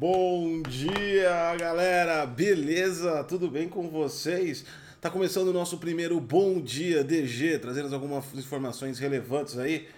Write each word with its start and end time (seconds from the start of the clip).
Bom 0.00 0.62
dia, 0.62 1.54
galera! 1.58 2.24
Beleza? 2.24 3.22
Tudo 3.24 3.50
bem 3.50 3.68
com 3.68 3.90
vocês? 3.90 4.64
Tá 4.98 5.10
começando 5.10 5.48
o 5.48 5.52
nosso 5.52 5.76
primeiro 5.76 6.18
Bom 6.18 6.58
Dia 6.58 7.04
DG, 7.04 7.58
trazendo 7.58 7.94
algumas 7.94 8.24
informações 8.32 8.98
relevantes 8.98 9.58
aí. 9.58 9.88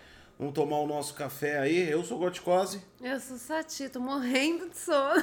Vamos 0.43 0.57
tomar 0.57 0.79
o 0.79 0.89
nosso 0.89 1.15
café 1.15 1.61
aí. 1.61 1.89
Eu 1.89 2.03
sou 2.03 2.19
Goticose. 2.19 2.83
Eu 3.01 3.21
sou 3.21 3.39
Sati, 3.39 3.89
tô 3.89 4.01
morrendo 4.01 4.69
de 4.69 4.77
sono. 4.77 5.23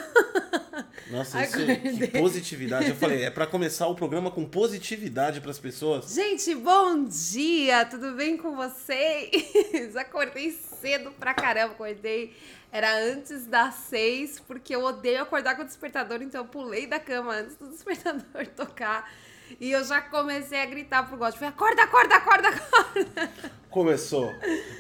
Nossa, 1.12 1.44
isso, 1.44 1.58
que 1.58 2.08
positividade. 2.08 2.88
Eu 2.88 2.96
falei, 2.96 3.26
é 3.26 3.30
para 3.30 3.46
começar 3.46 3.88
o 3.88 3.96
programa 3.96 4.32
com 4.32 4.46
positividade 4.46 5.42
para 5.42 5.52
as 5.52 5.60
pessoas. 5.60 6.14
Gente, 6.14 6.56
bom 6.56 7.04
dia! 7.04 7.86
Tudo 7.86 8.14
bem 8.14 8.38
com 8.38 8.56
vocês? 8.56 9.94
Acordei 10.00 10.52
cedo 10.52 11.12
pra 11.12 11.34
caramba, 11.34 11.74
acordei 11.74 12.34
era 12.72 12.98
antes 12.98 13.46
das 13.46 13.76
seis, 13.76 14.40
porque 14.40 14.74
eu 14.74 14.86
odeio 14.86 15.22
acordar 15.22 15.58
com 15.58 15.64
o 15.64 15.66
despertador, 15.66 16.22
então 16.22 16.44
eu 16.44 16.48
pulei 16.48 16.88
da 16.88 16.98
cama 16.98 17.34
antes 17.34 17.58
do 17.58 17.68
despertador 17.72 18.48
tocar. 18.56 19.12
E 19.60 19.70
eu 19.70 19.84
já 19.84 20.00
comecei 20.00 20.62
a 20.62 20.66
gritar 20.66 21.10
pro. 21.10 21.18
Falei, 21.18 21.50
acorda, 21.50 21.84
acorda, 21.84 22.16
acorda, 22.16 22.48
acorda. 22.48 23.59
Começou, 23.70 24.34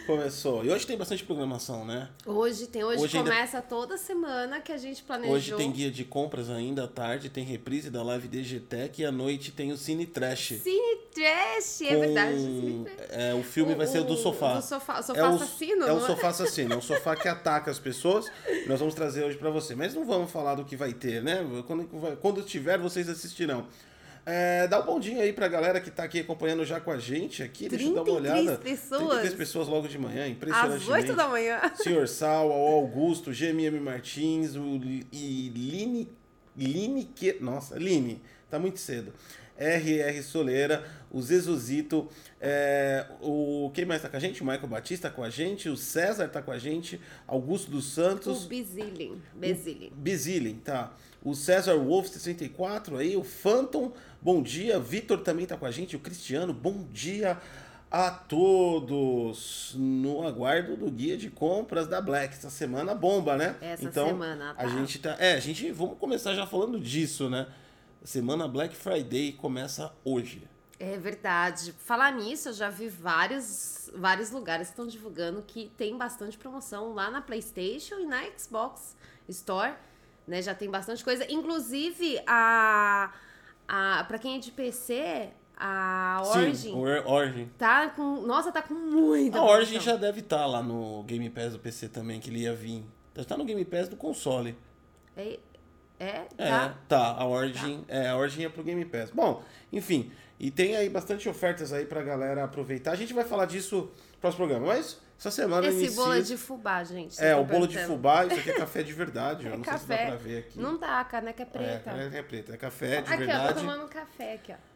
começou. 0.07 0.65
E 0.65 0.71
hoje 0.71 0.87
tem 0.87 0.97
bastante 0.97 1.23
programação, 1.23 1.85
né? 1.85 2.09
Hoje 2.25 2.65
tem, 2.65 2.83
hoje, 2.83 3.03
hoje 3.03 3.17
começa 3.19 3.57
ainda... 3.57 3.69
toda 3.69 3.97
semana 3.97 4.59
que 4.61 4.71
a 4.71 4.77
gente 4.77 5.03
planejou. 5.03 5.35
Hoje 5.35 5.55
tem 5.55 5.71
guia 5.71 5.91
de 5.91 6.03
compras 6.03 6.49
ainda 6.49 6.85
à 6.85 6.87
tarde, 6.87 7.29
tem 7.29 7.43
reprise 7.43 7.91
da 7.91 8.01
live 8.01 8.27
DGTech 8.27 8.99
e 8.99 9.05
à 9.05 9.11
noite 9.11 9.51
tem 9.51 9.71
o 9.71 9.77
Cine 9.77 10.07
Trash. 10.07 10.55
Cine 10.63 10.95
Trash, 11.13 11.81
é 11.81 11.95
verdade. 11.97 12.85
É, 13.09 13.33
o 13.35 13.43
filme 13.43 13.73
o, 13.73 13.77
vai 13.77 13.85
ser 13.85 13.99
o 13.99 14.03
do 14.03 14.17
sofá. 14.17 14.55
Do 14.55 14.63
sofá, 14.63 14.99
o 14.99 15.03
sofá 15.03 15.19
é 15.19 15.23
assassino, 15.23 15.85
É 15.85 15.93
o 15.93 15.99
sofá 15.99 16.27
assassino, 16.29 16.73
é 16.73 16.77
o 16.77 16.81
sofá 16.81 17.15
que 17.15 17.27
ataca 17.27 17.69
as 17.69 17.77
pessoas. 17.77 18.25
Nós 18.65 18.79
vamos 18.79 18.95
trazer 18.95 19.23
hoje 19.23 19.37
para 19.37 19.51
você. 19.51 19.75
Mas 19.75 19.93
não 19.93 20.03
vamos 20.03 20.31
falar 20.31 20.55
do 20.55 20.65
que 20.65 20.75
vai 20.75 20.93
ter, 20.93 21.21
né? 21.21 21.45
Quando, 21.67 22.17
quando 22.17 22.41
tiver, 22.41 22.79
vocês 22.79 23.07
assistirão. 23.07 23.67
É, 24.31 24.67
dá 24.67 24.79
um 24.79 24.85
bom 24.85 24.99
dia 24.99 25.23
aí 25.23 25.33
pra 25.33 25.47
galera 25.47 25.81
que 25.81 25.89
tá 25.89 26.03
aqui 26.03 26.19
acompanhando 26.19 26.63
já 26.63 26.79
com 26.79 26.91
a 26.91 26.99
gente 26.99 27.41
aqui. 27.41 27.67
Deixa 27.67 27.85
eu 27.85 27.95
dar 27.95 28.03
uma 28.03 28.13
olhada. 28.13 28.57
pessoas. 28.59 29.01
33 29.01 29.33
pessoas 29.33 29.67
logo 29.67 29.87
de 29.87 29.97
manhã, 29.97 30.27
impressionante. 30.27 30.83
Às 30.83 30.87
8 30.87 31.15
da 31.15 31.27
manhã. 31.27 31.59
Senhor 31.81 32.07
Sal, 32.07 32.47
o 32.47 32.51
Augusto, 32.51 33.31
GMM 33.31 33.79
Martins, 33.79 34.55
o 34.55 34.79
e 35.11 35.49
Line, 35.49 36.07
Line 36.55 37.05
que, 37.15 37.37
nossa, 37.41 37.75
Line, 37.79 38.21
tá 38.51 38.59
muito 38.59 38.79
cedo. 38.79 39.11
RR 39.57 40.21
Soleira, 40.21 40.85
o 41.11 41.19
Zezuzito, 41.21 42.07
é, 42.39 43.07
o 43.21 43.71
quem 43.73 43.83
mais 43.83 44.01
tá 44.03 44.09
com 44.09 44.15
a 44.15 44.19
gente? 44.19 44.43
O 44.43 44.45
Michael 44.45 44.67
Batista 44.67 45.09
tá 45.09 45.15
com 45.15 45.23
a 45.23 45.29
gente, 45.31 45.67
o 45.69 45.75
César 45.75 46.27
tá 46.27 46.41
com 46.41 46.51
a 46.51 46.59
gente, 46.59 47.01
Augusto 47.27 47.71
dos 47.71 47.91
Santos. 47.91 48.45
O 48.45 48.47
Bizilin. 48.47 49.19
Bezilin. 49.33 49.91
Bizilin, 49.95 50.55
tá. 50.63 50.93
O 51.23 51.35
César 51.35 51.75
Wolf 51.75 52.07
64 52.07 52.97
aí, 52.97 53.17
o 53.17 53.23
Phantom, 53.23 53.91
bom 54.21 54.41
dia. 54.41 54.79
Vitor 54.79 55.19
também 55.19 55.45
tá 55.45 55.57
com 55.57 55.65
a 55.65 55.71
gente, 55.71 55.95
o 55.95 55.99
Cristiano, 55.99 56.53
bom 56.53 56.85
dia 56.91 57.37
a 57.91 58.09
todos. 58.09 59.75
No 59.77 60.25
aguardo 60.25 60.77
do 60.77 60.89
guia 60.89 61.17
de 61.17 61.29
compras 61.29 61.87
da 61.87 61.99
Black. 61.99 62.33
Essa 62.33 62.49
semana 62.49 62.95
bomba, 62.95 63.35
né? 63.35 63.55
Essa 63.61 63.83
então, 63.83 64.07
semana, 64.07 64.53
tá. 64.53 64.63
A 64.63 64.67
gente 64.67 64.99
tá. 64.99 65.17
É, 65.19 65.33
a 65.33 65.39
gente. 65.39 65.71
Vamos 65.71 65.97
começar 65.97 66.33
já 66.33 66.47
falando 66.47 66.79
disso, 66.79 67.29
né? 67.29 67.47
Semana 68.03 68.47
Black 68.47 68.75
Friday 68.75 69.33
começa 69.33 69.91
hoje. 70.05 70.47
É 70.79 70.97
verdade. 70.97 71.73
Falar 71.73 72.13
nisso, 72.13 72.49
eu 72.49 72.53
já 72.53 72.69
vi 72.69 72.87
vários, 72.87 73.91
vários 73.93 74.31
lugares 74.31 74.67
que 74.67 74.73
estão 74.73 74.87
divulgando 74.87 75.43
que 75.45 75.69
tem 75.75 75.97
bastante 75.97 76.37
promoção 76.37 76.93
lá 76.93 77.11
na 77.11 77.21
PlayStation 77.21 77.95
e 77.95 78.05
na 78.05 78.23
Xbox 78.37 78.95
Store 79.27 79.73
né? 80.29 80.41
Já 80.41 80.53
tem 80.53 80.69
bastante 80.69 81.03
coisa. 81.03 81.29
Inclusive, 81.29 82.21
a, 82.25 83.11
a 83.67 84.03
para 84.05 84.19
quem 84.19 84.37
é 84.37 84.39
de 84.39 84.51
PC, 84.51 85.29
a 85.57 86.21
Origin. 86.25 86.53
Sim, 86.55 86.75
Origin. 87.05 87.49
Tá 87.57 87.89
com. 87.89 88.21
Nossa, 88.21 88.51
tá 88.51 88.61
com 88.61 88.73
muita. 88.73 89.39
A 89.39 89.43
Origin 89.43 89.79
já 89.79 89.95
deve 89.95 90.21
estar 90.21 90.37
tá 90.37 90.45
lá 90.45 90.63
no 90.63 91.03
Game 91.03 91.29
Pass 91.29 91.53
do 91.53 91.59
PC 91.59 91.89
também, 91.89 92.19
que 92.19 92.29
ele 92.29 92.39
ia 92.39 92.53
vir. 92.53 92.85
Já 93.15 93.25
tá 93.25 93.35
no 93.35 93.43
Game 93.43 93.65
Pass 93.65 93.89
do 93.89 93.97
console. 93.97 94.55
É. 95.17 95.37
É, 95.99 96.11
tá. 96.37 96.45
É, 96.45 96.73
tá. 96.87 97.07
A 97.17 97.27
Origin, 97.27 97.83
tá. 97.85 97.93
é, 97.93 98.07
a 98.07 98.15
Origin 98.15 98.45
é 98.45 98.49
pro 98.49 98.63
Game 98.63 98.85
Pass. 98.85 99.09
Bom, 99.11 99.43
enfim. 99.73 100.11
E 100.39 100.49
tem 100.49 100.77
aí 100.77 100.87
bastante 100.87 101.27
ofertas 101.27 101.73
aí 101.73 101.85
pra 101.85 102.01
galera 102.01 102.45
aproveitar. 102.45 102.91
A 102.91 102.95
gente 102.95 103.13
vai 103.13 103.25
falar 103.25 103.45
disso 103.45 103.91
no 104.13 104.19
próximo 104.21 104.45
programa, 104.45 104.67
mas 104.67 105.01
essa 105.19 105.31
semana 105.31 105.67
Esse 105.67 105.79
inicia... 105.79 105.95
bolo 106.01 106.13
é 106.13 106.21
de 106.21 106.37
fubá, 106.37 106.81
gente. 106.81 107.21
É, 107.21 107.35
o 107.35 107.43
bolo 107.43 107.67
de 107.67 107.77
fubá, 107.77 108.25
isso 108.25 108.39
aqui 108.39 108.51
é 108.51 108.53
café 108.53 108.81
de 108.81 108.93
verdade. 108.93 109.45
É 109.49 109.51
eu 109.51 109.57
não 109.57 109.63
café. 109.63 109.77
sei 109.77 109.97
se 109.97 110.03
dá 110.03 110.07
pra 110.07 110.15
ver 110.15 110.37
aqui. 110.39 110.59
Não 110.59 110.77
dá, 110.77 110.99
a 111.01 111.03
caneca 111.03 111.43
é 111.43 111.45
preta. 111.45 111.69
É, 111.69 111.75
a 111.75 111.79
caneca 111.79 112.17
é 112.17 112.23
preta. 112.23 112.53
É 112.53 112.57
café 112.57 113.01
de 113.01 113.13
aqui, 113.13 113.17
verdade. 113.17 113.39
Aqui, 113.41 113.49
ó, 113.49 113.53
tô 113.53 113.59
tomando 113.59 113.89
café 113.89 114.33
aqui, 114.35 114.53
ó. 114.53 114.69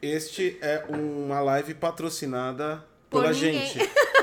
Este 0.00 0.58
é 0.62 0.84
uma 0.88 1.40
live 1.40 1.74
patrocinada 1.74 2.84
Por 3.10 3.22
pela 3.22 3.32
ninguém. 3.32 3.66
gente. 3.66 3.90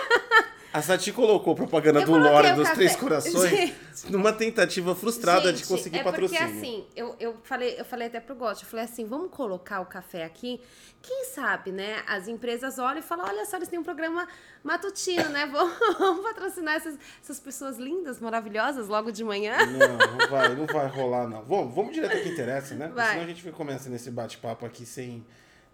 A 0.72 0.82
Sati 0.84 1.12
colocou 1.12 1.56
propaganda 1.56 2.02
Eu 2.02 2.06
do 2.06 2.18
Lore 2.18 2.52
dos 2.54 2.64
café. 2.64 2.76
Três 2.76 2.96
Corações 2.96 3.50
Gente. 3.50 3.76
numa 4.12 4.32
tentativa 4.32 4.94
frustrada 4.94 5.50
Gente, 5.50 5.64
de 5.64 5.68
conseguir 5.68 5.98
é 5.98 6.04
porque 6.04 6.22
patrocínio. 6.22 6.58
assim, 6.58 6.86
eu, 6.96 7.16
eu, 7.20 7.36
falei, 7.44 7.76
eu 7.80 7.86
falei 7.86 8.08
até 8.08 8.20
pro 8.20 8.36
Gotti, 8.36 8.64
eu 8.64 8.70
falei 8.70 8.86
assim, 8.86 9.06
vamos 9.06 9.32
colocar 9.32 9.82
o 9.82 9.86
café 9.86 10.24
aqui. 10.24 10.62
Quem 11.02 11.26
sabe, 11.26 11.72
né? 11.72 12.04
As 12.06 12.28
empresas 12.28 12.78
olham 12.78 13.00
e 13.00 13.02
falam, 13.02 13.26
olha 13.26 13.46
só, 13.46 13.56
eles 13.58 13.68
têm 13.68 13.80
um 13.80 13.84
programa 13.84 14.28
matutino, 14.64 15.30
né? 15.30 15.46
Vamos, 15.52 15.74
vamos 15.98 16.24
patrocinar 16.24 16.76
essas, 16.76 16.96
essas 17.24 17.40
pessoas 17.40 17.78
lindas, 17.78 18.20
maravilhosas, 18.20 18.88
logo 18.88 19.12
de 19.12 19.24
manhã. 19.24 19.58
Não, 19.66 20.18
não 20.18 20.30
vai, 20.30 20.56
não 20.56 20.66
vai 20.66 20.88
rolar, 20.88 21.28
não. 21.28 21.42
Vamos, 21.44 21.74
vamos 21.74 21.94
direto 21.94 22.16
ao 22.18 22.22
que 22.24 22.30
interessa, 22.30 22.76
né? 22.76 22.88
Porque 22.88 23.02
Vai. 23.02 23.12
senão 23.14 23.24
a 23.24 23.28
gente 23.28 23.52
começa 23.52 23.90
nesse 23.90 24.12
bate-papo 24.12 24.66
aqui 24.66 24.86
sem. 24.86 25.26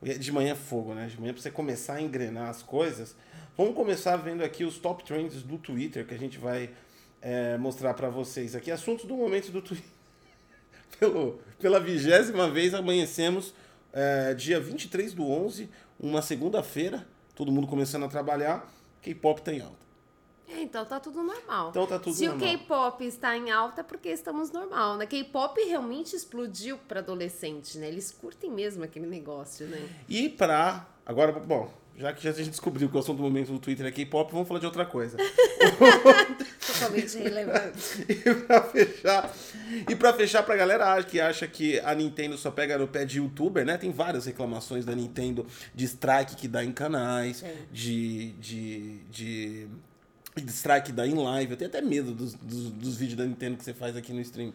De 0.02 0.32
manhã 0.32 0.52
é 0.52 0.56
fogo, 0.56 0.94
né? 0.94 1.08
De 1.08 1.20
manhã 1.20 1.34
pra 1.34 1.42
você 1.42 1.50
começar 1.50 1.96
a 1.96 2.02
engrenar 2.02 2.50
as 2.50 2.62
coisas. 2.62 3.16
Vamos 3.58 3.74
começar 3.74 4.18
vendo 4.18 4.44
aqui 4.44 4.66
os 4.66 4.78
top 4.78 5.06
trends 5.06 5.42
do 5.42 5.58
Twitter 5.58 6.06
que 6.06 6.14
a 6.14 6.18
gente 6.18 6.38
vai 6.38 6.70
é, 7.22 7.58
mostrar 7.58 7.94
para 7.94 8.10
vocês 8.10 8.54
aqui. 8.54 8.70
Assuntos 8.70 9.06
do 9.06 9.16
momento 9.16 9.50
do 9.50 9.62
Twitter. 9.62 9.90
Pelo, 11.00 11.40
pela 11.60 11.80
vigésima 11.80 12.50
vez 12.50 12.74
amanhecemos 12.74 13.54
é, 13.92 14.34
dia 14.34 14.60
23 14.62 15.14
do 15.14 15.30
11, 15.30 15.70
uma 16.00 16.22
segunda-feira, 16.22 17.06
todo 17.34 17.52
mundo 17.52 17.68
começando 17.68 18.04
a 18.06 18.08
trabalhar, 18.08 18.72
K-pop 19.02 19.42
tá 19.42 19.52
em 19.52 19.60
alta. 19.62 19.86
É, 20.48 20.62
então 20.62 20.86
tá 20.86 21.00
tudo 21.00 21.22
normal. 21.22 21.70
Então 21.70 21.86
tá 21.86 22.00
tudo 22.00 22.16
Se 22.16 22.28
normal. 22.28 22.48
o 22.48 22.50
K-pop 22.50 23.06
está 23.06 23.36
em 23.36 23.52
alta, 23.52 23.82
é 23.82 23.84
porque 23.84 24.10
estamos 24.10 24.52
normal, 24.52 24.96
né? 24.96 25.06
K-pop 25.06 25.60
realmente 25.66 26.16
explodiu 26.16 26.78
para 26.78 27.00
adolescente, 27.02 27.78
né? 27.78 27.88
Eles 27.88 28.12
curtem 28.12 28.52
mesmo 28.52 28.84
aquele 28.84 29.08
negócio, 29.08 29.66
né? 29.66 29.90
E 30.08 30.30
pra. 30.30 30.88
Agora, 31.06 31.34
bom, 31.34 31.74
já 31.98 32.12
que 32.14 32.24
já 32.24 32.30
a 32.32 32.34
gente 32.34 32.50
descobriu 32.50 32.90
que 32.90 32.96
o 32.96 33.00
assunto 33.00 33.18
do 33.18 33.24
momento 33.24 33.52
do 33.52 33.60
Twitter 33.60 33.86
é 33.86 33.92
K-pop, 33.92 34.32
vamos 34.32 34.48
falar 34.48 34.60
de 34.60 34.66
outra 34.66 34.86
coisa. 34.86 35.18
Totalmente 36.66 37.18
relevante. 37.18 38.06
e 38.10 38.34
pra 38.36 38.62
fechar, 38.64 39.36
e 39.90 39.96
pra 39.96 40.14
fechar 40.14 40.44
pra 40.44 40.56
galera 40.56 41.02
que 41.04 41.20
acha 41.22 41.48
que 41.48 41.80
a 41.80 41.94
Nintendo 41.96 42.38
só 42.38 42.52
pega 42.52 42.78
no 42.78 42.88
pé 42.88 43.06
de 43.06 43.18
youtuber, 43.20 43.66
né? 43.66 43.78
Tem 43.78 43.92
várias 43.92 44.26
reclamações 44.26 44.84
da 44.86 44.94
Nintendo 44.96 45.46
de 45.74 45.86
strike 45.86 46.36
que 46.36 46.48
dá 46.48 46.64
em 46.64 46.72
canais, 46.72 47.38
Sim. 47.38 47.48
de, 47.72 48.32
de, 48.34 48.98
de, 49.10 49.68
de 50.36 50.52
strike 50.52 50.88
que 50.88 50.92
dá 50.92 51.08
em 51.08 51.16
live. 51.16 51.52
Eu 51.52 51.58
tenho 51.58 51.70
até 51.70 51.82
medo 51.82 52.14
dos, 52.14 52.34
dos, 52.34 52.72
dos 52.72 52.98
vídeos 52.98 53.18
da 53.18 53.26
Nintendo 53.26 53.58
que 53.58 53.64
você 53.64 53.74
faz 53.74 53.96
aqui 53.96 54.12
no 54.12 54.20
stream, 54.22 54.54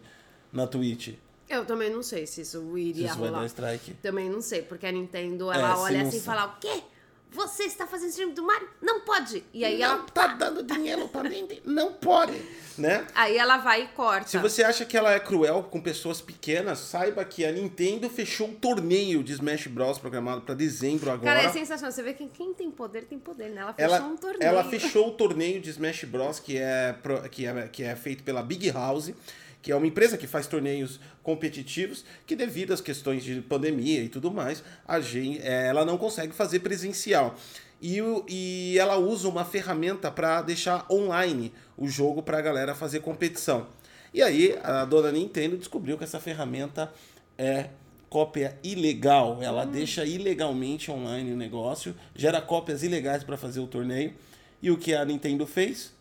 na 0.53 0.67
Twitch. 0.67 1.15
Eu 1.49 1.65
também 1.65 1.89
não 1.89 2.01
sei 2.01 2.25
se 2.25 2.41
isso 2.41 2.71
Se 2.73 2.79
iria 2.79 3.07
isso 3.07 3.17
vai 3.17 3.27
rolar. 3.29 3.41
dar 3.41 3.45
strike. 3.47 3.93
Também 3.95 4.29
não 4.29 4.41
sei, 4.41 4.61
porque 4.61 4.85
a 4.85 4.91
Nintendo, 4.91 5.51
É, 5.51 5.55
ela 5.57 5.75
se 5.75 5.81
olha 5.81 6.01
assim 6.03 6.17
e 6.17 6.21
fala, 6.21 6.45
o 6.45 6.59
quê? 6.59 6.81
Você 7.31 7.63
está 7.63 7.87
fazendo 7.87 8.09
stream 8.09 8.29
do 8.31 8.43
Mario? 8.43 8.67
Não 8.81 8.99
pode! 9.01 9.43
E 9.53 9.63
aí 9.63 9.79
não 9.79 9.85
ela, 9.85 10.03
tá 10.03 10.27
dando 10.27 10.61
dinheiro 10.63 11.07
pra 11.07 11.23
Nintendo. 11.23 11.61
Não 11.71 11.93
pode, 11.93 12.33
né? 12.77 13.07
aí 13.15 13.37
ela 13.37 13.57
vai 13.57 13.83
e 13.83 13.87
corta. 13.89 14.27
Se 14.27 14.37
você 14.37 14.63
acha 14.63 14.83
que 14.83 14.97
ela 14.97 15.13
é 15.13 15.19
cruel 15.19 15.63
com 15.63 15.79
pessoas 15.79 16.19
pequenas, 16.19 16.79
saiba 16.79 17.23
que 17.23 17.45
a 17.45 17.51
Nintendo 17.51 18.09
fechou 18.09 18.47
um 18.47 18.53
torneio 18.53 19.23
de 19.23 19.31
Smash 19.33 19.67
Bros. 19.67 19.97
programado 19.97 20.41
para 20.41 20.53
dezembro 20.55 21.09
agora. 21.09 21.35
Cara, 21.35 21.47
é 21.47 21.51
sensacional. 21.51 21.91
Você 21.91 22.03
vê 22.03 22.13
que 22.13 22.27
quem 22.27 22.53
tem 22.53 22.69
poder, 22.69 23.05
tem 23.05 23.17
poder, 23.17 23.49
né? 23.49 23.61
Ela 23.61 23.73
fechou 23.73 23.95
ela, 23.95 24.05
um 24.05 24.17
torneio. 24.17 24.43
ela 24.43 24.63
fechou 24.65 25.07
o 25.07 25.11
torneio 25.11 25.61
de 25.61 25.69
Smash 25.69 26.03
Bros. 26.03 26.39
que 26.39 26.57
é, 26.57 26.95
que 27.31 27.45
é, 27.45 27.67
que 27.67 27.83
é 27.83 27.95
feito 27.95 28.23
pela 28.23 28.43
Big 28.43 28.69
House, 28.71 29.13
que 29.61 29.71
é 29.71 29.75
uma 29.75 29.85
empresa 29.85 30.17
que 30.17 30.27
faz 30.27 30.47
torneios 30.47 30.99
competitivos, 31.21 32.03
que 32.25 32.35
devido 32.35 32.73
às 32.73 32.81
questões 32.81 33.23
de 33.23 33.41
pandemia 33.41 34.01
e 34.03 34.09
tudo 34.09 34.31
mais, 34.31 34.63
a 34.87 34.99
gente, 34.99 35.39
é, 35.41 35.67
ela 35.67 35.85
não 35.85 35.97
consegue 35.97 36.33
fazer 36.33 36.59
presencial. 36.59 37.35
E, 37.81 37.99
e 38.27 38.77
ela 38.77 38.97
usa 38.97 39.27
uma 39.27 39.43
ferramenta 39.43 40.11
para 40.11 40.41
deixar 40.41 40.85
online 40.89 41.51
o 41.77 41.87
jogo 41.87 42.21
para 42.21 42.37
a 42.37 42.41
galera 42.41 42.75
fazer 42.75 42.99
competição. 42.99 43.67
E 44.13 44.21
aí 44.21 44.57
a 44.61 44.85
dona 44.85 45.11
Nintendo 45.11 45.57
descobriu 45.57 45.97
que 45.97 46.03
essa 46.03 46.19
ferramenta 46.19 46.91
é 47.37 47.69
cópia 48.09 48.57
ilegal. 48.63 49.39
Ela 49.41 49.65
deixa 49.65 50.03
ilegalmente 50.05 50.91
online 50.91 51.31
o 51.31 51.37
negócio, 51.37 51.95
gera 52.13 52.41
cópias 52.41 52.83
ilegais 52.83 53.23
para 53.23 53.37
fazer 53.37 53.61
o 53.61 53.67
torneio. 53.67 54.13
E 54.61 54.69
o 54.69 54.77
que 54.77 54.93
a 54.93 55.03
Nintendo 55.03 55.47
fez? 55.47 55.93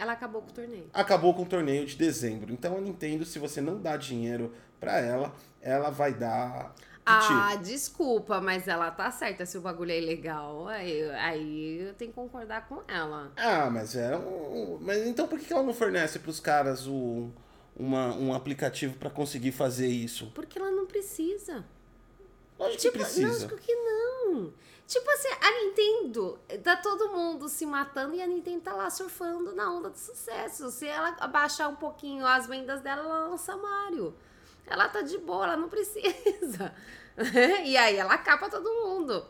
Ela 0.00 0.12
acabou 0.12 0.40
com 0.40 0.48
o 0.48 0.54
torneio. 0.54 0.86
Acabou 0.94 1.34
com 1.34 1.42
o 1.42 1.46
torneio 1.46 1.84
de 1.84 1.94
dezembro. 1.94 2.50
Então 2.50 2.74
a 2.74 2.80
Nintendo, 2.80 3.22
se 3.26 3.38
você 3.38 3.60
não 3.60 3.78
dá 3.78 3.98
dinheiro 3.98 4.50
para 4.80 4.98
ela, 4.98 5.34
ela 5.60 5.90
vai 5.90 6.14
dar. 6.14 6.74
Ah, 7.04 7.54
desculpa, 7.56 8.40
mas 8.40 8.66
ela 8.66 8.90
tá 8.90 9.10
certa. 9.10 9.44
Se 9.44 9.58
o 9.58 9.60
bagulho 9.60 9.90
é 9.90 10.00
ilegal, 10.00 10.68
aí, 10.68 11.10
aí 11.10 11.80
eu 11.88 11.92
tenho 11.92 12.12
que 12.12 12.14
concordar 12.14 12.66
com 12.66 12.82
ela. 12.88 13.30
Ah, 13.36 13.68
mas 13.68 13.94
é 13.94 14.16
um. 14.16 14.78
Mas 14.80 15.06
então 15.06 15.28
por 15.28 15.38
que 15.38 15.52
ela 15.52 15.62
não 15.62 15.74
fornece 15.74 16.18
pros 16.18 16.40
caras 16.40 16.86
o, 16.86 17.30
uma, 17.76 18.14
um 18.14 18.32
aplicativo 18.32 18.96
para 18.96 19.10
conseguir 19.10 19.52
fazer 19.52 19.88
isso? 19.88 20.30
Porque 20.34 20.58
ela 20.58 20.70
não 20.70 20.86
precisa. 20.86 21.62
Lógico 22.58 22.80
tipo, 22.80 22.92
que 22.92 22.98
precisa. 23.00 23.28
Lógico 23.28 23.56
que 23.58 23.74
não. 23.74 24.50
Tipo 24.90 25.08
assim, 25.08 25.28
a 25.40 25.62
Nintendo, 25.62 26.36
tá 26.64 26.74
todo 26.74 27.10
mundo 27.10 27.48
se 27.48 27.64
matando 27.64 28.16
e 28.16 28.20
a 28.20 28.26
Nintendo 28.26 28.62
tá 28.62 28.74
lá 28.74 28.90
surfando 28.90 29.54
na 29.54 29.72
onda 29.72 29.88
do 29.88 29.96
sucesso. 29.96 30.68
Se 30.72 30.84
ela 30.84 31.16
abaixar 31.20 31.70
um 31.70 31.76
pouquinho 31.76 32.26
as 32.26 32.48
vendas 32.48 32.80
dela, 32.80 33.04
ela 33.04 33.28
lança 33.28 33.56
Mario. 33.56 34.12
Ela 34.66 34.88
tá 34.88 35.00
de 35.00 35.16
boa, 35.18 35.44
ela 35.44 35.56
não 35.56 35.68
precisa. 35.68 36.74
e 37.64 37.76
aí 37.76 37.98
ela 37.98 38.18
capa 38.18 38.50
todo 38.50 38.68
mundo. 38.68 39.24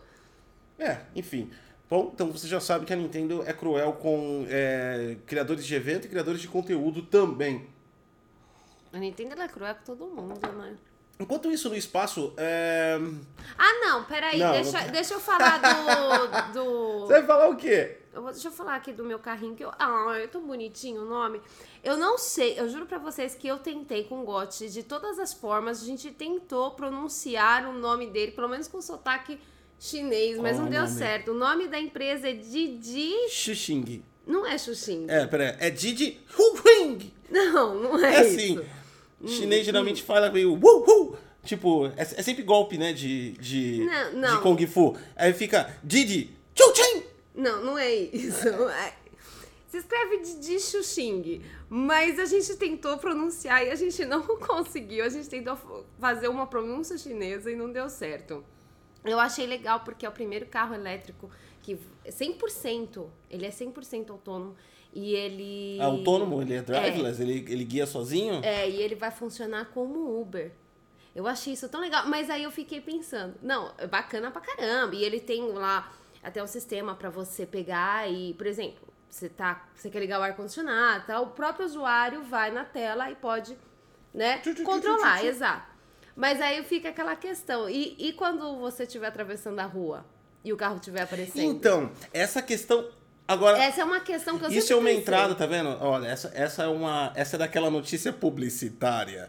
É, 0.79 1.03
enfim. 1.15 1.53
Bom, 1.91 2.11
então 2.15 2.33
você 2.33 2.49
já 2.49 2.59
sabe 2.59 2.87
que 2.87 2.93
a 2.95 2.97
Nintendo 2.97 3.43
é 3.47 3.53
cruel 3.53 3.93
com 3.93 4.47
é, 4.49 5.19
criadores 5.27 5.67
de 5.67 5.75
evento 5.75 6.07
e 6.07 6.09
criadores 6.09 6.41
de 6.41 6.49
conteúdo 6.49 7.03
também. 7.03 7.69
A 8.95 8.97
Nintendo 8.97 9.43
é 9.43 9.47
cruel 9.47 9.75
com 9.75 9.85
todo 9.85 10.07
mundo, 10.07 10.41
né? 10.53 10.75
Enquanto 11.21 11.51
isso, 11.53 11.69
no 11.69 11.77
espaço. 11.77 12.33
É... 12.37 12.99
Ah, 13.59 13.73
não, 13.87 14.05
peraí. 14.05 14.39
Não, 14.39 14.53
deixa, 14.53 14.81
não- 14.81 14.91
deixa 14.91 15.15
eu 15.15 15.21
falar 15.21 15.59
do. 15.59 16.53
do... 16.55 17.01
Você 17.07 17.13
vai 17.13 17.27
falar 17.27 17.49
o 17.51 17.57
quê? 17.57 17.99
Eu 18.13 18.23
vou, 18.23 18.33
deixa 18.33 18.49
eu 18.49 18.53
falar 18.53 18.75
aqui 18.75 18.93
do 18.93 19.05
meu 19.05 19.19
carrinho 19.19 19.55
que 19.55 19.63
eu. 19.65 19.71
Ah, 19.79 20.15
é 20.17 20.27
tão 20.27 20.45
bonitinho 20.45 21.03
o 21.03 21.05
nome. 21.05 21.41
Eu 21.85 21.97
não 21.97 22.19
sei, 22.19 22.59
eu 22.59 22.69
juro 22.69 22.87
pra 22.87 22.99
vocês 22.99 23.35
que 23.35 23.47
eu 23.47 23.59
tentei 23.59 24.05
com 24.05 24.21
o 24.23 24.25
Gotti 24.25 24.69
de 24.69 24.83
todas 24.83 25.19
as 25.19 25.33
formas. 25.33 25.83
A 25.83 25.85
gente 25.87 26.11
tentou 26.11 26.73
pronunciar 26.73 27.67
o 27.69 27.73
nome 27.73 28.07
dele, 28.09 28.33
pelo 28.33 28.49
menos 28.49 28.67
com 28.67 28.81
sotaque 28.83 29.39
chinês, 29.79 30.39
mas 30.39 30.57
Qual 30.57 30.65
não 30.65 30.71
deu 30.71 30.83
nome? 30.83 30.95
certo. 30.95 31.31
O 31.31 31.35
nome 31.35 31.69
da 31.69 31.79
empresa 31.79 32.29
é 32.29 32.33
Didi. 32.33 33.13
Xuxing. 33.29 34.03
Não 34.27 34.45
é 34.47 34.59
Xuxing. 34.59 35.07
É, 35.09 35.27
peraí. 35.27 35.55
É 35.59 35.71
Didi 35.71 36.21
Huing. 36.39 37.13
Não, 37.31 37.75
não 37.77 38.05
é, 38.05 38.17
É 38.17 38.21
assim. 38.21 38.61
Isso. 39.23 39.35
Hum, 39.35 39.37
Chinês 39.41 39.65
geralmente 39.65 40.03
fala 40.03 40.31
meio. 40.31 40.53
Wu, 40.55 40.85
wu. 40.87 41.17
Tipo, 41.45 41.87
é, 41.97 42.03
é 42.03 42.23
sempre 42.23 42.43
golpe, 42.43 42.77
né? 42.77 42.93
De, 42.93 43.33
de, 43.33 43.85
Não, 43.85 44.13
não. 44.13 44.37
de 44.37 44.43
Kung 44.43 44.67
Fu. 44.67 44.97
Aí 45.17 45.33
fica 45.33 45.75
Didi 45.83 46.31
Chu 46.55 46.75
Chen. 46.75 47.03
Não, 47.35 47.65
não 47.65 47.79
é 47.79 47.95
isso. 47.95 48.47
É- 48.49 48.93
Se 49.69 49.79
escreve 49.79 50.19
Didi 50.19 50.59
Xuxing, 50.59 51.43
mas 51.69 52.19
a 52.19 52.25
gente 52.27 52.57
tentou 52.57 52.99
pronunciar 52.99 53.65
e 53.65 53.71
a 53.71 53.75
gente 53.77 54.05
não 54.05 54.21
conseguiu. 54.39 55.05
A 55.05 55.09
gente 55.09 55.29
tentou 55.29 55.57
fazer 55.99 56.29
uma 56.29 56.47
pronúncia 56.47 56.99
chinesa 56.99 57.51
e 57.51 57.57
não 57.57 57.71
deu 57.73 57.89
certo. 57.89 58.45
Eu 59.05 59.19
achei 59.19 59.47
legal 59.47 59.81
porque 59.81 60.05
é 60.05 60.09
o 60.09 60.13
primeiro 60.13 60.45
carro 60.47 60.75
elétrico 60.75 61.31
que 61.63 61.79
é 62.05 62.11
100%, 62.11 63.07
ele 63.31 63.47
é 63.47 63.51
100% 63.51 64.11
autônomo 64.11 64.57
e 64.93 65.15
ele 65.15 65.79
É 65.79 65.85
autônomo, 65.85 66.41
ele 66.43 66.55
é 66.55 66.63
driverless, 66.63 67.21
ele, 67.23 67.45
ele 67.49 67.65
guia 67.65 67.87
sozinho. 67.87 68.41
é, 68.45 68.69
e 68.69 68.77
ele 68.83 68.95
vai 68.95 69.11
funcionar 69.11 69.67
como 69.73 70.21
Uber. 70.21 70.53
Eu 71.15 71.27
achei 71.27 71.53
isso 71.55 71.69
tão 71.69 71.81
legal, 71.81 72.07
mas 72.07 72.31
aí 72.31 72.45
eu 72.45 72.51
fiquei 72.51 72.81
pensando, 72.81 73.35
não, 73.43 73.73
é 73.79 73.87
bacana 73.87 74.31
pra 74.31 74.41
caramba. 74.41 74.95
E 74.95 75.03
ele 75.05 75.19
tem 75.21 75.43
lá 75.53 75.93
até 76.23 76.43
um 76.43 76.47
sistema 76.47 76.95
pra 76.95 77.11
você 77.11 77.45
pegar 77.45 78.09
e, 78.11 78.35
por 78.35 78.47
exemplo, 78.47 78.87
você 79.09 79.29
tá, 79.29 79.69
você 79.75 79.91
quer 79.91 79.99
ligar 79.99 80.21
o 80.21 80.23
ar 80.23 80.37
condicionado, 80.37 81.07
tá? 81.07 81.21
O 81.21 81.29
próprio 81.29 81.67
usuário 81.67 82.23
vai 82.23 82.53
na 82.53 82.65
tela 82.65 83.11
e 83.11 83.17
pode, 83.17 83.57
né, 84.15 84.41
controlar, 84.65 85.17
tchu, 85.17 85.23
tchu. 85.23 85.27
exato. 85.27 85.71
Mas 86.15 86.41
aí 86.41 86.63
fica 86.63 86.91
aquela 86.91 87.17
questão. 87.17 87.69
E, 87.69 87.97
e 87.99 88.13
quando 88.13 88.57
você 88.59 88.85
estiver 88.85 89.09
atravessando 89.09 89.59
a 89.59 89.65
rua 89.67 90.05
e 90.45 90.53
o 90.53 90.57
carro 90.57 90.77
estiver 90.77 91.03
aparecendo? 91.03 91.43
Então, 91.43 91.91
essa 92.13 92.41
questão. 92.41 92.89
Agora, 93.31 93.59
Essa 93.63 93.83
é 93.83 93.85
uma 93.85 94.01
questão 94.01 94.37
que 94.37 94.45
eu 94.47 94.51
isso 94.51 94.73
é 94.73 94.77
uma 94.77 94.87
pensei. 94.87 95.01
entrada, 95.03 95.37
tá 95.37 95.47
vendo? 95.47 95.69
Olha, 95.81 96.09
essa, 96.09 96.33
essa 96.35 96.65
é 96.65 96.67
uma. 96.67 97.13
Essa 97.15 97.37
é 97.37 97.39
daquela 97.39 97.71
notícia 97.71 98.13
publicitária. 98.13 99.29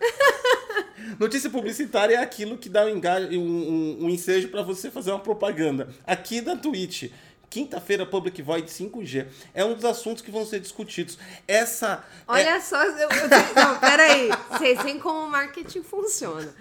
notícia 1.19 1.51
publicitária 1.51 2.15
é 2.15 2.17
aquilo 2.17 2.57
que 2.57 2.67
dá 2.67 2.85
um, 2.85 2.89
engaje, 2.89 3.37
um, 3.37 3.41
um, 3.41 4.05
um 4.05 4.09
ensejo 4.09 4.47
pra 4.47 4.63
você 4.63 4.89
fazer 4.89 5.11
uma 5.11 5.19
propaganda. 5.19 5.89
Aqui 6.05 6.41
da 6.41 6.55
Twitch. 6.55 7.11
Quinta-feira, 7.47 8.05
Public 8.05 8.41
Void 8.41 8.65
5G. 8.71 9.27
É 9.53 9.63
um 9.65 9.73
dos 9.75 9.83
assuntos 9.85 10.23
que 10.23 10.31
vão 10.31 10.45
ser 10.45 10.61
discutidos. 10.61 11.19
Essa. 11.47 12.03
é- 12.27 12.31
Olha 12.31 12.59
só, 12.61 12.81
eu, 12.81 12.97
eu, 12.97 13.09
não, 13.55 13.77
peraí. 13.77 14.29
Vocês 14.49 14.81
veem 14.81 14.97
como 14.97 15.25
o 15.25 15.29
marketing 15.29 15.83
funciona. 15.83 16.51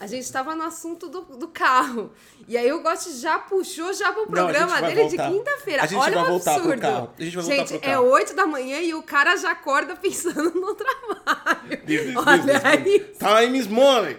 A 0.00 0.06
gente 0.06 0.22
estava 0.22 0.54
no 0.54 0.62
assunto 0.62 1.10
do, 1.10 1.20
do 1.36 1.48
carro. 1.48 2.10
E 2.48 2.56
aí 2.56 2.72
o 2.72 2.80
Gotti 2.82 3.12
já 3.18 3.38
puxou 3.38 3.92
já 3.92 4.10
pro 4.12 4.22
Não, 4.22 4.28
programa 4.28 4.80
vai 4.80 4.94
dele 4.94 5.08
voltar. 5.08 5.28
de 5.28 5.34
quinta-feira. 5.36 5.82
A 5.82 5.86
gente 5.86 5.98
Olha 5.98 6.14
vai 6.14 6.24
o 6.24 6.26
voltar 6.28 6.54
pro 6.54 6.62
absurdo. 6.62 6.80
carro. 6.80 7.10
A 7.18 7.22
gente 7.22 7.34
vai 7.36 7.44
voltar 7.44 7.56
Gente, 7.58 7.68
pro 7.78 7.88
é 7.88 7.92
carro. 7.92 8.06
8 8.10 8.34
da 8.34 8.46
manhã 8.46 8.80
e 8.80 8.94
o 8.94 9.02
cara 9.02 9.36
já 9.36 9.50
acorda 9.50 9.94
pensando 10.00 10.50
no 10.58 10.74
trabalho. 10.74 11.82
Business, 11.84 12.16
Olha 12.16 12.36
business, 12.38 12.64
aí. 12.64 13.44
Time 13.44 13.58
is 13.58 13.66
money. 13.66 14.16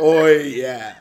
Oh, 0.00 0.26
yeah. 0.26 1.00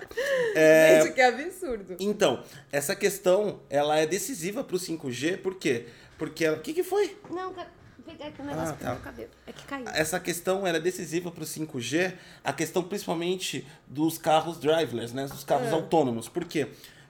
É, 0.56 1.02
Gente, 1.02 1.14
que 1.16 1.22
absurdo. 1.22 1.96
Então, 2.00 2.44
essa 2.72 2.96
questão, 2.96 3.60
ela 3.70 3.98
é 3.98 4.06
decisiva 4.06 4.64
pro 4.64 4.78
5G, 4.78 5.38
por 5.42 5.56
quê? 5.56 5.88
Porque 6.20 6.46
ela... 6.46 6.58
O 6.58 6.62
que 6.62 6.74
que 6.74 6.84
foi? 6.84 7.18
Não, 7.30 7.54
cara, 7.54 7.68
vou 7.68 7.77
pegar 8.08 8.28
aqui 8.28 8.42
um 8.42 8.46
negócio 8.46 8.74
Ah, 8.76 8.78
tá. 8.78 8.96
cabelo. 8.96 9.30
É 9.46 9.52
que 9.52 9.64
caiu. 9.66 9.86
Essa 9.90 10.20
questão 10.20 10.66
ela 10.66 10.78
é 10.78 10.80
decisiva 10.82 11.30
para 11.32 11.44
o 11.44 11.46
5G, 11.46 12.14
a 12.44 12.54
questão 12.54 12.82
principalmente 12.84 13.68
dos 13.86 14.18
carros 14.18 14.58
driverless, 14.60 15.14
né? 15.14 15.28
Dos 15.28 15.44
carros 15.44 15.68
É. 15.68 15.72
autônomos. 15.72 16.30
Por 16.30 16.46
quê? 16.46 16.68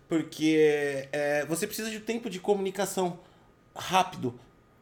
Porque 0.08 1.08
é, 1.12 1.46
você 1.46 1.68
precisa 1.68 1.90
de 1.90 2.00
tempo 2.00 2.30
de 2.30 2.40
comunicação 2.40 3.20
rápido, 3.76 4.40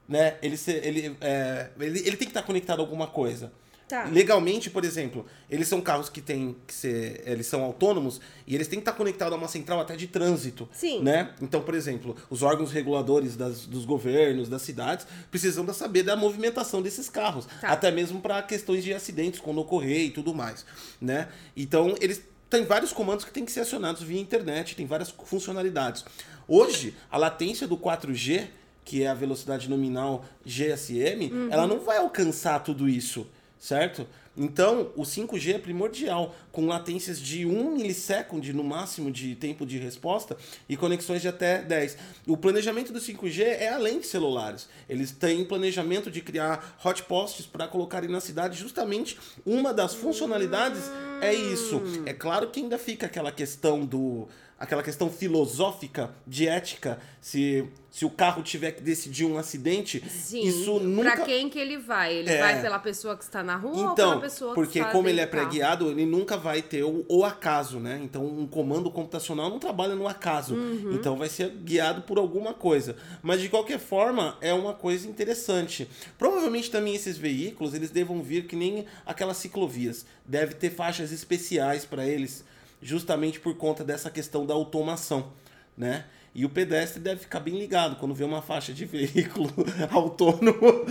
né? 0.08 0.38
Ele, 0.42 0.56
ele, 0.84 1.18
é, 1.22 1.70
ele, 1.80 2.00
ele 2.00 2.18
tem 2.18 2.28
que 2.28 2.32
estar 2.32 2.44
conectado 2.44 2.80
a 2.80 2.82
alguma 2.84 3.08
coisa. 3.08 3.52
Tá. 3.88 4.06
Legalmente, 4.06 4.70
por 4.70 4.84
exemplo, 4.84 5.26
eles 5.50 5.68
são 5.68 5.80
carros 5.80 6.10
que 6.10 6.20
têm 6.20 6.56
que 6.66 6.74
ser. 6.74 7.22
Eles 7.26 7.46
são 7.46 7.62
autônomos 7.64 8.20
e 8.48 8.56
eles 8.56 8.68
têm 8.68 8.80
que 8.80 8.82
estar 8.82 8.94
conectados 8.94 9.34
a 9.34 9.38
uma 9.38 9.48
central 9.48 9.80
até 9.80 9.96
de 9.96 10.08
trânsito. 10.08 10.68
Sim. 10.74 11.02
Né? 11.04 11.34
Então, 11.40 11.62
por 11.62 11.76
exemplo, 11.76 12.16
os 12.30 12.42
órgãos 12.42 12.72
reguladores 12.72 13.36
das- 13.36 13.68
dos 13.68 13.86
governos, 13.86 14.50
das 14.50 14.64
cidades, 14.64 15.06
precisam 15.30 15.64
da 15.64 15.72
saber 15.74 16.02
da 16.02 16.16
movimentação 16.16 16.82
desses 16.82 17.10
carros. 17.10 17.46
Tá. 17.62 17.70
Até 17.70 17.92
mesmo 17.92 18.22
para 18.22 18.42
questões 18.42 18.84
de 18.84 18.92
acidentes, 18.94 19.40
quando 19.40 19.60
ocorrer 19.62 20.06
e 20.06 20.10
tudo 20.10 20.34
mais. 20.34 20.66
Né? 21.00 21.28
Então, 21.56 21.94
eles 22.02 22.22
têm 22.50 22.66
vários 22.66 22.92
comandos 22.92 23.24
que 23.24 23.32
têm 23.32 23.46
que 23.46 23.52
ser 23.52 23.60
acionados 23.60 24.02
via 24.02 24.20
internet, 24.20 24.76
tem 24.76 24.88
várias 24.88 25.10
funcionalidades. 25.12 26.04
Hoje, 26.48 26.96
a 27.12 27.18
latência 27.18 27.68
do 27.68 27.78
4G, 27.78 28.48
que 28.84 29.04
é 29.04 29.08
a 29.08 29.14
velocidade 29.14 29.68
nominal 29.70 30.24
GSM, 30.46 31.32
Uhum. 31.32 31.48
ela 31.52 31.68
não 31.68 31.80
vai 31.80 31.98
alcançar 31.98 32.60
tudo 32.60 32.88
isso, 32.88 33.28
certo? 33.60 34.08
Então, 34.38 34.92
o 34.96 35.04
5G 35.04 35.56
é 35.56 35.58
primordial, 35.58 36.36
com 36.52 36.68
latências 36.68 37.20
de 37.20 37.46
1 37.46 37.76
milissecond 37.76 38.52
no 38.52 38.64
máximo 38.64 39.10
de 39.10 39.34
tempo 39.36 39.66
de 39.66 39.78
resposta 39.78 40.36
e 40.68 40.76
conexões 40.76 41.22
de 41.22 41.30
até 41.30 41.62
10. 41.62 41.98
O 42.28 42.36
planejamento 42.36 42.92
do 42.92 43.00
5G 43.00 43.42
é 43.42 43.70
além 43.70 44.00
de 44.00 44.08
celulares. 44.08 44.68
Eles 44.90 45.12
têm 45.12 45.46
planejamento 45.46 46.12
de 46.12 46.20
criar 46.22 46.78
hotposts 46.84 47.46
para 47.46 47.68
colocarem 47.68 48.10
na 48.10 48.20
cidade. 48.20 48.60
Justamente 48.60 49.18
uma 49.46 49.74
das 49.74 49.96
funcionalidades 49.96 50.84
é 51.22 51.34
isso. 51.34 51.82
É 52.06 52.14
claro 52.14 52.50
que 52.50 52.60
ainda 52.60 52.78
fica 52.78 53.06
aquela 53.06 53.32
questão 53.32 53.86
do 53.86 54.28
aquela 54.60 54.82
questão 54.82 55.10
filosófica 55.10 56.12
de 56.26 56.48
ética, 56.48 57.00
se, 57.20 57.68
se 57.92 58.06
o 58.06 58.10
carro 58.10 58.42
tiver 58.42 58.72
que 58.72 58.82
decidir 58.82 59.26
um 59.26 59.38
acidente, 59.38 60.02
Sim. 60.10 60.42
isso 60.48 60.80
nunca 60.80 61.12
Pra 61.12 61.26
quem 61.26 61.50
que 61.50 61.60
ele 61.60 61.78
vai? 61.78 62.16
Ele 62.16 62.30
É. 62.30 62.40
vai 62.40 62.62
pela 62.62 62.80
pessoa 62.80 63.18
que 63.18 63.24
está 63.24 63.44
na 63.44 63.56
rua 63.58 63.88
ou 63.88 63.92
então, 63.94 64.10
pela 64.12 64.22
pessoa 64.22 64.52
que 64.52 64.56
porque 64.56 64.80
está 64.80 64.92
como 64.92 65.10
ele 65.10 65.20
é 65.20 65.26
pré-guiado, 65.26 65.90
ele 65.92 66.06
nunca 66.06 66.38
vai 66.38 66.62
ter 66.62 66.84
o, 66.84 67.06
o 67.10 67.26
acaso, 67.26 67.80
né? 67.80 68.00
Então, 68.04 68.26
um 68.26 68.48
comando 68.48 68.90
computacional 68.90 69.50
não 69.50 69.60
trabalha 69.60 69.94
no 69.96 70.08
acaso. 70.08 70.56
Uhum. 70.56 70.94
Então, 70.94 71.18
vai 71.18 71.28
ser 71.30 71.50
guiado 71.50 72.04
por 72.04 72.18
alguma 72.18 72.54
coisa. 72.54 72.96
Mas, 73.22 73.42
de 73.42 73.50
qualquer 73.50 73.80
forma, 73.80 74.38
é 74.40 74.54
uma 74.54 74.74
coisa 74.74 75.08
interessante. 75.08 75.90
Provavelmente, 76.18 76.72
também, 76.72 76.96
esses 76.96 77.18
veículos, 77.18 77.74
eles 77.74 77.92
devam 77.92 78.22
vir 78.22 78.46
que 78.48 78.56
nem 78.56 78.86
aquelas 79.06 79.38
ciclovias. 79.38 80.06
Deve 80.26 80.54
ter 80.54 80.70
faixas 80.70 81.12
especiais 81.12 81.86
para 81.86 82.08
eles, 82.08 82.44
justamente 82.82 83.40
por 83.40 83.56
conta 83.56 83.84
dessa 83.84 84.10
questão 84.10 84.46
da 84.46 84.54
automação, 84.54 85.32
né? 85.78 86.06
E 86.34 86.44
o 86.46 86.50
pedestre 86.50 87.00
deve 87.00 87.22
ficar 87.22 87.40
bem 87.40 87.58
ligado 87.58 87.96
quando 87.96 88.14
vê 88.14 88.24
uma 88.24 88.42
faixa 88.42 88.74
de 88.74 88.84
veículo 88.86 89.50
autônomo. 89.92 90.86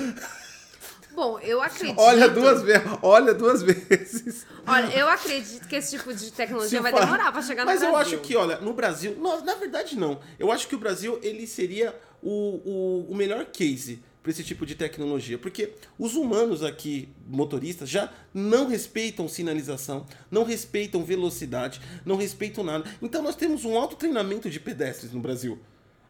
Bom, 1.15 1.39
eu 1.39 1.63
acredito. 1.63 1.99
Olha 2.01 2.29
duas 2.29 2.63
vezes. 2.63 2.83
Olha 3.01 3.35
duas 3.35 3.63
vezes. 3.63 4.45
Olha, 4.67 4.87
eu 4.99 5.09
acredito 5.09 5.69
que 5.69 5.77
esse 5.77 5.97
tipo 5.97 6.13
de 6.13 6.33
tecnologia 6.33 6.79
Se 6.79 6.83
vai 6.83 6.93
demorar 6.93 7.31
pra 7.31 7.41
chegar 7.41 7.65
no 7.65 7.71
Mas 7.71 7.83
eu 7.83 7.93
Brasil. 7.93 8.19
acho 8.19 8.27
que, 8.27 8.35
olha, 8.35 8.59
no 8.59 8.73
Brasil. 8.73 9.17
não, 9.21 9.45
na 9.45 9.55
verdade, 9.55 9.97
não. 9.97 10.19
Eu 10.39 10.51
acho 10.51 10.67
que 10.67 10.75
o 10.75 10.79
Brasil 10.79 11.21
ele 11.23 11.47
seria 11.47 11.95
o, 12.21 12.31
o, 12.31 13.07
o 13.13 13.15
melhor 13.15 13.45
case 13.45 14.03
para 14.25 14.31
esse 14.31 14.43
tipo 14.43 14.65
de 14.65 14.75
tecnologia? 14.75 15.37
Porque 15.37 15.75
os 15.99 16.15
humanos 16.15 16.65
aqui, 16.65 17.11
motoristas, 17.29 17.91
já 17.91 18.11
não 18.33 18.67
respeitam 18.67 19.29
sinalização, 19.29 20.07
não 20.31 20.45
respeitam 20.45 21.05
velocidade, 21.05 21.79
não 22.07 22.17
respeitam 22.17 22.65
nada. 22.65 22.91
Então 23.03 23.23
nós 23.23 23.37
temos 23.37 23.67
um 23.67 23.77
alto 23.77 23.97
treinamento 23.97 24.49
de 24.49 24.59
pedestres 24.59 25.13
no 25.13 25.21
Brasil. 25.21 25.59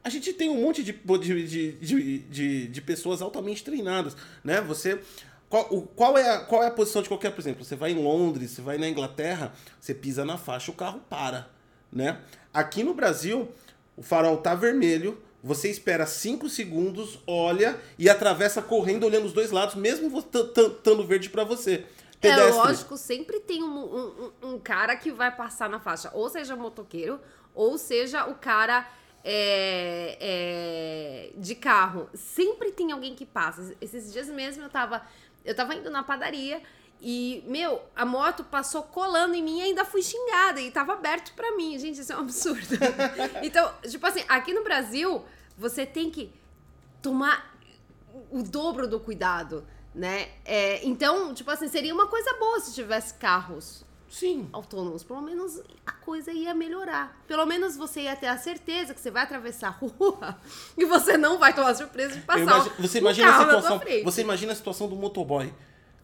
A 0.04 0.08
gente 0.08 0.32
tem 0.32 0.48
um 0.48 0.62
monte 0.62 0.84
de, 0.84 0.92
de, 0.92 1.72
de, 1.72 2.18
de, 2.20 2.68
de 2.68 2.80
pessoas 2.80 3.20
altamente 3.20 3.64
treinadas, 3.64 4.16
né? 4.44 4.60
Você 4.60 5.00
qual, 5.48 5.66
o, 5.74 5.82
qual, 5.82 6.16
é 6.16 6.30
a, 6.30 6.38
qual 6.38 6.62
é 6.62 6.68
a 6.68 6.70
posição 6.70 7.02
de 7.02 7.08
qualquer, 7.08 7.32
por 7.32 7.40
exemplo, 7.40 7.64
você 7.64 7.74
vai 7.74 7.90
em 7.90 8.00
Londres, 8.00 8.52
você 8.52 8.62
vai 8.62 8.78
na 8.78 8.88
Inglaterra, 8.88 9.52
você 9.80 9.92
pisa 9.92 10.24
na 10.24 10.38
faixa, 10.38 10.70
o 10.70 10.74
carro 10.74 11.00
para, 11.10 11.50
né? 11.92 12.20
Aqui 12.52 12.84
no 12.84 12.94
Brasil, 12.94 13.48
o 13.96 14.02
farol 14.02 14.36
tá 14.36 14.54
vermelho, 14.54 15.20
você 15.44 15.68
espera 15.68 16.06
5 16.06 16.48
segundos, 16.48 17.18
olha 17.26 17.78
e 17.98 18.08
atravessa 18.08 18.62
correndo 18.62 19.04
olhando 19.04 19.26
os 19.26 19.34
dois 19.34 19.50
lados, 19.50 19.74
mesmo 19.74 20.18
estando 20.18 21.06
verde 21.06 21.28
para 21.28 21.44
você. 21.44 21.74
É 21.74 21.84
Pedestre. 22.18 22.50
É 22.50 22.54
lógico, 22.54 22.96
sempre 22.96 23.40
tem 23.40 23.62
um, 23.62 23.76
um, 23.76 24.32
um, 24.54 24.58
cara 24.58 24.96
que 24.96 25.12
vai 25.12 25.30
passar 25.30 25.68
na 25.68 25.78
faixa, 25.78 26.10
ou 26.14 26.30
seja 26.30 26.56
motoqueiro, 26.56 27.20
ou 27.54 27.76
seja 27.76 28.24
o 28.26 28.36
cara 28.36 28.88
é, 29.22 30.16
é, 30.18 31.32
de 31.36 31.54
carro. 31.54 32.08
Sempre 32.14 32.72
tem 32.72 32.90
alguém 32.90 33.14
que 33.14 33.26
passa. 33.26 33.76
Esses 33.82 34.10
dias 34.10 34.28
mesmo 34.28 34.62
eu 34.62 34.70
tava, 34.70 35.02
eu 35.44 35.54
tava 35.54 35.74
indo 35.74 35.90
na 35.90 36.02
padaria 36.02 36.62
e, 37.06 37.44
meu, 37.46 37.82
a 37.94 38.06
moto 38.06 38.42
passou 38.44 38.82
colando 38.82 39.34
em 39.34 39.42
mim 39.42 39.58
e 39.58 39.62
ainda 39.64 39.84
fui 39.84 40.02
xingada. 40.02 40.58
E 40.58 40.70
tava 40.70 40.94
aberto 40.94 41.34
para 41.34 41.54
mim. 41.54 41.78
Gente, 41.78 42.00
isso 42.00 42.10
é 42.10 42.16
um 42.16 42.20
absurdo. 42.20 42.78
então, 43.44 43.70
tipo 43.82 44.06
assim, 44.06 44.24
aqui 44.26 44.54
no 44.54 44.64
Brasil, 44.64 45.22
você 45.56 45.86
tem 45.86 46.10
que 46.10 46.32
tomar 47.00 47.54
o 48.30 48.42
dobro 48.42 48.88
do 48.88 48.98
cuidado, 49.00 49.64
né? 49.94 50.28
É, 50.44 50.84
então, 50.86 51.34
tipo 51.34 51.50
assim, 51.50 51.68
seria 51.68 51.94
uma 51.94 52.06
coisa 52.06 52.32
boa 52.38 52.60
se 52.60 52.74
tivesse 52.74 53.14
carros 53.14 53.84
Sim. 54.08 54.48
autônomos. 54.52 55.02
Pelo 55.02 55.20
menos 55.20 55.60
a 55.84 55.92
coisa 55.92 56.32
ia 56.32 56.54
melhorar. 56.54 57.20
Pelo 57.26 57.44
menos 57.46 57.76
você 57.76 58.02
ia 58.02 58.16
ter 58.16 58.28
a 58.28 58.38
certeza 58.38 58.94
que 58.94 59.00
você 59.00 59.10
vai 59.10 59.24
atravessar 59.24 59.68
a 59.68 59.70
rua 59.84 60.38
e 60.78 60.84
você 60.84 61.16
não 61.16 61.38
vai 61.38 61.54
tomar 61.54 61.74
surpresa 61.74 62.14
de 62.14 62.20
passar. 62.22 62.40
Imagino, 62.40 62.74
você 62.78 62.98
imagina 62.98 63.36
a 63.36 63.40
situação. 63.40 63.80
Você 64.04 64.20
imagina 64.20 64.52
a 64.52 64.56
situação 64.56 64.88
do 64.88 64.96
motoboy 64.96 65.52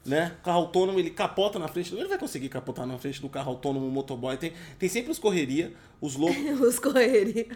né? 0.05 0.37
O 0.41 0.45
carro 0.45 0.59
autônomo, 0.59 0.99
ele 0.99 1.11
capota 1.11 1.59
na 1.59 1.69
frente. 1.69 1.95
Ele 1.95 2.09
vai 2.09 2.19
conseguir 2.19 2.49
capotar 2.49 2.87
na 2.87 2.99
frente 2.99 3.21
do 3.21 3.29
carro 3.29 3.51
autônomo, 3.51 3.87
o 3.87 3.91
motoboy. 3.91 4.37
Tem, 4.37 4.53
tem 4.79 4.89
sempre 4.89 5.11
os 5.11 5.19
correria, 5.19 5.73
os 6.01 6.17
loucos. 6.17 6.39
os 6.61 6.79
correria. 6.79 7.47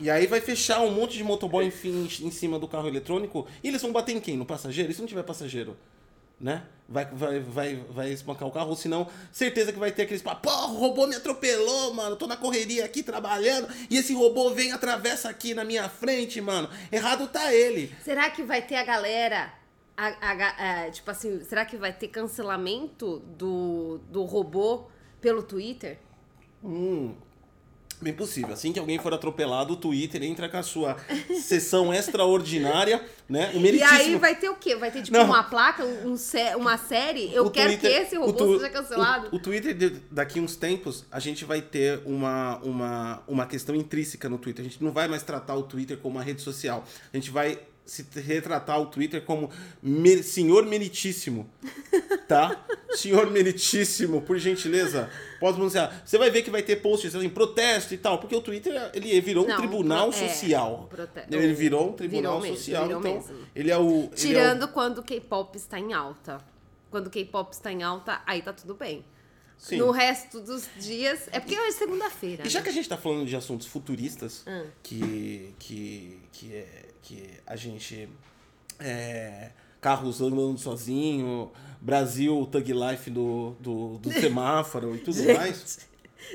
E 0.00 0.10
aí 0.10 0.26
vai 0.26 0.40
fechar 0.40 0.80
um 0.80 0.90
monte 0.90 1.16
de 1.16 1.24
motoboy 1.24 1.66
enfim, 1.66 2.08
em 2.22 2.30
cima 2.30 2.58
do 2.58 2.66
carro 2.66 2.88
eletrônico. 2.88 3.46
E 3.62 3.68
eles 3.68 3.80
vão 3.80 3.92
bater 3.92 4.14
em 4.14 4.20
quem? 4.20 4.36
No 4.36 4.46
passageiro? 4.46 4.90
E 4.90 4.94
se 4.94 5.00
não 5.00 5.08
tiver 5.08 5.22
passageiro? 5.22 5.76
Né? 6.40 6.62
Vai, 6.88 7.06
vai, 7.06 7.40
vai, 7.40 7.76
vai 7.88 8.12
espancar 8.12 8.46
o 8.46 8.50
carro, 8.50 8.70
ou 8.70 8.76
senão, 8.76 9.06
certeza 9.32 9.72
que 9.72 9.78
vai 9.78 9.92
ter 9.92 10.02
aqueles 10.02 10.20
pô, 10.20 10.50
o 10.50 10.74
robô 10.74 11.06
me 11.06 11.14
atropelou, 11.14 11.94
mano. 11.94 12.16
Tô 12.16 12.26
na 12.26 12.36
correria 12.36 12.84
aqui 12.84 13.02
trabalhando 13.02 13.68
e 13.88 13.96
esse 13.96 14.12
robô 14.12 14.50
vem 14.50 14.72
atravessa 14.72 15.28
aqui 15.28 15.54
na 15.54 15.64
minha 15.64 15.88
frente, 15.88 16.40
mano. 16.40 16.68
Errado 16.90 17.28
tá 17.28 17.54
ele. 17.54 17.94
Será 18.02 18.28
que 18.30 18.42
vai 18.42 18.60
ter 18.60 18.74
a 18.74 18.84
galera 18.84 19.63
a, 19.96 20.06
a, 20.06 20.84
a, 20.84 20.90
tipo 20.90 21.10
assim, 21.10 21.42
será 21.44 21.64
que 21.64 21.76
vai 21.76 21.92
ter 21.92 22.08
cancelamento 22.08 23.20
do, 23.38 24.00
do 24.10 24.24
robô 24.24 24.86
pelo 25.20 25.42
Twitter? 25.42 25.98
Hum, 26.62 27.14
bem 28.00 28.12
possível. 28.12 28.52
Assim 28.52 28.72
que 28.72 28.78
alguém 28.80 28.98
for 28.98 29.14
atropelado, 29.14 29.74
o 29.74 29.76
Twitter 29.76 30.22
entra 30.24 30.48
com 30.48 30.56
a 30.56 30.62
sua 30.64 30.96
sessão 31.40 31.94
extraordinária, 31.94 33.04
né? 33.28 33.52
O 33.54 33.58
e 33.58 33.82
aí 33.82 34.16
vai 34.16 34.34
ter 34.34 34.48
o 34.48 34.56
quê? 34.56 34.74
Vai 34.74 34.90
ter 34.90 35.02
tipo 35.02 35.16
Não. 35.16 35.26
uma 35.26 35.44
placa, 35.44 35.84
um, 35.84 36.16
uma 36.56 36.76
série? 36.76 37.32
Eu 37.32 37.46
o 37.46 37.50
quero 37.50 37.70
Twitter, 37.70 37.90
que 37.90 37.96
esse 37.96 38.16
robô 38.16 38.32
tu, 38.32 38.58
seja 38.58 38.70
cancelado. 38.70 39.28
O, 39.30 39.36
o 39.36 39.38
Twitter, 39.38 40.02
daqui 40.10 40.40
uns 40.40 40.56
tempos, 40.56 41.04
a 41.10 41.20
gente 41.20 41.44
vai 41.44 41.62
ter 41.62 42.02
uma, 42.04 42.58
uma, 42.64 43.22
uma 43.28 43.46
questão 43.46 43.76
intrínseca 43.76 44.28
no 44.28 44.38
Twitter. 44.38 44.64
A 44.64 44.68
gente 44.68 44.82
não 44.82 44.90
vai 44.90 45.06
mais 45.06 45.22
tratar 45.22 45.54
o 45.54 45.62
Twitter 45.62 45.96
como 45.98 46.16
uma 46.16 46.24
rede 46.24 46.42
social. 46.42 46.84
A 47.12 47.16
gente 47.16 47.30
vai 47.30 47.60
se 47.84 48.06
retratar 48.20 48.80
o 48.80 48.86
Twitter 48.86 49.22
como 49.22 49.50
mer 49.82 50.22
senhor 50.22 50.64
meritíssimo, 50.64 51.48
tá? 52.26 52.64
senhor 52.96 53.30
meritíssimo, 53.30 54.22
por 54.22 54.38
gentileza, 54.38 55.10
pode 55.38 55.56
pronunciar. 55.56 56.02
Você 56.04 56.16
vai 56.16 56.30
ver 56.30 56.42
que 56.42 56.50
vai 56.50 56.62
ter 56.62 56.76
posts 56.76 57.14
assim, 57.14 57.28
protesto 57.28 57.92
e 57.92 57.98
tal, 57.98 58.18
porque 58.18 58.34
o 58.34 58.40
Twitter 58.40 58.90
ele 58.94 59.20
virou 59.20 59.46
Não, 59.46 59.54
um 59.54 59.58
tribunal 59.58 60.10
pro, 60.10 60.18
é, 60.18 60.28
social. 60.28 60.90
Ele 61.30 61.52
virou 61.52 61.90
um 61.90 61.92
tribunal 61.92 62.40
virou 62.40 62.56
social, 62.56 62.86
mesmo, 62.86 63.00
então 63.00 63.14
mesmo. 63.14 63.46
ele 63.54 63.70
é 63.70 63.78
o 63.78 64.08
tirando 64.14 64.62
é 64.62 64.64
o... 64.64 64.68
quando 64.68 64.98
o 64.98 65.02
K-pop 65.02 65.56
está 65.56 65.78
em 65.78 65.92
alta. 65.92 66.40
Quando 66.90 67.08
o 67.08 67.10
K-pop 67.10 67.52
está 67.52 67.72
em 67.72 67.82
alta, 67.82 68.22
aí 68.24 68.40
tá 68.40 68.52
tudo 68.52 68.74
bem. 68.74 69.04
Sim. 69.58 69.78
No 69.78 69.90
resto 69.90 70.40
dos 70.40 70.68
dias. 70.78 71.28
É 71.32 71.40
porque 71.40 71.58
hoje 71.58 71.68
é 71.68 71.72
segunda-feira. 71.72 72.46
E 72.46 72.50
já 72.50 72.58
né? 72.58 72.64
que 72.64 72.70
a 72.70 72.72
gente 72.72 72.88
tá 72.88 72.96
falando 72.96 73.26
de 73.26 73.34
assuntos 73.34 73.66
futuristas, 73.66 74.44
hum. 74.46 74.66
que, 74.82 75.54
que, 75.58 76.18
que, 76.32 76.54
é, 76.54 76.83
que 77.04 77.30
a 77.46 77.54
gente. 77.54 78.08
É, 78.80 79.50
carros 79.80 80.20
andando 80.20 80.58
sozinho, 80.58 81.52
Brasil, 81.80 82.48
Tug 82.50 82.72
Life 82.72 83.10
do, 83.10 83.54
do, 83.60 83.98
do 83.98 84.10
semáforo 84.18 84.96
e 84.96 84.98
tudo 84.98 85.18
gente, 85.18 85.36
mais. 85.36 85.86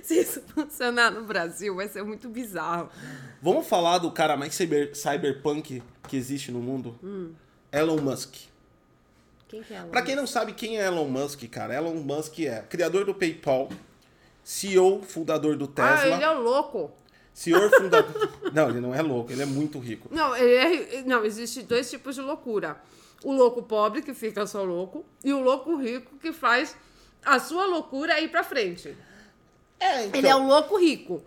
Se 0.04 0.20
isso 0.22 0.42
funcionar 0.54 1.12
no 1.12 1.24
Brasil, 1.24 1.76
vai 1.76 1.88
ser 1.88 2.04
muito 2.04 2.30
bizarro. 2.30 2.90
Vamos 3.42 3.68
falar 3.68 3.98
do 3.98 4.12
cara 4.12 4.38
mais 4.38 4.54
cyber, 4.54 4.96
cyberpunk 4.96 5.82
que 6.08 6.16
existe 6.16 6.52
no 6.52 6.60
mundo? 6.60 6.98
Hum. 7.04 7.34
Elon 7.72 8.00
Musk. 8.00 8.36
Quem 9.48 9.64
que 9.64 9.74
é 9.74 9.78
Elon 9.78 9.90
Pra 9.90 10.04
quem 10.04 10.16
não 10.16 10.28
sabe 10.28 10.54
quem 10.54 10.80
é 10.80 10.86
Elon 10.86 11.08
Musk, 11.08 11.44
cara, 11.50 11.74
Elon 11.74 11.96
Musk 11.96 12.40
é 12.42 12.62
criador 12.62 13.04
do 13.04 13.16
PayPal, 13.16 13.70
CEO, 14.44 15.02
fundador 15.02 15.58
do 15.58 15.68
Tesla. 15.68 16.00
Ah, 16.00 16.08
ele 16.08 16.24
é 16.24 16.30
louco. 16.30 16.92
Senhor 17.34 17.70
fundador. 17.70 18.30
não, 18.54 18.70
ele 18.70 18.80
não 18.80 18.94
é 18.94 19.02
louco, 19.02 19.32
ele 19.32 19.42
é 19.42 19.46
muito 19.46 19.80
rico. 19.80 20.10
Não, 20.12 20.36
ele 20.36 20.96
é... 20.96 21.02
não, 21.04 21.24
existe 21.24 21.62
dois 21.62 21.90
tipos 21.90 22.16
de 22.16 22.22
loucura. 22.22 22.78
O 23.24 23.34
louco 23.34 23.62
pobre, 23.62 24.02
que 24.02 24.14
fica 24.14 24.46
só 24.48 24.64
louco, 24.64 25.06
e 25.24 25.34
o 25.34 25.40
louco 25.40 25.76
rico, 25.76 26.18
que 26.18 26.32
faz 26.32 26.76
a 27.24 27.40
sua 27.40 27.66
loucura 27.66 28.20
ir 28.20 28.30
pra 28.30 28.44
frente. 28.44 28.96
É, 29.80 30.06
então... 30.06 30.20
Ele 30.20 30.28
é 30.28 30.36
o 30.36 30.48
louco 30.48 30.78
rico. 30.78 31.22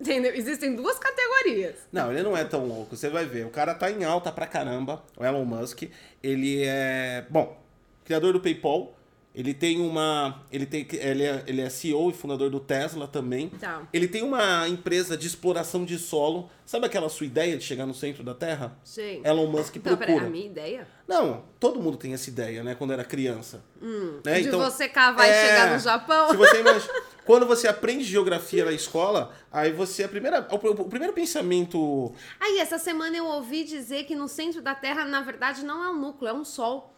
Entendeu? 0.00 0.34
Existem 0.34 0.74
duas 0.74 0.98
categorias. 0.98 1.76
Não, 1.92 2.10
ele 2.10 2.22
não 2.22 2.36
é 2.36 2.44
tão 2.44 2.66
louco. 2.66 2.96
Você 2.96 3.08
vai 3.08 3.24
ver. 3.24 3.46
O 3.46 3.50
cara 3.50 3.74
tá 3.74 3.90
em 3.90 4.04
alta 4.04 4.32
pra 4.32 4.46
caramba, 4.46 5.02
o 5.16 5.24
Elon 5.24 5.44
Musk. 5.44 5.84
Ele 6.22 6.64
é. 6.64 7.24
Bom, 7.30 7.56
criador 8.04 8.32
do 8.32 8.40
PayPal. 8.40 8.94
Ele 9.34 9.52
tem 9.52 9.80
uma. 9.80 10.42
Ele, 10.50 10.64
tem, 10.64 10.86
ele, 10.92 11.24
é, 11.24 11.42
ele 11.48 11.60
é 11.60 11.68
CEO 11.68 12.08
e 12.08 12.12
fundador 12.12 12.50
do 12.50 12.60
Tesla 12.60 13.08
também. 13.08 13.48
Tá. 13.48 13.82
Ele 13.92 14.06
tem 14.06 14.22
uma 14.22 14.68
empresa 14.68 15.16
de 15.16 15.26
exploração 15.26 15.84
de 15.84 15.98
solo. 15.98 16.48
Sabe 16.64 16.86
aquela 16.86 17.08
sua 17.08 17.26
ideia 17.26 17.56
de 17.56 17.64
chegar 17.64 17.84
no 17.84 17.92
centro 17.92 18.22
da 18.22 18.32
Terra? 18.32 18.78
Sim. 18.84 19.22
Elon 19.24 19.48
Musk 19.48 19.74
então, 19.76 19.96
procura. 19.96 20.26
A 20.26 20.30
minha 20.30 20.46
ideia? 20.46 20.86
Não, 21.06 21.44
todo 21.58 21.82
mundo 21.82 21.96
tem 21.96 22.14
essa 22.14 22.30
ideia, 22.30 22.62
né? 22.62 22.76
Quando 22.76 22.92
era 22.92 23.04
criança. 23.04 23.64
Hum, 23.82 24.20
né? 24.24 24.40
De 24.40 24.48
então, 24.48 24.60
você 24.60 24.88
cavar 24.88 25.26
é, 25.26 25.30
e 25.30 25.48
chegar 25.48 25.72
no 25.72 25.78
Japão. 25.80 26.30
Se 26.30 26.36
você 26.36 26.60
imagina, 26.60 26.92
quando 27.26 27.44
você 27.44 27.66
aprende 27.66 28.04
geografia 28.04 28.64
na 28.64 28.72
escola, 28.72 29.34
aí 29.50 29.72
você 29.72 30.04
a 30.04 30.08
primeira, 30.08 30.46
o, 30.48 30.54
o 30.54 30.88
primeiro 30.88 31.12
pensamento. 31.12 32.14
Aí 32.40 32.60
essa 32.60 32.78
semana 32.78 33.16
eu 33.16 33.26
ouvi 33.26 33.64
dizer 33.64 34.04
que 34.04 34.14
no 34.14 34.28
centro 34.28 34.62
da 34.62 34.76
Terra 34.76 35.04
na 35.04 35.22
verdade 35.22 35.64
não 35.64 35.82
é 35.82 35.90
um 35.90 36.00
núcleo, 36.00 36.30
é 36.30 36.32
um 36.32 36.44
sol. 36.44 36.93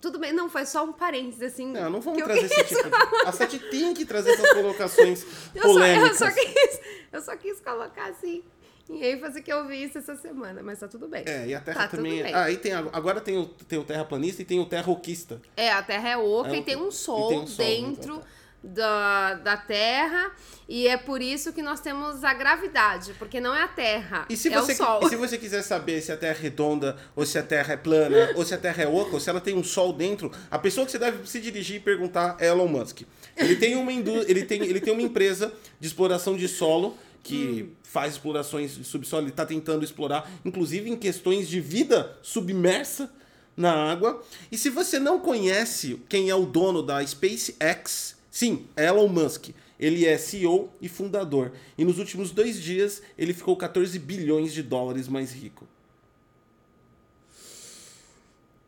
Tudo 0.00 0.18
bem, 0.18 0.32
não, 0.32 0.50
foi 0.50 0.66
só 0.66 0.84
um 0.84 0.92
parênteses, 0.92 1.54
assim. 1.54 1.72
Não, 1.72 1.88
não 1.88 2.00
vamos 2.00 2.22
trazer 2.22 2.44
esse 2.44 2.64
tipo. 2.64 2.82
De... 2.82 2.96
A 3.26 3.32
Sete 3.32 3.58
tem 3.58 3.94
que 3.94 4.04
trazer 4.04 4.32
essas 4.32 4.52
colocações 4.52 5.24
polêmicas. 5.60 6.20
Eu 6.20 6.26
só, 6.26 6.26
eu 6.26 6.32
só, 6.32 6.40
quis, 6.40 6.80
eu 7.12 7.22
só 7.22 7.36
quis 7.36 7.60
colocar 7.60 8.10
assim. 8.10 8.44
E 8.90 9.02
aí 9.02 9.18
fazer 9.18 9.40
que 9.40 9.50
eu 9.50 9.66
vi 9.66 9.82
isso 9.82 9.96
essa 9.96 10.14
semana, 10.14 10.62
mas 10.62 10.78
tá 10.78 10.86
tudo 10.86 11.08
bem. 11.08 11.24
É, 11.26 11.46
e 11.46 11.54
a 11.54 11.60
Terra 11.60 11.88
tá 11.88 11.96
também. 11.96 12.20
É... 12.20 12.34
Ah, 12.34 12.44
aí 12.44 12.58
tem, 12.58 12.74
agora 12.74 13.18
tem 13.18 13.38
o, 13.38 13.46
tem 13.46 13.78
o 13.78 13.84
terraplanista 13.84 14.42
e 14.42 14.44
tem 14.44 14.60
o 14.60 14.66
terroquista. 14.66 15.40
É, 15.56 15.72
a 15.72 15.82
Terra 15.82 16.10
é 16.10 16.16
oca 16.18 16.50
é, 16.50 16.58
e, 16.58 16.62
tem 16.62 16.76
um 16.76 16.90
sol, 16.90 17.28
tem 17.28 17.38
um 17.38 17.46
sol 17.46 17.64
dentro 17.64 18.22
da, 18.64 19.34
da 19.34 19.56
Terra. 19.56 20.32
E 20.66 20.88
é 20.88 20.96
por 20.96 21.20
isso 21.20 21.52
que 21.52 21.60
nós 21.60 21.80
temos 21.80 22.24
a 22.24 22.32
gravidade, 22.32 23.14
porque 23.18 23.38
não 23.38 23.54
é 23.54 23.64
a 23.64 23.68
Terra, 23.68 24.26
e 24.30 24.36
se 24.36 24.48
é 24.48 24.58
você, 24.58 24.72
o 24.72 24.76
Sol. 24.76 25.00
E 25.04 25.10
se 25.10 25.16
você 25.16 25.36
quiser 25.36 25.62
saber 25.62 26.00
se 26.00 26.10
a 26.10 26.16
Terra 26.16 26.38
é 26.38 26.42
redonda, 26.42 26.96
ou 27.14 27.26
se 27.26 27.38
a 27.38 27.42
Terra 27.42 27.74
é 27.74 27.76
plana, 27.76 28.30
ou 28.34 28.44
se 28.44 28.54
a 28.54 28.58
Terra 28.58 28.82
é 28.82 28.88
oca, 28.88 29.12
ou 29.12 29.20
se 29.20 29.28
ela 29.28 29.40
tem 29.40 29.54
um 29.54 29.62
Sol 29.62 29.92
dentro, 29.92 30.32
a 30.50 30.58
pessoa 30.58 30.86
que 30.86 30.92
você 30.92 30.98
deve 30.98 31.28
se 31.28 31.38
dirigir 31.38 31.76
e 31.76 31.80
perguntar 31.80 32.36
é 32.40 32.46
Elon 32.46 32.66
Musk. 32.66 33.02
Ele 33.36 33.56
tem 33.56 33.76
uma, 33.76 33.92
ele 33.92 34.44
tem, 34.44 34.62
ele 34.62 34.80
tem 34.80 34.92
uma 34.92 35.02
empresa 35.02 35.52
de 35.78 35.86
exploração 35.86 36.34
de 36.34 36.48
solo 36.48 36.96
que 37.22 37.68
hum. 37.68 37.76
faz 37.82 38.14
explorações 38.14 38.76
de 38.76 38.84
subsolo, 38.84 39.22
ele 39.22 39.30
está 39.30 39.44
tentando 39.44 39.84
explorar, 39.84 40.30
inclusive 40.44 40.88
em 40.90 40.96
questões 40.96 41.48
de 41.48 41.60
vida 41.60 42.16
submersa 42.22 43.10
na 43.56 43.72
água. 43.72 44.22
E 44.50 44.58
se 44.58 44.70
você 44.70 44.98
não 44.98 45.18
conhece 45.18 46.00
quem 46.08 46.30
é 46.30 46.34
o 46.34 46.46
dono 46.46 46.82
da 46.82 47.04
SpaceX, 47.04 48.13
sim, 48.34 48.66
Elon 48.76 49.06
Musk. 49.08 49.50
Ele 49.78 50.04
é 50.06 50.16
CEO 50.18 50.72
e 50.80 50.88
fundador. 50.88 51.52
E 51.78 51.84
nos 51.84 51.98
últimos 51.98 52.30
dois 52.32 52.60
dias 52.60 53.00
ele 53.18 53.32
ficou 53.34 53.56
14 53.56 53.96
bilhões 53.98 54.52
de 54.52 54.62
dólares 54.62 55.06
mais 55.08 55.32
rico. 55.32 55.66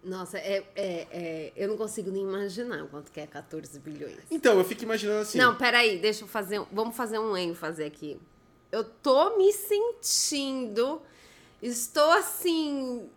Nossa, 0.05 0.39
é, 0.39 0.65
é, 0.77 1.07
é, 1.11 1.53
eu 1.57 1.67
não 1.69 1.77
consigo 1.77 2.11
nem 2.13 2.23
imaginar 2.23 2.87
quanto 2.87 3.11
que 3.11 3.19
é 3.21 3.27
14 3.27 3.79
bilhões. 3.81 4.19
Então, 4.31 4.57
eu 4.57 4.65
fico 4.65 4.85
imaginando 4.85 5.21
assim. 5.23 5.37
Não, 5.39 5.57
peraí, 5.57 5.99
deixa 5.99 6.23
eu 6.23 6.29
fazer. 6.29 6.61
um- 6.61 6.67
Vamos 6.71 6.95
fazer 6.97 7.19
um 7.19 7.37
ênfase 7.37 7.83
aqui. 7.83 8.17
Eu 8.71 8.85
tô 8.85 9.37
me 9.37 9.53
sentindo. 9.53 11.03
Estou 11.61 12.09
assim. 12.13 13.09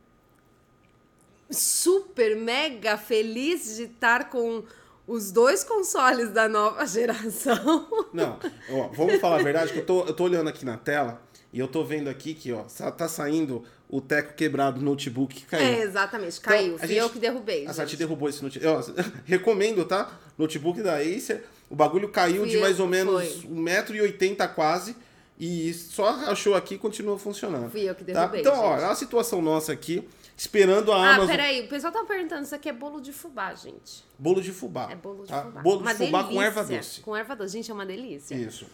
Super, 1.51 2.35
mega 2.35 2.97
feliz 2.97 3.75
de 3.75 3.83
estar 3.83 4.29
com 4.31 4.63
os 5.09 5.31
dois 5.31 5.63
consoles 5.63 6.31
da 6.31 6.47
nova 6.47 6.85
geração. 6.85 7.87
Não, 8.13 8.39
ó, 8.71 8.87
vamos 8.89 9.19
falar 9.19 9.39
a 9.39 9.43
verdade, 9.43 9.73
que 9.73 9.79
eu 9.79 9.85
tô, 9.85 10.05
eu 10.05 10.13
tô 10.13 10.23
olhando 10.25 10.47
aqui 10.49 10.63
na 10.65 10.77
tela 10.77 11.21
e 11.51 11.59
eu 11.59 11.67
tô 11.67 11.83
vendo 11.83 12.09
aqui 12.09 12.33
que, 12.33 12.51
ó, 12.53 12.63
tá 12.91 13.07
saindo 13.07 13.63
o 13.89 13.99
teco 13.99 14.33
quebrado 14.35 14.79
do 14.79 14.85
notebook 14.85 15.33
que 15.35 15.45
caiu. 15.47 15.65
É, 15.65 15.81
exatamente, 15.81 16.39
caiu. 16.39 16.67
Então, 16.67 16.77
Fui 16.79 16.87
gente- 16.89 16.97
eu 16.97 17.09
que 17.09 17.17
derrubei. 17.19 17.65
A. 17.65 17.73
Sati 17.73 17.97
derrubou 17.97 18.29
esse 18.29 18.43
notebook. 18.43 18.63
Eu, 18.65 18.95
recomendo, 19.25 19.83
tá? 19.83 20.11
Notebook 20.37 20.81
da 20.83 20.97
Acer. 20.97 21.43
O 21.69 21.75
bagulho 21.75 22.09
caiu 22.09 22.41
Fui 22.41 22.49
de 22.49 22.57
mais 22.57 22.79
ou 22.79 22.87
menos 22.87 23.13
foi. 23.41 23.49
1,80m 23.49 24.47
quase. 24.53 24.95
E 25.39 25.73
só 25.73 26.09
achou 26.29 26.53
aqui 26.53 26.75
e 26.75 26.77
continua 26.77 27.17
funcionando. 27.17 27.71
Fui 27.71 27.81
eu 27.89 27.95
que 27.95 28.03
tá? 28.03 28.13
derrubei, 28.21 28.41
Então, 28.41 28.53
ó, 28.59 28.73
gente. 28.75 28.83
é 28.83 28.85
a 28.91 28.95
situação 28.95 29.41
nossa 29.41 29.71
aqui, 29.71 30.07
esperando 30.39 30.91
a 30.93 30.95
Ah, 30.95 31.09
Amazon. 31.15 31.27
peraí, 31.27 31.61
o 31.65 31.67
pessoal 31.67 31.91
tá 31.91 32.03
perguntando, 32.05 32.43
isso 32.43 32.55
aqui 32.55 32.69
é 32.69 32.73
bolo 32.73 33.01
de 33.01 33.11
fubá, 33.11 33.53
gente. 33.53 34.05
Bolo 34.17 34.41
de 34.41 34.51
fubá. 34.53 34.87
É 34.89 34.95
bolo 34.95 35.23
de 35.23 35.29
tá? 35.29 35.43
fubá. 35.43 35.61
Bolo 35.61 35.77
de 35.77 35.83
Uma 35.83 35.95
fubá 35.95 36.23
com 36.23 36.29
delícia. 36.29 36.45
erva 36.45 36.63
doce. 36.63 37.01
Com 37.01 37.15
erva 37.15 37.35
doce, 37.35 37.53
gente, 37.53 37.69
é 37.69 37.73
uma 37.73 37.85
delícia. 37.85 38.35
Isso. 38.35 38.65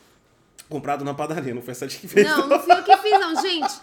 Comprado 0.69 1.03
na 1.03 1.13
padaria, 1.13 1.53
não 1.55 1.61
foi 1.61 1.71
essa 1.71 1.87
que 1.87 2.07
fez. 2.07 2.27
Não, 2.27 2.47
não 2.47 2.59
fui 2.59 2.71
eu 2.71 2.83
que 2.83 2.97
fiz, 2.97 3.11
não. 3.19 3.41
Gente, 3.41 3.73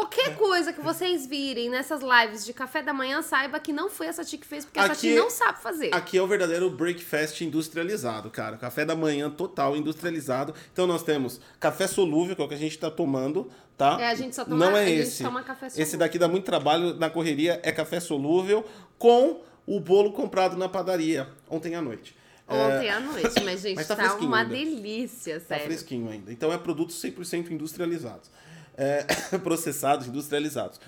qualquer 0.00 0.36
coisa 0.36 0.74
que 0.74 0.80
vocês 0.82 1.26
virem 1.26 1.70
nessas 1.70 2.02
lives 2.02 2.44
de 2.44 2.52
café 2.52 2.82
da 2.82 2.92
manhã, 2.92 3.22
saiba 3.22 3.58
que 3.58 3.72
não 3.72 3.88
foi 3.88 4.08
essa 4.08 4.22
tia 4.22 4.38
que 4.38 4.46
fez, 4.46 4.64
porque 4.66 4.78
essa 4.78 4.92
Aqui- 4.92 5.00
tia 5.12 5.16
não 5.16 5.30
sabe 5.30 5.62
fazer. 5.62 5.94
Aqui 5.94 6.18
é 6.18 6.22
o 6.22 6.26
verdadeiro 6.26 6.68
breakfast 6.68 7.40
industrializado, 7.40 8.28
cara. 8.30 8.58
Café 8.58 8.84
da 8.84 8.94
manhã 8.94 9.30
total 9.30 9.74
industrializado. 9.74 10.54
Então 10.70 10.86
nós 10.86 11.02
temos 11.02 11.40
café 11.58 11.86
solúvel, 11.86 12.36
que 12.36 12.42
é 12.42 12.44
o 12.44 12.48
que 12.48 12.54
a 12.54 12.58
gente 12.58 12.78
tá 12.78 12.90
tomando, 12.90 13.50
tá? 13.74 13.96
É, 13.98 14.08
a 14.10 14.14
gente 14.14 14.36
só 14.36 14.44
toma- 14.44 14.56
Não 14.56 14.76
é 14.76 14.82
a 14.84 14.86
gente 14.86 15.00
esse. 15.00 15.22
toma 15.24 15.42
café 15.42 15.68
Esse 15.74 15.96
daqui 15.96 16.18
dá 16.18 16.28
muito 16.28 16.44
trabalho 16.44 16.94
na 16.96 17.08
correria, 17.08 17.58
é 17.62 17.72
café 17.72 17.98
solúvel 17.98 18.66
com 18.98 19.40
o 19.66 19.80
bolo 19.80 20.12
comprado 20.12 20.58
na 20.58 20.68
padaria 20.68 21.26
ontem 21.48 21.74
à 21.74 21.80
noite. 21.80 22.14
Ontem 22.48 22.88
à 22.90 23.00
noite, 23.00 23.40
mas, 23.44 23.60
gente, 23.62 23.74
mas 23.76 23.88
tá 23.88 23.96
tá, 23.96 24.14
uma 24.16 24.40
ainda. 24.42 24.54
delícia, 24.54 25.40
Tá 25.40 25.46
sério. 25.46 25.64
fresquinho 25.64 26.08
ainda. 26.08 26.30
Então 26.30 26.52
é 26.52 26.58
produtos 26.58 27.00
100% 27.02 27.50
industrializados. 27.50 28.30
É, 28.76 29.04
processados, 29.42 30.06
industrializados. 30.06 30.80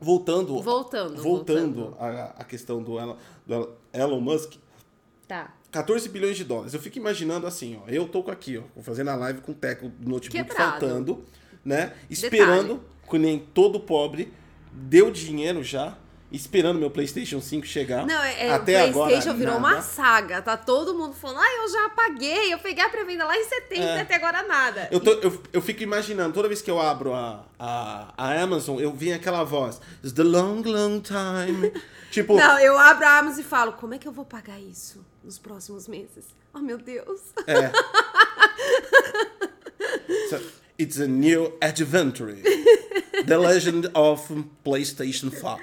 Voltando, 0.00 0.62
Voltando, 0.62 1.20
voltando 1.22 1.96
à, 1.98 2.34
à 2.38 2.44
questão 2.44 2.80
do 2.82 2.98
Elon, 2.98 3.16
do 3.46 3.70
Elon 3.92 4.20
Musk, 4.20 4.54
Tá. 5.26 5.52
14 5.70 6.08
bilhões 6.08 6.36
de 6.38 6.44
dólares. 6.44 6.72
Eu 6.72 6.80
fico 6.80 6.96
imaginando 6.96 7.46
assim, 7.46 7.78
ó. 7.84 7.88
Eu 7.90 8.08
tô 8.08 8.20
aqui, 8.30 8.56
ó, 8.56 8.80
fazendo 8.80 9.10
a 9.10 9.14
live 9.16 9.42
com 9.42 9.52
o 9.52 9.54
teco 9.54 9.90
do 9.90 10.08
notebook 10.08 10.42
Quebrado. 10.42 10.70
faltando, 10.80 11.22
né? 11.62 11.92
Esperando 12.08 12.82
que 13.08 13.18
nem 13.18 13.38
todo 13.38 13.78
pobre 13.78 14.32
deu 14.72 15.10
dinheiro 15.10 15.62
já, 15.62 15.98
esperando 16.30 16.78
meu 16.78 16.90
PlayStation 16.90 17.40
5 17.40 17.66
chegar. 17.66 18.06
Não, 18.06 18.22
é, 18.22 18.46
é, 18.48 18.52
Até 18.52 18.84
o 18.86 18.92
PlayStation 18.92 19.30
agora, 19.30 19.38
virou 19.38 19.60
nada. 19.60 19.74
uma 19.76 19.82
saga. 19.82 20.42
Tá 20.42 20.56
todo 20.56 20.94
mundo 20.94 21.14
falando, 21.14 21.40
ah, 21.40 21.54
eu 21.62 21.68
já 21.70 21.88
paguei, 21.90 22.52
eu 22.52 22.58
peguei 22.58 22.84
a 22.84 22.88
pré-venda 22.88 23.24
lá 23.24 23.36
em 23.36 23.44
setembro 23.44 23.84
É. 23.88 23.96
e 23.96 24.00
até 24.00 24.14
agora 24.16 24.42
nada. 24.42 24.88
Eu, 24.92 25.00
tô- 25.00 25.12
eu, 25.14 25.42
eu 25.52 25.62
fico 25.62 25.82
imaginando, 25.82 26.34
toda 26.34 26.46
vez 26.48 26.60
que 26.60 26.70
eu 26.70 26.78
abro 26.80 27.14
a, 27.14 27.44
a, 27.58 28.12
a 28.16 28.42
Amazon, 28.42 28.78
eu 28.78 28.92
venho 28.92 29.16
aquela 29.16 29.42
voz. 29.44 29.80
It's 30.04 30.12
the 30.12 30.22
long, 30.22 30.62
long 30.66 31.00
time. 31.00 31.72
tipo, 32.10 32.36
Não, 32.36 32.58
eu 32.58 32.78
abro 32.78 33.06
a 33.06 33.18
Amazon 33.18 33.40
e 33.40 33.44
falo, 33.44 33.72
como 33.72 33.94
é 33.94 33.98
que 33.98 34.06
eu 34.06 34.12
vou 34.12 34.24
pagar 34.24 34.60
isso 34.60 35.04
nos 35.24 35.38
próximos 35.38 35.88
meses? 35.88 36.24
Oh, 36.54 36.58
meu 36.60 36.76
Deus. 36.78 37.20
é. 37.46 37.70
So, 40.28 40.40
it's 40.78 41.00
a 41.00 41.06
new 41.06 41.56
adventure. 41.60 42.34
The 43.26 43.36
Legend 43.36 43.90
of 43.94 44.44
PlayStation 44.64 45.30
5. 45.30 45.58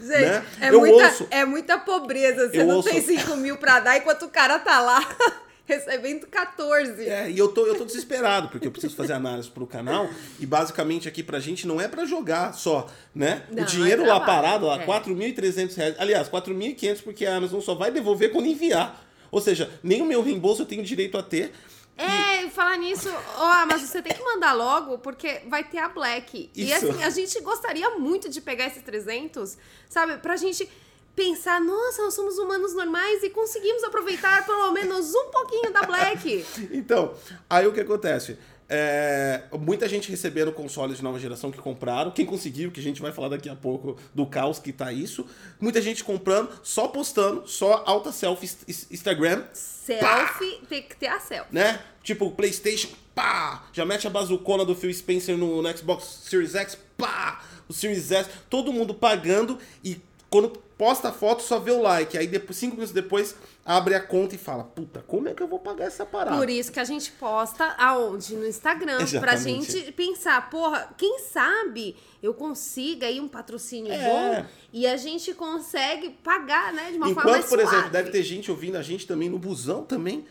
Gente, 0.00 0.20
né? 0.20 0.44
é, 0.60 0.68
eu 0.70 0.80
muita, 0.80 1.06
ouço. 1.06 1.26
é 1.30 1.44
muita 1.44 1.78
pobreza. 1.78 2.50
Você 2.50 2.62
não 2.64 2.76
ouço- 2.76 2.90
tem 2.90 3.00
5 3.00 3.36
mil 3.36 3.56
pra 3.56 3.80
dar 3.80 3.96
enquanto 3.96 4.24
o 4.26 4.28
cara 4.28 4.58
tá 4.58 4.78
lá 4.80 5.00
recebendo 5.64 6.26
14. 6.26 7.08
É, 7.08 7.30
e 7.30 7.38
eu 7.38 7.48
tô, 7.48 7.66
eu 7.66 7.74
tô 7.74 7.84
desesperado, 7.86 8.48
porque 8.48 8.66
eu 8.66 8.70
preciso 8.70 8.94
fazer 8.94 9.14
análise 9.14 9.48
pro 9.48 9.66
canal. 9.66 10.08
E 10.38 10.44
basicamente 10.44 11.08
aqui 11.08 11.22
pra 11.22 11.40
gente 11.40 11.66
não 11.66 11.80
é 11.80 11.88
pra 11.88 12.04
jogar 12.04 12.52
só, 12.52 12.86
né? 13.14 13.44
Não, 13.50 13.62
o 13.62 13.66
dinheiro 13.66 14.04
é 14.04 14.06
lá 14.08 14.20
parado, 14.20 14.66
lá, 14.66 14.82
é. 14.82 14.86
4.300 14.86 15.74
reais. 15.74 15.94
Aliás, 15.98 16.28
4.500 16.28 17.02
porque 17.02 17.24
a 17.24 17.36
Amazon 17.36 17.60
só 17.60 17.74
vai 17.74 17.90
devolver 17.90 18.30
quando 18.30 18.46
enviar. 18.46 19.02
Ou 19.30 19.40
seja, 19.40 19.70
nem 19.82 20.02
o 20.02 20.04
meu 20.04 20.22
reembolso 20.22 20.62
eu 20.62 20.66
tenho 20.66 20.82
direito 20.82 21.16
a 21.16 21.22
ter. 21.22 21.52
É, 21.96 22.42
e 22.42 22.50
falar 22.50 22.76
nisso, 22.76 23.08
ó, 23.36 23.66
mas 23.66 23.82
você 23.82 24.02
tem 24.02 24.12
que 24.12 24.22
mandar 24.22 24.52
logo, 24.52 24.98
porque 24.98 25.42
vai 25.48 25.62
ter 25.62 25.78
a 25.78 25.88
Black. 25.88 26.50
E 26.54 26.64
Isso. 26.64 26.74
assim, 26.74 27.02
a 27.02 27.10
gente 27.10 27.40
gostaria 27.40 27.90
muito 27.90 28.28
de 28.28 28.40
pegar 28.40 28.66
esses 28.66 28.82
300, 28.82 29.56
sabe? 29.88 30.18
Pra 30.18 30.36
gente 30.36 30.68
pensar, 31.14 31.60
nossa, 31.60 32.02
nós 32.02 32.14
somos 32.14 32.38
humanos 32.38 32.74
normais 32.74 33.22
e 33.22 33.30
conseguimos 33.30 33.84
aproveitar 33.84 34.44
pelo 34.44 34.72
menos 34.72 35.14
um 35.14 35.30
pouquinho 35.30 35.72
da 35.72 35.82
Black. 35.82 36.44
Então, 36.72 37.14
aí 37.48 37.66
o 37.66 37.72
que 37.72 37.80
acontece? 37.80 38.36
É, 38.68 39.42
muita 39.60 39.86
gente 39.88 40.10
recebendo 40.10 40.50
consoles 40.52 40.96
de 40.98 41.04
nova 41.04 41.18
geração 41.18 41.50
que 41.50 41.58
compraram. 41.58 42.10
Quem 42.10 42.24
conseguiu, 42.24 42.70
que 42.70 42.80
a 42.80 42.82
gente 42.82 43.00
vai 43.02 43.12
falar 43.12 43.28
daqui 43.28 43.48
a 43.48 43.54
pouco 43.54 43.96
do 44.14 44.24
caos 44.26 44.58
que 44.58 44.72
tá 44.72 44.92
isso. 44.92 45.26
Muita 45.60 45.82
gente 45.82 46.02
comprando, 46.02 46.48
só 46.62 46.88
postando, 46.88 47.46
só 47.46 47.82
alta 47.86 48.10
selfie 48.10 48.50
ins- 48.66 48.90
Instagram. 48.90 49.44
Selfie, 49.52 50.60
tem 50.68 50.82
que 50.82 50.96
ter 50.96 51.08
a 51.08 51.20
selfie. 51.20 51.54
né? 51.54 51.78
Tipo, 52.02 52.30
PlayStation, 52.30 52.88
pá! 53.14 53.64
Já 53.72 53.84
mete 53.84 54.06
a 54.06 54.10
bazucona 54.10 54.64
do 54.64 54.74
Phil 54.74 54.92
Spencer 54.92 55.36
no, 55.36 55.60
no 55.62 55.76
Xbox 55.76 56.04
Series 56.28 56.54
X, 56.54 56.78
pá! 56.96 57.42
O 57.68 57.72
Series 57.72 58.10
S, 58.10 58.28
todo 58.50 58.72
mundo 58.72 58.94
pagando 58.94 59.58
e 59.82 60.00
quando 60.30 60.50
posta 60.76 61.08
a 61.08 61.12
foto 61.12 61.42
só 61.42 61.58
vê 61.58 61.70
o 61.70 61.80
like. 61.80 62.16
Aí 62.18 62.26
depois, 62.26 62.56
cinco 62.56 62.74
minutos 62.74 62.92
depois 62.92 63.34
abre 63.64 63.94
a 63.94 64.00
conta 64.00 64.34
e 64.34 64.38
fala: 64.38 64.64
Puta, 64.64 65.04
como 65.06 65.28
é 65.28 65.34
que 65.34 65.42
eu 65.42 65.46
vou 65.48 65.58
pagar 65.58 65.86
essa 65.86 66.04
parada? 66.04 66.36
Por 66.36 66.48
isso 66.50 66.70
que 66.72 66.80
a 66.80 66.84
gente 66.84 67.10
posta 67.12 67.64
aonde? 67.78 68.34
No 68.36 68.46
Instagram. 68.46 68.96
Pra 68.96 69.34
Exatamente. 69.34 69.72
gente 69.72 69.92
pensar, 69.92 70.50
porra, 70.50 70.92
quem 70.96 71.18
sabe 71.20 71.96
eu 72.22 72.32
consiga 72.34 73.06
aí 73.06 73.20
um 73.20 73.28
patrocínio 73.28 73.92
É. 73.92 74.04
bom 74.42 74.46
e 74.72 74.86
a 74.86 74.96
gente 74.96 75.32
consegue 75.34 76.10
pagar, 76.10 76.72
né? 76.72 76.90
De 76.90 76.96
uma 76.96 77.06
forma 77.14 77.30
mais 77.30 77.44
Enquanto, 77.44 77.48
por 77.50 77.58
exemplo, 77.60 77.78
suave. 77.78 77.90
deve 77.90 78.10
ter 78.10 78.22
gente 78.22 78.50
ouvindo 78.50 78.76
a 78.76 78.82
gente 78.82 79.06
também 79.06 79.28
no 79.28 79.38
busão 79.38 79.84
também. 79.84 80.26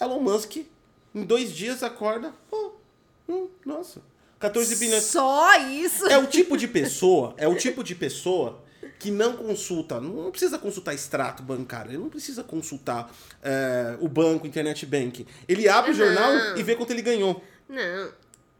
Elon 0.00 0.20
Musk, 0.20 0.56
em 1.14 1.22
dois 1.24 1.52
dias 1.52 1.82
acorda. 1.82 2.32
Pô, 2.50 2.72
hum, 3.28 3.48
nossa, 3.64 4.02
14 4.38 4.76
bilhões. 4.76 5.04
Só 5.04 5.56
isso. 5.68 6.06
É 6.08 6.18
o 6.18 6.26
tipo 6.26 6.56
de 6.56 6.68
pessoa, 6.68 7.32
é 7.36 7.48
o 7.48 7.56
tipo 7.56 7.82
de 7.82 7.94
pessoa 7.94 8.62
que 9.04 9.10
não 9.10 9.36
consulta, 9.36 10.00
não 10.00 10.30
precisa 10.30 10.58
consultar 10.58 10.94
extrato 10.94 11.42
bancário, 11.42 11.90
ele 11.90 11.98
não 11.98 12.08
precisa 12.08 12.42
consultar 12.42 13.14
é, 13.42 13.98
o 14.00 14.08
banco, 14.08 14.46
internet 14.46 14.86
banking. 14.86 15.26
Ele 15.46 15.68
abre 15.68 15.90
o 15.90 15.94
jornal 15.94 16.56
e 16.56 16.62
vê 16.62 16.74
quanto 16.74 16.90
ele 16.90 17.02
ganhou. 17.02 17.44
Não. 17.68 18.10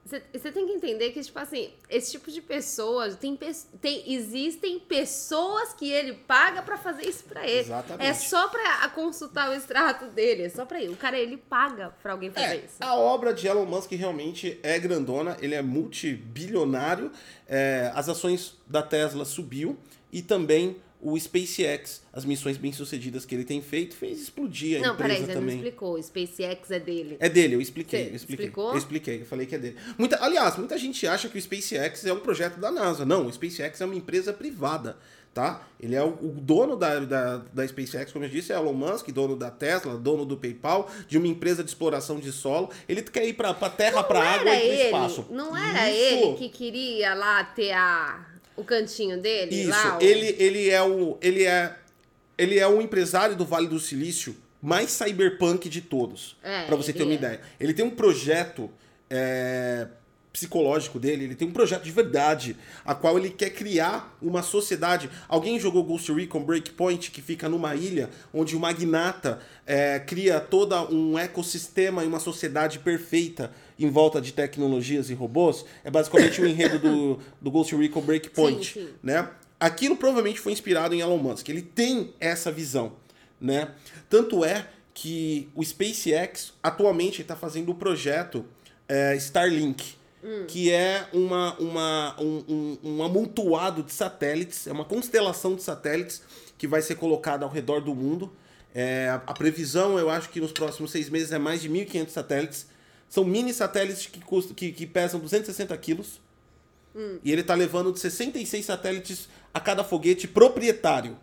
Você 0.04 0.52
tem 0.52 0.66
que 0.66 0.72
entender 0.72 1.12
que, 1.12 1.22
tipo 1.22 1.38
assim, 1.38 1.70
esse 1.88 2.10
tipo 2.10 2.30
de 2.30 2.42
pessoa 2.42 3.10
tem, 3.12 3.38
tem 3.80 4.12
existem 4.12 4.78
pessoas 4.78 5.72
que 5.72 5.90
ele 5.90 6.12
paga 6.12 6.60
pra 6.60 6.76
fazer 6.76 7.08
isso 7.08 7.24
pra 7.24 7.48
ele. 7.48 7.60
Exatamente. 7.60 8.06
É 8.06 8.12
só 8.12 8.48
pra 8.48 8.86
consultar 8.90 9.48
o 9.48 9.54
extrato 9.54 10.08
dele, 10.08 10.42
é 10.42 10.50
só 10.50 10.66
pra 10.66 10.78
ele. 10.78 10.92
O 10.92 10.96
cara, 10.96 11.18
ele 11.18 11.38
paga 11.38 11.88
pra 12.02 12.12
alguém 12.12 12.30
fazer 12.30 12.46
É, 12.46 12.56
isso. 12.56 12.74
a 12.80 12.94
obra 12.94 13.32
de 13.32 13.46
Elon 13.46 13.64
Musk 13.64 13.92
realmente 13.92 14.60
é 14.62 14.78
grandona, 14.78 15.38
ele 15.40 15.54
é 15.54 15.62
multibilionário, 15.62 17.10
é, 17.48 17.90
as 17.94 18.06
ações 18.06 18.58
da 18.66 18.82
Tesla 18.82 19.24
subiu 19.24 19.78
e 20.14 20.22
também 20.22 20.76
o 21.02 21.18
SpaceX, 21.20 22.02
as 22.14 22.24
missões 22.24 22.56
bem-sucedidas 22.56 23.26
que 23.26 23.34
ele 23.34 23.44
tem 23.44 23.60
feito, 23.60 23.94
fez 23.94 24.22
explodir 24.22 24.78
a 24.82 24.86
Não, 24.86 24.96
peraí, 24.96 25.16
empresa 25.16 25.26
você 25.26 25.34
não 25.34 25.40
também. 25.42 25.56
explicou. 25.56 25.94
O 25.98 26.02
SpaceX 26.02 26.70
é 26.70 26.80
dele. 26.80 27.16
É 27.20 27.28
dele, 27.28 27.54
eu 27.56 27.60
expliquei, 27.60 28.04
Você 28.04 28.10
eu 28.10 28.14
expliquei. 28.16 28.46
explicou? 28.46 28.70
Eu 28.72 28.78
expliquei, 28.78 29.20
eu 29.20 29.26
falei 29.26 29.44
que 29.44 29.54
é 29.54 29.58
dele. 29.58 29.76
Muita, 29.98 30.24
aliás, 30.24 30.56
muita 30.56 30.78
gente 30.78 31.06
acha 31.06 31.28
que 31.28 31.36
o 31.36 31.42
SpaceX 31.42 32.06
é 32.06 32.12
um 32.14 32.20
projeto 32.20 32.58
da 32.58 32.70
NASA. 32.70 33.04
Não, 33.04 33.26
o 33.26 33.30
SpaceX 33.32 33.82
é 33.82 33.84
uma 33.84 33.94
empresa 33.94 34.32
privada, 34.32 34.96
tá? 35.34 35.62
Ele 35.78 35.94
é 35.94 36.02
o, 36.02 36.08
o 36.08 36.28
dono 36.40 36.74
da, 36.74 37.00
da, 37.00 37.36
da 37.52 37.68
SpaceX, 37.68 38.10
como 38.10 38.24
eu 38.24 38.28
disse, 38.30 38.50
é 38.50 38.56
Elon 38.56 38.72
Musk, 38.72 39.08
dono 39.10 39.36
da 39.36 39.50
Tesla, 39.50 39.98
dono 39.98 40.24
do 40.24 40.38
PayPal, 40.38 40.90
de 41.06 41.18
uma 41.18 41.26
empresa 41.26 41.62
de 41.62 41.68
exploração 41.68 42.18
de 42.18 42.32
solo. 42.32 42.70
Ele 42.88 43.02
quer 43.02 43.28
ir 43.28 43.34
pra, 43.34 43.52
pra 43.52 43.68
terra, 43.68 44.02
pra 44.02 44.20
não 44.20 44.26
água 44.26 44.50
era 44.54 44.56
e 44.56 44.60
pro 44.68 44.72
ele, 44.74 44.82
espaço. 44.84 45.26
Não 45.30 45.54
era 45.54 45.90
Isso. 45.90 46.14
ele 46.28 46.34
que 46.38 46.48
queria 46.48 47.12
lá 47.12 47.44
ter 47.44 47.72
a, 47.72 48.24
o 48.56 48.64
cantinho 48.64 49.20
dele? 49.20 49.54
Isso, 49.54 49.70
lá, 49.70 49.98
ele, 50.00 50.36
ele 50.38 50.70
é 50.70 50.82
o. 50.82 51.18
Ele 51.20 51.44
é. 51.44 51.76
Ele 52.36 52.58
é 52.58 52.66
o 52.66 52.80
empresário 52.80 53.36
do 53.36 53.44
Vale 53.44 53.68
do 53.68 53.78
Silício 53.78 54.36
mais 54.60 54.90
cyberpunk 54.90 55.68
de 55.68 55.82
todos. 55.82 56.36
É, 56.42 56.64
pra 56.64 56.74
você 56.74 56.92
ter 56.92 57.02
uma 57.02 57.12
é. 57.12 57.16
ideia. 57.16 57.40
Ele 57.60 57.74
tem 57.74 57.84
um 57.84 57.90
projeto 57.90 58.70
é, 59.10 59.86
psicológico 60.34 60.98
dele, 60.98 61.24
ele 61.24 61.34
tem 61.36 61.46
um 61.46 61.52
projeto 61.52 61.84
de 61.84 61.92
verdade, 61.92 62.56
a 62.84 62.92
qual 62.92 63.16
ele 63.16 63.30
quer 63.30 63.50
criar 63.50 64.18
uma 64.20 64.42
sociedade. 64.42 65.08
Alguém 65.28 65.60
jogou 65.60 65.84
Ghost 65.84 66.12
Recon 66.12 66.42
Breakpoint, 66.42 67.12
que 67.12 67.22
fica 67.22 67.48
numa 67.48 67.76
ilha, 67.76 68.10
onde 68.32 68.56
o 68.56 68.60
magnata 68.60 69.38
é, 69.64 70.00
cria 70.00 70.40
todo 70.40 70.74
um 70.92 71.16
ecossistema 71.16 72.02
e 72.02 72.08
uma 72.08 72.18
sociedade 72.18 72.80
perfeita 72.80 73.52
em 73.78 73.88
volta 73.88 74.20
de 74.20 74.32
tecnologias 74.32 75.08
e 75.08 75.14
robôs? 75.14 75.64
É 75.84 75.90
basicamente 75.90 76.42
o 76.42 76.46
enredo 76.46 76.80
do, 76.80 77.20
do 77.40 77.50
Ghost 77.52 77.72
Recon 77.76 78.00
Breakpoint, 78.00 78.74
Sim, 78.74 78.86
sim. 78.86 78.94
né? 79.04 79.30
Aquilo 79.60 79.96
provavelmente 79.96 80.40
foi 80.40 80.50
inspirado 80.50 80.96
em 80.96 81.00
Elon 81.00 81.16
Musk. 81.16 81.48
Ele 81.48 81.62
tem 81.62 82.12
essa 82.18 82.50
visão, 82.50 82.94
né? 83.40 83.68
Tanto 84.10 84.44
é 84.44 84.66
que 84.92 85.48
o 85.54 85.64
SpaceX 85.64 86.52
atualmente 86.60 87.22
está 87.22 87.36
fazendo 87.36 87.70
o 87.70 87.74
projeto 87.76 88.44
é, 88.88 89.14
Starlink, 89.14 89.94
que 90.48 90.70
é 90.70 91.08
uma, 91.12 91.54
uma, 91.58 92.16
um, 92.20 92.44
um, 92.48 92.78
um 92.82 93.02
amontoado 93.02 93.82
de 93.82 93.92
satélites, 93.92 94.66
é 94.66 94.72
uma 94.72 94.84
constelação 94.84 95.54
de 95.54 95.62
satélites 95.62 96.22
que 96.56 96.66
vai 96.66 96.80
ser 96.82 96.94
colocada 96.94 97.44
ao 97.44 97.50
redor 97.50 97.80
do 97.80 97.94
mundo. 97.94 98.32
É, 98.74 99.08
a, 99.08 99.16
a 99.16 99.34
previsão, 99.34 99.98
eu 99.98 100.08
acho 100.08 100.30
que 100.30 100.40
nos 100.40 100.52
próximos 100.52 100.90
seis 100.90 101.08
meses 101.10 101.30
é 101.32 101.38
mais 101.38 101.60
de 101.60 101.68
1.500 101.68 102.08
satélites. 102.08 102.66
São 103.08 103.24
mini 103.24 103.52
satélites 103.52 104.06
que, 104.06 104.20
custam, 104.20 104.54
que, 104.54 104.72
que 104.72 104.86
pesam 104.86 105.20
260 105.20 105.76
quilos. 105.78 106.20
E 107.24 107.32
ele 107.32 107.40
está 107.40 107.54
levando 107.54 107.92
de 107.92 107.98
66 107.98 108.64
satélites 108.64 109.28
a 109.52 109.58
cada 109.58 109.82
foguete 109.82 110.28
proprietário. 110.28 111.16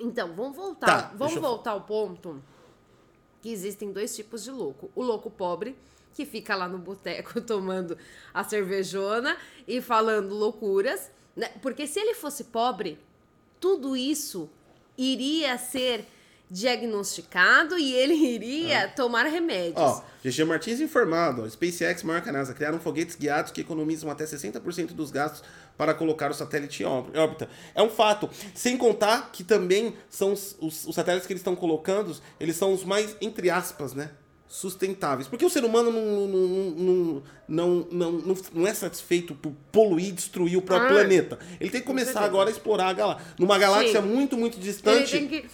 Então, 0.00 0.32
vamos 0.34 0.56
voltar. 0.56 0.86
Tá, 1.10 1.12
vamos 1.14 1.36
eu- 1.36 1.42
voltar 1.42 1.72
ao 1.72 1.82
ponto 1.82 2.42
que 3.42 3.50
existem 3.50 3.92
dois 3.92 4.14
tipos 4.16 4.42
de 4.42 4.50
louco. 4.50 4.90
O 4.94 5.02
louco 5.02 5.30
pobre, 5.30 5.76
que 6.14 6.24
fica 6.26 6.54
lá 6.56 6.68
no 6.68 6.78
boteco 6.78 7.40
tomando 7.42 7.96
a 8.34 8.42
cervejona 8.44 9.36
e 9.66 9.80
falando 9.80 10.34
loucuras. 10.34 11.10
Né? 11.36 11.48
Porque 11.62 11.86
se 11.86 11.98
ele 12.00 12.14
fosse 12.14 12.44
pobre, 12.44 12.98
tudo 13.60 13.96
isso 13.96 14.48
iria 14.98 15.56
ser 15.58 16.04
diagnosticado 16.52 17.78
e 17.78 17.92
ele 17.94 18.14
iria 18.34 18.88
tomar 18.88 19.24
remédios. 19.24 19.76
Ó, 19.76 20.02
GG 20.24 20.44
Martins 20.44 20.80
informado. 20.80 21.42
ó, 21.42 21.48
SpaceX, 21.48 22.02
maior 22.02 22.22
que 22.22 22.28
a 22.28 22.32
NASA, 22.32 22.54
criaram 22.54 22.78
foguetes 22.80 23.16
guiados 23.16 23.52
que 23.52 23.60
economizam 23.60 24.10
até 24.10 24.24
60% 24.24 24.88
dos 24.88 25.10
gastos 25.10 25.42
para 25.76 25.94
colocar 25.94 26.30
o 26.30 26.34
satélite 26.34 26.82
em 26.82 26.86
órbita. 26.86 27.48
É 27.74 27.82
um 27.82 27.88
fato. 27.88 28.28
Sem 28.54 28.76
contar 28.76 29.30
que 29.32 29.42
também 29.44 29.96
são 30.08 30.32
os, 30.32 30.56
os- 30.60 30.86
os 30.86 30.94
satélites 30.94 31.26
que 31.26 31.32
eles 31.32 31.40
estão 31.40 31.56
colocando, 31.56 32.14
eles 32.38 32.56
são 32.56 32.72
os 32.72 32.84
mais, 32.84 33.16
entre 33.20 33.48
aspas, 33.50 33.94
né? 33.94 34.10
Sustentáveis. 34.52 35.28
Porque 35.28 35.44
o 35.44 35.48
ser 35.48 35.64
humano 35.64 35.92
não, 35.92 36.26
não, 36.26 36.70
não, 36.76 37.22
não, 37.48 38.12
não, 38.18 38.36
não, 38.52 38.66
é 38.66 38.74
satisfeito 38.74 39.32
por 39.32 39.52
poluir 39.70 40.08
e 40.08 40.12
destruir 40.12 40.56
o 40.56 40.62
próprio 40.62 40.88
Ah, 40.88 40.92
planeta. 40.92 41.38
Ele 41.60 41.70
tem 41.70 41.80
que 41.80 41.86
começar 41.86 42.20
agora 42.24 42.50
a 42.50 42.52
explorar 42.52 42.88
a 42.88 42.92
galáxia. 42.92 43.26
Numa 43.38 43.56
galáxia 43.56 44.02
Sim. 44.02 44.08
muito, 44.08 44.36
muito 44.36 44.56
ele 44.58 44.64
distante. 44.64 45.12
tem 45.12 45.28
que. 45.28 45.46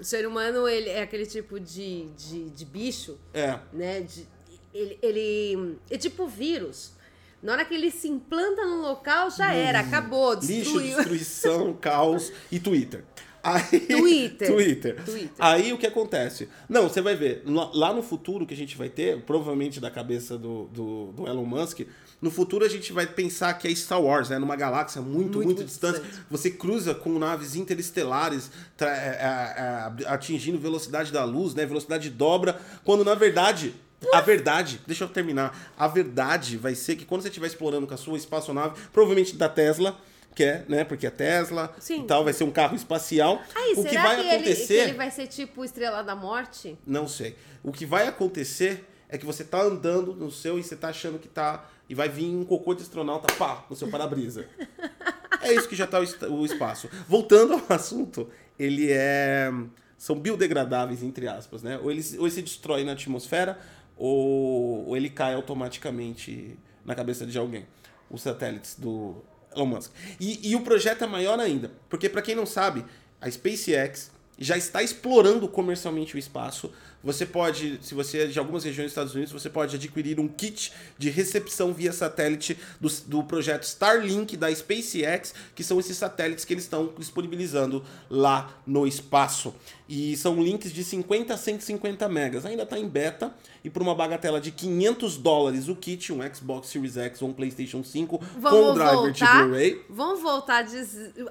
O 0.00 0.04
ser 0.04 0.26
humano 0.26 0.66
ele 0.68 0.88
é 0.88 1.00
aquele 1.02 1.26
tipo 1.26 1.60
de, 1.60 2.06
de, 2.18 2.50
de 2.50 2.64
bicho 2.64 3.16
É. 3.32 3.56
né? 3.72 4.00
de- 4.00 4.26
ele, 4.74 4.98
ele 5.00 5.76
é 5.88 5.96
tipo 5.96 6.26
vírus. 6.26 6.92
Na 7.40 7.52
hora 7.52 7.64
que 7.64 7.72
ele 7.74 7.90
se 7.90 8.08
implanta 8.08 8.66
no 8.66 8.82
local, 8.82 9.30
já 9.30 9.52
era, 9.54 9.78
acabou, 9.80 10.34
Lixo, 10.34 10.46
destruiu. 10.48 10.96
destruição, 10.96 11.72
caos 11.74 12.32
e 12.50 12.58
Twitter. 12.58 13.04
Aí, 13.42 13.80
Twitter. 13.80 14.52
Twitter. 14.52 15.04
Twitter. 15.04 15.30
Aí 15.38 15.72
o 15.72 15.78
que 15.78 15.86
acontece? 15.86 16.48
Não, 16.68 16.88
você 16.88 17.00
vai 17.00 17.14
ver, 17.16 17.42
lá 17.46 17.92
no 17.92 18.02
futuro 18.02 18.46
que 18.46 18.54
a 18.54 18.56
gente 18.56 18.76
vai 18.76 18.88
ter, 18.88 19.20
provavelmente 19.22 19.80
da 19.80 19.90
cabeça 19.90 20.36
do, 20.36 20.64
do, 20.66 21.12
do 21.12 21.26
Elon 21.26 21.44
Musk, 21.44 21.80
no 22.20 22.30
futuro 22.30 22.64
a 22.64 22.68
gente 22.68 22.92
vai 22.92 23.06
pensar 23.06 23.54
que 23.54 23.66
é 23.66 23.74
Star 23.74 24.00
Wars, 24.00 24.28
né? 24.28 24.38
Numa 24.38 24.56
galáxia 24.56 25.00
muito, 25.00 25.38
muito, 25.38 25.44
Muito 25.46 25.64
distante. 25.64 26.00
distante. 26.00 26.24
Você 26.30 26.50
cruza 26.50 26.94
com 26.94 27.18
naves 27.18 27.56
interestelares 27.56 28.50
é, 28.78 28.84
é, 28.84 30.04
é, 30.04 30.08
atingindo 30.08 30.58
velocidade 30.58 31.10
da 31.10 31.24
luz, 31.24 31.54
né? 31.54 31.64
Velocidade 31.64 32.10
dobra, 32.10 32.60
quando 32.84 33.04
na 33.04 33.14
verdade. 33.14 33.74
A 34.14 34.22
verdade, 34.22 34.80
deixa 34.86 35.04
eu 35.04 35.08
terminar. 35.08 35.74
A 35.76 35.86
verdade 35.86 36.56
vai 36.56 36.74
ser 36.74 36.96
que 36.96 37.04
quando 37.04 37.20
você 37.20 37.28
estiver 37.28 37.46
explorando 37.46 37.86
com 37.86 37.92
a 37.92 37.98
sua 37.98 38.16
espaçonave, 38.16 38.80
provavelmente 38.94 39.36
da 39.36 39.46
Tesla, 39.46 39.98
que 40.34 40.44
é, 40.44 40.64
né? 40.68 40.84
Porque 40.84 41.06
é 41.06 41.10
Tesla 41.10 41.74
Sim. 41.78 42.02
e 42.02 42.06
tal, 42.06 42.24
vai 42.24 42.32
ser 42.32 42.44
um 42.44 42.50
carro 42.50 42.74
espacial. 42.76 43.40
Aí, 43.54 43.72
o 43.76 43.82
que 43.82 43.90
será 43.90 44.02
vai 44.02 44.16
que, 44.16 44.20
ele, 44.22 44.28
que 44.28 44.34
acontecer, 44.36 44.74
ele 44.74 44.92
vai 44.94 45.10
ser 45.10 45.26
tipo 45.26 45.64
Estrela 45.64 46.02
da 46.02 46.14
Morte? 46.14 46.78
não 46.86 47.06
sei. 47.08 47.36
O 47.62 47.72
que 47.72 47.84
vai 47.84 48.06
acontecer 48.06 48.86
é 49.08 49.18
que 49.18 49.26
você 49.26 49.42
tá 49.44 49.60
andando 49.60 50.14
no 50.14 50.30
seu 50.30 50.58
e 50.58 50.62
você 50.62 50.76
tá 50.76 50.88
achando 50.88 51.18
que 51.18 51.28
tá. 51.28 51.68
E 51.88 51.94
vai 51.94 52.08
vir 52.08 52.26
um 52.34 52.44
cocô 52.44 52.72
de 52.74 52.82
astronauta, 52.82 53.32
pá, 53.34 53.66
no 53.68 53.74
seu 53.74 53.88
para-brisa. 53.88 54.46
é 55.42 55.52
isso 55.52 55.68
que 55.68 55.74
já 55.74 55.86
tá 55.86 55.98
o 55.98 56.44
espaço. 56.46 56.88
Voltando 57.08 57.54
ao 57.54 57.62
assunto, 57.76 58.30
ele 58.58 58.88
é. 58.90 59.50
São 59.98 60.16
biodegradáveis, 60.18 61.02
entre 61.02 61.26
aspas, 61.28 61.62
né? 61.62 61.78
Ou 61.82 61.90
ele, 61.90 62.02
se- 62.02 62.16
ou 62.18 62.24
ele 62.24 62.30
se 62.34 62.40
destrói 62.40 62.84
na 62.84 62.92
atmosfera, 62.92 63.58
ou, 63.96 64.86
ou 64.86 64.96
ele 64.96 65.10
cai 65.10 65.34
automaticamente 65.34 66.56
na 66.84 66.94
cabeça 66.94 67.26
de 67.26 67.36
alguém. 67.36 67.66
Os 68.08 68.22
satélites 68.22 68.76
do 68.78 69.22
Elon 69.54 69.66
Musk. 69.66 69.92
E, 70.18 70.50
e 70.50 70.56
o 70.56 70.60
projeto 70.60 71.04
é 71.04 71.06
maior 71.06 71.38
ainda, 71.38 71.70
porque 71.88 72.08
para 72.08 72.22
quem 72.22 72.34
não 72.34 72.46
sabe, 72.46 72.84
a 73.20 73.30
SpaceX 73.30 74.10
já 74.38 74.56
está 74.56 74.82
explorando 74.82 75.46
comercialmente 75.48 76.16
o 76.16 76.18
espaço. 76.18 76.72
Você 77.02 77.24
pode, 77.24 77.78
se 77.82 77.94
você 77.94 78.18
é 78.18 78.26
de 78.26 78.38
algumas 78.38 78.62
regiões 78.62 78.86
dos 78.86 78.92
Estados 78.92 79.14
Unidos, 79.14 79.32
você 79.32 79.48
pode 79.48 79.74
adquirir 79.76 80.20
um 80.20 80.28
kit 80.28 80.70
de 80.98 81.08
recepção 81.08 81.72
via 81.72 81.92
satélite 81.92 82.58
do, 82.78 82.88
do 83.06 83.24
projeto 83.24 83.62
Starlink 83.62 84.36
da 84.36 84.54
SpaceX, 84.54 85.32
que 85.54 85.64
são 85.64 85.80
esses 85.80 85.96
satélites 85.96 86.44
que 86.44 86.52
eles 86.52 86.64
estão 86.64 86.92
disponibilizando 86.98 87.82
lá 88.10 88.50
no 88.66 88.86
espaço. 88.86 89.54
E 89.88 90.14
são 90.18 90.42
links 90.42 90.70
de 90.72 90.84
50 90.84 91.32
a 91.32 91.36
150 91.38 92.06
megas. 92.08 92.44
Ainda 92.44 92.64
está 92.64 92.78
em 92.78 92.86
beta 92.86 93.34
e 93.64 93.70
por 93.70 93.80
uma 93.80 93.94
bagatela 93.94 94.38
de 94.40 94.50
500 94.50 95.16
dólares 95.16 95.68
o 95.68 95.74
kit, 95.76 96.12
um 96.12 96.18
Xbox 96.34 96.68
Series 96.68 96.96
X 96.98 97.22
ou 97.22 97.30
um 97.30 97.32
PlayStation 97.32 97.82
5 97.82 98.18
com 98.18 98.24
Vamos 98.40 98.74
driver 98.74 99.10
de 99.12 99.24
Blu-ray. 99.24 99.84
vamos 99.88 100.20
voltar 100.20 100.64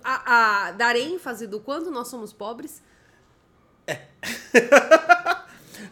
a, 0.03 0.09
a- 0.15 0.67
a 0.67 0.71
dar 0.71 0.95
ênfase 0.95 1.45
do 1.45 1.59
quanto 1.59 1.91
nós 1.91 2.07
somos 2.07 2.33
pobres? 2.33 2.81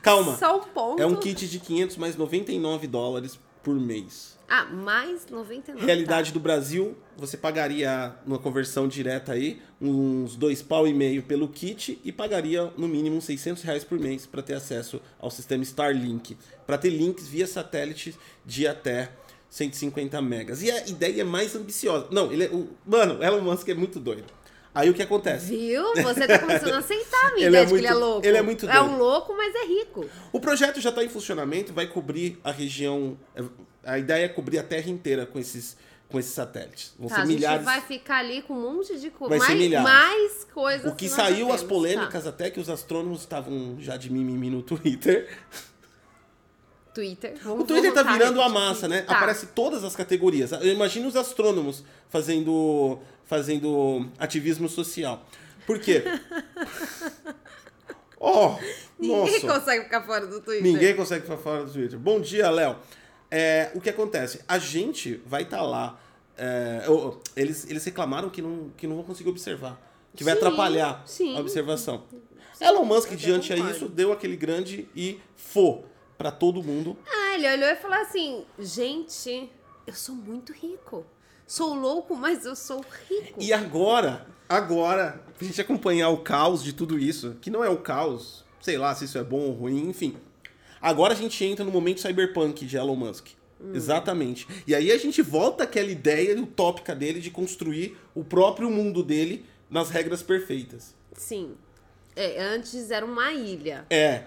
Calma. 0.08 0.38
Só 0.38 0.58
um 0.58 0.64
ponto. 0.64 1.02
É 1.02 1.06
um 1.06 1.16
kit 1.16 1.48
de 1.48 1.60
500 1.60 1.98
mais 1.98 2.16
99 2.16 2.88
dólares 2.88 3.40
por 3.62 3.76
mês. 3.76 4.38
Ah, 4.50 4.64
mais 4.64 5.28
99. 5.28 5.86
Realidade 5.86 6.30
tá. 6.30 6.34
do 6.34 6.40
Brasil, 6.40 6.96
você 7.18 7.36
pagaria 7.36 8.16
numa 8.26 8.40
conversão 8.40 8.88
direta 8.88 9.34
aí 9.34 9.62
uns 9.82 10.38
dois 10.38 10.62
pau 10.62 10.88
e 10.88 10.94
meio 10.94 11.22
pelo 11.22 11.50
kit 11.50 12.00
e 12.02 12.12
pagaria 12.14 12.72
no 12.78 12.88
mínimo 12.88 13.18
uns 13.18 13.26
600 13.26 13.62
reais 13.64 13.84
por 13.84 14.00
mês 14.00 14.26
para 14.26 14.42
ter 14.42 14.54
acesso 14.54 15.02
ao 15.20 15.30
sistema 15.30 15.64
Starlink, 15.64 16.38
para 16.66 16.78
ter 16.78 16.90
links 16.90 17.28
via 17.28 17.46
satélite 17.46 18.16
de 18.46 18.66
até 18.66 19.12
150 19.50 20.22
megas. 20.22 20.62
E 20.62 20.72
a 20.72 20.88
ideia 20.88 21.22
é 21.22 21.26
mais 21.26 21.54
ambiciosa. 21.54 22.08
Não, 22.10 22.32
ele 22.32 22.46
é, 22.46 22.50
o, 22.50 22.70
mano, 22.86 23.22
Elon 23.22 23.42
Musk 23.42 23.68
é 23.68 23.74
muito 23.74 24.00
doido. 24.00 24.32
Aí 24.80 24.90
o 24.90 24.94
que 24.94 25.02
acontece? 25.02 25.48
Viu? 25.48 25.84
Você 26.04 26.28
tá 26.28 26.40
começando 26.40 26.74
a 26.74 26.78
aceitar 26.80 27.26
a 27.28 27.34
minha 27.34 27.48
Ele 27.48 27.58
ideia 27.58 27.62
é 27.62 27.66
de 27.66 27.72
que 27.74 27.78
ele 27.80 27.88
é 27.88 27.92
muito- 27.92 28.06
louco. 28.06 28.28
ele 28.28 28.38
é 28.38 28.42
muito 28.42 28.70
É 28.70 28.74
doido. 28.74 28.90
um 28.90 28.98
louco, 28.98 29.34
mas 29.36 29.56
é 29.56 29.66
rico. 29.66 30.06
O 30.32 30.40
projeto 30.40 30.80
já 30.80 30.90
está 30.90 31.04
em 31.04 31.10
funcionamento, 31.10 31.74
vai 31.74 31.88
cobrir 31.88 32.40
a 32.44 32.52
região. 32.52 33.18
A 33.84 33.98
ideia 33.98 34.26
é 34.26 34.30
cobrir 34.30 34.60
a 34.60 34.64
Terra 34.64 34.90
inteira 34.90 35.26
com 35.26 35.40
esses, 35.40 35.78
com 36.10 36.20
esses 36.20 36.34
satélites. 36.34 36.94
Vão 37.00 37.08
Tá, 37.10 37.16
ser 37.16 37.22
a 37.22 37.26
gente 37.26 37.36
milhares. 37.36 37.66
vai 37.66 37.82
ficar 37.82 38.18
ali 38.20 38.42
com 38.42 38.54
um 38.54 38.62
monte 38.76 38.98
de 39.00 39.10
Vai 39.10 39.40
coisa. 39.40 39.46
ser 39.48 39.70
Mais, 39.70 39.84
mais 39.84 40.44
coisas 40.54 40.92
O 40.92 40.96
que 40.96 41.06
nós 41.08 41.16
saiu 41.16 41.48
as 41.52 41.62
temos. 41.62 41.64
polêmicas 41.64 42.24
Tá. 42.26 42.30
até 42.30 42.50
que 42.52 42.60
os 42.60 42.70
astrônomos 42.70 43.22
estavam 43.22 43.78
já 43.80 43.98
de 43.98 44.12
mimimi 44.12 44.50
no 44.50 44.62
Twitter. 44.62 45.28
Twitter. 46.94 47.34
O 47.42 47.50
Vamos- 47.50 47.68
Twitter 47.68 47.94
vamos 47.94 48.08
tá 48.08 48.14
virando 48.18 48.42
a 48.42 48.50
massa, 48.50 48.88
né? 48.88 49.02
Tá. 49.04 49.16
Aparece 49.16 49.48
todas 49.48 49.84
as 49.84 49.96
categorias. 49.96 50.52
Eu 50.52 50.74
imagino 50.74 51.08
os 51.08 51.16
astrônomos 51.16 51.84
fazendo, 52.10 53.00
fazendo 53.28 54.10
ativismo 54.18 54.68
social. 54.68 55.24
Por 55.66 55.80
quê? 55.80 56.04
Oh, 58.20 58.56
Ninguém 58.98 59.44
nossa. 59.44 59.60
consegue 59.60 59.84
ficar 59.84 60.02
fora 60.02 60.26
do 60.26 60.42
Twitter. 60.42 60.64
Ninguém 60.64 60.96
consegue 60.96 61.22
ficar 61.22 61.38
fora 61.38 61.64
do 61.66 61.72
Twitter. 61.72 62.00
Bom 62.00 62.20
dia, 62.20 62.50
Léo. 62.50 62.76
É, 63.30 63.70
o 63.76 63.80
que 63.80 63.92
acontece? 63.92 64.42
A 64.48 64.58
gente 64.58 65.22
vai 65.26 65.44
estar 65.44 65.62
lá. 65.62 66.00
é, 66.36 66.84
eles, 67.36 67.70
eles 67.70 67.86
reclamaram 67.86 68.30
que 68.32 68.42
não, 68.42 68.72
que 68.76 68.88
não 68.88 68.96
vão 68.96 69.04
conseguir 69.06 69.30
observar. 69.30 69.80
Que 70.16 70.24
vai 70.24 70.34
Sim, 70.34 70.40
atrapalhar 70.40 71.04
sim. 71.06 71.38
a 71.38 71.40
observação. 71.40 72.06
Elon 72.60 72.86
Musk, 72.86 73.12
diante 73.12 73.54
a 73.54 73.58
isso, 73.58 73.88
deu 73.88 74.12
aquele 74.12 74.36
grande 74.36 74.90
e 74.96 75.20
fô 75.36 75.84
para 76.18 76.32
todo 76.32 76.64
mundo. 76.64 76.98
Ah, 77.08 77.36
ele 77.36 77.48
olhou 77.54 77.70
e 77.70 77.76
falou 77.76 78.00
assim: 78.00 78.44
gente, 78.58 79.48
eu 79.86 79.94
sou 79.94 80.16
muito 80.16 80.52
rico. 80.54 81.06
Sou 81.48 81.74
louco, 81.74 82.14
mas 82.14 82.46
eu 82.46 82.58
sou 82.58 82.84
rico. 83.08 83.42
E 83.42 83.54
agora, 83.54 84.28
agora, 84.50 85.24
pra 85.38 85.48
gente 85.48 85.62
acompanhar 85.62 86.10
o 86.10 86.18
caos 86.18 86.62
de 86.62 86.74
tudo 86.74 87.00
isso, 87.00 87.38
que 87.42 87.50
não 87.50 87.64
é 87.64 87.70
o 87.70 87.78
caos, 87.78 88.44
sei 88.60 88.78
lá 88.78 88.94
se 88.94 89.06
isso 89.06 89.18
é 89.18 89.24
bom 89.24 89.40
ou 89.40 89.54
ruim, 89.54 89.88
enfim. 89.88 90.18
Agora 90.82 91.14
a 91.14 91.16
gente 91.16 91.44
entra 91.46 91.64
no 91.64 91.72
momento 91.72 92.02
cyberpunk 92.02 92.66
de 92.66 92.76
Elon 92.76 92.98
Musk. 92.98 93.30
Exatamente. 93.74 94.46
E 94.68 94.76
aí 94.76 94.92
a 94.92 94.98
gente 94.98 95.22
volta 95.22 95.64
àquela 95.64 95.90
ideia 95.90 96.40
utópica 96.40 96.94
dele 96.94 97.20
de 97.20 97.32
construir 97.32 97.98
o 98.14 98.24
próprio 98.24 98.70
mundo 98.70 99.02
dele 99.02 99.46
nas 99.70 99.90
regras 99.90 100.22
perfeitas. 100.22 100.94
Sim. 101.14 101.56
É, 102.16 102.44
antes 102.44 102.92
era 102.92 103.06
uma 103.06 103.32
ilha. 103.32 103.86
É. 103.90 104.26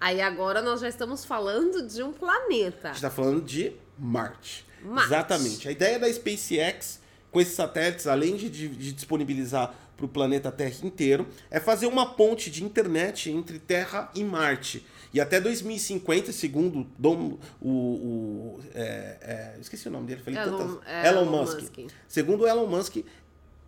Aí 0.00 0.20
agora 0.20 0.60
nós 0.60 0.80
já 0.80 0.88
estamos 0.88 1.24
falando 1.24 1.86
de 1.86 2.02
um 2.02 2.12
planeta. 2.12 2.90
A 2.90 2.92
gente 2.92 3.02
tá 3.02 3.10
falando 3.10 3.42
de 3.42 3.72
Marte. 3.98 4.66
Marte. 4.84 5.06
Exatamente. 5.08 5.68
A 5.68 5.72
ideia 5.72 5.98
da 5.98 6.12
SpaceX, 6.12 7.00
com 7.30 7.40
esses 7.40 7.54
satélites, 7.54 8.06
além 8.06 8.36
de, 8.36 8.48
de- 8.48 8.68
de 8.68 8.92
disponibilizar 8.92 9.74
para 9.96 10.06
o 10.06 10.08
planeta 10.08 10.50
Terra 10.50 10.74
inteiro, 10.82 11.26
é 11.50 11.60
fazer 11.60 11.86
uma 11.86 12.14
ponte 12.14 12.50
de 12.50 12.64
internet 12.64 13.30
entre 13.30 13.58
Terra 13.58 14.10
e 14.14 14.22
Marte. 14.24 14.84
E 15.12 15.20
até 15.20 15.40
2050, 15.40 16.32
segundo 16.32 16.84
Dom, 16.98 17.38
o. 17.60 17.68
o- 17.70 18.60
é, 18.74 19.54
é, 19.56 19.60
esqueci 19.60 19.86
o 19.86 19.90
nome 19.90 20.06
dele, 20.08 20.20
falei 20.24 20.40
Elon- 20.40 20.58
tantas. 20.58 20.86
é, 20.88 21.08
Elon, 21.08 21.22
Elon 21.22 21.30
Musk. 21.40 21.60
Musk. 21.60 21.78
Segundo 22.08 22.46
Elon 22.48 22.66
Musk, 22.66 22.96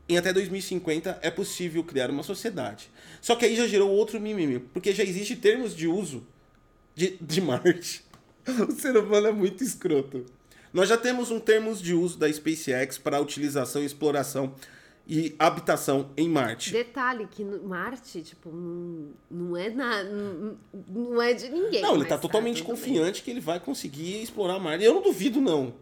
em 0.08 0.18
até 0.18 0.32
2050 0.32 1.18
é 1.22 1.30
possível 1.30 1.82
criar 1.84 2.10
uma 2.10 2.22
sociedade. 2.24 2.90
Só 3.20 3.36
que 3.36 3.44
aí 3.44 3.56
já 3.56 3.66
gerou 3.68 3.90
outro 3.90 4.20
mimimi, 4.20 4.58
porque 4.58 4.92
já 4.92 5.04
existe 5.04 5.36
termos 5.36 5.74
de 5.74 5.86
uso 5.86 6.26
de, 6.94 7.16
de 7.20 7.40
Marte. 7.40 8.04
O 8.68 8.70
ser 8.72 8.96
humano 8.96 9.26
é 9.28 9.32
muito 9.32 9.64
escroto. 9.64 10.24
Nós 10.72 10.88
já 10.88 10.96
temos 10.96 11.30
um 11.30 11.40
termos 11.40 11.80
de 11.80 11.94
uso 11.94 12.18
da 12.18 12.30
SpaceX 12.32 12.98
para 12.98 13.20
utilização, 13.20 13.82
exploração 13.82 14.54
e 15.08 15.34
habitação 15.38 16.10
em 16.16 16.28
Marte. 16.28 16.72
Detalhe 16.72 17.28
que 17.30 17.44
Marte, 17.44 18.22
tipo, 18.22 18.50
não, 18.50 19.10
não 19.30 19.56
é 19.56 19.70
na, 19.70 20.02
não, 20.04 20.58
não 20.88 21.22
é 21.22 21.32
de 21.32 21.48
ninguém. 21.48 21.80
Não, 21.80 21.90
ele 21.90 22.00
mas 22.00 22.08
tá 22.08 22.18
totalmente 22.18 22.56
bem. 22.56 22.64
confiante 22.64 23.22
que 23.22 23.30
ele 23.30 23.40
vai 23.40 23.60
conseguir 23.60 24.22
explorar 24.22 24.58
Marte. 24.58 24.84
Eu 24.84 24.94
não 24.94 25.02
duvido, 25.02 25.40
não. 25.40 25.72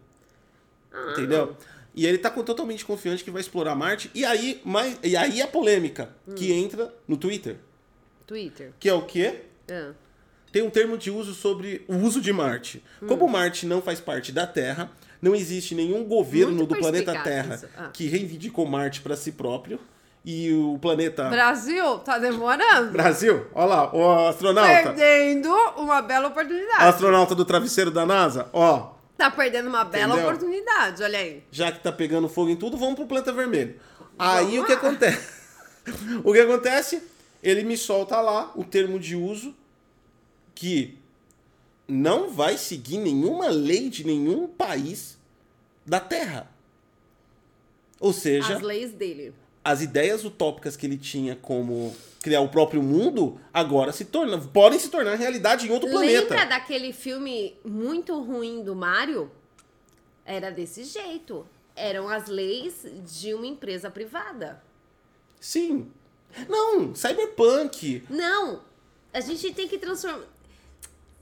Ah, 0.93 1.13
Entendeu? 1.13 1.57
E 1.95 2.07
ele 2.07 2.19
tá 2.19 2.29
com- 2.31 2.43
totalmente 2.45 2.85
confiante 2.85 3.25
que 3.25 3.31
vai 3.31 3.41
explorar 3.41 3.75
Marte. 3.75 4.11
E 4.15 4.25
aí, 4.25 4.61
mais, 4.65 4.99
e 5.03 5.17
aí 5.17 5.41
a 5.41 5.47
polêmica 5.47 6.15
que 6.37 6.53
Hum. 6.53 6.57
entra 6.65 6.95
no 7.09 7.17
Twitter. 7.17 7.57
Twitter. 8.27 8.73
Que 8.79 8.89
é 8.89 8.95
o 8.95 9.03
quê? 9.03 9.43
Ah. 9.71 9.93
Tem 10.55 10.63
um 10.63 10.71
termo 10.71 10.97
de 10.97 11.11
uso 11.11 11.35
sobre 11.35 11.85
o 11.89 11.97
uso 11.97 12.21
de 12.21 12.33
Marte. 12.33 12.81
Hum. 13.03 13.09
Como 13.09 13.27
Marte 13.27 13.67
não 13.67 13.83
faz 13.83 13.99
parte 13.99 14.31
da 14.31 14.47
Terra, 14.47 14.89
não 15.21 15.35
existe 15.35 15.75
nenhum 15.75 16.05
governo 16.05 16.53
Muito 16.55 16.69
do 16.75 16.79
planeta 16.79 17.13
Terra. 17.25 17.61
Ah. 17.77 17.91
que 17.93 18.07
reivindicou 18.07 18.65
Marte 18.65 19.01
para 19.01 19.17
si 19.17 19.33
próprio. 19.33 19.81
E 20.25 20.53
o 20.55 20.79
planeta 20.81 21.29
Brasil, 21.29 21.99
tá 21.99 22.19
demorando. 22.19 22.93
Brasil, 22.93 23.49
olha 23.53 23.67
lá, 23.67 23.95
o 23.97 24.29
astronauta, 24.29 24.93
Perdendo 24.93 25.53
uma 25.77 26.01
bela 26.01 26.29
oportunidade. 26.29 26.85
astronauta 26.85 27.35
do 27.35 27.45
travesseiro 27.45 27.91
da 27.91 28.07
NASA, 28.07 28.49
ó, 28.53 28.93
Tá 29.19 29.33
perdendo 29.33 29.69
uma 29.69 29.85
bela 29.85 30.15
Entendeu? 30.15 30.29
oportunidade, 30.31 31.03
olha 31.03 31.19
aí. 31.19 31.43
já 31.51 31.73
que 31.73 31.81
tá 31.81 31.91
pegando 31.91 32.29
fogo 32.29 32.49
em 32.51 32.57
tudo, 32.57 32.77
vamos 32.77 32.95
pro 32.95 33.07
planeta 33.07 33.33
vermelho. 33.33 33.75
Aí 34.17 34.45
Vamos 34.57 34.61
o 34.61 34.65
que 34.67 34.73
lá. 34.73 34.79
acontece? 34.79 35.29
o 36.23 36.33
que 36.33 36.39
acontece? 36.41 37.03
Ele 37.43 37.65
me 37.65 37.77
solta 37.77 38.21
lá 38.21 38.53
o 38.55 38.63
termo 38.63 39.01
de 39.01 39.17
uso 39.17 39.53
que 40.55 40.99
não 41.87 42.31
vai 42.31 42.57
seguir 42.57 42.99
nenhuma 42.99 43.49
lei 43.49 43.91
de 43.91 44.05
nenhum 44.05 44.47
país 44.49 45.19
da 45.85 46.01
Terra. 46.01 46.51
Ou 48.01 48.13
seja, 48.13 48.57
As 48.57 48.63
leis 48.63 48.93
dele. 48.93 49.35
as 49.63 49.81
ideias 49.83 50.25
utópicas 50.25 50.77
que 50.77 50.87
ele 50.87 50.97
tinha 50.97 51.37
como 51.37 51.95
criar 52.23 52.41
o 52.41 52.49
próprio 52.49 52.83
mundo 52.83 53.39
agora 53.53 53.93
se 53.93 54.07
tornam, 54.07 54.41
podem 54.49 54.79
se 54.79 54.89
tornar 54.89 55.15
realidade 55.15 55.67
em 55.67 55.71
outro 55.71 55.89
Lembra 55.89 56.27
planeta. 56.27 56.47
daquele 56.49 56.93
filme 56.93 57.55
muito 57.65 58.19
ruim 58.23 58.63
do 58.63 58.75
Mario? 58.75 59.31
Era 60.25 60.51
desse 60.51 60.85
jeito. 60.85 61.47
Eram 61.77 62.09
as 62.09 62.29
leis 62.29 62.87
de 63.05 63.35
uma 63.35 63.47
empresa 63.47 63.91
privada. 63.91 64.63
Sim. 65.41 65.91
Não, 66.49 66.95
cyberpunk. 66.95 68.05
Não, 68.09 68.63
a 69.13 69.21
gente 69.21 69.53
tem 69.53 69.69
que 69.69 69.77
transformar. 69.79 70.25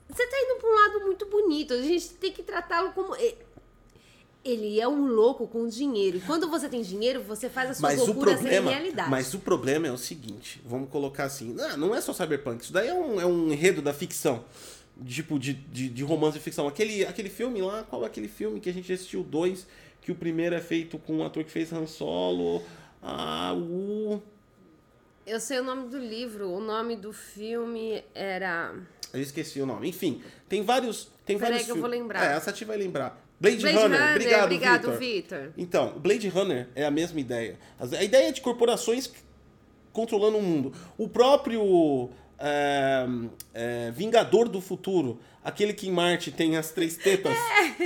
Você 0.08 0.26
tá 0.26 0.36
indo 0.38 0.60
pra 0.60 0.68
um 0.70 0.74
lado 0.74 1.00
muito 1.06 1.26
bonito. 1.26 1.72
A 1.74 1.82
gente 1.82 2.10
tem 2.14 2.32
que 2.32 2.42
tratá-lo 2.42 2.92
como. 2.92 3.16
e- 3.16 3.34
Ele 4.44 4.80
é 4.80 4.88
um 4.88 5.06
louco 5.06 5.46
com 5.46 5.66
dinheiro. 5.68 6.16
E 6.16 6.20
quando 6.20 6.48
você 6.48 6.68
tem 6.68 6.82
dinheiro, 6.82 7.22
você 7.22 7.48
faz 7.48 7.70
as 7.70 7.76
suas 7.78 7.92
Mas 7.94 8.02
o 8.02 8.06
loucuras 8.06 8.34
problema, 8.40 8.70
realidade. 8.70 9.08
mas 9.10 9.32
o 9.34 9.38
problema 9.38 9.86
é 9.86 9.92
o 9.92 9.96
seguinte, 9.98 10.60
vamos 10.66 10.90
colocar 10.90 11.24
assim, 11.24 11.52
não, 11.54 11.76
não 11.76 11.94
é 11.94 12.00
só 12.00 12.12
cyberpunk, 12.12 12.60
isso 12.64 12.72
daí 12.72 12.88
é 12.88 12.94
um, 12.94 13.20
é 13.20 13.24
um 13.24 13.52
enredo 13.52 13.80
da 13.80 13.94
ficção, 13.94 14.44
tipo 15.06 15.38
de, 15.38 15.52
de, 15.54 15.88
de 15.88 16.02
romance 16.02 16.36
de 16.38 16.42
ficção. 16.42 16.66
Aquele, 16.66 17.06
aquele 17.06 17.30
filme 17.30 17.62
lá, 17.62 17.84
qual 17.84 18.02
é 18.02 18.06
aquele 18.06 18.26
filme 18.26 18.58
que 18.58 18.68
a 18.68 18.72
gente 18.72 18.92
assistiu 18.92 19.22
dois, 19.22 19.64
que 20.00 20.10
o 20.10 20.14
primeiro 20.16 20.56
é 20.56 20.60
feito 20.60 20.98
com 20.98 21.18
um 21.18 21.24
ator 21.24 21.44
que 21.44 21.50
fez 21.52 21.72
Han 21.72 21.86
Solo, 21.86 22.62
ah, 23.00 23.54
o... 23.54 24.20
Eu 25.24 25.38
sei 25.38 25.60
o 25.60 25.62
nome 25.64 25.88
do 25.88 25.98
livro. 25.98 26.50
O 26.50 26.60
nome 26.60 26.96
do 26.96 27.12
filme 27.12 28.02
era. 28.12 28.74
Eu 29.12 29.20
esqueci 29.20 29.60
o 29.60 29.66
nome. 29.66 29.88
Enfim, 29.88 30.22
tem 30.48 30.62
vários. 30.62 31.08
Tem 31.24 31.38
Peraí 31.38 31.52
vários 31.52 31.66
que 31.66 31.72
eu 31.72 31.80
vou 31.80 31.88
lembrar. 31.88 32.24
É, 32.24 32.34
a 32.34 32.40
Sati 32.40 32.64
vai 32.64 32.76
lembrar. 32.76 33.22
Blade, 33.40 33.56
Blade 33.58 33.76
Runner. 33.76 33.98
Runner. 33.98 34.10
Obrigado, 34.14 34.44
Obrigado, 34.44 34.92
Victor. 34.92 35.40
Victor. 35.40 35.52
Então, 35.58 35.98
Blade 35.98 36.28
Runner 36.28 36.68
é 36.74 36.84
a 36.84 36.90
mesma 36.90 37.20
ideia. 37.20 37.58
A 37.78 38.04
ideia 38.04 38.28
é 38.28 38.32
de 38.32 38.40
corporações 38.40 39.10
controlando 39.92 40.38
o 40.38 40.42
mundo. 40.42 40.72
O 40.96 41.08
próprio 41.08 42.10
é, 42.38 43.06
é, 43.54 43.90
Vingador 43.90 44.48
do 44.48 44.60
Futuro, 44.60 45.20
aquele 45.44 45.72
que 45.72 45.88
em 45.88 45.92
Marte 45.92 46.30
tem 46.30 46.56
as 46.56 46.70
três 46.70 46.96
tetas, 46.96 47.36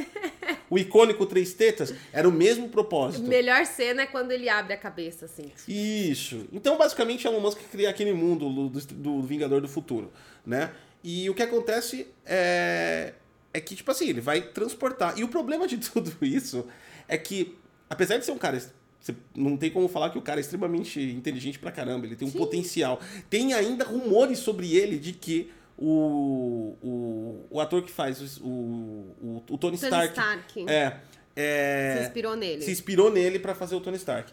o 0.70 0.78
icônico 0.78 1.26
três 1.26 1.52
tetas, 1.52 1.94
era 2.12 2.28
o 2.28 2.32
mesmo 2.32 2.68
propósito. 2.68 3.26
Melhor 3.26 3.64
cena 3.66 4.02
é 4.02 4.06
quando 4.06 4.32
ele 4.32 4.48
abre 4.48 4.72
a 4.72 4.76
cabeça, 4.76 5.26
assim. 5.26 5.50
Isso. 5.68 6.46
Então, 6.52 6.76
basicamente, 6.78 7.26
Elon 7.26 7.40
Musk 7.40 7.60
cria 7.70 7.90
aquele 7.90 8.12
mundo 8.12 8.68
do, 8.68 8.80
do 8.80 9.22
Vingador 9.22 9.60
do 9.60 9.68
Futuro, 9.68 10.12
né? 10.44 10.70
E 11.08 11.30
o 11.30 11.34
que 11.34 11.42
acontece 11.44 12.08
é, 12.24 13.12
é 13.54 13.60
que, 13.60 13.76
tipo 13.76 13.88
assim, 13.92 14.08
ele 14.08 14.20
vai 14.20 14.42
transportar. 14.42 15.16
E 15.16 15.22
o 15.22 15.28
problema 15.28 15.64
de 15.68 15.78
tudo 15.78 16.12
isso 16.20 16.66
é 17.06 17.16
que, 17.16 17.56
apesar 17.88 18.18
de 18.18 18.24
ser 18.24 18.32
um 18.32 18.38
cara... 18.38 18.60
Você 19.00 19.14
não 19.36 19.56
tem 19.56 19.70
como 19.70 19.86
falar 19.86 20.10
que 20.10 20.18
o 20.18 20.22
cara 20.22 20.40
é 20.40 20.42
extremamente 20.42 21.00
inteligente 21.00 21.60
pra 21.60 21.70
caramba, 21.70 22.06
ele 22.06 22.16
tem 22.16 22.26
um 22.26 22.32
potencial. 22.32 23.00
Tem 23.30 23.54
ainda 23.54 23.84
rumores 23.84 24.40
sobre 24.40 24.74
ele 24.74 24.98
de 24.98 25.12
que 25.12 25.48
o, 25.78 26.74
o, 26.82 27.46
o 27.50 27.60
ator 27.60 27.82
que 27.82 27.92
faz 27.92 28.38
o, 28.38 28.44
o, 28.44 29.42
o 29.48 29.58
Tony 29.58 29.58
Tony 29.58 29.74
Stark, 29.76 30.12
Stark. 30.12 30.64
é, 30.68 30.96
é, 31.36 31.98
Se 31.98 32.06
inspirou 32.06 32.34
nele. 32.34 32.62
se 32.62 32.70
inspirou 32.72 33.12
nele 33.12 33.38
pra 33.38 33.54
fazer 33.54 33.76
o 33.76 33.80
Tony 33.80 33.96
Stark. 33.96 34.32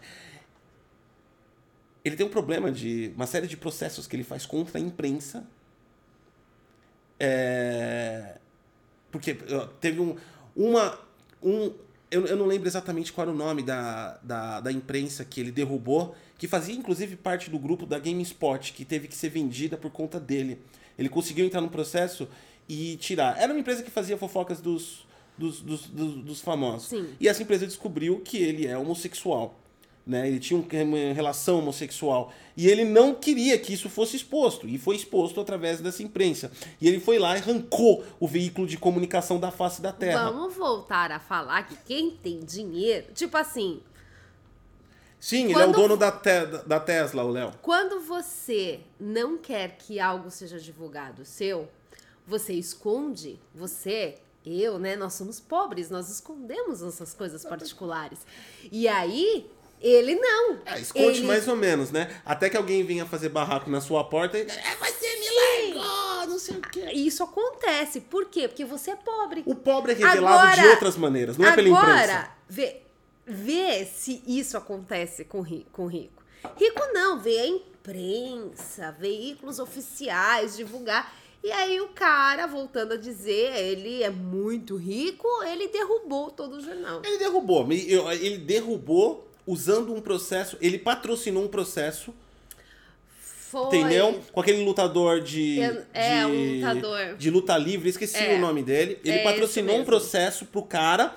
Ele 2.04 2.16
tem 2.16 2.26
um 2.26 2.30
problema 2.30 2.72
de 2.72 3.12
uma 3.14 3.28
série 3.28 3.46
de 3.46 3.56
processos 3.56 4.08
que 4.08 4.16
ele 4.16 4.24
faz 4.24 4.44
contra 4.44 4.78
a 4.78 4.80
imprensa. 4.80 5.46
É, 7.18 8.38
porque 9.10 9.36
teve 9.80 10.00
um, 10.00 10.16
uma. 10.56 10.98
Um, 11.42 11.72
eu, 12.10 12.26
eu 12.26 12.36
não 12.36 12.46
lembro 12.46 12.68
exatamente 12.68 13.12
qual 13.12 13.26
era 13.26 13.34
o 13.34 13.36
nome 13.38 13.62
da, 13.62 14.18
da, 14.22 14.60
da 14.60 14.72
imprensa 14.72 15.24
que 15.24 15.40
ele 15.40 15.50
derrubou, 15.50 16.14
que 16.38 16.46
fazia 16.46 16.74
inclusive 16.74 17.16
parte 17.16 17.50
do 17.50 17.58
grupo 17.58 17.86
da 17.86 17.98
GameSpot, 17.98 18.72
que 18.72 18.84
teve 18.84 19.08
que 19.08 19.14
ser 19.14 19.30
vendida 19.30 19.76
por 19.76 19.90
conta 19.90 20.20
dele. 20.20 20.60
Ele 20.98 21.08
conseguiu 21.08 21.44
entrar 21.44 21.60
no 21.60 21.68
processo 21.68 22.28
e 22.68 22.96
tirar. 22.96 23.40
Era 23.40 23.52
uma 23.52 23.58
empresa 23.60 23.82
que 23.82 23.90
fazia 23.90 24.16
fofocas 24.16 24.60
dos, 24.60 25.06
dos, 25.36 25.60
dos, 25.60 25.86
dos, 25.86 26.14
dos 26.22 26.40
famosos. 26.40 26.88
Sim. 26.88 27.08
E 27.20 27.28
essa 27.28 27.42
empresa 27.42 27.66
descobriu 27.66 28.20
que 28.20 28.36
ele 28.38 28.66
é 28.66 28.76
homossexual. 28.78 29.58
Né? 30.06 30.28
Ele 30.28 30.38
tinha 30.38 30.58
um- 30.60 30.82
uma 30.82 31.14
relação 31.14 31.60
homossexual. 31.60 32.30
E 32.56 32.68
ele 32.68 32.84
não 32.84 33.14
queria 33.14 33.58
que 33.58 33.72
isso 33.72 33.88
fosse 33.88 34.16
exposto. 34.16 34.68
E 34.68 34.76
foi 34.76 34.96
exposto 34.96 35.40
através 35.40 35.80
dessa 35.80 36.02
imprensa. 36.02 36.52
E 36.80 36.86
ele 36.86 37.00
foi 37.00 37.18
lá 37.18 37.34
e 37.36 37.40
arrancou 37.40 38.04
o 38.20 38.28
veículo 38.28 38.66
de 38.66 38.76
comunicação 38.76 39.40
da 39.40 39.50
face 39.50 39.80
da 39.80 39.92
Terra. 39.92 40.30
Vamos 40.30 40.54
voltar 40.54 41.10
a 41.10 41.18
falar 41.18 41.62
que 41.66 41.76
quem 41.86 42.10
tem 42.10 42.40
dinheiro. 42.40 43.06
Tipo 43.14 43.36
assim, 43.38 43.80
Sim, 45.18 45.44
ele 45.44 45.54
é 45.54 45.56
o 45.56 45.58
Quando- 45.60 45.74
dono 45.76 45.96
da, 45.96 46.12
te- 46.12 46.46
da 46.66 46.78
Tesla, 46.78 47.24
o 47.24 47.30
Léo. 47.30 47.52
quando 47.62 47.98
você 48.00 48.80
não 49.00 49.38
quer 49.38 49.78
que 49.78 49.98
algo 49.98 50.30
seja 50.30 50.58
divulgado 50.60 51.24
seu, 51.24 51.66
você 52.26 52.52
esconde, 52.52 53.40
você, 53.54 54.18
eu, 54.44 54.78
né? 54.78 54.96
Nós 54.96 55.14
somos 55.14 55.40
pobres, 55.40 55.88
nós 55.88 56.10
escondemos 56.10 56.82
nossas 56.82 57.14
coisas 57.14 57.42
particulares. 57.42 58.18
E 58.70 58.86
aí, 58.86 59.50
ele 59.88 60.14
não. 60.14 60.58
É, 60.66 60.80
esconde 60.80 61.18
Ele- 61.18 61.26
mais 61.26 61.46
ou 61.48 61.56
menos, 61.56 61.90
né? 61.90 62.20
Até 62.24 62.48
que 62.48 62.56
alguém 62.56 62.84
venha 62.84 63.04
fazer 63.06 63.28
barraco 63.28 63.68
na 63.70 63.80
sua 63.80 64.04
porta 64.04 64.38
e. 64.38 64.42
É, 64.42 64.76
você 64.76 65.06
me 65.20 65.74
largou, 65.74 66.26
não 66.28 66.38
sei 66.38 66.56
o 66.56 66.60
quê. 66.62 66.90
Isso 66.92 67.22
acontece. 67.22 68.00
Por 68.00 68.26
quê? 68.26 68.48
Porque 68.48 68.64
você 68.64 68.92
é 68.92 68.96
pobre. 68.96 69.42
O 69.46 69.54
pobre 69.54 69.92
é 69.92 69.94
revelado 69.94 70.52
de 70.54 70.60
Agora- 70.60 70.70
outras 70.74 70.96
maneiras, 70.96 71.36
não 71.36 71.46
é 71.46 71.54
pela 71.54 71.68
imprensa. 71.68 71.90
Agora, 71.92 72.30
vê, 72.48 72.80
vê 73.26 73.84
se 73.84 74.22
isso 74.26 74.56
acontece 74.56 75.24
com 75.24 75.40
rico, 75.40 75.70
com 75.72 75.86
rico. 75.86 76.22
Rico 76.58 76.82
não, 76.92 77.18
vê 77.20 77.38
a 77.40 77.46
imprensa, 77.46 78.94
veículos 78.98 79.58
oficiais 79.58 80.56
divulgar. 80.56 81.14
E 81.42 81.52
aí 81.52 81.78
o 81.80 81.88
cara, 81.88 82.46
voltando 82.46 82.94
a 82.94 82.96
dizer, 82.96 83.54
ele 83.54 84.02
é 84.02 84.08
muito 84.08 84.76
rico, 84.76 85.28
ele 85.42 85.68
derrubou 85.68 86.30
todo 86.30 86.56
o 86.56 86.60
jornal. 86.60 87.02
Ele 87.04 87.18
derrubou, 87.18 87.70
ele 87.70 88.38
derrubou 88.38 89.28
usando 89.46 89.94
um 89.94 90.00
processo, 90.00 90.56
ele 90.60 90.78
patrocinou 90.78 91.44
um 91.44 91.48
processo. 91.48 92.14
Foi. 93.18 93.66
Entendeu? 93.66 94.20
Com 94.32 94.40
aquele 94.40 94.64
lutador 94.64 95.20
de. 95.20 95.60
É, 95.60 95.84
é 95.92 96.20
de, 96.20 96.26
um 96.26 96.54
lutador. 96.56 97.16
De 97.16 97.30
luta 97.30 97.56
livre, 97.56 97.88
esqueci 97.88 98.18
é. 98.18 98.36
o 98.36 98.40
nome 98.40 98.62
dele. 98.62 98.98
Ele 99.04 99.18
é 99.18 99.22
patrocinou 99.22 99.78
um 99.78 99.84
processo 99.84 100.44
pro 100.46 100.62
cara 100.62 101.14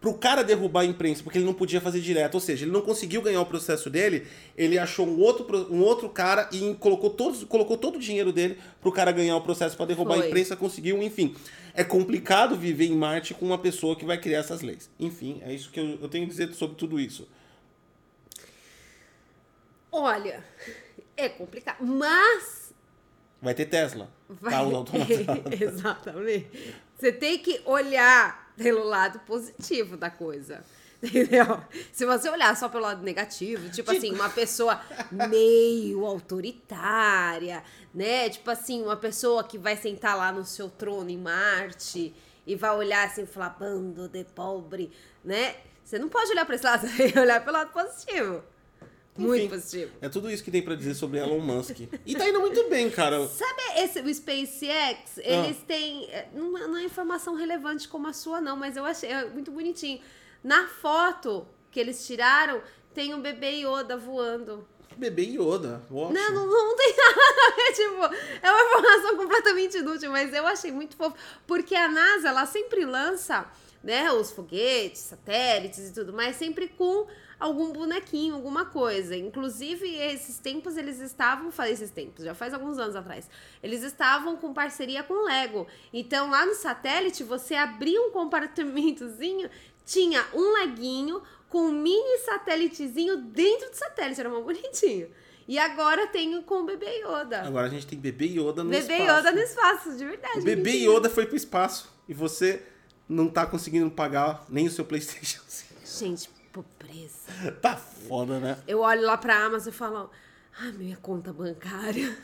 pro 0.00 0.14
cara 0.14 0.44
derrubar 0.44 0.82
a 0.82 0.84
imprensa, 0.84 1.22
porque 1.22 1.38
ele 1.38 1.44
não 1.44 1.54
podia 1.54 1.80
fazer 1.80 2.00
direto. 2.00 2.34
Ou 2.34 2.40
seja, 2.40 2.64
ele 2.64 2.72
não 2.72 2.80
conseguiu 2.80 3.20
ganhar 3.20 3.40
o 3.40 3.46
processo 3.46 3.90
dele, 3.90 4.26
ele 4.56 4.78
achou 4.78 5.06
um 5.06 5.18
outro, 5.20 5.72
um 5.72 5.80
outro 5.80 6.08
cara 6.08 6.48
e 6.52 6.74
colocou, 6.74 7.10
todos, 7.10 7.44
colocou 7.44 7.76
todo 7.76 7.96
o 7.96 7.98
dinheiro 7.98 8.32
dele 8.32 8.58
pro 8.80 8.92
cara 8.92 9.10
ganhar 9.10 9.36
o 9.36 9.40
processo 9.40 9.76
para 9.76 9.86
derrubar 9.86 10.16
Foi. 10.16 10.26
a 10.26 10.28
imprensa, 10.28 10.56
conseguiu, 10.56 11.02
enfim. 11.02 11.34
É 11.74 11.84
complicado 11.84 12.56
viver 12.56 12.86
em 12.86 12.96
Marte 12.96 13.34
com 13.34 13.46
uma 13.46 13.58
pessoa 13.58 13.96
que 13.96 14.04
vai 14.04 14.18
criar 14.18 14.38
essas 14.40 14.62
leis. 14.62 14.90
Enfim, 14.98 15.40
é 15.44 15.52
isso 15.52 15.70
que 15.70 15.78
eu, 15.78 15.98
eu 16.00 16.08
tenho 16.08 16.24
a 16.24 16.28
dizer 16.28 16.52
sobre 16.54 16.76
tudo 16.76 16.98
isso. 16.98 17.26
Olha, 19.90 20.44
é 21.16 21.28
complicado, 21.28 21.84
mas. 21.84 22.72
Vai 23.40 23.54
ter 23.54 23.66
Tesla. 23.66 24.10
Vai... 24.28 24.52
Exatamente. 25.60 26.74
Você 26.98 27.12
tem 27.12 27.38
que 27.38 27.60
olhar 27.64 28.52
pelo 28.56 28.84
lado 28.84 29.20
positivo 29.20 29.96
da 29.96 30.10
coisa. 30.10 30.64
Entendeu? 31.00 31.62
Se 31.92 32.04
você 32.04 32.28
olhar 32.28 32.56
só 32.56 32.68
pelo 32.68 32.82
lado 32.82 33.04
negativo, 33.04 33.70
tipo 33.70 33.90
assim, 33.90 34.12
uma 34.12 34.28
pessoa 34.28 34.80
meio 35.12 36.04
autoritária, 36.04 37.62
né? 37.94 38.28
Tipo 38.28 38.50
assim, 38.50 38.82
uma 38.82 38.96
pessoa 38.96 39.44
que 39.44 39.56
vai 39.56 39.76
sentar 39.76 40.16
lá 40.16 40.32
no 40.32 40.44
seu 40.44 40.68
trono 40.68 41.08
em 41.08 41.16
Marte 41.16 42.12
e 42.44 42.56
vai 42.56 42.74
olhar 42.74 43.06
assim 43.06 43.24
falar, 43.26 43.50
bando 43.50 44.08
de 44.08 44.24
pobre, 44.24 44.90
né? 45.24 45.54
Você 45.84 46.00
não 46.00 46.08
pode 46.08 46.32
olhar 46.32 46.44
para 46.44 46.56
esse 46.56 46.64
lado, 46.64 46.80
você 46.88 46.96
tem 46.96 47.12
que 47.12 47.18
olhar 47.18 47.44
pelo 47.44 47.56
lado 47.56 47.72
positivo. 47.72 48.42
Muito 49.18 49.42
Enfim, 49.42 49.48
positivo. 49.48 49.92
É 50.00 50.08
tudo 50.08 50.30
isso 50.30 50.44
que 50.44 50.50
tem 50.50 50.62
para 50.62 50.76
dizer 50.76 50.94
sobre 50.94 51.18
Elon 51.18 51.40
Musk. 51.40 51.80
E 52.06 52.14
tá 52.14 52.28
indo 52.28 52.38
muito 52.38 52.68
bem, 52.68 52.88
cara. 52.88 53.26
Sabe 53.26 53.62
esse, 53.76 54.00
o 54.00 54.14
SpaceX? 54.14 55.18
Ah. 55.18 55.22
Eles 55.22 55.56
têm. 55.66 56.04
É, 56.10 56.28
não, 56.32 56.56
é, 56.56 56.68
não 56.68 56.76
é 56.76 56.84
informação 56.84 57.34
relevante 57.34 57.88
como 57.88 58.06
a 58.06 58.12
sua, 58.12 58.40
não, 58.40 58.56
mas 58.56 58.76
eu 58.76 58.84
achei 58.84 59.10
é 59.10 59.24
muito 59.24 59.50
bonitinho. 59.50 60.00
Na 60.42 60.68
foto 60.68 61.46
que 61.70 61.80
eles 61.80 62.06
tiraram, 62.06 62.62
tem 62.94 63.12
um 63.12 63.20
bebê 63.20 63.64
Yoda 63.64 63.96
voando. 63.96 64.64
Bebê 64.96 65.22
Yoda. 65.22 65.82
Ótimo. 65.90 66.12
Não, 66.12 66.32
não, 66.32 66.46
não 66.46 66.76
tem 66.76 66.94
nada 66.96 67.20
a 67.46 67.56
ver, 67.56 67.72
tipo, 67.72 68.14
é 68.40 68.52
uma 68.52 68.62
informação 68.62 69.16
completamente 69.16 69.78
inútil, 69.78 70.10
mas 70.12 70.32
eu 70.32 70.46
achei 70.46 70.70
muito 70.70 70.96
fofo. 70.96 71.16
Porque 71.46 71.74
a 71.74 71.88
NASA, 71.88 72.28
ela 72.28 72.46
sempre 72.46 72.84
lança, 72.84 73.50
né, 73.82 74.12
os 74.12 74.30
foguetes, 74.30 75.02
satélites 75.02 75.90
e 75.90 75.92
tudo 75.92 76.12
mais, 76.12 76.36
sempre 76.36 76.68
com 76.68 77.06
algum 77.38 77.72
bonequinho, 77.72 78.34
alguma 78.34 78.64
coisa. 78.64 79.16
Inclusive, 79.16 79.88
esses 79.96 80.38
tempos 80.38 80.76
eles 80.76 81.00
estavam, 81.00 81.50
esses 81.66 81.90
tempos, 81.90 82.24
já 82.24 82.34
faz 82.34 82.52
alguns 82.52 82.78
anos 82.78 82.96
atrás, 82.96 83.28
eles 83.62 83.82
estavam 83.82 84.36
com 84.36 84.52
parceria 84.52 85.02
com 85.02 85.24
Lego. 85.24 85.66
Então, 85.92 86.30
lá 86.30 86.44
no 86.44 86.54
satélite, 86.54 87.22
você 87.22 87.54
abria 87.54 88.00
um 88.00 88.10
compartimentozinho, 88.10 89.48
tinha 89.84 90.24
um 90.34 90.52
leguinho 90.54 91.22
com 91.48 91.62
um 91.62 91.72
mini 91.72 92.18
satélitezinho 92.18 93.16
dentro 93.16 93.70
do 93.70 93.76
satélite, 93.76 94.20
era 94.20 94.28
uma 94.28 94.40
bonitinho. 94.40 95.08
E 95.46 95.58
agora 95.58 96.06
tem 96.06 96.42
com 96.42 96.56
o 96.56 96.64
Bebê 96.64 97.00
Yoda. 97.00 97.40
Agora 97.40 97.68
a 97.68 97.70
gente 97.70 97.86
tem 97.86 97.98
Bebê 97.98 98.26
Yoda 98.26 98.62
no 98.62 98.68
Bebê 98.68 98.82
espaço. 98.82 98.98
Bebê 98.98 99.10
Yoda 99.10 99.32
no 99.32 99.40
espaço, 99.40 99.96
de 99.96 100.04
verdade. 100.04 100.40
O 100.40 100.42
Bebê 100.42 100.72
mentira. 100.72 100.92
Yoda 100.92 101.08
foi 101.08 101.24
pro 101.24 101.36
espaço 101.36 101.90
e 102.06 102.12
você 102.12 102.62
não 103.08 103.28
tá 103.28 103.46
conseguindo 103.46 103.90
pagar 103.90 104.44
nem 104.50 104.66
o 104.66 104.70
seu 104.70 104.84
PlayStation 104.84 105.40
5. 105.48 105.74
Gente, 105.86 106.30
pobreza. 106.62 107.28
Tá 107.60 107.76
foda, 107.76 108.38
né? 108.38 108.58
Eu 108.66 108.80
olho 108.80 109.02
lá 109.02 109.16
pra 109.16 109.44
Amazon 109.44 109.72
e 109.72 109.76
falo, 109.76 110.10
ah, 110.60 110.72
minha 110.76 110.96
conta 110.96 111.32
bancária. 111.32 112.16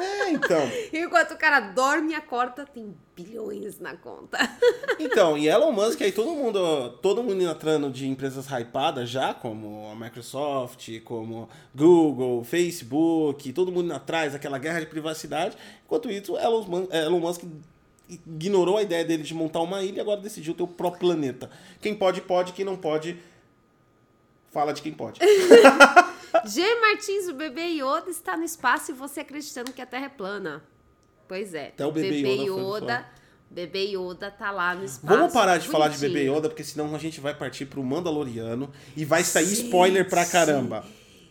É, 0.00 0.30
então. 0.30 0.60
Enquanto 0.92 1.32
o 1.32 1.36
cara 1.36 1.60
dorme 1.60 2.12
e 2.12 2.14
acorda, 2.14 2.66
tem 2.66 2.94
bilhões 3.16 3.78
na 3.78 3.96
conta. 3.96 4.38
Então, 5.02 5.38
e 5.38 5.48
Elon 5.48 5.72
Musk, 5.72 6.02
aí 6.02 6.12
todo 6.12 6.30
mundo, 6.32 6.90
todo 7.00 7.22
mundo 7.22 7.42
entrando 7.42 7.90
de 7.90 8.06
empresas 8.06 8.46
hypadas 8.46 9.08
já, 9.08 9.32
como 9.32 9.90
a 9.90 9.94
Microsoft, 9.94 11.00
como 11.04 11.48
Google, 11.74 12.44
Facebook, 12.44 13.50
todo 13.54 13.72
mundo 13.72 13.90
atrás, 13.94 14.34
aquela 14.34 14.58
guerra 14.58 14.80
de 14.80 14.86
privacidade. 14.86 15.56
Enquanto 15.86 16.10
isso, 16.10 16.36
Elon 16.36 16.64
Musk, 16.64 16.92
Elon 16.92 17.18
Musk 17.18 17.42
ignorou 18.10 18.76
a 18.76 18.82
ideia 18.82 19.04
dele 19.04 19.22
de 19.22 19.32
montar 19.32 19.60
uma 19.60 19.82
ilha 19.82 19.98
e 19.98 20.00
agora 20.00 20.20
decidiu 20.20 20.52
ter 20.52 20.62
o 20.62 20.68
próprio 20.68 21.00
planeta. 21.00 21.50
Quem 21.80 21.94
pode, 21.94 22.20
pode, 22.20 22.52
quem 22.52 22.64
não 22.64 22.76
pode, 22.76 23.16
fala 24.50 24.72
de 24.72 24.82
quem 24.82 24.92
pode. 24.92 25.20
G. 26.46 26.80
Martins, 26.80 27.28
o 27.28 27.34
bebê 27.34 27.66
Yoda 27.66 28.10
está 28.10 28.36
no 28.36 28.44
espaço 28.44 28.90
e 28.90 28.94
você 28.94 29.20
acreditando 29.20 29.72
que 29.72 29.82
a 29.82 29.86
Terra 29.86 30.06
é 30.06 30.08
plana. 30.08 30.62
Pois 31.28 31.54
é. 31.54 31.68
Até 31.68 31.86
o 31.86 31.92
bebê, 31.92 32.22
bebê 32.22 32.44
Yoda. 32.44 32.76
Yoda 32.76 33.06
bebê 33.50 33.96
Yoda 33.96 34.30
tá 34.30 34.50
lá 34.50 34.74
no 34.74 34.84
espaço. 34.84 35.06
Vamos 35.06 35.32
parar 35.32 35.58
de 35.58 35.66
bonitinho. 35.66 35.72
falar 35.72 35.88
de 35.88 35.98
bebê 35.98 36.30
Yoda, 36.30 36.48
porque 36.48 36.62
senão 36.62 36.94
a 36.94 36.98
gente 36.98 37.20
vai 37.20 37.34
partir 37.34 37.66
pro 37.66 37.82
Mandaloriano 37.82 38.70
e 38.96 39.04
vai 39.04 39.24
sair 39.24 39.46
gente, 39.46 39.64
spoiler 39.64 40.08
pra 40.08 40.24
caramba. 40.24 40.84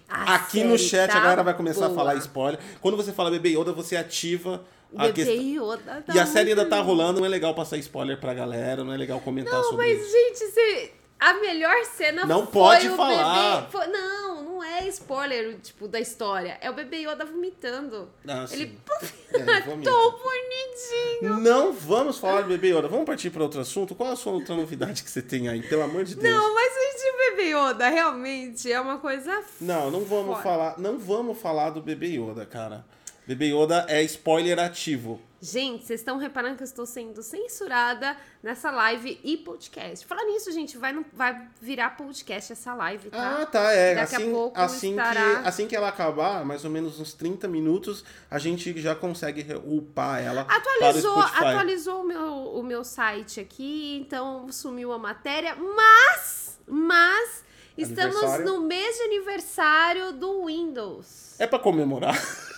Aqui 0.07 0.63
no 0.63 0.77
chat 0.77 1.09
tá 1.09 1.17
a 1.17 1.21
galera 1.21 1.43
vai 1.43 1.53
começar 1.53 1.87
boa. 1.87 1.91
a 1.91 1.95
falar 1.95 2.15
spoiler. 2.15 2.59
Quando 2.81 2.97
você 2.97 3.13
fala 3.13 3.31
bebê 3.31 3.49
Yoda, 3.49 3.71
você 3.71 3.95
ativa 3.95 4.65
a 4.95 5.03
Bebê 5.07 5.23
questão. 5.23 5.35
Yoda 5.35 6.03
tá 6.05 6.13
e 6.13 6.19
a 6.19 6.25
série 6.25 6.49
ainda 6.49 6.65
tá 6.65 6.81
rolando, 6.81 7.19
não 7.19 7.25
é 7.25 7.29
legal 7.29 7.53
passar 7.53 7.77
spoiler 7.77 8.19
pra 8.19 8.33
galera, 8.33 8.83
não 8.83 8.91
é 8.91 8.97
legal 8.97 9.19
comentar 9.21 9.53
não, 9.53 9.63
sobre 9.63 9.87
isso. 9.93 10.01
Não, 10.01 10.11
mas 10.11 10.11
gente, 10.11 10.51
você 10.51 10.91
a 11.19 11.33
melhor 11.35 11.83
cena 11.85 12.25
não 12.25 12.43
foi 12.43 12.51
pode 12.51 12.89
o 12.89 12.95
falar. 12.95 13.61
bebê. 13.61 13.71
Foi, 13.71 13.87
não, 13.87 14.43
não 14.43 14.63
é 14.63 14.87
spoiler, 14.87 15.59
tipo, 15.59 15.87
da 15.87 15.99
história. 15.99 16.57
É 16.61 16.69
o 16.69 16.73
bebê 16.73 16.99
Yoda 16.99 17.25
vomitando. 17.25 18.09
Ah, 18.27 18.45
ele 18.51 18.79
é, 19.33 19.61
tão 19.83 20.11
bonitinho. 20.17 21.39
Não 21.39 21.73
vamos 21.73 22.17
falar 22.17 22.41
do 22.41 22.47
bebê 22.47 22.69
Yoda. 22.69 22.87
Vamos 22.87 23.05
partir 23.05 23.29
para 23.29 23.43
outro 23.43 23.59
assunto. 23.59 23.93
Qual 23.95 24.11
a 24.11 24.15
sua 24.15 24.33
outra 24.33 24.55
novidade 24.55 25.03
que 25.03 25.11
você 25.11 25.21
tem 25.21 25.49
aí? 25.49 25.61
Pelo 25.61 25.83
amor 25.83 26.05
de 26.05 26.15
Deus. 26.15 26.35
Não, 26.35 26.55
mas 26.55 26.69
o 26.73 27.17
bebê 27.17 27.53
Yoda 27.53 27.89
realmente 27.89 28.71
é 28.71 28.79
uma 28.79 28.97
coisa. 28.97 29.43
Não, 29.59 29.91
não 29.91 30.01
vamos 30.01 30.41
falar. 30.41 30.79
Não 30.79 30.97
vamos 30.97 31.39
falar 31.39 31.71
do 31.71 31.81
bebê 31.81 32.07
Yoda, 32.07 32.45
cara. 32.45 32.85
Bebê 33.29 33.53
Yoda 33.53 33.85
é 33.87 34.01
spoiler 34.01 34.57
ativo. 34.57 35.21
Gente, 35.39 35.85
vocês 35.85 35.99
estão 35.99 36.17
reparando 36.17 36.55
que 36.55 36.63
eu 36.63 36.65
estou 36.65 36.87
sendo 36.87 37.21
censurada 37.21 38.17
nessa 38.41 38.71
live 38.71 39.19
e 39.23 39.37
podcast. 39.37 40.03
Falar 40.03 40.23
nisso, 40.23 40.51
gente, 40.51 40.79
vai, 40.79 40.91
no, 40.91 41.05
vai 41.13 41.47
virar 41.61 41.91
podcast 41.91 42.53
essa 42.53 42.73
live, 42.73 43.11
tá? 43.11 43.41
Ah, 43.41 43.45
tá, 43.45 43.71
é. 43.71 43.93
Daqui 43.93 44.15
assim, 44.15 44.29
a 44.29 44.33
pouco 44.33 44.59
assim 44.59 44.89
estará... 44.89 45.41
que 45.41 45.47
Assim 45.47 45.67
que 45.67 45.75
ela 45.75 45.89
acabar, 45.89 46.43
mais 46.43 46.65
ou 46.65 46.71
menos 46.71 46.99
uns 46.99 47.13
30 47.13 47.47
minutos, 47.47 48.03
a 48.31 48.39
gente 48.39 48.81
já 48.81 48.95
consegue 48.95 49.45
upar 49.63 50.23
ela 50.23 50.47
atualizou, 50.49 51.13
para 51.13 51.23
o 51.23 51.27
Spotify. 51.27 51.45
Atualizou 51.45 52.01
o 52.01 52.07
meu, 52.07 52.33
o 52.33 52.63
meu 52.63 52.83
site 52.83 53.39
aqui, 53.39 53.99
então 54.01 54.51
sumiu 54.51 54.91
a 54.91 54.97
matéria, 54.97 55.55
mas, 55.55 56.59
mas... 56.65 57.47
Estamos 57.77 58.39
no 58.39 58.59
mês 58.61 58.97
de 58.97 59.03
aniversário 59.03 60.11
do 60.11 60.47
Windows. 60.47 61.39
É 61.39 61.47
para 61.47 61.59
comemorar. 61.59 62.13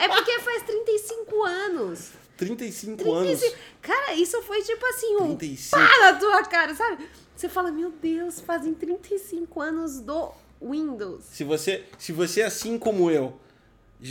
É 0.00 0.08
porque 0.08 0.38
faz 0.40 0.62
35 0.62 1.44
anos. 1.44 2.10
35, 2.36 2.96
35 3.04 3.12
anos. 3.12 3.54
Cara, 3.80 4.14
isso 4.14 4.42
foi 4.42 4.62
tipo 4.62 4.84
assim, 4.86 5.16
um 5.16 5.36
35. 5.36 5.70
pá 5.70 5.98
na 6.00 6.18
tua 6.18 6.42
cara, 6.44 6.74
sabe? 6.74 7.08
Você 7.34 7.48
fala, 7.48 7.70
meu 7.70 7.90
Deus, 7.90 8.40
fazem 8.40 8.74
35 8.74 9.60
anos 9.60 10.00
do 10.00 10.32
Windows. 10.60 11.24
Se 11.24 11.44
você, 11.44 11.84
se 11.98 12.12
você 12.12 12.42
assim 12.42 12.78
como 12.78 13.10
eu, 13.10 13.38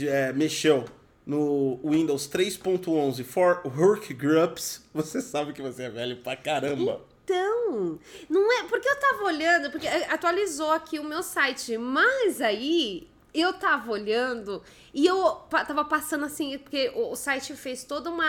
é, 0.02 0.32
mexeu 0.32 0.84
no 1.26 1.80
Windows 1.84 2.28
3.11 2.28 3.24
for 3.24 3.62
Workgroups, 3.64 4.82
você 4.92 5.20
sabe 5.20 5.52
que 5.52 5.62
você 5.62 5.84
é 5.84 5.90
velho 5.90 6.16
pra 6.18 6.36
caramba. 6.36 7.00
Então, 7.24 7.98
não 8.28 8.52
é 8.60 8.64
porque 8.64 8.86
eu 8.86 9.00
tava 9.00 9.24
olhando, 9.24 9.70
porque 9.70 9.86
atualizou 9.86 10.70
aqui 10.70 10.98
o 10.98 11.04
meu 11.04 11.22
site, 11.22 11.78
mas 11.78 12.42
aí 12.42 13.08
eu 13.34 13.52
tava 13.52 13.90
olhando 13.90 14.62
e 14.92 15.04
eu 15.04 15.24
tava 15.50 15.84
passando 15.84 16.24
assim, 16.24 16.56
porque 16.56 16.92
o 16.94 17.16
site 17.16 17.54
fez 17.54 17.82
toda 17.82 18.08
uma. 18.08 18.24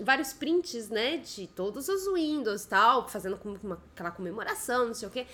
vários 0.00 0.32
prints, 0.32 0.88
né? 0.88 1.18
De 1.18 1.46
todos 1.46 1.88
os 1.88 2.10
Windows 2.12 2.64
tal, 2.64 3.06
fazendo 3.08 3.38
uma, 3.62 3.78
aquela 3.94 4.10
comemoração, 4.10 4.86
não 4.86 4.94
sei 4.94 5.08
o 5.08 5.10
quê. 5.10 5.26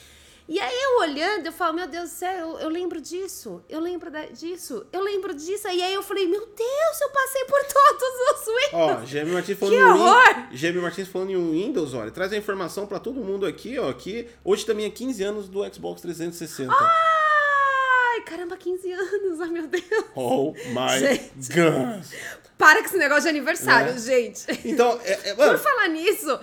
E 0.49 0.59
aí 0.59 0.74
eu 0.74 1.01
olhando, 1.01 1.44
eu 1.44 1.53
falo, 1.53 1.74
meu 1.74 1.86
Deus 1.86 2.09
do 2.09 2.14
céu, 2.16 2.32
eu, 2.32 2.59
eu 2.61 2.68
lembro 2.70 3.03
disso, 3.03 3.62
eu 3.68 3.78
lembro 3.80 4.11
da, 4.11 4.24
disso, 4.24 4.86
eu 4.90 5.03
lembro 5.03 5.34
disso. 5.34 5.68
E 5.68 5.82
aí 5.82 5.92
eu 5.92 6.03
falei, 6.03 6.26
meu 6.26 6.40
Deus, 6.40 7.01
eu 7.03 7.11
passei 7.11 7.44
por 7.44 7.61
todos 7.64 8.03
os 8.32 8.46
Windows. 8.46 9.03
Ó, 9.03 9.05
Gêmeo 9.05 9.34
Martins 9.34 9.59
falando 9.59 9.76
que 9.76 9.82
horror! 9.84 10.46
Gêmeo 10.51 10.82
Martins 10.82 11.09
falando 11.09 11.30
em 11.32 11.51
Windows, 11.51 11.92
olha, 11.92 12.11
traz 12.11 12.32
a 12.32 12.36
informação 12.36 12.86
para 12.86 12.99
todo 12.99 13.20
mundo 13.20 13.44
aqui, 13.44 13.78
ó, 13.78 13.92
que 13.92 14.26
hoje 14.42 14.64
também 14.64 14.86
é 14.86 14.90
15 14.90 15.22
anos 15.22 15.49
do 15.51 15.62
Xbox 15.72 16.01
360. 16.01 16.72
Ah! 16.72 17.18
Ai, 18.19 18.25
caramba, 18.25 18.57
15 18.57 18.91
anos, 18.93 19.41
ai 19.41 19.49
meu 19.49 19.66
Deus. 19.69 19.85
Oh 20.16 20.53
my 20.53 21.19
God. 21.55 22.05
Para 22.57 22.81
com 22.81 22.87
esse 22.87 22.99
negócio 22.99 23.23
de 23.23 23.29
aniversário, 23.29 23.93
É. 23.93 23.99
gente. 23.99 24.45
Então, 24.64 24.99
é, 25.05 25.31
é, 25.31 25.35
Por 25.35 25.57
falar 25.59 25.89
nisso, 25.89 26.41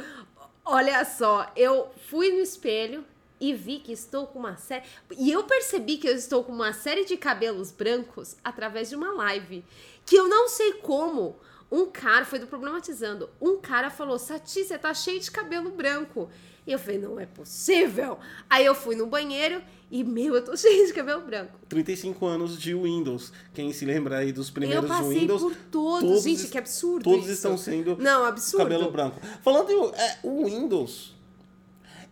olha 0.63 1.03
só, 1.03 1.51
eu 1.55 1.91
fui 2.09 2.31
no 2.31 2.39
espelho 2.39 3.03
e 3.41 3.53
vi 3.53 3.79
que 3.79 3.91
estou 3.91 4.25
com 4.25 4.39
uma 4.39 4.55
série. 4.55 4.85
E 5.17 5.29
eu 5.29 5.43
percebi 5.43 5.97
que 5.97 6.07
eu 6.07 6.15
estou 6.15 6.43
com 6.45 6.53
uma 6.53 6.71
série 6.71 7.03
de 7.03 7.17
cabelos 7.17 7.71
brancos 7.71 8.37
através 8.41 8.89
de 8.89 8.95
uma 8.95 9.13
live. 9.13 9.63
Que 10.05 10.15
eu 10.15 10.29
não 10.29 10.47
sei 10.47 10.73
como. 10.73 11.37
Um 11.69 11.87
cara, 11.87 12.23
foi 12.23 12.39
do 12.39 12.47
Problematizando, 12.47 13.29
um 13.41 13.57
cara 13.57 13.89
falou: 13.89 14.17
Sati, 14.17 14.63
você 14.63 14.77
tá 14.77 14.93
cheio 14.93 15.19
de 15.19 15.29
cabelo 15.29 15.71
branco. 15.71 16.29
E 16.65 16.71
eu 16.71 16.79
falei: 16.79 16.97
não 16.97 17.19
é 17.19 17.25
possível. 17.25 18.17
Aí 18.49 18.65
eu 18.65 18.73
fui 18.73 18.95
no 18.95 19.05
banheiro 19.07 19.61
e, 19.91 20.03
meu, 20.03 20.35
eu 20.35 20.43
tô 20.43 20.55
cheio 20.57 20.87
de 20.87 20.93
cabelo 20.93 21.21
branco. 21.21 21.53
35 21.69 22.25
anos 22.25 22.59
de 22.59 22.73
Windows. 22.73 23.31
Quem 23.53 23.71
se 23.71 23.85
lembra 23.85 24.17
aí 24.17 24.31
dos 24.31 24.49
primeiros 24.49 24.83
eu 24.83 24.89
passei 24.89 25.19
Windows? 25.19 25.41
por 25.41 25.55
todos. 25.71 26.01
todos 26.09 26.23
Gente, 26.23 26.47
que 26.47 26.57
absurdo. 26.57 27.03
Todos 27.03 27.25
isso. 27.25 27.33
estão 27.33 27.57
sendo 27.57 27.97
Não, 27.97 28.25
absurdo. 28.25 28.63
cabelo 28.63 28.91
branco. 28.91 29.19
Falando 29.41 29.69
em 29.71 29.91
é, 29.95 30.17
o 30.23 30.45
Windows. 30.45 31.13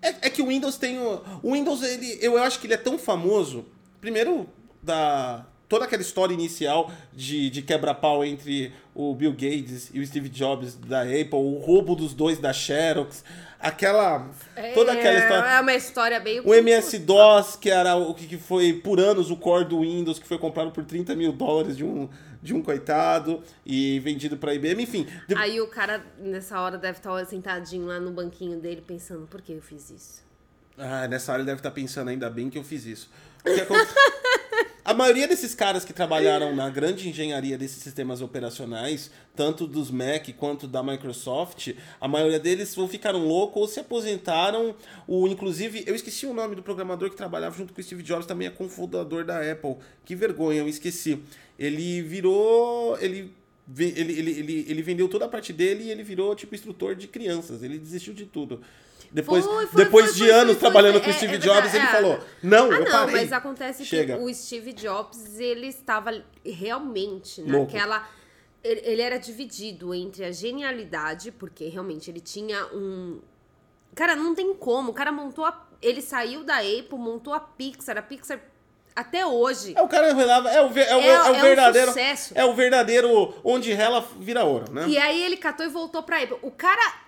É, 0.01 0.27
é 0.27 0.29
que 0.29 0.41
o 0.41 0.47
Windows 0.47 0.77
tem. 0.77 0.99
O, 0.99 1.21
o 1.41 1.53
Windows, 1.53 1.81
ele, 1.81 2.19
eu 2.21 2.37
acho 2.37 2.59
que 2.59 2.67
ele 2.67 2.73
é 2.73 2.77
tão 2.77 2.97
famoso. 2.99 3.65
Primeiro, 3.99 4.47
da. 4.81 5.47
Toda 5.73 5.85
aquela 5.85 6.01
história 6.01 6.33
inicial 6.33 6.91
de, 7.11 7.49
de 7.49 7.61
quebra-pau 7.61 8.23
entre 8.23 8.71
o 8.93 9.15
Bill 9.15 9.31
Gates 9.31 9.89
e 9.93 9.99
o 9.99 10.05
Steve 10.05 10.29
Jobs 10.29 10.75
da 10.75 11.01
Apple, 11.01 11.29
o 11.33 11.57
roubo 11.57 11.95
dos 11.95 12.13
dois 12.13 12.37
da 12.37 12.53
Xerox, 12.53 13.23
aquela. 13.59 14.29
Toda 14.73 14.91
aquela 14.91 15.17
história. 15.19 15.49
É 15.49 15.61
uma 15.61 15.73
história 15.73 16.19
bem. 16.19 16.39
O 16.41 16.53
MS-DOS, 16.53 17.55
que 17.55 17.69
era 17.71 17.95
o 17.95 18.13
que 18.13 18.37
foi 18.37 18.73
por 18.73 18.99
anos 18.99 19.31
o 19.31 19.35
core 19.35 19.65
do 19.65 19.81
Windows, 19.81 20.19
que 20.19 20.27
foi 20.27 20.37
comprado 20.37 20.71
por 20.71 20.85
30 20.85 21.15
mil 21.15 21.31
dólares 21.31 21.75
de 21.75 21.83
um, 21.83 22.07
de 22.41 22.53
um 22.53 22.61
coitado 22.61 23.41
e 23.65 23.99
vendido 24.01 24.37
pra 24.37 24.53
IBM, 24.53 24.83
enfim. 24.83 25.07
de- 25.27 25.35
Aí 25.35 25.59
o 25.59 25.67
cara, 25.67 26.05
nessa 26.19 26.59
hora, 26.61 26.77
deve 26.77 26.99
estar 26.99 27.25
sentadinho 27.25 27.87
lá 27.87 27.99
no 27.99 28.11
banquinho 28.11 28.59
dele, 28.59 28.83
pensando, 28.85 29.25
por 29.27 29.41
que 29.41 29.53
eu 29.53 29.61
fiz 29.61 29.89
isso? 29.89 30.23
Ah, 30.77 31.07
nessa 31.07 31.31
hora 31.31 31.41
ele 31.41 31.45
deve 31.47 31.59
estar 31.59 31.71
pensando, 31.71 32.09
ainda 32.09 32.29
bem 32.29 32.49
que 32.49 32.57
eu 32.57 32.63
fiz 32.63 32.85
isso. 32.85 33.09
O 33.41 33.53
que 33.53 33.61
aconte- 33.61 33.93
A 34.85 34.93
maioria 34.93 35.29
desses 35.29 35.55
caras 35.55 35.85
que 35.85 35.93
trabalharam 35.93 36.53
na 36.53 36.69
grande 36.69 37.07
engenharia 37.07 37.57
desses 37.57 37.81
sistemas 37.81 38.21
operacionais, 38.21 39.09
tanto 39.33 39.65
dos 39.65 39.89
Mac 39.89 40.27
quanto 40.37 40.67
da 40.67 40.83
Microsoft, 40.83 41.69
a 42.01 42.07
maioria 42.07 42.37
deles 42.37 42.77
ou 42.77 42.85
ficaram 42.85 43.25
loucos 43.25 43.61
ou 43.61 43.67
se 43.69 43.79
aposentaram. 43.79 44.75
O, 45.07 45.25
inclusive, 45.25 45.85
eu 45.87 45.95
esqueci 45.95 46.25
o 46.25 46.33
nome 46.33 46.53
do 46.53 46.61
programador 46.61 47.09
que 47.09 47.15
trabalhava 47.15 47.55
junto 47.57 47.73
com 47.73 47.79
o 47.79 47.83
Steve 47.83 48.03
Jobs, 48.03 48.25
também 48.25 48.45
é 48.45 48.51
cofundador 48.51 49.23
da 49.23 49.39
Apple. 49.49 49.77
Que 50.03 50.15
vergonha, 50.15 50.59
eu 50.59 50.67
esqueci. 50.67 51.17
Ele 51.57 52.01
virou. 52.01 52.97
Ele 52.99 53.31
ele, 53.79 54.19
ele, 54.19 54.31
ele, 54.31 54.65
ele 54.67 54.81
vendeu 54.81 55.07
toda 55.07 55.23
a 55.23 55.29
parte 55.29 55.53
dele 55.53 55.85
e 55.85 55.89
ele 55.89 56.03
virou 56.03 56.35
tipo 56.35 56.53
instrutor 56.53 56.95
de 56.95 57.07
crianças. 57.07 57.63
Ele 57.63 57.79
desistiu 57.79 58.13
de 58.13 58.25
tudo. 58.25 58.59
Depois, 59.13 59.45
Foi, 59.45 59.67
foi, 59.67 59.83
depois 59.83 60.05
foi, 60.07 60.15
de 60.15 60.29
anos 60.31 60.57
trabalhando 60.57 60.99
com 60.99 61.05
o 61.05 61.09
É, 61.11 61.13
Steve 61.13 61.35
é 61.35 61.37
Jobs, 61.37 61.71
ele 61.73 61.85
falou: 61.85 62.19
Não, 62.41 62.71
ah, 62.71 62.75
eu 62.75 62.79
não, 62.83 62.91
parei. 62.91 63.15
mas 63.15 63.31
acontece 63.31 63.85
Chega. 63.85 64.17
que 64.17 64.23
o 64.23 64.33
Steve 64.33 64.73
Jobs, 64.73 65.39
ele 65.39 65.67
estava 65.67 66.23
realmente 66.43 67.41
Louco. 67.41 67.71
naquela... 67.71 68.09
Ele, 68.63 69.01
era 69.01 69.19
dividido 69.19 69.93
entre 69.93 70.23
a 70.25 70.31
genialidade, 70.31 71.31
porque 71.31 71.67
realmente 71.67 72.09
ele 72.09 72.21
tinha 72.21 72.65
um... 72.73 73.19
Cara, 73.93 74.15
não 74.15 74.33
tem 74.33 74.53
como. 74.55 74.89
O 74.91 74.93
cara 74.93 75.11
montou 75.11 75.45
a... 75.45 75.67
Ele 75.81 76.01
saiu 76.01 76.43
da 76.43 76.57
Apple, 76.59 76.97
montou 76.97 77.33
a 77.33 77.39
Pixar. 77.41 77.97
A 77.97 78.01
Pixar, 78.01 78.39
até 78.95 79.23
hoje... 79.25 79.73
É 79.77 79.81
o 79.81 79.87
cara 79.87 80.13
relava, 80.13 80.49
é 80.49 80.61
o, 80.61 80.65
é 80.65 80.95
o, 80.95 80.99
É- 81.01 81.07
é 81.07 81.21
o 81.21 81.25
é 81.25 81.31
um 81.33 81.41
verdadeiro. 81.41 81.87
sucesso. 81.89 82.33
é 82.35 82.45
o 82.45 82.53
verdadeiro 82.55 83.33
onde 83.43 83.73
rela 83.73 84.03
vira 84.17 84.43
ouro, 84.45 84.71
né? 84.71 84.87
E 84.87 84.97
aí 84.97 85.21
ele 85.21 85.37
catou 85.37 85.65
e 85.65 85.69
voltou 85.69 86.01
pra 86.01 86.23
Apple. 86.23 86.37
O 86.41 86.49
cara 86.49 87.03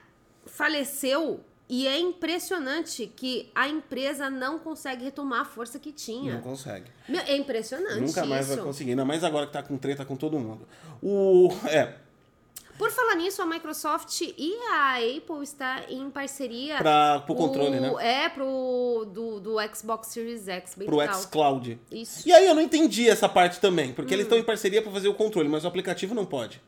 faleceu 0.46 1.40
e 1.68 1.88
é 1.88 1.98
impressionante 2.00 3.12
que 3.16 3.50
a 3.56 3.68
empresa 3.68 4.30
não 4.30 4.60
consegue 4.60 5.04
retomar 5.06 5.42
a 5.42 5.46
força 5.46 5.80
que 5.80 5.92
tinha. 5.92 6.36
Não 6.36 6.42
consegue. 6.42 6.86
Meu, 7.10 7.22
é 7.22 7.36
impressionante 7.36 8.00
Nunca 8.02 8.26
mais 8.26 8.48
vai 8.48 8.56
isso. 8.58 8.66
conseguir, 8.66 8.92
ainda 8.92 9.06
mais 9.06 9.24
agora 9.24 9.48
que 9.48 9.54
tá 9.54 9.64
com 9.64 9.78
treta 9.78 10.06
com 10.06 10.16
todo 10.16 10.38
mundo. 10.40 10.68
O. 11.02 11.50
É, 11.68 11.96
Por 12.78 12.92
falar 12.92 13.16
nisso, 13.16 13.42
a 13.42 13.46
Microsoft 13.46 14.20
e 14.22 14.54
a 14.70 14.98
Apple 14.98 15.42
está 15.44 15.84
em 15.90 16.10
parceria 16.10 16.78
pra, 16.78 17.22
pro 17.22 17.34
controle, 17.34 17.78
o- 17.78 17.82
né? 17.98 18.24
É, 18.26 18.30
pro 18.30 19.08
do, 19.14 19.40
do 19.40 19.56
Xbox 19.74 20.08
Series 20.10 20.48
X, 20.48 20.76
bem 20.76 20.86
Pro 20.88 20.98
legal. 20.98 21.16
xCloud. 21.16 21.80
Isso. 21.90 22.28
E 22.28 22.34
aí 22.34 22.46
eu 22.46 22.54
não 22.54 22.62
entendi 22.62 23.10
essa 23.10 23.30
parte 23.30 23.60
também, 23.62 23.94
porque 23.94 24.12
Hum. 24.14 24.18
eles 24.18 24.26
estão 24.26 24.38
em 24.38 24.44
parceria 24.44 24.82
pra 24.82 24.92
fazer 24.92 25.08
o 25.08 25.14
controle, 25.14 25.48
mas 25.48 25.64
o 25.64 25.68
aplicativo 25.68 26.14
não 26.14 26.26
pode. 26.26 26.62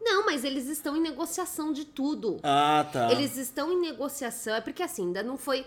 Não, 0.00 0.24
mas 0.24 0.44
eles 0.44 0.66
estão 0.66 0.96
em 0.96 1.00
negociação 1.00 1.72
de 1.72 1.84
tudo. 1.84 2.38
Ah, 2.42 2.88
tá. 2.92 3.12
Eles 3.12 3.36
estão 3.36 3.70
em 3.72 3.78
negociação, 3.80 4.54
é 4.54 4.60
porque 4.60 4.82
assim, 4.82 5.06
ainda 5.06 5.22
não 5.22 5.36
foi 5.36 5.66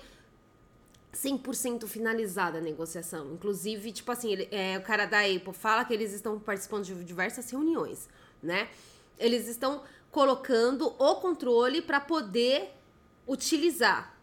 100% 1.14 1.88
finalizada 1.88 2.58
a 2.58 2.62
negociação. 2.62 3.34
Inclusive, 3.34 3.92
tipo 3.92 4.12
assim, 4.12 4.32
ele- 4.32 4.48
é, 4.52 4.78
o 4.78 4.82
cara 4.82 5.06
da 5.06 5.20
Apple 5.20 5.54
fala 5.54 5.86
que 5.86 5.94
eles 5.94 6.12
estão 6.12 6.40
participando 6.40 6.84
de 6.86 7.04
diversas 7.04 7.50
reuniões, 7.52 8.10
né? 8.42 8.68
Eles 9.20 9.48
estão 9.48 9.84
colocando 10.12 10.88
o 10.98 11.16
controle 11.16 11.82
para 11.82 12.00
poder 12.00 12.72
utilizar 13.28 14.16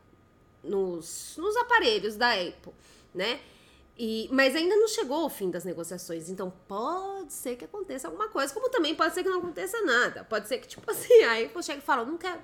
nos, 0.63 1.35
nos 1.39 1.57
aparelhos 1.57 2.17
da 2.17 2.33
Apple, 2.33 2.73
né? 3.15 3.41
E, 4.03 4.31
mas 4.33 4.57
ainda 4.57 4.75
não 4.77 4.89
chegou 4.89 5.25
ao 5.25 5.29
fim 5.29 5.51
das 5.51 5.63
negociações, 5.63 6.31
então 6.31 6.51
pode 6.67 7.35
ser 7.35 7.57
que 7.57 7.67
aconteça 7.67 8.09
alguma 8.09 8.29
coisa, 8.29 8.51
como 8.55 8.71
também 8.71 8.95
pode 8.95 9.13
ser 9.13 9.23
que 9.23 9.29
não 9.29 9.41
aconteça 9.41 9.79
nada. 9.83 10.25
Pode 10.25 10.49
ser 10.49 10.57
que, 10.57 10.67
tipo 10.69 10.89
assim, 10.91 11.23
a 11.23 11.35
Apple 11.45 11.63
chega 11.63 11.81
e 11.81 11.83
fala, 11.83 12.03
não 12.07 12.17
quero, 12.17 12.39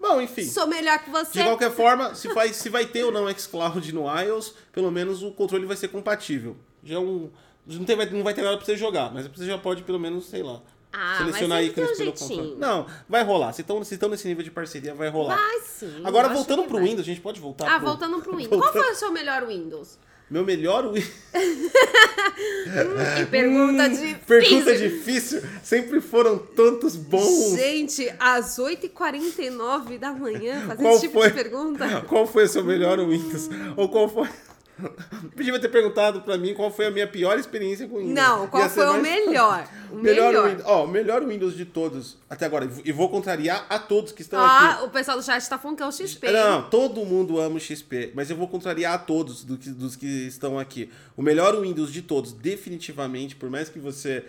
Bom, 0.00 0.20
enfim. 0.20 0.42
sou 0.44 0.66
melhor 0.66 0.98
que 0.98 1.08
você. 1.08 1.38
De 1.38 1.44
qualquer 1.44 1.70
forma, 1.70 2.12
se 2.16 2.26
vai, 2.34 2.52
se 2.52 2.68
vai 2.68 2.86
ter 2.86 3.04
ou 3.04 3.12
não 3.12 3.32
xCloud 3.32 3.94
no 3.94 4.04
iOS, 4.20 4.52
pelo 4.72 4.90
menos 4.90 5.22
o 5.22 5.30
controle 5.30 5.64
vai 5.64 5.76
ser 5.76 5.86
compatível. 5.88 6.56
Já 6.82 6.96
é 6.96 6.98
um. 6.98 7.30
Não, 7.64 7.84
tem, 7.84 7.94
vai- 7.94 8.10
não 8.10 8.24
vai 8.24 8.34
ter 8.34 8.42
nada 8.42 8.56
pra 8.56 8.66
você 8.66 8.76
jogar, 8.76 9.14
mas 9.14 9.28
você 9.28 9.46
já 9.46 9.58
pode, 9.58 9.84
pelo 9.84 10.00
menos, 10.00 10.26
sei 10.26 10.42
lá. 10.42 10.60
Ah, 10.92 11.18
selecionar 11.18 11.62
ícones 11.62 11.92
um 11.92 11.96
pelo 11.96 12.12
controle. 12.14 12.54
Não, 12.56 12.86
vai 13.08 13.22
rolar. 13.22 13.52
Se 13.52 13.60
estão 13.62 13.84
se 13.84 13.98
nesse 14.08 14.26
nível 14.26 14.42
de 14.42 14.50
parceria, 14.50 14.94
vai 14.94 15.08
rolar. 15.08 15.36
Vai 15.36 15.60
sim. 15.60 16.00
Agora, 16.04 16.28
eu 16.28 16.34
voltando 16.34 16.64
pro 16.64 16.78
vai. 16.78 16.82
Windows, 16.84 17.02
a 17.02 17.04
gente 17.10 17.20
pode 17.20 17.38
voltar 17.38 17.66
Ah, 17.70 17.78
pro... 17.78 17.88
voltando 17.88 18.20
pro 18.20 18.34
Windows. 18.36 18.60
Qual 18.60 18.72
foi 18.72 18.90
o 18.90 18.94
seu 18.94 19.12
melhor 19.12 19.46
Windows? 19.46 19.98
Meu 20.30 20.44
melhor 20.44 20.92
Windows. 20.92 21.10
Que 23.16 23.26
pergunta 23.26 23.88
difícil. 23.88 24.16
Pergunta 24.26 24.76
difícil. 24.76 25.42
Sempre 25.62 26.00
foram 26.00 26.36
tantos 26.38 26.96
bons. 26.96 27.56
Gente, 27.56 28.12
às 28.18 28.58
8h49 28.58 29.98
da 29.98 30.12
manhã, 30.12 30.66
fazer 30.66 30.82
Qual 30.82 30.94
esse 30.94 31.06
tipo 31.06 31.20
foi? 31.20 31.28
de 31.28 31.34
pergunta. 31.34 32.00
Qual 32.08 32.26
foi 32.26 32.44
o 32.44 32.48
seu 32.48 32.64
melhor 32.64 32.98
Windows? 32.98 33.48
Ou 33.76 33.88
qual 33.88 34.08
foi... 34.08 34.28
Podia 35.34 35.58
ter 35.58 35.68
perguntado 35.68 36.20
pra 36.20 36.36
mim 36.36 36.52
qual 36.54 36.70
foi 36.70 36.86
a 36.86 36.90
minha 36.90 37.06
pior 37.06 37.38
experiência 37.38 37.88
com 37.88 37.96
Windows. 37.98 38.14
Não, 38.14 38.46
qual 38.48 38.62
Ia 38.64 38.68
foi 38.68 38.84
o 38.86 38.92
mais- 38.92 39.02
melhor? 39.02 39.68
O 39.86 39.96
Melhor, 39.98 40.26
melhor. 40.32 40.48
Windows, 40.48 40.66
ó, 40.66 40.84
o 40.84 40.88
melhor 40.88 41.24
Windows 41.24 41.56
de 41.56 41.64
todos 41.64 42.18
até 42.28 42.44
agora. 42.44 42.68
E 42.84 42.90
vou 42.90 43.08
contrariar 43.08 43.64
a 43.70 43.78
todos 43.78 44.10
que 44.10 44.20
estão 44.20 44.44
aqui. 44.44 44.64
Ah, 44.80 44.84
o 44.84 44.90
pessoal 44.90 45.16
do 45.16 45.22
chat 45.22 45.48
tá 45.48 45.56
falando 45.56 45.76
que 45.76 45.82
é 45.84 45.86
o 45.86 45.92
XP. 45.92 46.30
Não, 46.32 46.68
todo 46.68 47.04
mundo 47.04 47.40
ama 47.40 47.54
o 47.56 47.60
XP, 47.60 48.10
mas 48.12 48.28
eu 48.28 48.36
vou 48.36 48.48
contrariar 48.48 48.94
a 48.94 48.98
todos 48.98 49.44
do 49.44 49.56
que- 49.56 49.70
dos 49.70 49.94
que 49.94 50.06
estão 50.26 50.58
aqui. 50.58 50.90
O 51.16 51.22
melhor 51.22 51.58
Windows 51.60 51.92
de 51.92 52.02
todos, 52.02 52.32
definitivamente, 52.32 53.36
por 53.36 53.48
mais 53.48 53.68
que 53.68 53.78
você 53.78 54.24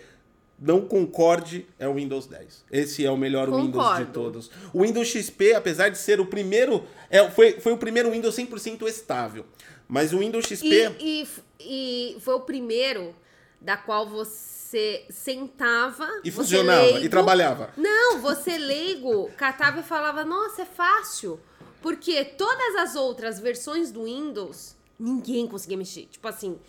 não 0.60 0.82
concorde, 0.82 1.66
é 1.80 1.88
o 1.88 1.96
Windows 1.96 2.28
10. 2.28 2.64
Esse 2.72 3.04
é 3.04 3.10
o 3.12 3.18
melhor 3.18 3.48
Windows 3.48 3.66
de 3.68 3.72
Concordo. 3.74 4.12
todos. 4.14 4.52
O 4.72 4.84
Windows 4.84 5.08
XP, 5.08 5.54
apesar 5.56 5.90
de 5.90 5.98
ser 5.98 6.20
o 6.20 6.26
primeiro, 6.28 6.84
é, 7.10 7.28
foi, 7.32 7.54
foi 7.60 7.74
o 7.74 7.78
primeiro 7.78 8.12
Windows 8.12 8.36
100% 8.36 8.88
estável. 8.88 9.44
Mas 9.88 10.14
o 10.14 10.20
Windows 10.20 10.46
XP, 10.46 10.66
E, 11.00 11.28
e, 11.60 12.16
e 12.16 12.20
foi 12.20 12.34
o 12.34 12.42
primeiro 12.42 13.16
da 13.60 13.78
qual 13.78 14.08
você 14.08 15.06
sentava 15.10 16.08
e 16.24 16.30
funcionava, 16.30 16.82
leigo, 16.84 17.06
e 17.06 17.10
trabalhava. 17.10 17.74
Não, 17.78 18.20
você 18.20 18.58
leigo, 18.58 19.32
catava 19.38 19.80
e 19.80 19.84
falava, 19.84 20.26
nossa, 20.26 20.64
é 20.64 20.66
fácil. 20.66 21.40
Porque 21.82 22.24
todas 22.26 22.76
as 22.76 22.96
outras 22.96 23.40
versões 23.40 23.92
do 23.92 24.04
Windows, 24.04 24.76
ninguém 25.00 25.48
conseguia 25.48 25.78
mexer. 25.78 26.06
Tipo 26.12 26.28
assim, 26.28 26.60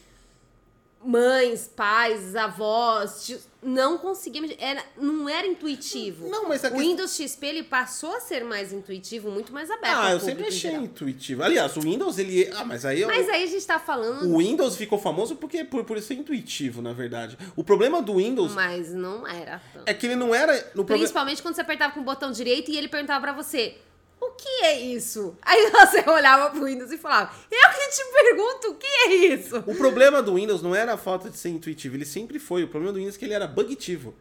mães, 1.04 1.70
pais, 1.74 2.34
avós, 2.34 3.24
tios, 3.24 3.46
não 3.62 3.98
conseguia 3.98 4.40
mexer. 4.42 4.56
Era, 4.60 4.82
não 4.96 5.28
era 5.28 5.46
intuitivo. 5.46 6.28
Não, 6.28 6.48
mas 6.48 6.62
o 6.64 6.76
Windows 6.76 7.14
XP, 7.16 7.46
ele 7.46 7.62
passou 7.62 8.14
a 8.16 8.20
ser 8.20 8.44
mais 8.44 8.72
intuitivo, 8.72 9.30
muito 9.30 9.52
mais 9.52 9.70
aberto 9.70 9.96
Ah, 9.96 10.10
eu 10.12 10.20
sempre 10.20 10.46
achei 10.46 10.72
intuitivo. 10.72 11.42
Aliás, 11.42 11.76
o 11.76 11.80
Windows, 11.80 12.18
ele... 12.18 12.50
Ah, 12.54 12.64
mas 12.64 12.84
aí... 12.84 13.00
eu- 13.00 13.08
Mas 13.08 13.28
aí 13.28 13.44
a 13.44 13.46
gente 13.46 13.66
tá 13.66 13.78
falando... 13.78 14.32
O 14.32 14.38
Windows 14.38 14.76
ficou 14.76 14.98
famoso 14.98 15.36
porque 15.36 15.64
por, 15.64 15.84
por 15.84 16.00
ser 16.00 16.14
intuitivo, 16.14 16.82
na 16.82 16.92
verdade. 16.92 17.38
O 17.56 17.62
problema 17.64 18.02
do 18.02 18.16
Windows 18.16 18.52
Mas 18.52 18.92
não 18.92 19.26
era 19.26 19.60
tanto. 19.72 19.88
é 19.88 19.94
que 19.94 20.06
ele 20.06 20.16
não 20.16 20.34
era... 20.34 20.70
No. 20.74 20.84
Principalmente 20.84 21.42
quando 21.42 21.54
você 21.54 21.60
apertava 21.60 21.92
com 21.94 22.00
o 22.00 22.04
botão 22.04 22.30
direito 22.30 22.70
e 22.70 22.76
ele 22.76 22.88
perguntava 22.88 23.20
pra 23.20 23.32
você: 23.32 23.76
O 24.20 24.30
que 24.32 24.64
é 24.64 24.80
isso? 24.80 25.36
Aí 25.42 25.70
você 25.72 26.08
olhava 26.08 26.50
pro 26.50 26.64
Windows 26.64 26.90
e 26.90 26.98
falava: 26.98 27.32
Eu 27.50 27.70
que 27.70 27.90
te 27.90 28.04
pergunto, 28.12 28.70
o 28.70 28.74
que 28.74 28.86
é 28.86 29.14
isso? 29.32 29.58
O 29.66 29.74
problema 29.74 30.22
do 30.22 30.34
Windows 30.34 30.62
não 30.62 30.74
era 30.74 30.94
a 30.94 30.96
falta 30.96 31.30
de 31.30 31.36
ser 31.36 31.50
intuitivo, 31.50 31.96
ele 31.96 32.04
sempre 32.04 32.38
foi. 32.38 32.64
O 32.64 32.68
problema 32.68 32.92
do 32.92 32.98
Windows 32.98 33.16
é 33.16 33.18
que 33.18 33.24
ele 33.24 33.34
era 33.34 33.46
bugitivo. 33.46 34.14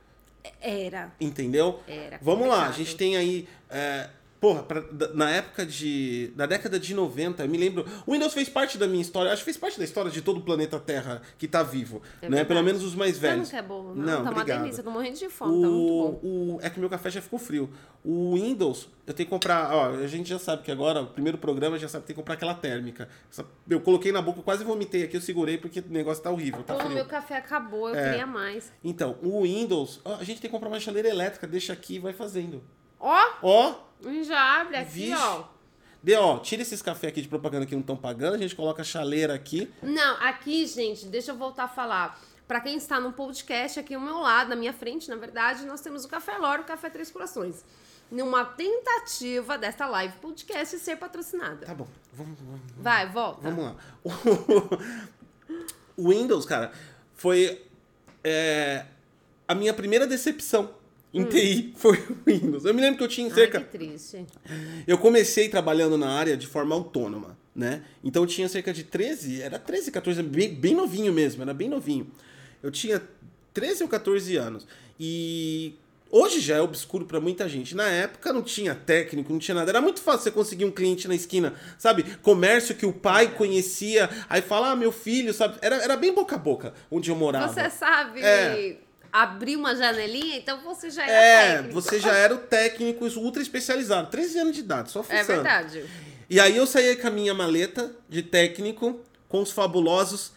Era. 0.62 1.12
Entendeu? 1.20 1.82
Era 1.88 2.20
Vamos 2.22 2.48
lá, 2.48 2.56
a 2.56 2.58
complicado. 2.68 2.78
gente 2.78 2.96
tem 2.96 3.18
aí. 3.18 3.48
É, 3.70 4.10
porra, 4.40 4.64
pra- 4.64 4.84
na 5.14 5.30
época 5.30 5.66
de. 5.66 6.32
Na 6.36 6.46
década 6.46 6.80
de 6.80 6.94
90, 6.94 7.44
eu 7.44 7.50
me 7.50 7.58
lembro. 7.58 7.86
O 8.06 8.14
Windows 8.14 8.34
fez 8.34 8.48
parte 8.50 8.78
da 8.78 8.88
minha 8.88 9.02
história, 9.02 9.32
acho 9.32 9.42
que 9.42 9.46
fez 9.46 9.58
parte 9.58 9.78
da 9.78 9.84
história 9.84 10.10
de 10.12 10.22
todo 10.22 10.38
o 10.38 10.42
planeta 10.42 10.80
Terra 10.80 11.22
que 11.38 11.48
tá 11.48 11.64
vivo. 11.64 12.02
É 12.22 12.30
né? 12.30 12.44
Pelo 12.44 12.62
menos 12.64 12.84
os 12.84 12.96
mais 12.96 13.18
Você 13.18 13.28
não 13.28 13.34
velhos. 13.36 13.50
quer 13.52 13.64
bolo, 13.64 13.96
não? 13.96 14.04
Não, 14.06 14.16
tá 14.18 14.22
uma 14.22 14.32
obrigado. 14.32 14.62
delícia, 14.62 14.82
eu 14.82 14.86
tô 14.86 14.92
morrendo 14.92 15.18
de 15.18 15.30
fome, 15.30 15.62
tá 15.62 15.68
muito 15.68 15.88
bom. 15.88 16.20
O, 16.24 16.56
o, 16.56 16.60
é 16.62 16.70
que 16.70 16.80
meu 16.80 16.90
café 16.90 17.10
já 17.10 17.22
ficou 17.22 17.40
frio. 17.40 17.70
O 18.04 18.36
Windows, 18.36 18.88
eu 19.06 19.14
tenho 19.14 19.28
que 19.28 19.34
comprar. 19.34 19.74
Ó, 19.74 19.90
a 19.96 20.08
gente 20.08 20.30
já 20.30 20.40
sabe 20.40 20.64
que 20.64 20.72
agora, 20.72 21.02
o 21.02 21.08
primeiro 21.08 21.38
programa 21.38 21.78
já 21.78 21.88
sabe 21.88 22.04
que 22.04 22.08
tem 22.08 22.16
que 22.16 22.22
comprar 22.22 22.36
aquela 22.36 22.54
térmica. 22.54 23.10
Eu 23.70 23.82
coloquei 23.82 24.12
na 24.12 24.22
boca, 24.22 24.40
eu 24.40 24.44
quase 24.44 24.64
vomitei 24.64 25.04
aqui, 25.04 25.18
eu 25.18 25.22
segurei 25.22 25.58
porque 25.58 25.80
o 25.80 25.84
negócio 25.90 26.24
tá 26.24 26.32
horrível, 26.32 26.64
tá 26.64 26.74
Pô, 26.76 26.80
frio. 26.82 26.94
meu 26.94 27.06
café 27.06 27.36
acabou, 27.38 27.90
eu 27.90 27.96
É. 27.96 28.10
queria 28.12 28.26
mais. 28.28 28.72
Então, 28.84 29.18
o 29.22 29.42
Windows, 29.44 30.00
ó, 30.06 30.16
a 30.16 30.24
gente 30.24 30.40
tem 30.40 30.50
que 30.50 30.56
comprar 30.56 30.70
uma 30.70 30.80
chaleira 30.80 31.10
elétrica, 31.10 31.46
deixa 31.48 31.74
aqui 31.74 31.96
e 31.96 32.00
vai 32.00 32.14
fazendo. 32.14 32.64
Ó, 33.00 33.16
Ó, 33.44 33.76
já 34.24 34.62
abre 34.62 34.78
aqui, 34.78 34.92
Vixe. 34.92 35.14
ó. 35.16 35.44
Dê, 36.04 36.16
ó, 36.16 36.38
tira 36.40 36.62
esses 36.62 36.82
cafés 36.82 37.12
aqui 37.12 37.22
de 37.22 37.28
propaganda 37.28 37.66
que 37.66 37.74
não 37.74 37.82
estão 37.82 37.98
pagando, 37.98 38.36
a 38.36 38.38
gente 38.38 38.56
coloca 38.56 38.82
a 38.82 38.86
chaleira 38.86 39.34
aqui. 39.34 39.72
Não, 39.82 40.16
aqui, 40.22 40.66
gente, 40.66 41.08
deixa 41.08 41.32
eu 41.32 41.36
voltar 41.36 41.64
a 41.66 41.68
falar. 41.68 42.20
Pra 42.48 42.62
quem 42.62 42.78
está 42.78 42.98
no 43.00 43.12
podcast, 43.12 43.78
aqui 43.80 43.94
ao 43.94 44.00
meu 44.00 44.20
lado, 44.20 44.50
na 44.50 44.56
minha 44.56 44.72
frente, 44.72 45.10
na 45.10 45.18
verdade, 45.18 45.66
nós 45.66 45.82
temos 45.82 46.06
o 46.06 46.08
Café 46.08 46.38
Loro, 46.38 46.62
o 46.62 46.66
Café 46.66 46.90
Três 46.90 47.12
Corações. 47.12 47.66
Numa 48.10 48.46
tentativa 48.46 49.58
desta 49.58 49.86
live 49.86 50.14
podcast 50.22 50.78
ser 50.80 50.96
patrocinada. 50.96 51.66
Tá 51.66 51.76
bom, 51.76 51.88
vamos, 52.14 52.40
vamos, 52.40 52.62
Vai, 52.78 53.10
volta. 53.10 53.42
vamos 53.42 53.66
lá. 53.66 53.76
O 55.98 56.10
Windows, 56.10 56.46
cara, 56.46 56.72
foi 57.16 57.66
é, 58.24 58.86
a 59.48 59.56
minha 59.56 59.74
primeira 59.74 60.06
decepção 60.06 60.70
em 61.22 61.26
TI 61.26 61.74
foi 61.76 61.98
o 62.10 62.18
Windows. 62.26 62.66
Eu 62.66 62.74
me 62.74 62.82
lembro 62.82 62.98
que 62.98 63.04
eu 63.04 63.08
tinha 63.08 63.28
Ai, 63.28 63.34
cerca... 63.34 63.60
que 63.60 63.78
triste. 63.78 64.26
Eu 64.86 64.98
comecei 64.98 65.50
trabalhando 65.50 65.98
na 65.98 66.10
área 66.10 66.38
de 66.38 66.48
forma 66.48 66.76
autônoma, 66.76 67.38
né? 67.56 67.84
Então 68.04 68.24
eu 68.24 68.28
tinha 68.28 68.48
cerca 68.48 68.74
de 68.74 68.84
13, 68.84 69.42
era 69.42 69.58
13, 69.58 69.92
14, 69.92 70.24
bem, 70.24 70.54
bem 70.54 70.76
novinho 70.76 71.12
mesmo, 71.14 71.42
era 71.42 71.54
bem 71.54 71.70
novinho. 71.70 72.08
Eu 72.62 72.72
tinha 72.72 73.02
13 73.54 73.84
ou 73.84 73.90
14 73.90 74.36
anos. 74.38 74.68
E 75.00 75.76
hoje 76.10 76.40
já 76.40 76.58
é 76.58 76.62
obscuro 76.62 77.06
pra 77.06 77.20
muita 77.20 77.48
gente. 77.48 77.76
Na 77.76 77.88
época 77.88 78.32
não 78.32 78.42
tinha 78.42 78.74
técnico, 78.76 79.32
não 79.32 79.40
tinha 79.40 79.56
nada. 79.56 79.72
Era 79.72 79.82
muito 79.82 80.02
fácil 80.02 80.24
você 80.24 80.32
conseguir 80.32 80.66
um 80.66 80.72
cliente 80.72 81.08
na 81.08 81.16
esquina, 81.16 81.54
sabe? 81.78 82.04
Comércio 82.22 82.76
que 82.76 82.86
o 82.86 82.94
pai 82.94 83.34
conhecia, 83.34 84.10
aí 84.30 84.42
fala, 84.42 84.72
ah, 84.72 84.76
meu 84.76 84.92
filho, 84.92 85.34
sabe? 85.34 85.58
Era, 85.62 85.78
era 85.78 85.98
bem 85.98 86.14
boca 86.14 86.36
a 86.36 86.40
boca 86.40 86.74
onde 86.90 87.10
eu 87.10 87.16
morava. 87.16 87.54
Você 87.54 87.70
sabe 87.70 88.22
É. 88.22 88.78
abrir 89.24 89.56
uma 89.56 89.76
janelinha, 89.76 90.38
então 90.38 90.60
você 90.64 90.90
já 90.90 91.04
era 91.04 91.12
É, 91.14 91.52
técnico. 91.56 91.74
você 91.74 92.00
já 92.00 92.14
era 92.16 92.34
o 92.36 92.38
técnico 92.40 93.06
ultra 93.20 93.42
especializado. 93.42 94.10
13 94.10 94.40
anos 94.40 94.54
de 94.56 94.62
idade, 94.62 94.92
só 94.92 95.00
É 95.02 95.04
fuçando. 95.04 95.26
verdade. 95.28 95.86
E 96.30 96.40
aí 96.40 96.56
eu 96.58 96.68
saí 96.68 96.96
com 96.96 97.08
a 97.08 97.12
minha 97.12 97.34
maleta 97.34 97.96
de 98.10 98.22
técnico 98.22 99.00
com 99.30 99.42
os 99.42 99.52
fabulosos 99.52 100.32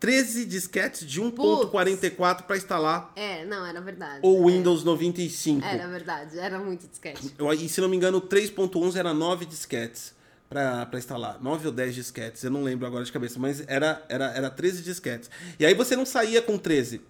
13 0.00 0.44
disquetes 0.44 1.06
de 1.06 1.20
1.44 1.20 2.42
para 2.44 2.56
instalar 2.56 3.12
É, 3.16 3.44
não, 3.44 3.64
era 3.64 3.80
verdade. 3.80 4.20
o 4.22 4.46
Windows 4.46 4.84
95. 4.84 5.64
Era 5.64 5.86
verdade, 5.88 6.38
era 6.38 6.58
muito 6.58 6.86
disquete. 6.86 7.34
Eu- 7.38 7.52
E 7.52 7.68
se 7.68 7.80
não 7.80 7.88
me 7.88 7.96
engano, 7.96 8.18
o 8.18 8.20
3.11 8.20 8.98
era 8.98 9.14
9 9.14 9.46
disquetes 9.46 10.12
para 10.48 10.88
instalar. 10.94 11.42
9 11.42 11.66
ou 11.66 11.72
10 11.72 11.94
disquetes, 11.94 12.44
eu 12.44 12.50
não 12.50 12.62
lembro 12.62 12.86
agora 12.86 13.04
de 13.04 13.10
cabeça, 13.12 13.38
mas 13.38 13.62
era, 13.66 14.04
era, 14.08 14.26
era 14.36 14.50
13 14.50 14.82
disquetes. 14.82 15.30
E 15.58 15.64
aí 15.64 15.74
você 15.74 15.96
não 15.96 16.04
saía 16.06 16.40
com 16.42 16.58
13. 16.58 17.00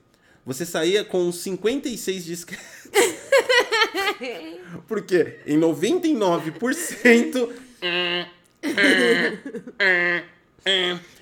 Você 0.46 0.66
saía 0.66 1.04
com 1.04 1.30
56 1.32 2.24
disquetes. 2.24 2.64
Porque 4.86 5.38
em 5.46 5.58
99% 5.58 7.48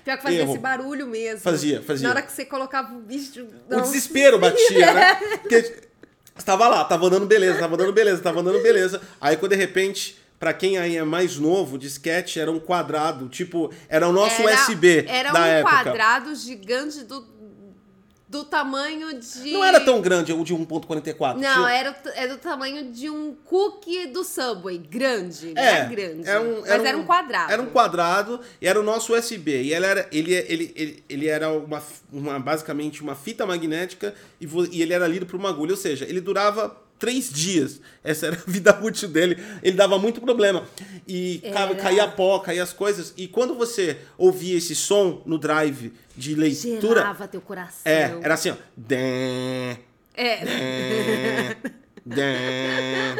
Pior 0.03 0.17
que 0.17 0.23
fazia 0.23 0.39
Erro. 0.41 0.51
esse 0.51 0.59
barulho 0.59 1.07
mesmo. 1.07 1.39
Fazia, 1.39 1.81
fazia. 1.81 2.07
Na 2.07 2.13
hora 2.13 2.21
que 2.21 2.31
você 2.31 2.45
colocava 2.45 2.93
o 2.93 2.99
bicho. 2.99 3.45
o 3.69 3.81
desespero 3.81 4.39
batia, 4.39 4.93
né? 4.93 5.15
Porque 5.41 5.81
estava 6.37 6.67
lá, 6.67 6.83
tava 6.85 7.05
andando 7.07 7.25
beleza, 7.25 7.59
tava 7.59 7.75
andando 7.75 7.93
beleza, 7.93 8.21
tava 8.21 8.39
andando 8.41 8.61
beleza. 8.61 9.01
Aí 9.19 9.37
quando 9.37 9.51
de 9.51 9.57
repente, 9.57 10.17
pra 10.39 10.53
quem 10.53 10.77
aí 10.77 10.97
é 10.97 11.03
mais 11.03 11.37
novo, 11.37 11.75
o 11.75 11.79
disquete 11.79 12.39
era 12.39 12.51
um 12.51 12.59
quadrado, 12.59 13.27
tipo, 13.29 13.71
era 13.89 14.07
o 14.07 14.11
nosso 14.13 14.41
Era- 14.41 14.53
USB 14.55 15.05
Era 15.07 15.31
da 15.31 15.41
um 15.41 15.45
época. 15.45 15.83
quadrado 15.83 16.35
gigante 16.35 17.03
do, 17.03 17.21
do 18.33 18.43
tamanho 18.43 19.19
de. 19.19 19.51
Não 19.51 19.63
era 19.63 19.79
tão 19.79 20.01
grande 20.01 20.33
o 20.33 20.43
de 20.43 20.53
1.44. 20.55 21.35
Não, 21.35 21.53
tinha- 21.53 21.71
era, 21.71 21.95
era 22.15 22.33
do 22.33 22.39
tamanho 22.39 22.91
de 22.91 23.07
um 23.07 23.35
cookie 23.45 24.07
do 24.07 24.23
Subway. 24.23 24.79
Grande. 24.79 25.53
É, 25.55 25.61
era 25.65 25.85
grande. 25.85 26.27
era 26.27 26.41
um- 26.41 26.61
mas 26.61 26.69
era 26.69 26.89
era 26.89 26.97
um- 26.97 27.01
um 27.01 27.05
quadrado. 27.05 27.51
Era 27.53 27.61
um 27.61 27.65
quadrado 27.67 28.39
e 28.59 28.67
era 28.67 28.79
o 28.79 28.83
nosso 28.83 29.13
USB. 29.13 29.61
E 29.61 29.73
ele 29.73 29.85
era, 29.85 30.07
ele, 30.11 30.33
ele, 30.33 30.73
ele, 30.75 31.03
ele 31.07 31.27
era 31.27 31.49
uma, 31.51 31.81
uma, 32.11 32.39
basicamente 32.39 33.03
uma 33.03 33.13
fita 33.13 33.45
magnética 33.45 34.15
e, 34.41 34.47
e 34.71 34.81
ele 34.81 34.93
era 34.93 35.07
lido 35.07 35.25
por 35.27 35.35
uma 35.35 35.49
agulha. 35.49 35.71
Ou 35.71 35.77
seja, 35.77 36.05
ele 36.05 36.19
durava 36.19 36.75
três 37.03 37.29
dias. 37.29 37.81
Essa 38.01 38.27
era 38.27 38.37
a 38.37 38.49
vida 38.49 38.73
útil 38.81 39.09
dele. 39.09 39.37
Ele 39.61 39.75
dava 39.75 39.99
muito 39.99 40.21
problema. 40.21 40.63
E 41.05 41.41
Era. 41.43 41.75
caía 41.75 42.07
pó, 42.07 42.39
caía 42.39 42.63
as 42.63 42.71
coisas. 42.71 43.13
E 43.17 43.27
quando 43.27 43.55
você 43.55 43.97
ouvia 44.17 44.57
esse 44.57 44.73
som 44.73 45.21
no 45.25 45.37
drive 45.37 45.91
de 46.15 46.33
leitura. 46.33 47.01
Gerava 47.01 47.27
teu 47.27 47.41
coração. 47.41 47.81
É, 47.83 48.17
era 48.21 48.35
assim, 48.35 48.51
ó. 48.51 48.55
Dém, 48.77 49.79
É. 50.15 51.57
Dé, 52.05 53.15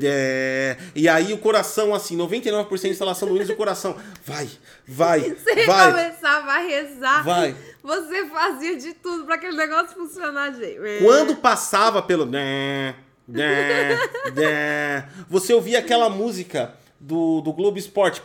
dé. 0.00 0.78
E 0.94 1.06
aí 1.08 1.32
o 1.34 1.38
coração, 1.38 1.94
assim, 1.94 2.16
99% 2.16 2.80
de 2.80 2.88
instalação 2.88 3.28
do 3.28 3.34
Windows, 3.34 3.50
o 3.50 3.56
coração 3.56 3.94
vai, 4.24 4.48
vai, 4.88 5.20
Você 5.36 5.66
vai. 5.66 5.90
começava 5.90 6.50
a 6.52 6.58
rezar. 6.58 7.24
Vai. 7.24 7.54
Você 7.82 8.26
fazia 8.28 8.76
de 8.78 8.94
tudo 8.94 9.24
pra 9.26 9.34
aquele 9.34 9.56
negócio 9.56 9.94
funcionar, 9.94 10.52
gente. 10.54 10.78
Quando 11.02 11.36
passava 11.36 12.00
pelo 12.00 12.24
você 15.28 15.54
ouvia 15.54 15.78
aquela 15.78 16.08
música 16.08 16.74
do, 17.02 17.40
do 17.40 17.52
Globo 17.52 17.76
Esporte. 17.78 18.22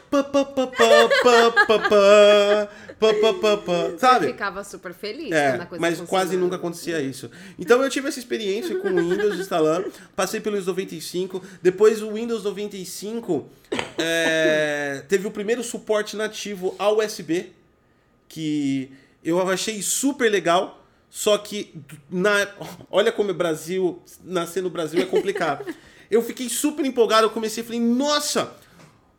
Sabe? 3.97 4.27
Eu 4.27 4.31
ficava 4.31 4.63
super 4.63 4.93
feliz 4.93 5.31
é, 5.31 5.67
Mas 5.79 5.99
quase 6.01 6.37
nunca 6.37 6.57
acontecia 6.57 7.01
isso. 7.01 7.29
Então 7.57 7.81
eu 7.81 7.89
tive 7.89 8.07
essa 8.07 8.19
experiência 8.19 8.77
com 8.79 8.89
o 8.89 9.09
Windows 9.09 9.39
instalando, 9.39 9.91
passei 10.15 10.39
pelo 10.39 10.55
Windows 10.55 10.67
95, 10.67 11.41
depois 11.61 12.03
o 12.03 12.13
Windows 12.13 12.43
95 12.43 13.49
é, 13.97 15.03
teve 15.07 15.27
o 15.27 15.31
primeiro 15.31 15.63
suporte 15.63 16.15
nativo 16.15 16.75
a 16.77 16.91
USB, 16.91 17.51
que 18.29 18.91
eu 19.23 19.41
achei 19.49 19.81
super 19.81 20.31
legal 20.31 20.83
só 21.17 21.35
que 21.35 21.73
na, 22.11 22.47
olha 22.91 23.11
como 23.11 23.31
o 23.31 23.33
Brasil, 23.33 23.99
nascer 24.23 24.61
no 24.61 24.69
Brasil 24.69 25.01
é 25.01 25.05
complicado. 25.05 25.65
Eu 26.11 26.21
fiquei 26.21 26.47
super 26.47 26.85
empolgado, 26.85 27.25
eu 27.25 27.31
comecei 27.31 27.63
falei, 27.63 27.79
nossa, 27.79 28.55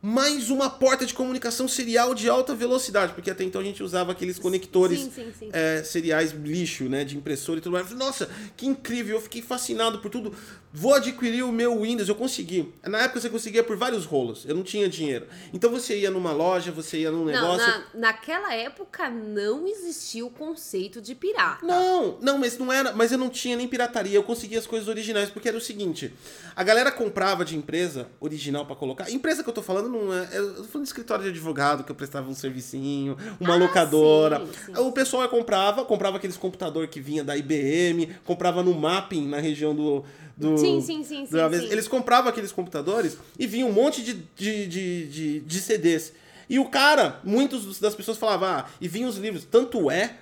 mais 0.01 0.49
uma 0.49 0.69
porta 0.69 1.05
de 1.05 1.13
comunicação 1.13 1.67
serial 1.67 2.15
de 2.15 2.29
alta 2.29 2.55
velocidade, 2.55 3.13
porque 3.13 3.29
até 3.29 3.43
então 3.43 3.59
a 3.59 3.63
gente 3.63 3.83
usava 3.83 4.13
aqueles 4.13 4.39
conectores 4.39 4.99
Sim, 4.99 5.11
sim, 5.11 5.33
sim. 5.37 5.49
é, 5.51 5.83
seriais 5.83 6.31
lixo, 6.31 6.85
né, 6.85 7.03
de 7.03 7.17
impressora 7.17 7.59
e 7.59 7.61
tudo 7.61 7.73
mais. 7.73 7.91
Nossa, 7.91 8.29
que 8.55 8.65
incrível, 8.65 9.17
eu 9.17 9.21
fiquei 9.21 9.41
fascinado 9.41 9.99
por 9.99 10.09
tudo. 10.09 10.33
Vou 10.71 10.93
adquirir 10.93 11.43
o 11.43 11.51
meu 11.51 11.81
Windows, 11.81 12.07
eu 12.07 12.15
consegui. 12.15 12.71
Na 12.83 12.99
época 12.99 13.19
você 13.19 13.29
conseguia 13.29 13.63
por 13.63 13.75
vários 13.75 14.05
rolos, 14.05 14.45
eu 14.47 14.55
não 14.55 14.63
tinha 14.63 14.87
dinheiro. 14.87 15.27
Então 15.51 15.69
você 15.69 15.97
ia 15.97 16.11
numa 16.11 16.31
loja, 16.31 16.71
você 16.71 16.99
ia 16.99 17.11
num 17.11 17.25
Não, 17.25 17.31
negócio. 17.33 17.67
na, 17.67 17.83
naquela 17.95 18.53
época 18.53 19.09
não 19.09 19.67
existia 19.67 20.25
o 20.25 20.29
conceito 20.29 21.01
de 21.01 21.13
pirata. 21.15 21.65
Não, 21.65 22.17
não, 22.21 22.37
mas 22.37 22.57
não 22.57 22.71
era. 22.71 22.93
Mas 22.93 23.11
eu 23.11 23.17
não 23.17 23.29
tinha 23.29 23.57
nem 23.57 23.67
pirataria, 23.67 24.15
eu 24.15 24.23
conseguia 24.23 24.59
as 24.59 24.67
coisas 24.67 24.87
originais, 24.87 25.29
porque 25.29 25.49
era 25.49 25.57
o 25.57 25.61
seguinte: 25.61 26.13
a 26.55 26.63
galera 26.63 26.91
comprava 26.91 27.43
de 27.43 27.57
empresa 27.57 28.07
original 28.19 28.65
pra 28.65 28.75
colocar. 28.75 29.09
Empresa 29.09 29.43
que 29.43 29.49
eu 29.49 29.53
tô 29.53 29.63
falando 29.63 29.88
não 29.89 30.13
é. 30.13 30.29
Eu 30.31 30.55
tô 30.55 30.63
falando 30.65 30.83
de 30.83 30.89
escritório 30.89 31.23
de 31.23 31.29
advogado, 31.29 31.83
que 31.83 31.91
eu 31.91 31.95
prestava 31.95 32.29
um 32.29 32.35
servicinho, 32.35 33.17
uma 33.39 33.53
Ah, 33.53 33.57
locadora. 33.57 34.39
sim, 34.45 34.73
sim. 34.73 34.81
O 34.81 34.91
pessoal 34.91 35.27
comprava, 35.29 35.83
comprava 35.85 36.17
aqueles 36.17 36.37
computador 36.37 36.87
que 36.87 36.99
vinha 37.01 37.23
da 37.23 37.35
IBM, 37.35 38.07
comprava 38.25 38.61
no 38.63 38.73
mapping 38.73 39.27
na 39.27 39.39
região 39.39 39.75
do. 39.75 40.03
do 40.37 40.57
Sim, 40.57 40.81
sim, 40.81 41.03
sim, 41.03 41.23
do 41.25 41.29
sim, 41.29 41.59
sim. 41.59 41.71
Eles 41.71 41.87
compravam 41.87 42.29
aqueles 42.29 42.51
computadores 42.51 43.17
e 43.37 43.45
vinha 43.47 43.65
um 43.65 43.71
monte 43.73 44.01
de, 44.03 44.13
de, 44.35 44.67
de, 44.67 45.07
de, 45.07 45.39
de 45.41 45.59
CDs. 45.59 46.13
E 46.49 46.57
o 46.57 46.65
cara, 46.65 47.19
muitos 47.23 47.79
das 47.79 47.93
pessoas 47.93 48.17
falavam, 48.17 48.47
ah, 48.49 48.65
e 48.81 48.87
vinha 48.87 49.07
os 49.07 49.17
livros. 49.17 49.45
Tanto 49.45 49.91
é 49.91 50.15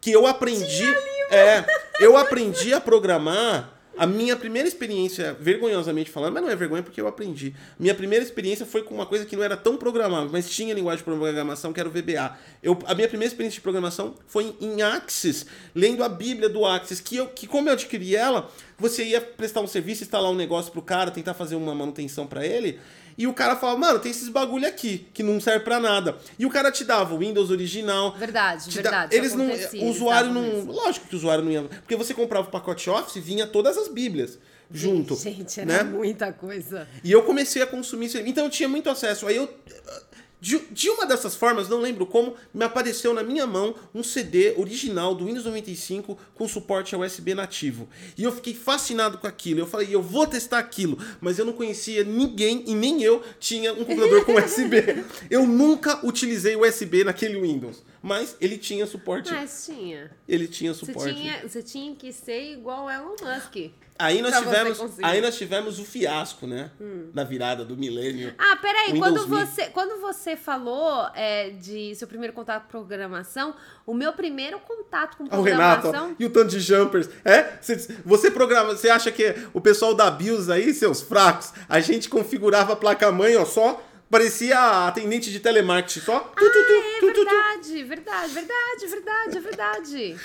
que 0.00 0.10
eu 0.10 0.26
aprendi. 0.26 0.84
É, 1.30 1.64
eu 2.00 2.16
aprendi 2.16 2.74
a 2.74 2.80
programar. 2.80 3.79
A 3.96 4.06
minha 4.06 4.36
primeira 4.36 4.66
experiência, 4.66 5.36
vergonhosamente 5.38 6.10
falando, 6.10 6.34
mas 6.34 6.42
não 6.42 6.50
é 6.50 6.56
vergonha 6.56 6.82
porque 6.82 7.00
eu 7.00 7.06
aprendi. 7.06 7.54
Minha 7.78 7.94
primeira 7.94 8.24
experiência 8.24 8.64
foi 8.64 8.82
com 8.82 8.94
uma 8.94 9.04
coisa 9.04 9.26
que 9.26 9.36
não 9.36 9.42
era 9.42 9.56
tão 9.56 9.76
programável, 9.76 10.30
mas 10.32 10.48
tinha 10.48 10.72
linguagem 10.72 10.98
de 10.98 11.04
programação, 11.04 11.72
que 11.72 11.80
era 11.80 11.88
o 11.88 11.92
VBA. 11.92 12.36
Eu, 12.62 12.78
a 12.86 12.94
minha 12.94 13.08
primeira 13.08 13.30
experiência 13.30 13.56
de 13.56 13.60
programação 13.60 14.14
foi 14.26 14.54
em 14.60 14.80
Axis, 14.80 15.44
lendo 15.74 16.02
a 16.02 16.08
Bíblia 16.08 16.48
do 16.48 16.64
Axis, 16.64 17.00
que, 17.00 17.16
eu, 17.16 17.26
que 17.26 17.46
como 17.46 17.68
eu 17.68 17.72
adquiri 17.74 18.16
ela, 18.16 18.50
você 18.78 19.04
ia 19.04 19.20
prestar 19.20 19.60
um 19.60 19.66
serviço, 19.66 20.02
instalar 20.02 20.30
um 20.30 20.36
negócio 20.36 20.72
pro 20.72 20.80
cara, 20.80 21.10
tentar 21.10 21.34
fazer 21.34 21.56
uma 21.56 21.74
manutenção 21.74 22.26
para 22.26 22.46
ele, 22.46 22.80
e 23.20 23.26
o 23.26 23.34
cara 23.34 23.54
falava, 23.54 23.78
mano, 23.78 23.98
tem 23.98 24.10
esses 24.10 24.30
bagulho 24.30 24.66
aqui 24.66 25.06
que 25.12 25.22
não 25.22 25.38
serve 25.38 25.62
para 25.62 25.78
nada. 25.78 26.16
E 26.38 26.46
o 26.46 26.48
cara 26.48 26.72
te 26.72 26.84
dava 26.84 27.14
o 27.14 27.18
Windows 27.18 27.50
original. 27.50 28.16
Verdade, 28.16 28.70
verdade. 28.70 29.10
Dá, 29.10 29.14
eles 29.14 29.34
não, 29.34 29.46
o 29.46 29.90
usuário 29.90 30.32
não, 30.32 30.64
lógico 30.64 31.06
que 31.06 31.14
o 31.14 31.18
usuário 31.18 31.44
não 31.44 31.52
ia, 31.52 31.62
porque 31.64 31.96
você 31.96 32.14
comprava 32.14 32.48
o 32.48 32.50
pacote 32.50 32.88
Office 32.88 33.16
e 33.16 33.20
vinha 33.20 33.46
todas 33.46 33.76
as 33.76 33.88
Bíblias 33.88 34.38
junto. 34.72 35.16
Gente, 35.16 35.60
era 35.60 35.82
né? 35.82 35.82
muita 35.82 36.32
coisa. 36.32 36.88
E 37.04 37.12
eu 37.12 37.22
comecei 37.22 37.60
a 37.60 37.66
consumir 37.66 38.06
isso. 38.06 38.16
Então 38.16 38.44
eu 38.44 38.50
tinha 38.50 38.70
muito 38.70 38.88
acesso. 38.88 39.26
Aí 39.26 39.36
eu. 39.36 39.52
De, 40.40 40.58
de, 40.70 40.88
uma 40.88 41.04
dessas 41.04 41.34
formas, 41.34 41.68
não 41.68 41.80
lembro 41.80 42.06
como, 42.06 42.34
me 42.54 42.64
apareceu 42.64 43.12
na 43.12 43.22
minha 43.22 43.46
mão 43.46 43.74
um 43.94 44.02
CD 44.02 44.54
original 44.56 45.14
do 45.14 45.26
Windows 45.26 45.44
95 45.44 46.18
com 46.34 46.48
suporte 46.48 46.94
a 46.94 46.98
USB 46.98 47.34
nativo. 47.34 47.88
E 48.16 48.24
eu 48.24 48.32
fiquei 48.32 48.54
fascinado 48.54 49.18
com 49.18 49.26
aquilo. 49.26 49.60
Eu 49.60 49.66
falei, 49.66 49.88
eu 49.90 50.02
vou 50.02 50.26
testar 50.26 50.58
aquilo. 50.58 50.98
Mas 51.20 51.38
eu 51.38 51.44
não 51.44 51.52
conhecia 51.52 52.04
ninguém 52.04 52.64
e 52.66 52.74
nem 52.74 53.02
eu 53.02 53.22
tinha 53.38 53.72
um 53.72 53.84
computador 53.84 54.24
com 54.24 54.34
USB. 54.42 55.04
Eu 55.30 55.46
nunca 55.46 56.04
utilizei 56.06 56.56
USB 56.56 57.04
naquele 57.04 57.40
Windows. 57.40 57.82
Mas 58.02 58.36
ele 58.40 58.56
tinha 58.56 58.86
suporte. 58.86 59.30
Mas 59.30 59.66
tinha. 59.66 60.10
Ele 60.26 60.48
tinha 60.48 60.72
suporte. 60.72 61.12
Você 61.12 61.14
tinha, 61.14 61.48
você 61.48 61.62
tinha 61.62 61.94
que 61.94 62.12
ser 62.12 62.52
igual 62.52 62.90
Elon 62.90 63.14
Musk. 63.20 63.70
Aí 64.00 64.22
nós, 64.22 64.38
tivemos, 64.38 64.80
aí 65.02 65.20
nós 65.20 65.36
tivemos 65.36 65.78
o 65.78 65.84
fiasco, 65.84 66.46
né? 66.46 66.70
Hum. 66.80 67.10
Na 67.12 67.22
virada 67.22 67.64
do 67.64 67.76
milênio. 67.76 68.34
Ah, 68.38 68.56
peraí. 68.56 68.98
Quando 68.98 69.26
você, 69.26 69.66
quando 69.66 70.00
você 70.00 70.36
falou 70.36 71.08
é, 71.14 71.50
de 71.50 71.94
seu 71.94 72.08
primeiro 72.08 72.32
contato 72.32 72.64
com 72.64 72.70
programação, 72.70 73.54
o 73.86 73.92
meu 73.92 74.12
primeiro 74.12 74.58
contato 74.60 75.16
com 75.16 75.26
programação... 75.26 75.90
O 75.90 75.92
Renato, 75.92 76.16
e 76.18 76.24
o 76.24 76.30
tanto 76.30 76.48
de 76.48 76.60
jumpers. 76.60 77.08
É? 77.24 77.58
Você, 77.60 77.98
você 78.04 78.30
programa... 78.30 78.74
Você 78.74 78.88
acha 78.88 79.12
que 79.12 79.34
o 79.52 79.60
pessoal 79.60 79.94
da 79.94 80.10
BIOS 80.10 80.48
aí, 80.48 80.72
seus 80.72 81.02
fracos, 81.02 81.52
a 81.68 81.80
gente 81.80 82.08
configurava 82.08 82.72
a 82.72 82.76
placa-mãe, 82.76 83.36
ó, 83.36 83.44
só 83.44 83.82
Parecia 84.10 84.88
atendente 84.88 85.30
de 85.30 85.38
telemarketing 85.38 86.00
só. 86.00 86.32
Ah, 86.36 86.42
é 86.42 87.00
verdade, 87.00 87.84
verdade, 87.84 88.32
verdade, 88.32 88.86
verdade, 88.88 89.36
é 89.36 89.40
verdade. 89.40 90.16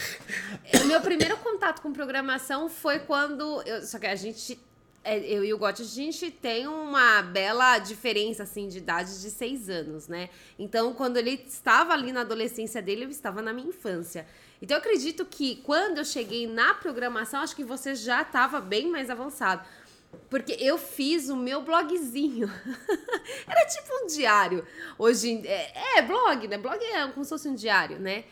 o 0.82 0.88
meu 0.88 1.00
primeiro 1.02 1.38
contato 1.38 1.84
com 1.84 1.94
programação 1.94 2.68
foi 2.68 2.98
quando. 2.98 3.62
Eu, 3.62 3.84
só 3.84 4.00
que 4.00 4.08
a 4.08 4.16
gente. 4.16 4.60
É, 5.04 5.20
eu 5.20 5.46
e 5.46 5.54
o 5.54 5.58
Gotti, 5.60 5.84
a 5.84 5.86
gente 5.86 6.32
tem 6.32 6.66
uma 6.66 7.22
bela 7.22 7.78
diferença, 7.78 8.42
assim, 8.42 8.68
de 8.68 8.80
idade 8.80 9.22
de 9.22 9.30
seis 9.30 9.70
anos, 9.70 10.08
né? 10.08 10.30
Então, 10.58 10.92
quando 10.96 11.18
ele 11.18 11.44
estava 11.48 11.94
ali 11.94 12.12
na 12.12 12.22
adolescência 12.22 12.82
dele, 12.82 13.06
eu 13.06 13.10
estava 13.10 13.40
na 13.40 13.54
minha 13.54 13.68
infância. 13.68 14.26
Então, 14.60 14.76
eu 14.76 14.82
acredito 14.82 15.24
que 15.24 15.58
quando 15.58 16.00
eu 16.00 16.06
cheguei 16.06 16.48
na 16.48 16.74
programação, 16.74 17.42
acho 17.42 17.56
que 17.56 17.64
você 17.64 17.94
já 17.94 18.24
estava 18.24 18.60
bem 18.60 18.90
mais 18.90 19.12
avançado. 19.12 19.64
Porque 20.30 20.54
eu 20.60 20.78
fiz 20.78 21.30
o 21.30 21.36
meu 21.36 21.62
blogzinho. 21.62 22.48
Era 23.48 23.66
tipo 23.66 24.04
um 24.04 24.08
diário. 24.08 24.66
Hoje 24.98 25.42
é, 25.46 26.00
é, 26.00 26.02
blog, 26.02 26.48
né? 26.48 26.58
Blog 26.58 26.84
é 26.84 27.08
como 27.08 27.24
se 27.24 27.30
fosse 27.30 27.48
um 27.48 27.56
diário, 27.56 28.00
né? 28.00 28.26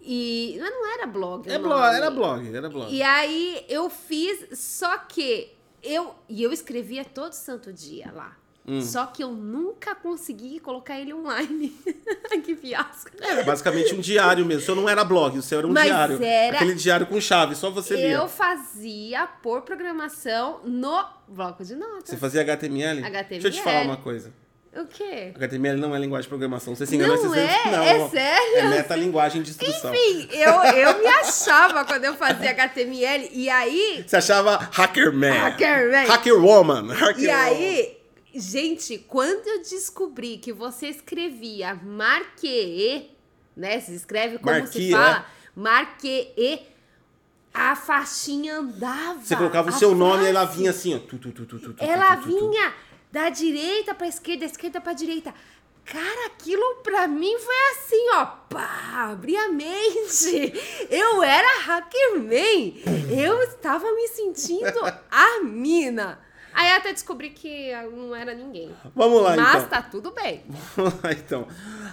E 0.00 0.56
mas 0.58 0.70
não 0.70 0.94
era 0.94 1.06
blog. 1.06 1.50
É 1.50 1.58
blog, 1.58 1.94
era 1.94 2.10
blog, 2.10 2.56
era 2.56 2.70
blog. 2.70 2.94
E 2.94 3.02
aí 3.02 3.66
eu 3.68 3.90
fiz, 3.90 4.58
só 4.58 4.96
que 4.96 5.54
eu 5.82 6.14
e 6.26 6.42
eu 6.42 6.52
escrevia 6.52 7.04
todo 7.04 7.34
santo 7.34 7.70
dia 7.70 8.10
lá. 8.10 8.39
Hum. 8.66 8.80
Só 8.82 9.06
que 9.06 9.22
eu 9.22 9.32
nunca 9.32 9.94
consegui 9.94 10.60
colocar 10.60 11.00
ele 11.00 11.12
online. 11.14 11.74
que 12.44 12.54
fiasco. 12.54 13.10
Era 13.20 13.42
basicamente 13.42 13.94
um 13.94 14.00
diário 14.00 14.44
mesmo. 14.44 14.62
O 14.62 14.64
seu 14.64 14.76
não 14.76 14.88
era 14.88 15.04
blog, 15.04 15.38
o 15.38 15.42
seu 15.42 15.58
era 15.58 15.66
um 15.66 15.72
Mas 15.72 15.86
diário. 15.86 16.22
Era... 16.22 16.56
Aquele 16.56 16.74
diário 16.74 17.06
com 17.06 17.20
chave, 17.20 17.54
só 17.54 17.70
você 17.70 17.96
lia. 17.96 18.10
Eu 18.12 18.28
fazia 18.28 19.26
por 19.42 19.62
programação 19.62 20.60
no 20.64 21.04
bloco 21.28 21.64
de 21.64 21.74
notas. 21.74 22.10
Você 22.10 22.16
fazia 22.16 22.42
HTML? 22.42 23.04
HTML. 23.04 23.28
Deixa 23.28 23.48
eu 23.48 23.52
te 23.52 23.62
falar 23.62 23.82
uma 23.82 23.96
coisa. 23.96 24.32
O 24.72 24.86
quê? 24.86 25.32
HTML 25.34 25.80
não 25.80 25.96
é 25.96 25.98
linguagem 25.98 26.22
de 26.22 26.28
programação. 26.28 26.76
Você 26.76 26.86
se 26.86 26.94
enganou. 26.94 27.16
Não 27.16 27.28
você 27.28 27.40
é? 27.40 27.70
Não, 27.72 27.82
é 27.82 28.08
sério? 28.08 28.58
É 28.58 28.68
metalinguagem 28.68 29.42
de 29.42 29.50
instrução. 29.50 29.92
Enfim, 29.92 30.28
eu, 30.30 30.52
eu 30.52 30.98
me 31.00 31.06
achava 31.08 31.84
quando 31.84 32.04
eu 32.04 32.14
fazia 32.14 32.50
HTML. 32.50 33.30
E 33.32 33.50
aí... 33.50 34.04
Você 34.06 34.16
achava 34.16 34.56
Hackerman. 34.70 35.32
Hackerman. 35.32 36.06
Hackerwoman. 36.06 36.94
Hacker 36.94 37.24
e 37.24 37.30
aí 37.30 37.99
Gente, 38.34 38.98
quando 38.98 39.46
eu 39.46 39.58
descobri 39.58 40.38
que 40.38 40.52
você 40.52 40.88
escrevia 40.88 41.74
Marquee, 41.74 43.10
né? 43.56 43.80
Se 43.80 43.94
escreve 43.94 44.38
como 44.38 44.58
Marquee, 44.58 44.86
se 44.86 44.90
fala, 44.92 45.18
é? 45.18 45.24
Marquee, 45.54 46.66
a 47.52 47.74
faixinha 47.74 48.58
andava. 48.58 49.20
Você 49.20 49.36
colocava 49.36 49.70
o 49.70 49.72
seu 49.72 49.94
nome 49.94 50.24
e 50.24 50.28
ela 50.28 50.44
vinha 50.44 50.70
assim, 50.70 50.94
ó. 50.94 50.98
Tu, 50.98 51.18
tu, 51.18 51.32
tu, 51.32 51.74
ela 51.78 52.14
vinha 52.16 52.72
da 53.10 53.28
direita 53.28 53.94
pra 53.94 54.06
esquerda, 54.06 54.40
da 54.40 54.46
esquerda 54.46 54.80
pra 54.80 54.92
direita. 54.92 55.34
Cara, 55.84 56.26
aquilo 56.26 56.76
pra 56.84 57.08
mim 57.08 57.36
foi 57.38 57.56
assim, 57.72 58.10
ó. 58.14 58.26
Pá, 58.26 59.10
abri 59.10 59.36
a 59.36 59.48
mente. 59.48 60.52
Eu 60.88 61.20
era 61.22 61.62
Hackerman. 61.62 62.80
Eu 63.10 63.42
estava 63.42 63.92
me 63.92 64.06
sentindo 64.06 64.78
a 65.10 65.40
mina. 65.42 66.20
Aí 66.52 66.72
até 66.72 66.92
descobri 66.92 67.30
que 67.30 67.72
não 67.94 68.14
era 68.14 68.34
ninguém. 68.34 68.70
Vamos 68.94 69.22
lá, 69.22 69.36
Mas 69.36 69.40
então. 69.40 69.60
Mas 69.60 69.68
tá 69.68 69.82
tudo 69.82 70.10
bem. 70.12 70.42
Vamos 70.76 70.94
lá, 71.02 71.12
então. 71.12 71.46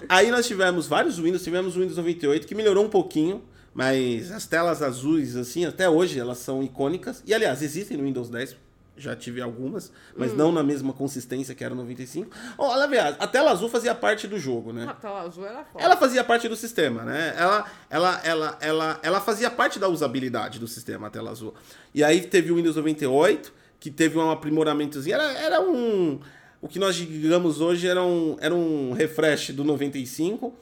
Aí 0.10 0.32
nós 0.32 0.48
tivemos 0.48 0.88
vários 0.88 1.18
Windows. 1.18 1.44
Tivemos 1.44 1.76
o 1.76 1.80
Windows 1.80 1.98
98, 1.98 2.48
que 2.48 2.56
melhorou 2.56 2.86
um 2.86 2.90
pouquinho. 2.90 3.44
Mas 3.74 4.32
as 4.32 4.48
telas 4.48 4.82
azuis, 4.82 5.36
assim, 5.36 5.66
até 5.66 5.88
hoje 5.88 6.20
elas 6.20 6.40
são 6.40 6.64
icônicas. 6.64 7.22
E, 7.26 7.34
aliás, 7.34 7.62
existem 7.62 7.96
no 7.96 8.06
Windows 8.06 8.30
10. 8.30 8.56
Já 8.98 9.16
tive 9.16 9.40
algumas, 9.40 9.92
mas 10.16 10.32
hum. 10.32 10.36
não 10.36 10.52
na 10.52 10.64
mesma 10.64 10.92
consistência 10.92 11.54
que 11.54 11.64
era 11.64 11.72
o 11.72 11.78
95. 11.78 12.32
Oh, 12.58 12.66
aliás, 12.66 13.16
a 13.20 13.28
tela 13.28 13.52
azul 13.52 13.70
fazia 13.70 13.94
parte 13.94 14.28
do 14.28 14.40
jogo, 14.40 14.74
né? 14.74 14.88
A 14.90 14.94
tela 14.96 15.22
azul 15.22 15.46
era 15.46 15.64
foda. 15.64 15.86
Ela 15.86 15.96
fazia 15.96 16.24
parte 16.24 16.50
do 16.50 16.56
sistema, 16.56 17.04
né? 17.04 17.36
Ela, 17.38 17.66
ela, 17.92 18.22
ela, 18.24 18.58
ela, 18.60 19.00
ela 19.04 19.22
fazia 19.22 19.52
parte 19.52 19.78
da 19.78 19.88
usabilidade 19.88 20.58
do 20.58 20.68
sistema, 20.68 21.06
a 21.06 21.10
tela 21.12 21.30
azul. 21.30 21.54
E 21.94 22.04
aí 22.04 22.22
teve 22.22 22.52
o 22.52 22.56
Windows 22.56 22.76
98 22.76 23.54
que 23.80 23.92
teve 23.92 24.18
um 24.18 24.30
aprimoramentozinho. 24.30 25.16
Era, 25.16 25.32
era 25.34 25.62
um. 25.62 26.20
O 26.62 26.68
que 26.68 26.80
nós 26.80 26.96
digamos 26.96 27.62
hoje 27.62 27.88
era 27.88 28.04
um, 28.04 28.36
era 28.40 28.54
um 28.54 28.94
refresh 28.94 29.52
do 29.52 29.64
95. 29.64 30.54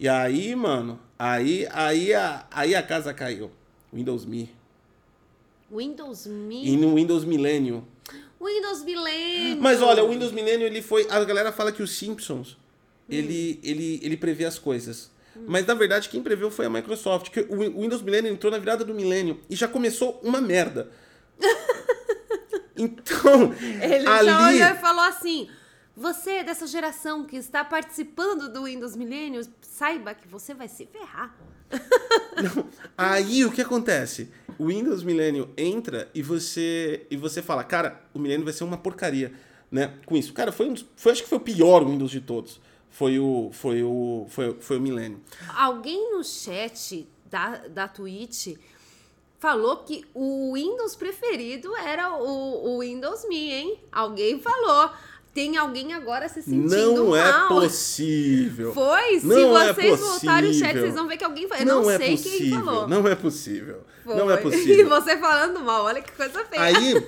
E 0.00 0.08
aí, 0.08 0.54
mano, 0.56 0.98
aí, 1.18 1.66
aí, 1.70 2.12
a, 2.14 2.46
aí 2.50 2.74
a 2.74 2.82
casa 2.82 3.12
caiu. 3.14 3.50
Windows 3.92 4.24
Me. 4.24 4.50
Windows 5.70 6.26
Me? 6.26 6.66
E 6.66 6.76
no 6.76 6.94
Windows 6.94 7.24
Millennium. 7.24 7.84
Windows 8.40 8.82
Millennium. 8.82 9.60
Mas 9.60 9.80
olha, 9.80 10.02
o 10.02 10.08
Windows 10.08 10.32
Millennium, 10.32 10.66
ele 10.66 10.82
foi. 10.82 11.06
A 11.08 11.22
galera 11.24 11.52
fala 11.52 11.70
que 11.70 11.82
os 11.82 11.92
Simpsons, 11.92 12.52
hum. 12.52 12.56
ele, 13.08 13.60
ele, 13.62 14.00
ele 14.02 14.16
prevê 14.16 14.44
as 14.44 14.58
coisas. 14.58 15.10
Hum. 15.36 15.44
Mas 15.46 15.66
na 15.66 15.74
verdade 15.74 16.08
quem 16.08 16.22
preveu 16.22 16.50
foi 16.50 16.66
a 16.66 16.70
Microsoft. 16.70 17.30
Que 17.30 17.40
o 17.40 17.80
Windows 17.80 18.02
Millennium 18.02 18.32
entrou 18.32 18.50
na 18.50 18.58
virada 18.58 18.84
do 18.84 18.94
milênio 18.94 19.40
e 19.48 19.54
já 19.54 19.68
começou 19.68 20.20
uma 20.22 20.40
merda. 20.40 20.90
Então, 22.76 23.52
ele 23.80 24.06
ali... 24.06 24.26
já 24.26 24.48
olhou 24.48 24.68
e 24.68 24.80
falou 24.80 25.04
assim: 25.04 25.48
você 25.94 26.42
dessa 26.42 26.66
geração 26.66 27.24
que 27.24 27.36
está 27.36 27.64
participando 27.64 28.50
do 28.50 28.64
Windows 28.64 28.96
Millennium, 28.96 29.42
saiba 29.60 30.14
que 30.14 30.26
você 30.26 30.54
vai 30.54 30.68
se 30.68 30.86
ferrar. 30.86 31.36
Não. 32.42 32.66
Aí 32.96 33.44
o 33.44 33.52
que 33.52 33.60
acontece? 33.60 34.30
O 34.58 34.66
Windows 34.66 35.02
Millennium 35.02 35.48
entra 35.56 36.10
e 36.14 36.22
você 36.22 37.06
e 37.10 37.16
você 37.16 37.42
fala, 37.42 37.62
cara, 37.64 38.00
o 38.14 38.18
Millennium 38.18 38.44
vai 38.44 38.52
ser 38.52 38.64
uma 38.64 38.78
porcaria, 38.78 39.32
né? 39.70 39.94
Com 40.06 40.16
isso, 40.16 40.32
cara, 40.32 40.52
foi, 40.52 40.68
um, 40.68 40.74
foi 40.96 41.12
acho 41.12 41.22
que 41.22 41.28
foi 41.28 41.38
o 41.38 41.42
pior 41.42 41.84
Windows 41.84 42.10
de 42.10 42.20
todos. 42.20 42.60
Foi 42.90 43.18
o 43.18 43.50
foi 43.52 43.82
o 43.82 44.26
foi, 44.28 44.56
foi 44.60 44.78
o 44.78 44.80
Millennium. 44.80 45.20
Alguém 45.56 46.12
no 46.12 46.22
chat 46.22 47.08
da, 47.26 47.56
da 47.68 47.88
Twitch 47.88 48.58
falou 49.42 49.78
que 49.78 50.04
o 50.14 50.54
Windows 50.54 50.94
preferido 50.94 51.74
era 51.76 52.14
o, 52.16 52.76
o 52.76 52.78
Windows 52.78 53.26
Me, 53.28 53.50
hein? 53.52 53.80
Alguém 53.90 54.38
falou. 54.40 54.88
Tem 55.34 55.56
alguém 55.56 55.94
agora 55.94 56.28
se 56.28 56.42
sentindo 56.42 56.94
Não 56.94 57.16
é 57.16 57.24
mal. 57.24 57.46
é 57.46 57.48
possível. 57.60 58.72
Foi? 58.72 59.18
Não 59.24 59.34
se 59.34 59.42
é 59.42 59.72
vocês 59.72 59.90
possível. 59.90 59.96
voltarem 59.96 60.50
o 60.50 60.54
chat, 60.54 60.78
vocês 60.78 60.94
vão 60.94 61.08
ver 61.08 61.16
que 61.16 61.24
alguém 61.24 61.48
falou. 61.48 61.62
Eu 61.62 61.66
não, 61.66 61.82
não 61.82 61.90
é 61.90 61.96
sei 61.96 62.10
possível. 62.16 62.38
quem 62.38 62.50
falou. 62.50 62.88
Não 62.88 63.08
é 63.08 63.14
possível. 63.16 63.80
Foi. 64.04 64.14
Não 64.14 64.30
é 64.30 64.36
possível. 64.42 64.78
E 64.78 64.84
você 64.84 65.16
falando 65.16 65.58
mal, 65.60 65.84
olha 65.86 66.02
que 66.02 66.12
coisa 66.12 66.44
feia. 66.44 66.62
Aí, 66.62 67.06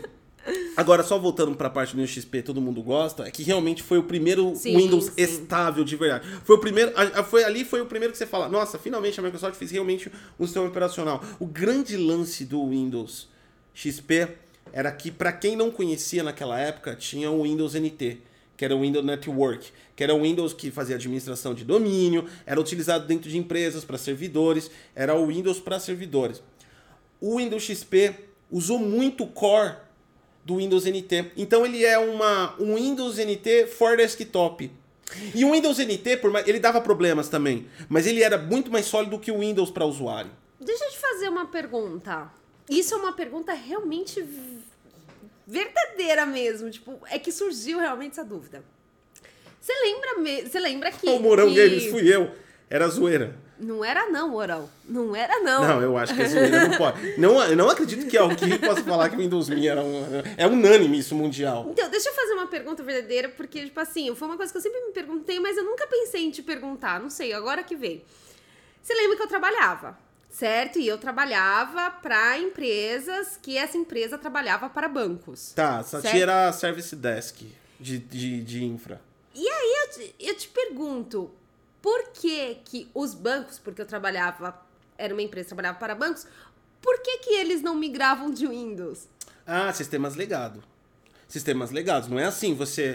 Agora, 0.77 1.03
só 1.03 1.19
voltando 1.19 1.55
para 1.55 1.69
a 1.69 1.71
parte 1.71 1.91
do 1.91 1.97
Windows 1.97 2.11
XP, 2.11 2.43
todo 2.43 2.61
mundo 2.61 2.83
gosta, 2.83 3.27
é 3.27 3.31
que 3.31 3.43
realmente 3.43 3.83
foi 3.83 3.99
o 3.99 4.03
primeiro 4.03 4.55
sim, 4.57 4.77
Windows 4.77 5.07
sim. 5.07 5.13
estável 5.17 5.85
de 5.85 5.97
verdade. 5.97 6.27
Foi 6.45 6.57
o 6.57 6.59
primeiro, 6.59 6.93
foi 7.25 7.45
ali 7.45 7.65
foi 7.65 7.81
o 7.81 7.87
primeiro 7.87 8.13
que 8.13 8.19
você 8.19 8.27
fala, 8.27 8.49
nossa, 8.49 8.79
finalmente 8.79 9.19
a 9.19 9.23
Microsoft 9.23 9.57
fez 9.57 9.71
realmente 9.71 10.11
um 10.39 10.45
sistema 10.47 10.67
operacional. 10.67 11.23
O 11.39 11.47
grande 11.47 11.97
lance 11.97 12.45
do 12.45 12.69
Windows 12.69 13.29
XP 13.73 14.29
era 14.73 14.91
que 14.91 15.11
para 15.11 15.33
quem 15.33 15.57
não 15.57 15.71
conhecia 15.71 16.23
naquela 16.23 16.59
época, 16.59 16.97
tinha 16.97 17.31
o 17.31 17.45
Windows 17.45 17.75
NT, 17.75 18.19
que 18.57 18.65
era 18.65 18.75
o 18.75 18.81
Windows 18.81 19.05
Network, 19.05 19.71
que 19.95 20.03
era 20.03 20.15
o 20.15 20.23
Windows 20.23 20.53
que 20.53 20.71
fazia 20.71 20.97
administração 20.97 21.55
de 21.55 21.65
domínio, 21.65 22.27
era 22.45 22.61
utilizado 22.61 23.07
dentro 23.07 23.31
de 23.31 23.39
empresas 23.39 23.85
para 23.85 23.97
servidores, 23.97 24.71
era 24.95 25.15
o 25.15 25.27
Windows 25.27 25.61
para 25.61 25.79
servidores. 25.79 26.43
O 27.21 27.39
Windows 27.39 27.63
XP 27.63 28.15
usou 28.51 28.79
muito 28.79 29.25
o 29.25 29.27
core 29.29 29.77
do 30.45 30.57
Windows 30.57 30.85
NT. 30.85 31.33
Então 31.37 31.65
ele 31.65 31.85
é 31.85 31.99
uma, 31.99 32.55
um 32.61 32.75
Windows 32.75 33.17
NT 33.17 33.67
for 33.67 33.97
desktop. 33.97 34.71
E 35.35 35.45
o 35.45 35.53
Windows 35.53 35.79
NT, 35.79 36.19
por 36.19 36.31
mais, 36.31 36.47
ele 36.47 36.59
dava 36.59 36.81
problemas 36.81 37.29
também, 37.29 37.69
mas 37.89 38.07
ele 38.07 38.23
era 38.23 38.37
muito 38.37 38.71
mais 38.71 38.87
sólido 38.87 39.19
que 39.19 39.31
o 39.31 39.39
Windows 39.39 39.71
para 39.71 39.85
usuário. 39.85 40.31
Deixa 40.61 40.85
eu 40.85 40.91
te 40.91 40.99
fazer 40.99 41.29
uma 41.29 41.47
pergunta. 41.47 42.31
Isso 42.69 42.95
é 42.95 42.97
uma 42.97 43.13
pergunta 43.13 43.53
realmente 43.53 44.25
verdadeira 45.47 46.25
mesmo. 46.25 46.71
Tipo, 46.71 46.99
é 47.11 47.19
que 47.19 47.31
surgiu 47.31 47.79
realmente 47.79 48.13
essa 48.13 48.25
dúvida. 48.25 48.65
Você 49.61 49.73
lembra, 49.83 50.19
me... 50.19 50.43
Você 50.43 50.59
lembra 50.59 50.91
que. 50.91 51.09
O 51.09 51.21
Mourão 51.21 51.49
que... 51.49 51.55
Games 51.55 51.87
fui 51.87 52.07
eu. 52.13 52.31
Era 52.75 52.89
zoeira. 52.89 53.37
Não 53.57 53.85
era 53.85 54.11
não, 54.11 54.31
Mourão. 54.31 54.69
Não 54.85 55.15
era 55.15 55.39
não. 55.39 55.63
Não, 55.63 55.81
eu 55.81 55.97
acho 55.97 56.13
que 56.13 56.23
é 56.23 56.29
zoeira 56.29 56.67
não 56.67 56.77
pode. 56.77 57.17
Não, 57.17 57.41
eu 57.45 57.57
não 57.57 57.71
acredito 57.71 58.05
que 58.09 58.19
alguém 58.19 58.59
possa 58.59 58.83
falar 58.83 59.09
que 59.11 59.15
o 59.15 59.19
Windows 59.21 59.49
Me 59.49 59.69
era 59.69 59.81
um... 59.81 60.03
É 60.37 60.45
unânime 60.45 60.99
isso 60.99 61.15
mundial. 61.15 61.69
Então, 61.71 61.89
deixa 61.89 62.09
eu 62.09 62.15
fazer 62.15 62.33
uma 62.33 62.49
pergunta 62.49 62.83
verdadeira, 62.83 63.29
porque, 63.29 63.67
tipo 63.67 63.79
assim, 63.79 64.13
foi 64.17 64.27
uma 64.27 64.37
coisa 64.37 64.51
que 64.51 64.59
eu 64.59 64.61
sempre 64.61 64.81
me 64.81 64.91
perguntei, 64.91 65.39
mas 65.39 65.57
eu 65.57 65.63
nunca 65.63 65.87
pensei 65.87 66.25
em 66.25 66.33
te 66.33 66.43
perguntar. 66.43 66.99
Não 66.99 67.09
sei, 67.09 67.33
agora 67.33 67.63
que 67.63 67.77
veio. 67.77 68.03
Você 68.83 68.93
lembra 68.93 69.19
que 69.19 69.23
eu 69.23 69.29
trabalhava? 69.29 69.97
certo? 70.29 70.81
E 70.81 70.89
eu 70.89 70.99
trabalhava 70.99 71.93
para 71.93 72.37
empresas 72.41 73.39
que 73.41 73.57
essa 73.57 73.79
empresa 73.79 74.19
trabalhava 74.19 74.69
para 74.69 74.89
bancos. 74.89 75.53
Tá, 75.53 75.81
Sati 75.85 76.21
era 76.21 76.53
Service 76.53 76.97
Desk 76.97 77.47
de, 77.79 77.99
de, 78.01 78.43
de 78.43 78.65
infra. 78.65 79.01
E 79.33 79.49
aí 79.49 79.75
eu 79.83 79.91
te, 79.91 80.15
eu 80.19 80.35
te 80.37 80.49
pergunto, 80.49 81.31
por 81.85 82.13
que 82.15 82.55
que 82.65 82.89
os 82.95 83.13
bancos, 83.13 83.59
porque 83.59 83.83
eu 83.83 83.85
trabalhava, 83.85 84.59
era 84.97 85.13
uma 85.13 85.21
empresa 85.21 85.45
que 85.45 85.49
trabalhava 85.51 85.79
para 85.79 85.95
bancos, 85.95 86.27
por 86.81 87.03
que 87.03 87.19
que 87.19 87.35
eles 87.35 87.61
não 87.61 87.75
migravam 87.75 88.31
de 88.31 88.47
Windows? 88.47 89.07
Ah, 89.47 89.71
sistemas 89.71 90.15
legados. 90.15 90.65
Sistemas 91.29 91.71
legados. 91.71 92.09
Não 92.09 92.19
é 92.19 92.25
assim, 92.25 92.55
você 92.55 92.93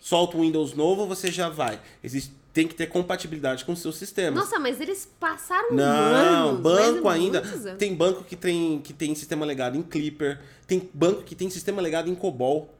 solta 0.00 0.36
um 0.36 0.40
Windows 0.40 0.74
novo, 0.74 1.06
você 1.06 1.30
já 1.30 1.48
vai. 1.48 1.80
Existe 2.02 2.34
tem 2.52 2.66
que 2.66 2.74
ter 2.74 2.86
compatibilidade 2.86 3.66
com 3.66 3.74
o 3.74 3.76
seu 3.76 3.92
sistema. 3.92 4.34
Nossa, 4.34 4.58
mas 4.58 4.80
eles 4.80 5.06
passaram 5.20 5.72
Não, 5.72 5.84
anos, 5.84 6.60
banco 6.62 7.06
ainda. 7.06 7.42
Tem 7.76 7.94
banco 7.94 8.24
que 8.24 8.34
tem, 8.34 8.80
que 8.80 8.94
tem 8.94 9.14
sistema 9.14 9.44
legado 9.44 9.76
em 9.76 9.82
Clipper. 9.82 10.40
Tem 10.66 10.90
banco 10.94 11.22
que 11.22 11.34
tem 11.34 11.50
sistema 11.50 11.82
legado 11.82 12.08
em 12.08 12.14
COBOL. 12.14 12.74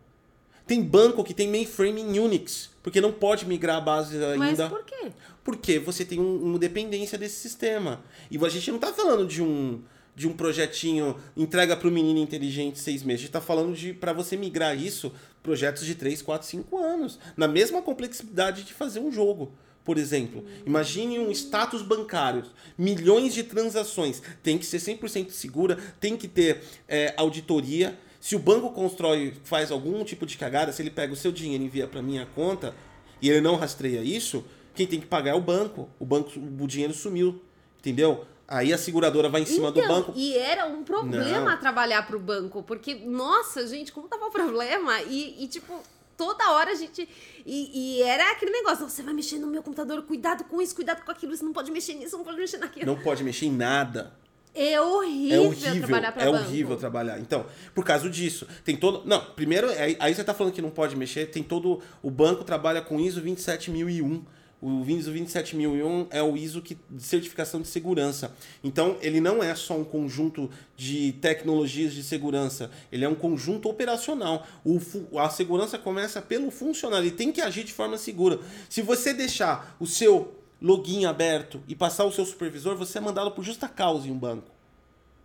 Tem 0.67 0.83
banco 0.83 1.23
que 1.23 1.35
tem 1.35 1.47
mainframe 1.51 2.01
em 2.01 2.19
Unix. 2.19 2.71
Porque 2.83 3.03
não 3.03 3.13
pode 3.13 3.45
migrar 3.45 3.77
a 3.77 3.81
base 3.83 4.17
ainda. 4.17 4.39
Mas 4.39 4.69
por 4.71 4.83
quê? 4.83 5.13
Porque 5.47 5.79
você 5.79 6.05
tem 6.05 6.19
um, 6.19 6.43
uma 6.43 6.59
dependência 6.59 7.17
desse 7.17 7.37
sistema. 7.37 8.03
E 8.29 8.37
a 8.37 8.49
gente 8.49 8.69
não 8.69 8.79
está 8.79 8.93
falando 8.93 9.27
de 9.27 9.41
um 9.41 9.81
de 10.15 10.27
um 10.27 10.33
projetinho 10.33 11.15
entrega 11.37 11.77
para 11.77 11.87
o 11.87 11.91
menino 11.91 12.19
inteligente 12.19 12.79
seis 12.79 13.03
meses. 13.03 13.21
A 13.21 13.23
gente 13.25 13.29
está 13.29 13.41
falando 13.41 13.77
de 13.77 13.93
para 13.93 14.15
você 14.15 14.35
migrar 14.35 14.77
isso 14.77 15.13
projetos 15.43 15.85
de 15.85 15.95
3, 15.95 16.23
4, 16.23 16.49
5 16.49 16.79
anos. 16.79 17.19
Na 17.37 17.47
mesma 17.47 17.83
complexidade 17.83 18.65
de 18.65 18.73
fazer 18.73 18.99
um 18.99 19.13
jogo 19.13 19.53
por 19.85 19.99
exemplo. 19.99 20.45
Imagine 20.67 21.21
um 21.21 21.31
status 21.31 21.81
bancário, 21.81 22.43
milhões 22.77 23.33
de 23.33 23.45
transações, 23.45 24.21
tem 24.43 24.59
que 24.59 24.67
ser 24.67 24.79
100% 24.79 25.31
segura, 25.31 25.79
tem 26.01 26.17
que 26.17 26.27
ter 26.27 26.61
é, 26.89 27.15
auditoria. 27.17 27.97
Se 28.21 28.35
o 28.35 28.41
banco 28.41 28.71
constrói, 28.71 29.35
faz 29.45 29.71
algum 29.71 30.03
tipo 30.03 30.27
de 30.27 30.37
cagada, 30.37 30.73
se 30.73 30.83
ele 30.83 30.91
pega 30.91 31.13
o 31.13 31.17
seu 31.17 31.31
dinheiro 31.31 31.63
e 31.63 31.67
envia 31.67 31.87
para 31.87 32.03
minha 32.03 32.27
conta 32.27 32.75
e 33.23 33.31
ele 33.31 33.41
não 33.41 33.55
rastreia 33.55 34.03
isso, 34.03 34.45
quem 34.77 34.87
tem 34.87 35.01
que 35.01 35.07
pagar 35.07 35.31
é 35.31 35.35
o 35.35 35.41
banco. 35.41 35.89
O 35.99 36.05
banco, 36.05 36.31
o 36.39 36.67
dinheiro 36.67 36.93
sumiu, 36.95 37.43
entendeu? 37.81 38.25
Aí 38.47 38.73
a 38.73 38.79
seguradora 38.79 39.29
vai 39.29 39.43
em 39.43 39.47
cima 39.47 39.71
então, 39.71 39.83
do 39.83 39.89
banco. 39.89 40.13
E 40.15 40.37
era 40.37 40.67
um 40.67 40.85
problema 40.85 41.51
não. 41.51 41.59
trabalhar 41.59 42.07
para 42.07 42.17
o 42.17 42.21
banco, 42.21 42.63
porque, 42.63 42.95
nossa, 42.95 43.67
gente, 43.67 43.91
como 43.91 44.07
tava 44.07 44.27
o 44.27 44.31
problema? 44.31 45.03
E, 45.03 45.43
e 45.43 45.49
tipo, 45.49 45.83
toda 46.17 46.53
hora 46.53 46.71
a 46.71 46.75
gente. 46.75 47.09
E, 47.45 47.99
e, 47.99 48.03
era 48.03 48.31
aquele 48.31 48.53
negócio: 48.53 48.89
você 48.89 49.03
vai 49.03 49.15
mexer 49.15 49.39
no 49.39 49.49
meu 49.49 49.63
computador, 49.63 50.01
cuidado 50.03 50.45
com 50.45 50.63
isso, 50.63 50.77
cuidado 50.77 51.05
com 51.05 51.11
aquilo, 51.11 51.37
você 51.37 51.43
não 51.43 51.53
pode 51.53 51.73
mexer 51.73 51.95
nisso, 51.95 52.17
não 52.17 52.25
pode 52.25 52.39
mexer 52.39 52.59
naquilo. 52.59 52.87
Não 52.87 52.97
pode 52.97 53.25
mexer 53.25 53.47
em 53.47 53.53
nada. 53.53 54.13
É 54.55 54.81
horrível, 54.81 55.37
é 55.37 55.47
horrível 55.47 55.81
trabalhar 55.81 56.13
pra 56.13 56.23
É 56.23 56.33
banco. 56.33 56.45
horrível 56.45 56.77
trabalhar. 56.77 57.19
Então, 57.19 57.45
por 57.75 57.85
causa 57.85 58.09
disso, 58.09 58.47
tem 58.65 58.77
todo. 58.77 59.07
Não, 59.07 59.23
primeiro, 59.23 59.69
aí 59.99 60.15
você 60.15 60.25
tá 60.25 60.33
falando 60.33 60.53
que 60.53 60.63
não 60.63 60.71
pode 60.71 60.97
mexer, 60.97 61.27
tem 61.27 61.43
todo. 61.43 61.83
O 62.01 62.11
banco 62.11 62.45
trabalha 62.45 62.81
com 62.81 62.99
ISO 63.01 63.21
27001 63.21 64.25
o 64.61 64.83
Windows 64.83 65.07
27001 65.07 66.07
é 66.11 66.23
o 66.23 66.37
ISO 66.37 66.63
que, 66.63 66.79
de 66.91 67.03
certificação 67.03 67.61
de 67.61 67.69
segurança. 67.69 68.35
Então, 68.65 68.97
ele 69.03 69.21
não 69.21 69.43
é 69.43 69.55
só 69.55 69.77
um 69.77 69.85
conjunto 69.85 70.51
de 70.77 71.13
tecnologias 71.21 71.93
de 71.93 72.03
segurança, 72.03 72.71
ele 72.91 73.05
é 73.05 73.09
um 73.09 73.15
conjunto 73.15 73.69
operacional. 73.69 74.47
O, 74.65 74.81
a 75.19 75.29
segurança 75.29 75.79
começa 75.79 76.23
pelo 76.23 76.51
funcionário, 76.51 77.07
ele 77.07 77.17
tem 77.17 77.31
que 77.31 77.41
agir 77.41 77.65
de 77.65 77.73
forma 77.73 77.99
segura. 77.99 78.41
Se 78.69 78.81
você 78.81 79.13
deixar 79.13 79.77
o 79.79 79.87
seu 79.87 80.35
login 80.61 81.05
aberto 81.05 81.63
e 81.69 81.75
passar 81.75 82.05
o 82.05 82.13
seu 82.13 82.25
supervisor, 82.25 82.77
você 82.77 82.99
é 82.99 83.01
mandado 83.01 83.31
por 83.33 83.45
justa 83.45 83.69
causa 83.69 84.09
em 84.09 84.11
um 84.11 84.19
banco. 84.19 84.51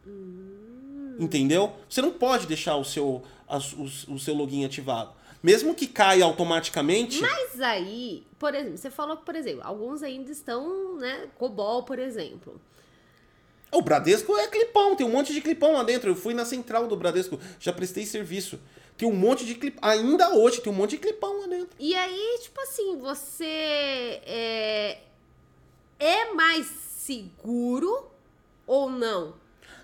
Hum. 0.06 1.16
Entendeu? 1.20 1.74
Você 1.90 2.02
não 2.02 2.12
pode 2.12 2.48
deixar 2.48 2.76
o 2.76 2.84
seu, 2.84 3.24
a, 3.48 3.58
o, 3.58 4.14
o 4.14 4.20
seu 4.20 4.36
login 4.36 4.66
ativado. 4.66 5.21
Mesmo 5.42 5.74
que 5.74 5.88
caia 5.88 6.24
automaticamente. 6.24 7.20
Mas 7.20 7.60
aí, 7.60 8.24
por 8.38 8.54
exemplo, 8.54 8.78
você 8.78 8.92
falou 8.92 9.18
que, 9.18 9.26
por 9.26 9.36
exemplo, 9.36 9.62
alguns 9.64 10.04
ainda 10.04 10.32
estão, 10.32 10.98
né? 10.98 11.28
Cobol, 11.38 11.84
por 11.84 11.98
exemplo. 11.98 12.62
O 13.72 13.82
Bradesco 13.82 14.36
é 14.38 14.48
clipão, 14.48 14.96
tem 14.96 15.06
um 15.06 15.12
monte 15.12 15.34
de 15.34 15.42
clipão 15.42 15.74
lá 15.74 15.84
dentro. 15.84 16.12
Eu 16.12 16.16
fui 16.16 16.34
na 16.34 16.46
central 16.46 16.88
do 16.88 16.96
Bradesco, 16.96 17.40
já 17.60 17.72
prestei 17.72 18.06
serviço. 18.06 18.60
Tem 18.98 19.08
um 19.08 19.16
monte 19.16 19.46
de 19.46 19.56
clipão. 19.56 19.90
Ainda 19.90 20.36
hoje 20.36 20.62
tem 20.62 20.72
um 20.72 20.76
monte 20.76 20.92
de 20.92 20.98
clipão 20.98 21.42
lá 21.42 21.48
dentro. 21.48 21.70
E 21.80 21.96
aí, 21.96 22.40
tipo 22.44 22.60
assim, 22.62 22.98
você 23.00 23.46
é, 24.26 25.00
é 25.98 26.34
mais 26.34 26.68
seguro 26.68 28.12
ou 28.68 28.90
não? 28.90 29.34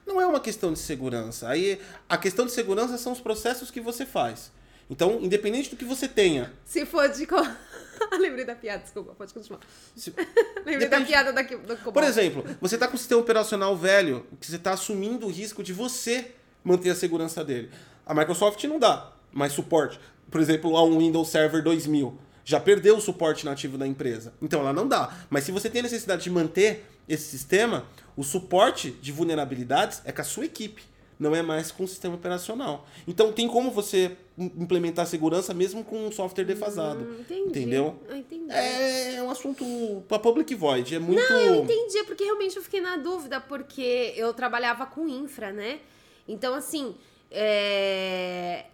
Não 0.06 0.22
é 0.22 0.26
uma 0.28 0.40
questão 0.40 0.72
de 0.72 0.80
segurança. 0.80 1.48
Aí 1.48 1.82
a 2.08 2.18
questão 2.18 2.46
de 2.46 2.52
segurança 2.52 2.98
são 2.98 3.12
os 3.12 3.20
processos 3.20 3.72
que 3.72 3.82
você 3.82 4.06
faz. 4.06 4.52
Então, 4.90 5.20
independente 5.22 5.70
do 5.70 5.76
que 5.76 5.86
você 5.86 6.08
tenha. 6.08 6.52
Se 6.66 6.86
for 6.86 7.08
de. 7.10 7.28
Lembrei 8.20 8.46
da 8.46 8.56
piada, 8.56 8.84
desculpa, 8.84 9.14
pode 9.14 9.34
continuar. 9.34 9.60
Se... 9.96 10.14
Lembrei 10.66 10.78
Depende... 10.78 10.90
da 10.90 11.02
piada 11.02 11.34
daqui, 11.34 11.56
do 11.58 11.76
Por 11.92 12.04
exemplo, 12.04 12.46
você 12.62 12.76
está 12.76 12.88
com 12.88 12.94
um 12.94 12.98
sistema 12.98 13.22
operacional 13.22 13.76
velho, 13.76 14.26
que 14.40 14.48
você 14.48 14.56
está 14.56 14.72
assumindo 14.72 15.26
o 15.26 15.30
risco 15.30 15.62
de 15.64 15.74
você 15.74 16.32
manter 16.64 16.90
a 16.92 16.96
segurança 16.96 17.44
dele. 17.44 17.70
A 18.06 18.14
Microsoft 18.14 18.64
não 18.66 18.80
dá 18.80 19.12
mais 19.32 19.52
suporte. 19.54 20.00
Por 20.30 20.40
exemplo, 20.40 20.76
a 20.78 20.84
um 20.84 21.00
Windows 21.00 21.30
Server 21.30 21.64
2000 21.64 22.18
já 22.46 22.60
perdeu 22.60 22.96
o 22.96 23.02
suporte 23.02 23.46
nativo 23.46 23.78
da 23.78 23.86
empresa. 23.86 24.34
Então 24.42 24.62
ela 24.62 24.72
não 24.72 24.88
dá. 24.88 25.14
Mas 25.30 25.44
se 25.44 25.52
você 25.52 25.70
tem 25.70 25.80
a 25.80 25.84
necessidade 25.84 26.24
de 26.24 26.30
manter 26.30 26.86
esse 27.10 27.26
sistema, 27.26 27.86
o 28.16 28.24
suporte 28.24 28.92
de 28.92 29.12
vulnerabilidades 29.12 30.02
é 30.06 30.14
com 30.14 30.22
a 30.22 30.24
sua 30.24 30.46
equipe 30.46 30.84
não 31.20 31.36
é 31.36 31.42
mais 31.42 31.72
com 31.72 31.84
o 31.84 31.88
sistema 31.88 32.16
operacional. 32.16 32.88
Então 33.08 33.32
tem 33.32 33.48
como 33.48 33.72
você 33.72 34.16
implementar 34.38 35.08
segurança 35.08 35.54
mesmo 35.54 35.84
com 35.84 36.08
um 36.08 36.12
software 36.12 36.46
defasado. 36.46 37.04
Hum, 37.04 37.18
entendi. 37.22 37.50
Entendeu? 37.50 38.00
Ah, 38.08 38.18
entendi. 38.18 38.52
É 38.52 39.22
um 39.24 39.32
assunto 39.32 39.66
para 40.08 40.20
public 40.20 40.54
void, 40.54 40.96
é 40.96 41.00
muito 41.00 41.20
Não, 41.20 41.40
eu 41.40 41.64
entendi, 41.64 42.04
porque 42.04 42.24
realmente 42.24 42.56
eu 42.56 42.62
fiquei 42.62 42.80
na 42.80 42.98
dúvida 42.98 43.42
porque 43.42 44.14
eu 44.16 44.34
trabalhava 44.34 44.86
com 44.86 45.08
infra, 45.08 45.52
né? 45.52 45.80
Então 46.28 46.54
assim, 46.54 46.96
é... 47.32 48.68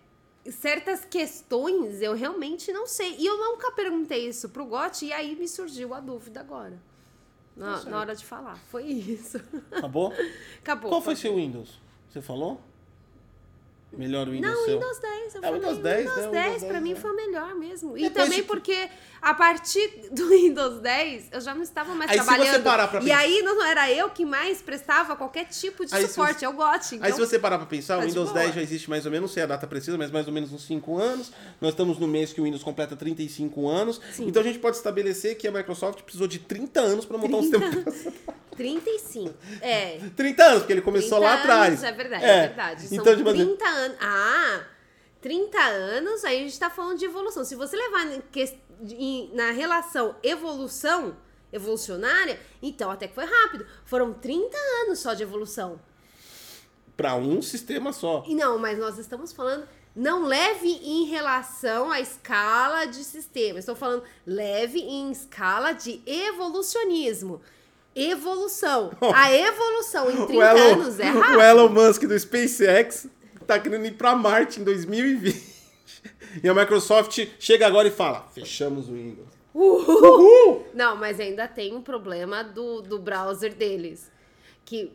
certas 0.49 1.05
questões 1.05 2.01
eu 2.01 2.13
realmente 2.13 2.71
não 2.73 2.85
sei. 2.85 3.15
E 3.17 3.25
eu 3.25 3.37
nunca 3.37 3.71
perguntei 3.71 4.27
isso 4.27 4.49
pro 4.49 4.65
Gotti 4.65 5.05
e 5.05 5.13
aí 5.13 5.35
me 5.35 5.47
surgiu 5.47 5.93
a 5.93 6.01
dúvida 6.01 6.41
agora. 6.41 6.77
Na, 7.55 7.79
tá 7.79 7.89
na 7.89 7.99
hora 7.99 8.15
de 8.15 8.25
falar. 8.25 8.57
Foi 8.69 8.83
isso. 8.83 9.39
Acabou? 9.71 10.11
Acabou. 10.59 10.89
Qual 10.89 11.01
foi 11.01 11.15
seu 11.15 11.35
Windows? 11.35 11.79
Você 12.09 12.21
falou? 12.21 12.59
Melhor 13.97 14.27
Windows 14.29 14.53
Não, 14.55 14.65
seu. 14.65 14.73
Windows 14.79 14.99
10. 14.99 15.35
Eu 15.35 15.43
é, 15.43 15.51
Windows 15.53 15.77
10, 15.77 15.97
Windows 16.09 16.15
né? 16.25 16.31
10, 16.31 16.43
Windows 16.45 16.63
pra 16.63 16.71
10, 16.73 16.83
mim 16.83 16.91
é. 16.91 16.95
foi 16.95 17.11
o 17.11 17.15
melhor 17.15 17.55
mesmo. 17.55 17.97
E 17.97 18.01
Depois 18.03 18.23
também 18.25 18.41
de- 18.41 18.47
porque 18.47 18.89
a 19.21 19.33
partir 19.33 19.87
do 20.11 20.29
Windows 20.29 20.79
10 20.81 21.29
eu 21.31 21.41
já 21.41 21.53
não 21.53 21.61
estava 21.63 21.93
mais 21.93 22.09
Aí, 22.11 22.17
se 22.19 22.23
você 22.25 22.29
trabalhando. 22.35 22.63
parar 22.63 22.87
pra 22.87 22.99
e 22.99 23.03
pensar- 23.03 23.17
aí 23.19 23.41
não 23.41 23.63
era 23.63 23.91
eu 23.91 24.09
que 24.09 24.25
mais 24.25 24.61
prestava 24.61 25.15
qualquer 25.15 25.45
tipo 25.45 25.85
de 25.85 25.93
Aí, 25.93 26.07
suporte. 26.07 26.39
você- 26.39 26.45
Eu 26.45 26.53
gosto. 26.53 26.95
Então, 26.95 27.05
Aí 27.07 27.13
se 27.13 27.19
você 27.19 27.37
parar 27.37 27.57
pra 27.57 27.67
pensar, 27.67 27.95
tá 27.95 27.99
o 27.99 28.01
de 28.03 28.07
Windows 28.09 28.29
boa. 28.31 28.41
10 28.41 28.55
já 28.55 28.61
existe 28.61 28.89
mais 28.89 29.05
ou 29.05 29.11
menos, 29.11 29.29
não 29.29 29.33
sei 29.33 29.43
a 29.43 29.45
data 29.47 29.67
precisa, 29.67 29.97
mas 29.97 30.09
mais 30.11 30.27
ou 30.27 30.33
menos 30.33 30.51
uns 30.51 30.65
5 30.65 30.97
anos. 30.97 31.31
Nós 31.61 31.71
estamos 31.71 31.97
no 31.99 32.07
mês 32.07 32.33
que 32.33 32.41
o 32.41 32.43
Windows 32.45 32.63
completa 32.63 32.95
35 32.95 33.67
anos. 33.67 34.01
Sim. 34.11 34.25
Então 34.27 34.41
a 34.41 34.45
gente 34.45 34.59
pode 34.59 34.75
estabelecer 34.77 35.35
que 35.37 35.47
a 35.47 35.51
Microsoft 35.51 36.01
precisou 36.01 36.27
de 36.27 36.39
30 36.39 36.81
anos 36.81 37.05
para 37.05 37.17
montar 37.17 37.37
um 37.37 37.49
30 37.49 37.59
sistema 37.59 37.81
operacional. 37.81 38.13
35. 38.53 39.33
É. 39.61 39.99
30 40.15 40.43
anos, 40.43 40.59
porque 40.59 40.73
ele 40.73 40.81
começou 40.81 41.17
30 41.17 41.25
lá 41.25 41.33
atrás. 41.39 41.69
Anos, 41.69 41.83
é 41.83 41.91
verdade, 41.91 42.23
é, 42.23 42.27
É. 42.29 42.47
verdade. 42.47 42.87
São 42.87 42.97
Então, 42.99 43.13
assim- 43.13 43.23
30 43.23 43.65
anos. 43.67 43.82
Ah! 43.99 44.65
30 45.23 45.57
anos, 45.57 46.25
aí 46.25 46.41
a 46.41 46.43
gente 46.43 46.59
tá 46.59 46.69
falando 46.69 46.99
de 46.99 47.05
evolução. 47.05 47.45
Se 47.45 47.55
você 47.55 47.77
levar 47.77 48.05
na 49.33 49.51
relação 49.51 50.15
evolução, 50.21 51.15
evolucionária, 51.51 52.37
então 52.61 52.91
até 52.91 53.07
que 53.07 53.15
foi 53.15 53.23
rápido. 53.23 53.65
Foram 53.85 54.13
30 54.13 54.57
anos 54.83 54.99
só 54.99 55.13
de 55.13 55.23
evolução. 55.23 55.79
para 56.97 57.15
um 57.15 57.41
sistema 57.41 57.93
só. 57.93 58.23
E 58.27 58.35
não, 58.35 58.59
mas 58.59 58.77
nós 58.77 58.97
estamos 58.97 59.31
falando. 59.31 59.67
Não 59.95 60.25
leve 60.25 60.67
em 60.67 61.05
relação 61.05 61.91
à 61.91 62.01
escala 62.01 62.85
de 62.85 63.03
sistema. 63.03 63.59
Estou 63.59 63.75
falando 63.75 64.03
leve 64.25 64.79
em 64.79 65.11
escala 65.11 65.71
de 65.71 66.01
evolucionismo. 66.05 67.41
Evolução. 67.95 68.91
A 69.13 69.31
evolução 69.31 70.11
em 70.11 70.25
30 70.25 70.43
Elon, 70.43 70.81
anos 70.81 70.99
é 70.99 71.03
rápido. 71.03 71.37
o 71.37 71.41
Elon 71.41 71.69
Musk 71.69 72.03
do 72.03 72.19
SpaceX 72.19 73.07
tá 73.45 73.59
querendo 73.59 73.85
ir 73.85 73.93
para 73.93 74.15
Marte 74.15 74.59
em 74.59 74.63
2020. 74.63 75.53
E 76.43 76.49
a 76.49 76.53
Microsoft 76.53 77.27
chega 77.39 77.67
agora 77.67 77.87
e 77.87 77.91
fala: 77.91 78.27
fechamos 78.33 78.89
o 78.89 78.93
Windows. 78.93 79.27
Uhul. 79.53 80.65
Não, 80.73 80.95
mas 80.95 81.19
ainda 81.19 81.47
tem 81.47 81.73
um 81.75 81.81
problema 81.81 82.43
do, 82.43 82.81
do 82.81 82.99
browser 82.99 83.53
deles. 83.53 84.11
Que 84.65 84.91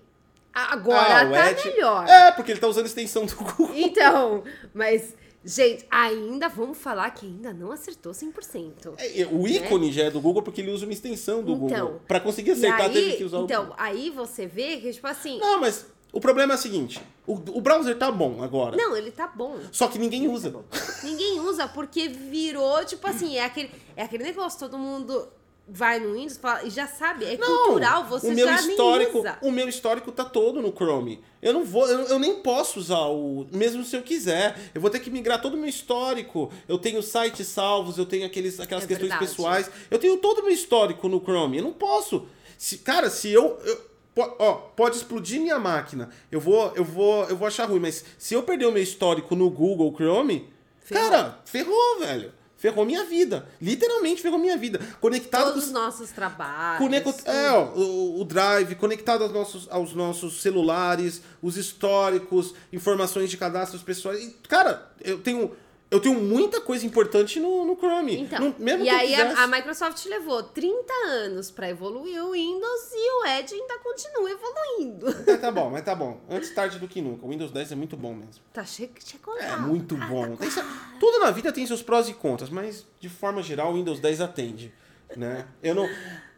agora 0.52 1.20
Ah, 1.20 1.30
tá 1.30 1.50
Edge- 1.52 1.70
melhor. 1.70 2.08
É, 2.08 2.32
porque 2.32 2.50
ele 2.52 2.60
tá 2.60 2.66
usando 2.66 2.84
a 2.84 2.88
extensão 2.88 3.24
do 3.26 3.36
Google. 3.36 3.70
Então, 3.74 4.42
mas, 4.74 5.14
gente, 5.44 5.86
ainda 5.90 6.48
vamos 6.48 6.76
falar 6.78 7.10
que 7.10 7.26
ainda 7.26 7.52
não 7.52 7.70
acertou 7.70 8.12
100%. 8.12 8.94
É, 8.98 9.26
O 9.30 9.46
ícone 9.46 9.92
já 9.92 10.04
é 10.04 10.10
do 10.10 10.20
Google 10.20 10.42
porque 10.42 10.60
ele 10.60 10.70
usa 10.72 10.86
uma 10.86 10.92
extensão 10.92 11.42
do 11.42 11.52
Então, 11.52 11.86
Google. 11.86 12.02
Para 12.08 12.18
conseguir 12.20 12.50
acertar, 12.52 12.86
aí, 12.86 12.92
teve 12.92 13.16
que 13.18 13.24
usar 13.24 13.38
o 13.38 13.44
então, 13.44 13.72
aí 13.78 14.10
você 14.10 14.46
vê 14.46 14.78
que, 14.78 14.92
tipo 14.92 15.06
assim, 15.06 15.38
Não, 15.38 15.60
mas 15.60 15.86
o 16.12 16.20
problema 16.20 16.54
é 16.54 16.56
o 16.56 16.58
seguinte: 16.58 17.00
o, 17.26 17.34
o 17.34 17.60
browser 17.60 17.96
tá 17.98 18.10
bom 18.10 18.42
agora. 18.42 18.76
não, 18.76 18.96
ele 18.96 19.10
tá 19.10 19.26
bom. 19.26 19.56
Só 19.72 19.88
que 19.88 19.98
ninguém 19.98 20.28
usa. 20.28 20.54
Ninguém 21.02 21.40
usa 21.40 21.68
porque 21.68 22.08
virou, 22.08 22.84
tipo 22.84 23.06
assim, 23.06 23.36
é 23.36 23.44
aquele, 23.44 23.70
é 23.96 24.02
aquele 24.02 24.24
negócio, 24.24 24.58
todo 24.58 24.78
mundo 24.78 25.28
vai 25.70 26.00
no 26.00 26.14
Windows 26.14 26.38
fala- 26.38 26.64
e 26.64 26.70
já 26.70 26.86
sabe, 26.86 27.26
é 27.26 27.36
Não, 27.36 27.46
cultural, 27.64 28.06
você 28.06 28.28
o 28.28 28.34
meu 28.34 28.46
já 28.46 28.54
histórico, 28.56 29.18
usa. 29.18 29.38
o 29.42 29.50
meu 29.52 29.68
histórico 29.68 30.10
tá 30.10 30.24
todo 30.24 30.62
no 30.62 30.72
Chrome. 30.72 31.22
Eu 31.42 31.52
não 31.52 31.62
vou, 31.62 31.86
eu, 31.86 32.00
eu 32.06 32.18
nem 32.18 32.36
posso 32.36 32.80
usar 32.80 33.06
o, 33.08 33.46
mesmo 33.52 33.84
se 33.84 33.94
eu 33.94 34.00
quiser. 34.02 34.58
Eu 34.74 34.80
vou 34.80 34.88
ter 34.88 34.98
que 35.00 35.10
migrar 35.10 35.42
todo 35.42 35.52
o 35.54 35.56
meu 35.58 35.68
histórico. 35.68 36.50
Eu 36.66 36.78
tenho 36.78 37.02
sites 37.02 37.46
salvos, 37.48 37.98
eu 37.98 38.06
tenho 38.06 38.24
aqueles, 38.24 38.58
aquelas 38.58 38.84
É 38.84 38.86
questões 38.86 39.10
verdade. 39.10 39.28
pessoais. 39.30 39.70
Eu 39.90 39.98
tenho 39.98 40.16
todo 40.16 40.38
o 40.38 40.42
meu 40.44 40.52
histórico 40.54 41.06
no 41.06 41.20
Chrome. 41.20 41.58
Eu 41.58 41.64
não 41.64 41.72
posso. 41.74 42.26
Se, 42.56 42.78
cara, 42.78 43.10
se 43.10 43.30
eu, 43.30 43.58
eu 43.62 43.78
po- 44.14 44.36
ó, 44.38 44.52
pode 44.54 44.96
explodir 44.96 45.40
minha 45.40 45.58
máquina. 45.58 46.10
Eu 46.30 46.40
vou, 46.40 46.72
eu 46.74 46.84
vou, 46.84 47.24
eu 47.24 47.36
vou 47.36 47.46
achar 47.48 47.66
ruim, 47.68 47.80
mas 47.80 48.04
se 48.18 48.34
eu 48.34 48.42
perder 48.42 48.66
o 48.66 48.72
meu 48.72 48.82
histórico 48.82 49.34
no 49.36 49.50
Google 49.50 49.92
Chrome, 49.94 50.52
Ferrou. 50.80 51.10
cara, 51.10 51.38
ferrou, 51.44 52.00
velho. 52.00 52.32
Ferrou 52.56 52.84
minha 52.84 53.04
vida. 53.04 53.46
Literalmente 53.62 54.20
ferrou 54.20 54.36
minha 54.36 54.56
vida. 54.56 54.80
Conectado 55.00 55.50
Todos 55.52 55.66
os 55.66 55.70
nossos 55.72 56.10
trabalhos. 56.10 56.78
É, 57.24 57.50
ó, 57.52 57.66
o, 57.66 58.20
o 58.20 58.24
Drive 58.24 58.74
conectado 58.74 59.22
aos 59.22 59.32
nossos, 59.32 59.68
aos 59.70 59.94
nossos 59.94 60.42
celulares, 60.42 61.22
os 61.40 61.56
históricos, 61.56 62.54
informações 62.72 63.30
de 63.30 63.36
cadastros 63.36 63.80
pessoais. 63.82 64.20
E, 64.24 64.30
cara, 64.48 64.90
eu 65.04 65.18
tenho, 65.20 65.52
eu 65.90 66.00
tenho 66.00 66.20
muita 66.20 66.60
coisa 66.60 66.84
importante 66.84 67.40
no, 67.40 67.64
no 67.64 67.74
Chrome. 67.76 68.20
Então, 68.20 68.38
Não- 68.40 68.54
mesmo 68.58 68.84
e 68.84 68.88
aí 68.90 69.14
a, 69.14 69.44
a 69.44 69.46
Microsoft 69.46 70.04
levou 70.06 70.42
30 70.42 70.92
anos 71.06 71.50
pra 71.50 71.70
evoluir 71.70 72.22
o 72.22 72.32
Windows 72.32 72.90
e 72.92 73.10
o 73.22 73.26
Edge 73.26 73.54
ainda 73.54 73.78
continua 73.78 74.30
evoluindo. 74.30 75.06
Mas 75.26 75.40
tá 75.40 75.50
bom, 75.50 75.70
mas 75.70 75.84
tá 75.84 75.94
bom. 75.94 76.20
Antes 76.28 76.50
tarde 76.54 76.78
do 76.78 76.86
que 76.86 77.00
nunca. 77.00 77.24
O 77.24 77.30
Windows 77.30 77.50
10 77.50 77.72
é 77.72 77.74
muito 77.74 77.96
bom 77.96 78.12
mesmo. 78.14 78.42
Tá 78.52 78.64
cheio 78.64 78.90
de 79.02 79.18
É 79.40 79.56
muito 79.56 79.96
bom. 79.96 80.36
Tem 80.36 80.50
se- 80.50 80.62
tudo 81.00 81.20
na 81.20 81.30
vida 81.30 81.50
tem 81.52 81.66
seus 81.66 81.82
prós 81.82 82.08
e 82.08 82.12
contras, 82.12 82.50
mas 82.50 82.84
de 83.00 83.08
forma 83.08 83.42
geral 83.42 83.72
o 83.72 83.74
Windows 83.74 83.98
10 84.00 84.20
atende. 84.20 84.72
Né? 85.16 85.46
Eu 85.62 85.74
não. 85.74 85.88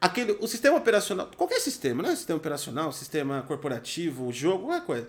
Aquele, 0.01 0.39
o 0.41 0.47
sistema 0.47 0.77
operacional, 0.77 1.29
qualquer 1.37 1.59
sistema, 1.61 2.05
não 2.05 2.11
é 2.11 2.15
sistema 2.15 2.39
operacional, 2.39 2.93
sistema 2.93 3.43
corporativo, 3.49 4.31
jogo, 4.33 4.67
qualquer 4.67 4.87
coisa. 4.87 5.09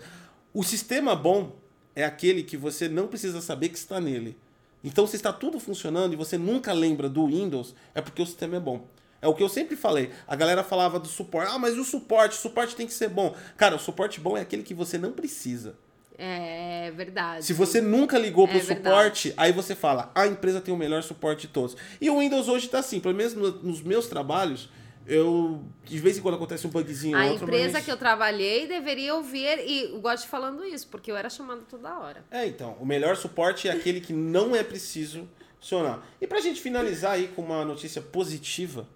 O 0.52 0.64
sistema 0.64 1.14
bom 1.14 1.56
é 1.94 2.04
aquele 2.04 2.42
que 2.42 2.56
você 2.56 2.88
não 2.88 3.06
precisa 3.06 3.40
saber 3.40 3.68
que 3.70 3.78
está 3.78 4.00
nele. 4.00 4.36
Então, 4.84 5.06
se 5.06 5.14
está 5.16 5.32
tudo 5.32 5.60
funcionando 5.60 6.12
e 6.12 6.16
você 6.16 6.36
nunca 6.36 6.72
lembra 6.72 7.08
do 7.08 7.26
Windows, 7.26 7.74
é 7.94 8.00
porque 8.00 8.20
o 8.22 8.26
sistema 8.26 8.56
é 8.56 8.60
bom. 8.60 8.86
É 9.20 9.28
o 9.28 9.34
que 9.34 9.42
eu 9.42 9.48
sempre 9.48 9.76
falei. 9.76 10.10
A 10.26 10.34
galera 10.34 10.64
falava 10.64 10.98
do 10.98 11.06
suporte. 11.06 11.52
Ah, 11.54 11.58
mas 11.58 11.78
o 11.78 11.84
suporte? 11.84 12.36
O 12.36 12.40
suporte 12.40 12.74
tem 12.74 12.86
que 12.88 12.92
ser 12.92 13.08
bom. 13.08 13.34
Cara, 13.56 13.76
o 13.76 13.78
suporte 13.78 14.18
bom 14.18 14.36
é 14.36 14.40
aquele 14.40 14.64
que 14.64 14.74
você 14.74 14.98
não 14.98 15.12
precisa. 15.12 15.76
É 16.18 16.92
verdade. 16.96 17.44
Se 17.44 17.52
você 17.52 17.80
nunca 17.80 18.18
ligou 18.18 18.46
pro 18.48 18.56
É 18.56 18.60
verdade. 18.60 18.84
suporte, 18.88 19.34
aí 19.36 19.52
você 19.52 19.74
fala, 19.74 20.10
a 20.14 20.26
empresa 20.26 20.60
tem 20.60 20.74
o 20.74 20.76
melhor 20.76 21.02
suporte 21.02 21.42
de 21.46 21.48
todos. 21.52 21.76
E 22.00 22.10
o 22.10 22.18
Windows 22.18 22.48
hoje 22.48 22.68
tá 22.68 22.80
assim, 22.80 22.98
pelo 23.00 23.14
menos 23.14 23.34
no- 23.34 23.62
nos 23.62 23.82
meus 23.82 24.06
trabalhos, 24.08 24.68
eu. 25.06 25.62
De 25.84 25.98
vez 25.98 26.18
em 26.18 26.20
quando 26.22 26.34
acontece 26.36 26.66
um 26.66 26.70
bugzinho 26.70 27.16
A 27.16 27.24
ou 27.24 27.30
outro, 27.32 27.44
empresa 27.44 27.74
mas... 27.74 27.84
que 27.84 27.90
eu 27.90 27.96
trabalhei 27.96 28.66
deveria 28.66 29.14
ouvir, 29.14 29.58
e 29.58 29.98
gosto 30.00 30.24
de 30.24 30.28
falando 30.28 30.64
isso, 30.64 30.88
porque 30.88 31.10
eu 31.10 31.16
era 31.16 31.28
chamada 31.28 31.62
toda 31.68 31.98
hora. 31.98 32.24
É, 32.30 32.46
então, 32.46 32.76
o 32.80 32.86
melhor 32.86 33.16
suporte 33.16 33.68
é 33.68 33.72
aquele 33.72 34.00
que 34.00 34.12
não 34.12 34.54
é 34.54 34.62
preciso 34.62 35.28
funcionar. 35.60 36.06
E 36.20 36.26
pra 36.26 36.40
gente 36.40 36.60
finalizar 36.60 37.12
aí 37.12 37.28
com 37.28 37.42
uma 37.42 37.64
notícia 37.64 38.00
positiva 38.02 38.88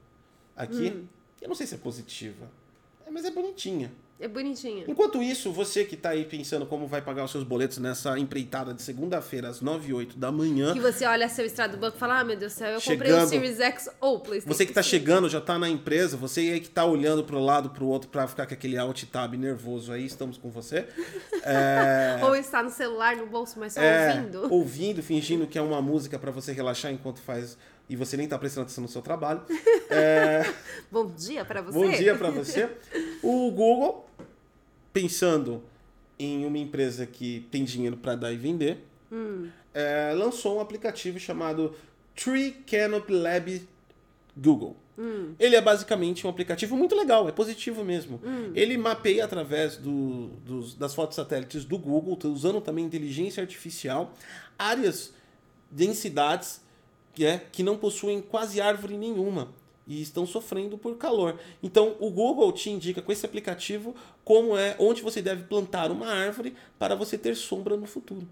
aqui, 0.56 0.88
Hum. 0.90 1.06
eu 1.40 1.48
não 1.48 1.54
sei 1.54 1.66
se 1.66 1.74
é 1.74 1.78
positiva, 1.78 2.50
é, 3.06 3.10
mas 3.10 3.24
é 3.24 3.30
bonitinha. 3.30 3.92
É 4.18 4.26
bonitinha. 4.26 4.84
Enquanto 4.88 5.22
isso, 5.22 5.52
você 5.52 5.84
que 5.84 5.94
tá 5.94 6.08
aí 6.10 6.24
pensando 6.24 6.64
como 6.64 6.86
vai 6.86 7.02
pagar 7.02 7.24
os 7.24 7.30
seus 7.30 7.44
boletos 7.44 7.76
nessa 7.76 8.18
empreitada 8.18 8.72
de 8.72 8.80
segunda-feira 8.80 9.48
às 9.48 9.60
9 9.60 9.90
e 9.90 9.92
8 9.92 10.18
da 10.18 10.32
manhã, 10.32 10.72
Que 10.72 10.80
você 10.80 11.04
olha 11.04 11.28
seu 11.28 11.44
extrato 11.44 11.72
do 11.76 11.78
banco 11.78 11.96
e 11.98 12.00
fala, 12.00 12.20
ah, 12.20 12.24
meu 12.24 12.34
Deus 12.34 12.54
do 12.54 12.56
céu, 12.56 12.68
eu 12.70 12.80
comprei 12.80 13.12
o 13.12 13.14
Chegando. 13.14 13.28
Series 13.28 13.60
X 13.60 13.90
ou 14.00 14.16
o 14.16 14.20
PlayStation 14.20 14.54
Você 14.54 14.64
que 14.64 14.72
tá 14.72 14.82
5. 14.82 14.90
chegando, 14.90 15.28
já 15.28 15.40
tá 15.40 15.58
na 15.58 15.68
empresa, 15.68 16.16
você 16.16 16.40
aí 16.40 16.60
que 16.60 16.70
tá 16.70 16.84
olhando 16.86 17.24
pro 17.24 17.38
lado, 17.38 17.68
pro 17.70 17.84
outro, 17.86 18.08
pra 18.08 18.26
ficar 18.26 18.46
com 18.46 18.54
aquele 18.54 18.78
alt 18.78 19.02
tab 19.04 19.34
nervoso 19.34 19.92
aí, 19.92 20.06
estamos 20.06 20.38
com 20.38 20.50
você. 20.50 20.86
É, 21.48 22.18
Ou 22.24 22.34
está 22.34 22.60
no 22.60 22.70
celular, 22.70 23.14
no 23.16 23.26
bolso, 23.26 23.60
mas 23.60 23.74
só 23.74 23.80
é, 23.80 24.08
ouvindo. 24.16 24.52
ouvindo, 24.52 25.02
fingindo 25.02 25.46
que 25.46 25.56
é 25.56 25.62
uma 25.62 25.80
música 25.80 26.18
pra 26.18 26.32
você 26.32 26.50
relaxar 26.52 26.90
enquanto 26.90 27.20
faz 27.20 27.56
e 27.88 27.96
você 27.96 28.16
nem 28.16 28.26
tá 28.28 28.38
prestando 28.38 28.64
atenção 28.64 28.82
no 28.82 28.88
seu 28.88 29.02
trabalho. 29.02 29.42
É, 29.88 30.42
Bom 30.90 31.06
dia 31.06 31.44
pra 31.44 31.62
você. 31.62 31.78
bom 31.78 31.88
dia 31.90 32.16
pra 32.16 32.28
você. 32.30 32.68
O 33.22 33.50
Google, 33.52 34.04
pensando 34.92 35.62
em 36.18 36.44
uma 36.44 36.58
empresa 36.58 37.06
que 37.06 37.46
tem 37.50 37.62
dinheiro 37.64 37.96
pra 37.96 38.14
dar 38.16 38.32
e 38.32 38.36
vender, 38.36 38.84
Hum. 39.12 39.48
é, 39.72 40.12
lançou 40.12 40.56
um 40.56 40.60
aplicativo 40.60 41.18
chamado 41.20 41.74
Tree 42.16 42.50
Canopy 42.68 43.12
Lab 43.12 43.68
Google. 44.36 44.76
Hum. 44.98 45.34
Ele 45.38 45.54
é 45.54 45.60
basicamente 45.60 46.26
um 46.26 46.30
aplicativo 46.30 46.76
muito 46.76 46.96
legal, 46.96 47.28
é 47.28 47.32
positivo 47.32 47.84
mesmo. 47.84 48.20
Ele 48.54 48.76
mapeia 48.76 49.24
através 49.24 49.76
do- 49.76 50.28
dos- 50.44 50.74
das 50.74 50.94
fotos 50.94 51.14
satélites 51.14 51.64
do 51.64 51.78
Google, 51.78 52.16
tá 52.16 52.26
usando 52.28 52.60
também 52.60 52.84
inteligência 52.84 53.40
artificial, 53.40 54.12
áreas, 54.58 55.12
densidades 55.70 56.60
é, 57.24 57.38
que 57.52 57.62
não 57.62 57.76
possuem 57.78 58.20
quase 58.20 58.60
árvore 58.60 58.96
nenhuma 58.96 59.48
e 59.86 60.02
estão 60.02 60.26
sofrendo 60.26 60.76
por 60.76 60.96
calor. 60.96 61.38
Então, 61.62 61.96
o 62.00 62.10
Google 62.10 62.50
te 62.52 62.68
indica 62.70 63.00
com 63.00 63.12
esse 63.12 63.24
aplicativo 63.24 63.94
como 64.24 64.56
é 64.56 64.74
onde 64.80 65.00
você 65.00 65.22
deve 65.22 65.44
plantar 65.44 65.90
uma 65.92 66.08
árvore 66.08 66.56
para 66.78 66.96
você 66.96 67.16
ter 67.16 67.36
sombra 67.36 67.76
no 67.76 67.86
futuro. 67.86 68.26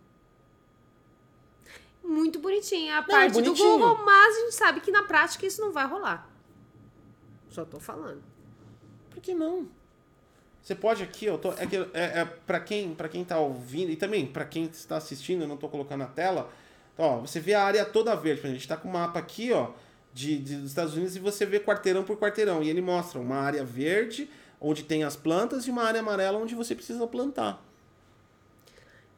Muito 2.03 2.39
bonitinha 2.39 2.99
a 2.99 3.01
Não, 3.01 3.07
parte 3.09 3.33
bonitinho. 3.33 3.57
do 3.57 3.79
Google, 3.79 4.05
mas 4.05 4.37
a 4.37 4.41
gente 4.41 4.55
sabe 4.55 4.81
que 4.81 4.91
na 4.91 5.05
prática 5.05 5.47
isso 5.47 5.61
não 5.61 5.73
vai 5.73 5.87
rolar. 5.87 6.29
Só 7.51 7.65
tô 7.65 7.81
falando. 7.81 8.23
Por 9.11 9.23
que 9.23 9.33
não? 9.35 9.69
Você 10.63 10.75
pode 10.75 11.03
aqui, 11.03 11.29
ó, 11.29 11.37
tô- 11.39 11.53
é 11.53 11.67
que 11.67 11.77
é, 11.77 12.21
é 12.21 12.25
para 12.25 12.59
quem, 12.61 12.95
para 12.95 13.09
quem 13.09 13.25
tá 13.25 13.39
ouvindo 13.39 13.91
e 13.91 13.97
também 13.97 14.27
para 14.27 14.45
quem 14.45 14.65
está 14.65 14.97
assistindo, 14.97 15.43
eu 15.43 15.49
não 15.49 15.57
tô 15.57 15.69
colocando 15.69 16.01
na 16.01 16.07
tela. 16.07 16.51
Ó, 16.97 17.21
você 17.21 17.41
vê 17.41 17.55
a 17.55 17.63
área 17.65 17.85
toda 17.85 18.15
verde, 18.15 18.47
a 18.47 18.51
gente 18.51 18.69
tá 18.69 18.77
com 18.77 18.89
um 18.89 18.93
mapa 18.93 19.19
aqui, 19.19 19.53
ó, 19.53 19.71
de, 20.13 20.39
de- 20.39 20.57
dos 20.57 20.71
Estados 20.71 20.95
Unidos 20.95 21.17
e 21.17 21.19
você 21.19 21.45
vê 21.45 21.59
quarteirão 21.59 22.05
por 22.05 22.17
quarteirão 22.17 22.63
e 22.63 22.71
ele 22.71 22.81
mostra 22.81 23.19
uma 23.19 23.37
área 23.37 23.65
verde 23.65 24.31
onde 24.61 24.85
tem 24.85 25.03
as 25.03 25.17
plantas 25.17 25.67
e 25.67 25.71
uma 25.71 25.83
área 25.83 26.01
amarela 26.01 26.39
onde 26.39 26.55
você 26.55 26.75
precisa 26.75 27.05
plantar. 27.07 27.61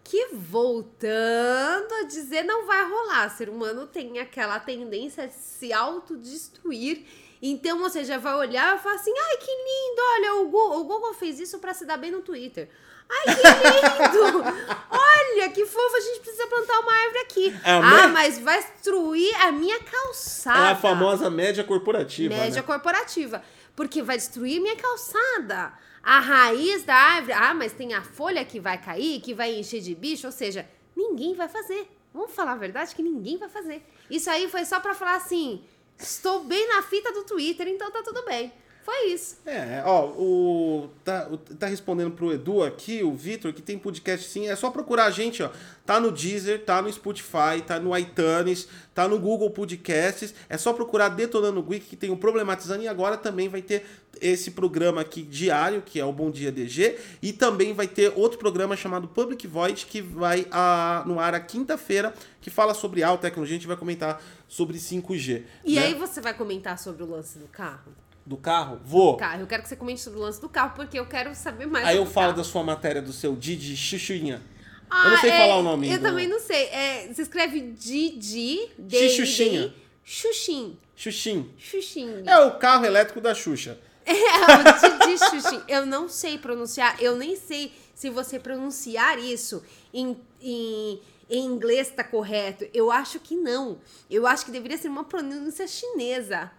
Que 0.02 0.28
voltando 0.32 1.92
a 2.00 2.04
dizer, 2.04 2.44
não 2.44 2.64
vai 2.66 2.88
rolar. 2.88 3.28
Ser 3.28 3.48
humano 3.48 3.86
tem 3.86 4.18
aquela 4.20 4.58
tendência 4.60 5.24
a 5.24 5.28
se 5.28 5.72
autodestruir. 5.72 7.04
Então 7.42 7.78
você 7.78 8.04
já 8.04 8.16
vai 8.16 8.34
olhar 8.34 8.76
e 8.76 8.78
falar 8.78 8.94
assim: 8.94 9.12
ai, 9.12 9.36
que 9.36 9.50
lindo! 9.50 10.02
Olha, 10.14 10.34
o 10.36 10.44
Google, 10.48 10.80
o 10.80 10.84
Google 10.84 11.14
fez 11.14 11.38
isso 11.40 11.58
pra 11.58 11.74
se 11.74 11.84
dar 11.84 11.96
bem 11.96 12.10
no 12.12 12.22
Twitter. 12.22 12.70
Ai, 13.08 13.34
que 13.34 14.16
lindo! 14.16 14.42
Olha, 14.90 15.50
que 15.50 15.64
fofo, 15.66 15.96
a 15.96 16.00
gente 16.00 16.20
precisa 16.20 16.46
plantar 16.46 16.80
uma 16.80 16.92
árvore 16.92 17.18
aqui. 17.20 17.48
É 17.64 17.72
ah, 17.72 18.06
me- 18.08 18.12
mas 18.14 18.38
vai 18.38 18.60
destruir 18.62 19.34
a 19.42 19.52
minha 19.52 19.78
calçada. 19.80 20.68
É 20.68 20.72
a 20.72 20.76
famosa 20.76 21.30
média 21.30 21.62
corporativa, 21.64 22.34
Média 22.34 22.60
né? 22.60 22.66
corporativa. 22.66 23.42
Porque 23.74 24.02
vai 24.02 24.16
destruir 24.16 24.60
minha 24.60 24.76
calçada. 24.76 25.72
A 26.02 26.20
raiz 26.20 26.82
da 26.84 26.94
árvore. 26.94 27.32
Ah, 27.32 27.52
mas 27.54 27.72
tem 27.72 27.94
a 27.94 28.02
folha 28.02 28.44
que 28.44 28.58
vai 28.60 28.78
cair, 28.80 29.20
que 29.20 29.34
vai 29.34 29.54
encher 29.54 29.80
de 29.80 29.94
bicho. 29.94 30.26
Ou 30.26 30.32
seja, 30.32 30.66
ninguém 30.96 31.34
vai 31.34 31.48
fazer. 31.48 31.88
Vamos 32.14 32.32
falar 32.32 32.52
a 32.52 32.56
verdade 32.56 32.94
que 32.94 33.02
ninguém 33.02 33.36
vai 33.36 33.48
fazer. 33.48 33.84
Isso 34.10 34.30
aí 34.30 34.48
foi 34.48 34.64
só 34.64 34.80
pra 34.80 34.94
falar 34.94 35.16
assim: 35.16 35.62
estou 35.98 36.44
bem 36.44 36.66
na 36.68 36.82
fita 36.82 37.12
do 37.12 37.24
Twitter, 37.24 37.68
então 37.68 37.90
tá 37.90 38.02
tudo 38.02 38.24
bem. 38.24 38.52
Foi 38.86 39.08
isso. 39.08 39.38
É, 39.44 39.82
ó, 39.84 40.06
o 40.10 40.88
tá, 41.02 41.26
o, 41.28 41.36
tá 41.36 41.66
respondendo 41.66 42.12
pro 42.12 42.32
Edu 42.32 42.62
aqui, 42.62 43.02
o 43.02 43.12
Vitor, 43.12 43.52
que 43.52 43.60
tem 43.60 43.76
podcast 43.76 44.28
sim. 44.28 44.46
É 44.46 44.54
só 44.54 44.70
procurar 44.70 45.06
a 45.06 45.10
gente, 45.10 45.42
ó. 45.42 45.50
Tá 45.84 45.98
no 45.98 46.12
Deezer, 46.12 46.64
tá 46.64 46.80
no 46.80 46.92
Spotify, 46.92 47.60
tá 47.66 47.80
no 47.80 47.98
iTunes, 47.98 48.68
tá 48.94 49.08
no 49.08 49.18
Google 49.18 49.50
Podcasts. 49.50 50.32
É 50.48 50.56
só 50.56 50.72
procurar 50.72 51.08
Detonando 51.08 51.60
Geek, 51.64 51.84
que 51.84 51.96
tem 51.96 52.10
o 52.10 52.16
Problematizando. 52.16 52.84
E 52.84 52.86
agora 52.86 53.16
também 53.16 53.48
vai 53.48 53.60
ter 53.60 53.84
esse 54.20 54.52
programa 54.52 55.00
aqui 55.00 55.22
diário, 55.22 55.82
que 55.82 55.98
é 55.98 56.04
o 56.04 56.12
Bom 56.12 56.30
Dia 56.30 56.52
DG. 56.52 56.96
E 57.20 57.32
também 57.32 57.74
vai 57.74 57.88
ter 57.88 58.12
outro 58.14 58.38
programa 58.38 58.76
chamado 58.76 59.08
Public 59.08 59.48
Void, 59.48 59.84
que 59.86 60.00
vai 60.00 60.46
a, 60.52 61.02
no 61.04 61.18
ar 61.18 61.34
a 61.34 61.40
quinta-feira, 61.40 62.14
que 62.40 62.50
fala 62.50 62.72
sobre 62.72 63.02
alta 63.02 63.22
tecnologia. 63.22 63.56
A 63.56 63.58
gente 63.58 63.66
vai 63.66 63.76
comentar 63.76 64.22
sobre 64.46 64.78
5G. 64.78 65.42
E 65.64 65.74
né? 65.74 65.86
aí 65.86 65.94
você 65.94 66.20
vai 66.20 66.34
comentar 66.34 66.78
sobre 66.78 67.02
o 67.02 67.10
lance 67.10 67.36
do 67.36 67.48
carro? 67.48 68.05
Do 68.26 68.36
carro? 68.36 68.80
Vou. 68.84 69.16
Carro. 69.16 69.40
Eu 69.42 69.46
quero 69.46 69.62
que 69.62 69.68
você 69.68 69.76
comente 69.76 70.00
sobre 70.00 70.18
o 70.18 70.22
lance 70.22 70.40
do 70.40 70.48
carro, 70.48 70.72
porque 70.74 70.98
eu 70.98 71.06
quero 71.06 71.32
saber 71.34 71.66
mais 71.66 71.86
Aí 71.86 71.96
eu 71.96 72.04
falo 72.04 72.26
carro. 72.28 72.36
da 72.38 72.44
sua 72.44 72.64
matéria 72.64 73.00
do 73.00 73.12
seu 73.12 73.36
Didi 73.36 73.76
Chuchuinha. 73.76 74.42
Ah, 74.90 75.04
eu 75.04 75.10
não 75.12 75.18
sei 75.18 75.30
é, 75.30 75.38
falar 75.38 75.56
o 75.58 75.62
nome. 75.62 75.90
Eu 75.90 75.98
do- 75.98 76.02
também 76.02 76.26
não 76.28 76.40
sei. 76.40 76.64
É, 76.66 77.12
se 77.14 77.22
escreve 77.22 77.60
Didi, 77.60 78.68
Xuxinha. 79.16 79.72
Xuxim. 80.04 80.76
Xuxim. 80.96 81.50
Xuxim. 81.58 82.22
É 82.24 82.38
o 82.38 82.52
carro 82.58 82.84
elétrico 82.84 83.20
da 83.20 83.34
Xuxa. 83.34 83.78
É, 84.06 84.12
o 84.14 85.06
Didi 85.06 85.18
Xuxim. 85.18 85.60
Eu 85.68 85.84
não 85.84 86.08
sei 86.08 86.38
pronunciar, 86.38 86.96
eu 87.02 87.16
nem 87.16 87.34
sei 87.34 87.72
se 87.94 88.08
você 88.08 88.38
pronunciar 88.38 89.18
isso 89.18 89.62
em, 89.92 90.16
em, 90.40 91.00
em 91.28 91.44
inglês 91.44 91.90
tá 91.90 92.04
correto. 92.04 92.64
Eu 92.72 92.92
acho 92.92 93.18
que 93.18 93.34
não. 93.34 93.78
Eu 94.08 94.24
acho 94.26 94.44
que 94.44 94.52
deveria 94.52 94.78
ser 94.78 94.86
uma 94.88 95.02
pronúncia 95.04 95.66
chinesa. 95.66 96.50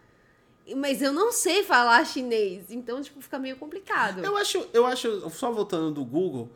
Mas 0.76 1.02
eu 1.02 1.14
não 1.14 1.32
sei 1.32 1.64
falar 1.64 2.04
chinês, 2.06 2.72
então, 2.72 3.02
tipo, 3.02 3.22
fica 3.22 3.40
meio 3.40 3.56
complicado. 3.56 4.24
Eu 4.24 4.36
acho, 4.38 4.68
eu 4.74 4.86
acho, 4.86 5.30
só 5.30 5.52
voltando 5.52 5.92
do 5.92 6.04
Google, 6.04 6.50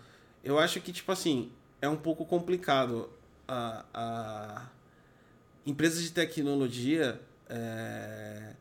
eu 0.44 0.60
acho 0.60 0.82
que, 0.82 0.92
tipo 0.92 1.12
assim, 1.12 1.52
é 1.82 1.88
um 1.88 1.96
pouco 1.98 2.26
complicado. 2.26 3.10
A, 3.48 3.86
a 3.94 4.66
empresas 5.66 6.02
de 6.02 6.12
tecnologia. 6.12 7.20
é, 7.50 8.54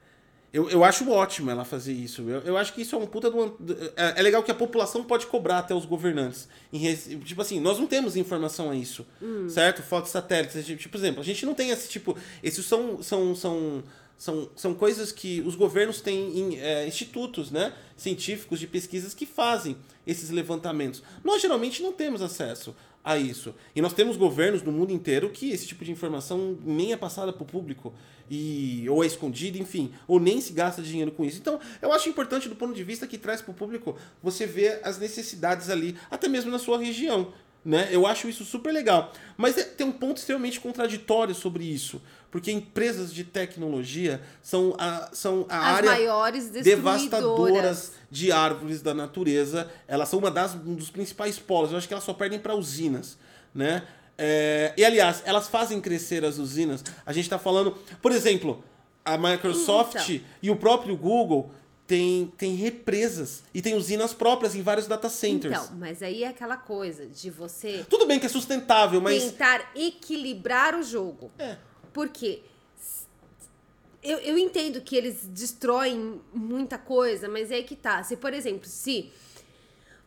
Eu, 0.53 0.69
eu 0.69 0.83
acho 0.83 1.09
ótimo 1.09 1.49
ela 1.49 1.65
fazer 1.65 1.93
isso. 1.93 2.23
Eu, 2.29 2.41
eu 2.41 2.57
acho 2.57 2.73
que 2.75 2.83
isso 2.83 2.97
é 2.97 2.99
um 2.99 3.07
puta 3.07 3.31
de 3.31 3.37
uma- 3.37 3.55
é, 3.97 4.19
é 4.19 4.23
legal 4.23 4.43
que 4.43 4.51
a 4.51 4.55
população 4.55 5.05
pode 5.05 5.27
cobrar 5.27 5.59
até 5.59 5.73
os 5.73 5.85
governantes. 5.87 6.49
Em 6.73 6.93
Tipo 7.21 7.41
assim, 7.41 7.61
nós 7.61 7.79
não 7.79 7.87
temos 7.87 8.17
informação 8.17 8.69
a 8.69 8.75
isso. 8.75 9.07
Certo? 9.49 9.81
Fotos 9.81 10.11
satélites. 10.11 10.67
Tipo, 10.67 10.89
por 10.91 10.99
exemplo, 10.99 11.21
a 11.21 11.25
gente 11.25 11.47
não 11.47 11.55
tem 11.55 11.71
esse 11.71 11.89
tipo. 11.89 12.17
Esses 12.43 12.67
são. 12.67 13.01
são, 13.03 13.33
são 13.35 13.83
são, 14.21 14.51
são 14.55 14.75
coisas 14.75 15.11
que 15.11 15.41
os 15.47 15.55
governos 15.55 16.03
têm 16.03 16.59
é, 16.61 16.87
institutos 16.87 17.51
né, 17.51 17.73
científicos 17.97 18.61
de 18.61 18.67
pesquisas 18.67 19.15
que 19.15 19.25
fazem 19.25 19.79
esses 20.07 20.29
levantamentos. 20.29 21.03
Nós 21.25 21.41
geralmente 21.41 21.83
não 21.83 21.91
temos 21.91 22.21
acesso 22.21 22.77
a 23.03 23.17
isso. 23.17 23.55
E 23.75 23.81
nós 23.81 23.95
temos 23.95 24.19
governos 24.19 24.63
no 24.63 24.71
mundo 24.71 24.93
inteiro 24.93 25.31
que 25.31 25.51
esse 25.51 25.67
tipo 25.67 25.87
de 25.87 25.91
informação 25.91 26.59
nem 26.63 26.93
é 26.93 26.99
passada 26.99 27.33
para 27.33 27.43
o 27.43 27.47
público, 27.47 27.95
e, 28.31 28.87
ou 28.91 29.03
é 29.03 29.07
escondida, 29.07 29.57
enfim, 29.57 29.91
ou 30.07 30.21
nem 30.21 30.39
se 30.39 30.53
gasta 30.53 30.83
dinheiro 30.83 31.13
com 31.13 31.25
isso. 31.25 31.39
Então, 31.39 31.59
eu 31.81 31.91
acho 31.91 32.11
importante 32.11 32.47
do 32.47 32.55
ponto 32.55 32.75
de 32.75 32.85
vista 32.85 33.07
que 33.07 33.17
traz 33.17 33.41
para 33.41 33.53
o 33.53 33.55
público 33.55 33.97
você 34.23 34.45
ver 34.45 34.83
as 34.85 34.99
necessidades 34.99 35.71
ali, 35.71 35.97
até 36.11 36.29
mesmo 36.29 36.51
na 36.51 36.59
sua 36.59 36.79
região. 36.79 37.33
Né? 37.65 37.89
Eu 37.91 38.07
acho 38.07 38.29
isso 38.29 38.45
super 38.45 38.73
legal. 38.73 39.13
Mas 39.37 39.59
é- 39.59 39.65
tem 39.65 39.87
um 39.87 39.93
ponto 39.93 40.17
extremamente 40.17 40.59
contraditório 40.61 41.35
sobre 41.35 41.65
isso. 41.65 42.01
Porque 42.31 42.51
empresas 42.51 43.13
de 43.13 43.25
tecnologia 43.25 44.21
são 44.41 44.75
a, 44.79 45.11
são 45.13 45.45
a 45.49 45.59
As 45.59 45.77
área 45.77 45.91
maiores 45.91 46.49
devastadoras 46.49 47.93
de 48.11 48.33
árvores 48.33 48.81
da 48.83 48.95
natureza. 48.95 49.71
Elas 49.87 50.09
são 50.09 50.19
uma 50.19 50.31
das, 50.31 50.55
um 50.55 50.75
dos 50.75 50.91
principais 50.91 51.39
polos. 51.39 51.73
Eu 51.73 51.79
acho 51.79 51.89
que 51.89 51.95
elas 51.95 52.05
só 52.05 52.13
perdem 52.15 52.39
para 52.39 52.55
usinas, 52.55 53.19
né? 53.55 53.83
É, 54.17 54.73
e 54.77 54.85
aliás, 54.85 55.23
elas 55.25 55.49
fazem 55.49 55.81
crescer 55.81 56.25
as 56.25 56.39
usinas. 56.39 56.85
A 57.07 57.13
gente 57.13 57.25
está 57.25 57.39
falando, 57.39 57.73
por 58.03 58.13
exemplo, 58.13 58.63
a 59.05 59.17
Microsoft 59.17 59.97
Então. 60.11 60.27
e 60.43 60.51
o 60.51 60.57
próprio 60.57 60.97
Google 60.97 61.51
tem, 61.91 62.33
tem 62.39 62.55
represas 62.55 63.43
e 63.53 63.61
tem 63.61 63.75
usinas 63.75 64.15
próprias 64.15 64.55
em 64.55 64.63
vários 64.63 64.87
data 64.87 65.09
centers. 65.09 65.53
Então, 65.53 65.77
mas 65.77 66.01
aí 66.05 66.23
é 66.23 66.29
aquela 66.29 66.57
coisa 66.57 67.05
de 67.05 67.31
você 67.31 67.85
Tudo 67.91 68.07
bem 68.07 68.21
que 68.21 68.27
é 68.27 68.29
sustentável, 68.29 69.01
mas 69.01 69.25
tentar 69.25 69.73
equilibrar 69.75 70.77
o 70.77 70.85
jogo. 70.85 71.33
É. 71.37 71.57
Porque 71.93 72.43
eu, 74.05 74.19
eu 74.19 74.39
entendo 74.39 74.81
que 74.81 74.95
eles 74.95 75.25
destroem 75.25 76.21
muita 76.33 76.79
coisa, 76.79 77.29
mas 77.29 77.51
é 77.51 77.57
aí 77.57 77.65
que 77.65 77.75
tá. 77.75 78.05
Se, 78.05 78.17
por 78.17 78.33
exemplo, 78.33 78.69
se. 78.69 79.11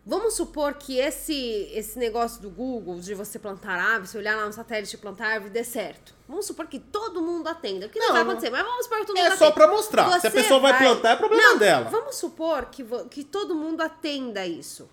Vamos 0.06 0.34
supor 0.36 0.74
que 0.74 0.98
esse, 1.00 1.70
esse 1.74 1.98
negócio 1.98 2.42
do 2.42 2.50
Google 2.50 3.00
de 3.00 3.14
você 3.14 3.40
plantar 3.40 3.80
árvore, 3.80 4.08
você 4.08 4.18
olhar 4.18 4.36
lá 4.36 4.46
no 4.46 4.52
satélite 4.52 4.96
e 4.96 5.00
plantar 5.00 5.28
árvore, 5.28 5.52
dê 5.52 5.64
certo. 5.64 6.14
Vamos 6.28 6.46
supor 6.46 6.68
que 6.68 6.78
todo 6.78 7.22
mundo 7.22 7.48
atenda. 7.48 7.86
O 7.86 7.90
que 7.90 7.98
não, 8.00 8.08
Não, 8.08 8.14
vai 8.14 8.22
acontecer, 8.24 8.50
mas 8.50 8.66
vamos 8.66 8.84
supor 8.84 9.00
que 9.00 9.06
todo 9.06 9.18
É 9.18 9.24
mundo 9.24 9.38
só 9.38 9.46
atenda. 9.48 9.54
pra 9.54 9.68
mostrar. 9.68 10.20
Se 10.20 10.28
a 10.28 10.30
Você 10.30 10.32
pessoa 10.32 10.60
vai 10.60 10.78
plantar, 10.78 11.12
é 11.12 11.16
problema 11.16 11.44
Não, 11.52 11.58
dela. 11.58 11.90
Vamos 11.90 12.16
supor 12.16 12.66
que, 12.66 12.84
que 13.10 13.24
todo 13.24 13.56
mundo 13.56 13.82
atenda 13.82 14.46
isso 14.46 14.90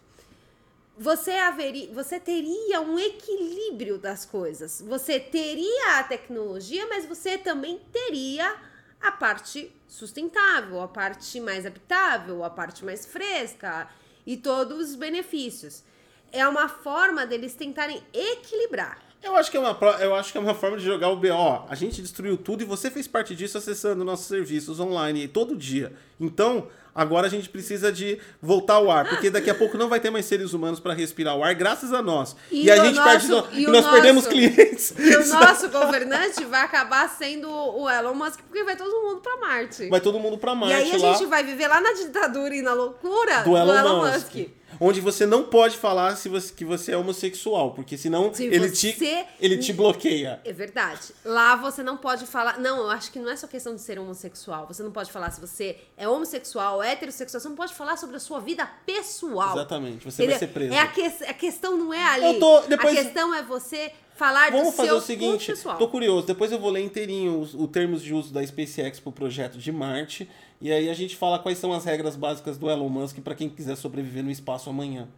você 1.01 1.31
haveria, 1.33 1.91
você 1.95 2.21
teria 2.21 2.79
um 2.83 2.99
equilíbrio 2.99 3.97
das 3.97 4.27
coisas. 4.27 4.83
Você 4.87 5.19
teria 5.19 5.99
a 5.99 6.05
tecnologia, 6.05 6.87
mas 6.89 7.07
você 7.07 7.39
também 7.39 7.81
teria 7.91 8.55
a 9.01 9.11
parte 9.11 9.75
sustentável, 9.89 10.79
a 10.83 10.87
parte 10.87 11.41
mais 11.41 11.65
habitável, 11.65 12.45
a 12.45 12.51
parte 12.51 12.85
mais 12.85 13.07
fresca 13.07 13.89
e 14.31 14.37
todos 14.37 14.91
os 14.91 14.95
benefícios. 14.95 15.83
É 16.31 16.47
uma 16.47 16.69
forma 16.69 17.27
deles 17.27 17.53
tentarem 17.55 18.01
equilibrar. 18.15 19.03
Eu 19.21 19.35
acho 19.35 19.51
que 19.51 19.57
é 19.57 19.61
uma, 19.61 19.77
eu 19.99 20.15
acho 20.15 20.31
que 20.31 20.39
é 20.39 20.41
uma 20.41 20.55
forma 20.55 20.77
de 20.77 20.85
jogar 20.85 21.09
o 21.09 21.17
BO. 21.17 21.67
A 21.69 21.75
gente 21.75 22.01
destruiu 22.01 22.37
tudo 22.37 22.63
e 22.63 22.65
você 22.65 22.93
fez 22.93 23.09
parte 23.09 23.35
disso 23.35 23.59
acessando 23.59 24.05
nossos 24.05 24.27
serviços 24.27 24.79
online 24.79 25.27
todo 25.27 25.57
dia. 25.57 25.93
Então, 26.21 26.69
agora 27.01 27.27
a 27.27 27.31
gente 27.31 27.49
precisa 27.49 27.91
de 27.93 28.19
voltar 28.43 28.75
ao 28.75 28.91
ar, 28.91 29.09
porque 29.09 29.31
daqui 29.31 29.49
a 29.51 29.55
pouco 29.55 29.79
não 29.79 29.89
vai 29.89 29.99
ter 30.01 30.11
mais 30.11 30.27
seres 30.27 30.53
humanos 30.53 30.79
para 30.81 30.93
respirar 30.93 31.37
o 31.37 31.43
ar, 31.43 31.55
graças 31.55 31.93
a 31.93 32.03
nós. 32.03 32.37
E, 32.51 32.65
E 32.65 32.71
a 32.71 32.77
gente 32.85 32.97
nosso- 32.97 33.09
perde, 33.09 33.29
no- 33.29 33.47
e 33.53 33.63
e 33.65 33.67
nós 33.67 33.87
perdemos 33.91 34.25
nosso- 34.25 34.29
clientes. 34.37 34.95
E 34.99 35.17
o 35.17 35.27
nosso 35.29 35.69
governante 35.71 36.45
vai 36.45 36.63
acabar 36.63 37.09
sendo 37.09 37.49
o 37.51 37.89
Elon 37.89 38.15
Musk, 38.15 38.41
porque 38.43 38.63
vai 38.65 38.77
todo 38.77 38.91
mundo 39.03 39.21
pra 39.21 39.37
Marte. 39.39 39.89
Vai 39.89 40.01
todo 40.01 40.19
mundo 40.19 40.37
para 40.39 40.53
e 40.53 40.57
Marte 40.57 40.75
aí 40.75 40.93
a 40.93 40.99
lá 40.99 41.13
gente 41.15 41.27
vai 41.27 41.43
viver 41.43 41.69
lá 41.69 41.81
na 41.81 41.93
ditadura 41.93 42.55
e 42.55 42.63
na 42.63 42.73
loucura 42.75 43.43
do 43.43 43.57
Elon, 43.57 44.07
Musk. 44.13 44.49
Onde 44.79 45.01
você 45.01 45.27
não 45.27 45.43
pode 45.43 45.77
falar 45.77 46.17
se 46.17 46.29
você, 46.29 46.55
que 46.55 46.65
você 46.65 46.93
é 46.93 46.97
homossexual, 46.97 47.73
porque 47.75 47.99
senão 47.99 48.33
Se 48.33 48.45
ele, 48.45 48.69
você- 48.69 48.93
te, 48.93 49.27
ele 49.41 49.59
te 49.59 49.73
bloqueia. 49.73 50.41
É 50.45 50.53
verdade. 50.53 51.13
Lá 51.25 51.57
você 51.57 51.83
não 51.83 51.97
pode 51.97 52.25
falar. 52.25 52.59
Não, 52.59 52.79
eu 52.79 52.91
acho 52.91 53.11
que 53.11 53.19
não 53.19 53.29
é 53.31 53.37
só 53.37 53.49
questão 53.49 53.75
de 53.75 53.81
ser 53.81 53.99
homossexual. 53.99 54.67
Você 54.69 54.83
não 54.83 54.93
pode 54.93 55.11
falar 55.11 55.31
se 55.33 55.41
você 55.41 55.77
é 55.97 56.09
homossexual, 56.09 56.81
heterossexual. 56.91 57.41
Você 57.41 57.49
não 57.49 57.57
pode 57.57 57.75
falar 57.75 57.97
sobre 57.97 58.17
a 58.17 58.21
sua 58.21 58.41
vida 58.41 58.67
pessoal. 58.87 59.53
Exatamente, 59.57 60.05
você 60.05 60.27
vai 60.27 60.37
Entendeu? 60.37 60.39
ser 60.39 60.47
preso. 60.53 60.75
É 60.75 60.79
a, 60.79 60.87
que- 60.89 61.25
a 61.25 61.35
questão 61.35 61.77
não 61.77 61.93
é 61.95 62.03
ali. 62.05 62.25
Eu 62.27 62.39
tô- 62.41 62.61
depois- 62.63 62.99
A 62.99 63.03
questão 63.03 63.35
é 63.35 63.43
você 63.43 63.93
falar 64.15 64.51
Vamos 64.53 64.69
do 64.69 64.73
fazer 64.73 64.93
o 64.93 65.01
seguinte, 65.01 65.47
pessoal. 65.47 65.79
tô 65.79 65.89
curioso, 65.89 66.27
depois 66.27 66.53
eu 66.53 66.59
vou 66.59 66.71
ler 66.71 66.83
inteirinho 66.85 67.41
os, 67.41 67.55
o 67.55 67.67
termos 67.67 68.03
de 68.03 68.13
uso 68.13 68.33
da 68.33 68.47
SpaceX 68.47 69.01
pro 69.01 69.11
projeto 69.11 69.57
de 69.57 69.73
Marte, 69.73 70.29
e 70.61 70.71
aí 70.71 70.91
a 70.91 70.95
gente 70.95 71.17
fala 71.17 71.39
quais 71.39 71.57
são 71.57 71.73
as 71.73 71.85
regras 71.87 72.17
básicas 72.17 72.59
do 72.59 72.69
Elon 72.69 72.89
Musk 72.91 73.19
para 73.21 73.35
quem 73.35 73.49
quiser 73.49 73.77
sobreviver 73.77 74.23
no 74.23 74.31
espaço 74.31 74.69
amanhã. 74.69 75.09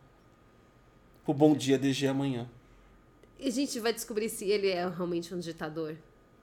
Pro 1.25 1.35
Bom 1.35 1.55
Dia 1.55 1.79
DG 1.79 2.07
amanhã. 2.07 2.49
E 3.39 3.49
a 3.49 3.51
gente 3.51 3.79
vai 3.81 3.93
descobrir 3.93 4.29
se 4.29 4.45
ele 4.49 4.69
é 4.69 4.89
realmente 4.89 5.35
um 5.35 5.39
ditador. 5.41 5.97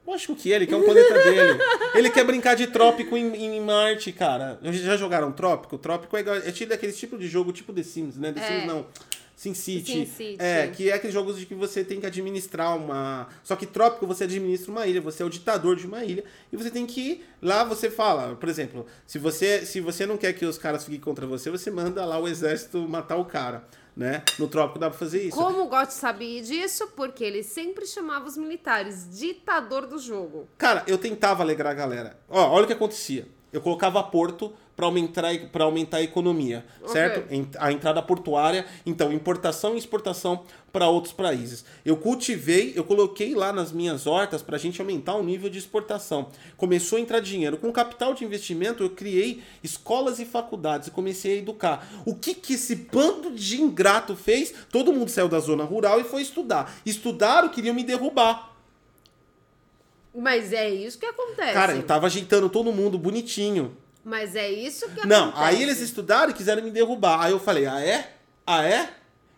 Lógico 0.07 0.35
que 0.35 0.49
ele, 0.51 0.65
que 0.65 0.73
é 0.73 0.77
um 0.77 0.83
planeta 0.83 1.13
dele. 1.13 1.59
Ele 1.93 2.09
quer 2.09 2.23
brincar 2.23 2.55
de 2.55 2.67
trópico 2.67 3.15
em, 3.15 3.35
em 3.55 3.61
Marte, 3.61 4.11
cara. 4.11 4.59
Já 4.63 4.97
jogaram 4.97 5.31
trópico? 5.31 5.77
Trópico 5.77 6.17
é, 6.17 6.21
igual- 6.21 6.37
é 6.37 6.51
tipo 6.51 6.69
daquele 6.71 6.91
tipo 6.93 7.17
de 7.17 7.27
jogo, 7.27 7.51
tipo 7.51 7.71
The 7.71 7.83
Sims, 7.83 8.17
né? 8.17 8.31
The 8.31 8.39
É. 8.39 8.47
Sims 8.47 8.65
não. 8.65 8.85
Sin 9.35 9.53
City. 9.53 9.91
Sin 9.91 10.05
City. 10.05 10.35
É, 10.39 10.67
que 10.67 10.89
é 10.89 10.93
aqueles 10.93 11.13
jogos 11.13 11.37
de 11.39 11.45
que 11.45 11.55
você 11.55 11.81
tem 11.83 11.97
que 11.99 12.05
administrar 12.05 12.75
uma. 12.75 13.27
Só 13.43 13.55
que 13.55 13.65
trópico 13.65 14.05
você 14.05 14.25
administra 14.25 14.69
uma 14.69 14.85
ilha, 14.85 14.99
você 14.99 15.23
é 15.23 15.25
o 15.25 15.29
ditador 15.29 15.77
de 15.77 15.85
uma 15.87 16.03
ilha 16.03 16.25
e 16.51 16.57
você 16.57 16.69
tem 16.69 16.85
que 16.85 16.99
ir 16.99 17.25
lá, 17.41 17.63
você 17.63 17.89
fala, 17.89 18.35
por 18.35 18.49
exemplo, 18.49 18.85
se 19.07 19.17
você 19.17 19.65
se 19.65 19.79
você 19.79 20.05
não 20.05 20.17
quer 20.17 20.33
que 20.33 20.43
os 20.45 20.57
caras 20.57 20.83
fiquem 20.83 20.99
contra 20.99 21.25
você, 21.25 21.49
você 21.49 21.71
manda 21.71 22.03
lá 22.03 22.19
o 22.19 22.27
exército 22.27 22.79
matar 22.89 23.15
o 23.15 23.23
cara, 23.23 23.63
né? 23.95 24.23
No 24.37 24.47
trópico 24.47 24.79
dá 24.79 24.89
pra 24.89 24.97
fazer 24.97 25.23
isso. 25.23 25.37
Como 25.37 25.63
o 25.63 25.67
Gotti 25.67 25.93
sabia 25.93 26.41
disso? 26.41 26.87
Porque 26.95 27.23
ele 27.23 27.43
sempre 27.43 27.85
chamava 27.85 28.25
os 28.25 28.37
militares 28.37 29.07
ditador 29.09 29.85
do 29.85 29.97
jogo. 29.97 30.47
Cara, 30.57 30.83
eu 30.87 30.97
tentava 30.97 31.43
alegrar 31.43 31.71
a 31.71 31.75
galera. 31.75 32.19
Ó, 32.29 32.49
olha 32.49 32.63
o 32.63 32.67
que 32.67 32.73
acontecia. 32.73 33.27
Eu 33.51 33.61
colocava 33.61 34.01
porto 34.03 34.53
para 34.79 34.85
aumentar, 34.85 35.23
pra 35.51 35.65
aumentar 35.65 35.97
a 35.97 36.01
economia, 36.01 36.65
Ok. 36.81 36.93
certo? 36.93 37.27
A 37.59 37.69
entrada 37.69 38.01
portuária, 38.01 38.65
então 38.85 39.11
importação 39.11 39.75
e 39.75 39.77
exportação 39.77 40.45
para 40.71 40.87
outros 40.87 41.11
países. 41.11 41.65
Eu 41.83 41.97
cultivei, 41.97 42.71
eu 42.77 42.85
coloquei 42.85 43.35
lá 43.35 43.51
nas 43.51 43.73
minhas 43.73 44.07
hortas 44.07 44.41
para 44.41 44.55
a 44.55 44.59
gente 44.59 44.79
aumentar 44.79 45.15
o 45.15 45.23
nível 45.23 45.49
de 45.49 45.57
exportação. 45.59 46.29
Começou 46.55 46.97
a 46.97 47.01
entrar 47.01 47.19
dinheiro. 47.19 47.57
Com 47.57 47.73
capital 47.73 48.13
de 48.13 48.23
investimento, 48.23 48.81
eu 48.81 48.89
criei 48.91 49.43
escolas 49.61 50.17
e 50.17 50.23
faculdades 50.23 50.87
e 50.87 50.91
comecei 50.91 51.33
a 51.33 51.37
educar. 51.39 51.85
O 52.05 52.15
que, 52.15 52.33
que 52.33 52.53
esse 52.53 52.73
bando 52.75 53.31
de 53.31 53.61
ingrato 53.61 54.15
fez? 54.15 54.53
Todo 54.71 54.93
mundo 54.93 55.09
saiu 55.09 55.27
da 55.27 55.41
zona 55.41 55.65
rural 55.65 55.99
e 55.99 56.05
foi 56.05 56.21
estudar. 56.21 56.73
Estudaram, 56.85 57.49
queriam 57.49 57.75
me 57.75 57.83
derrubar. 57.83 58.55
Mas 60.15 60.53
é 60.53 60.69
isso 60.69 60.97
que 60.97 61.05
acontece. 61.05 61.51
Cara, 61.51 61.73
eu 61.73 61.83
tava 61.83 62.05
ajeitando 62.05 62.47
todo 62.49 62.71
mundo 62.71 62.97
bonitinho. 62.97 63.75
Mas 64.03 64.35
é 64.35 64.49
isso 64.49 64.87
que 64.89 65.05
Não, 65.07 65.29
acontece. 65.29 65.43
aí 65.43 65.61
eles 65.63 65.79
estudaram 65.81 66.31
e 66.31 66.33
quiseram 66.33 66.63
me 66.63 66.71
derrubar. 66.71 67.21
Aí 67.21 67.31
eu 67.31 67.39
falei, 67.39 67.65
ah 67.65 67.79
é? 67.81 68.13
Ah 68.47 68.63
é? 68.65 68.89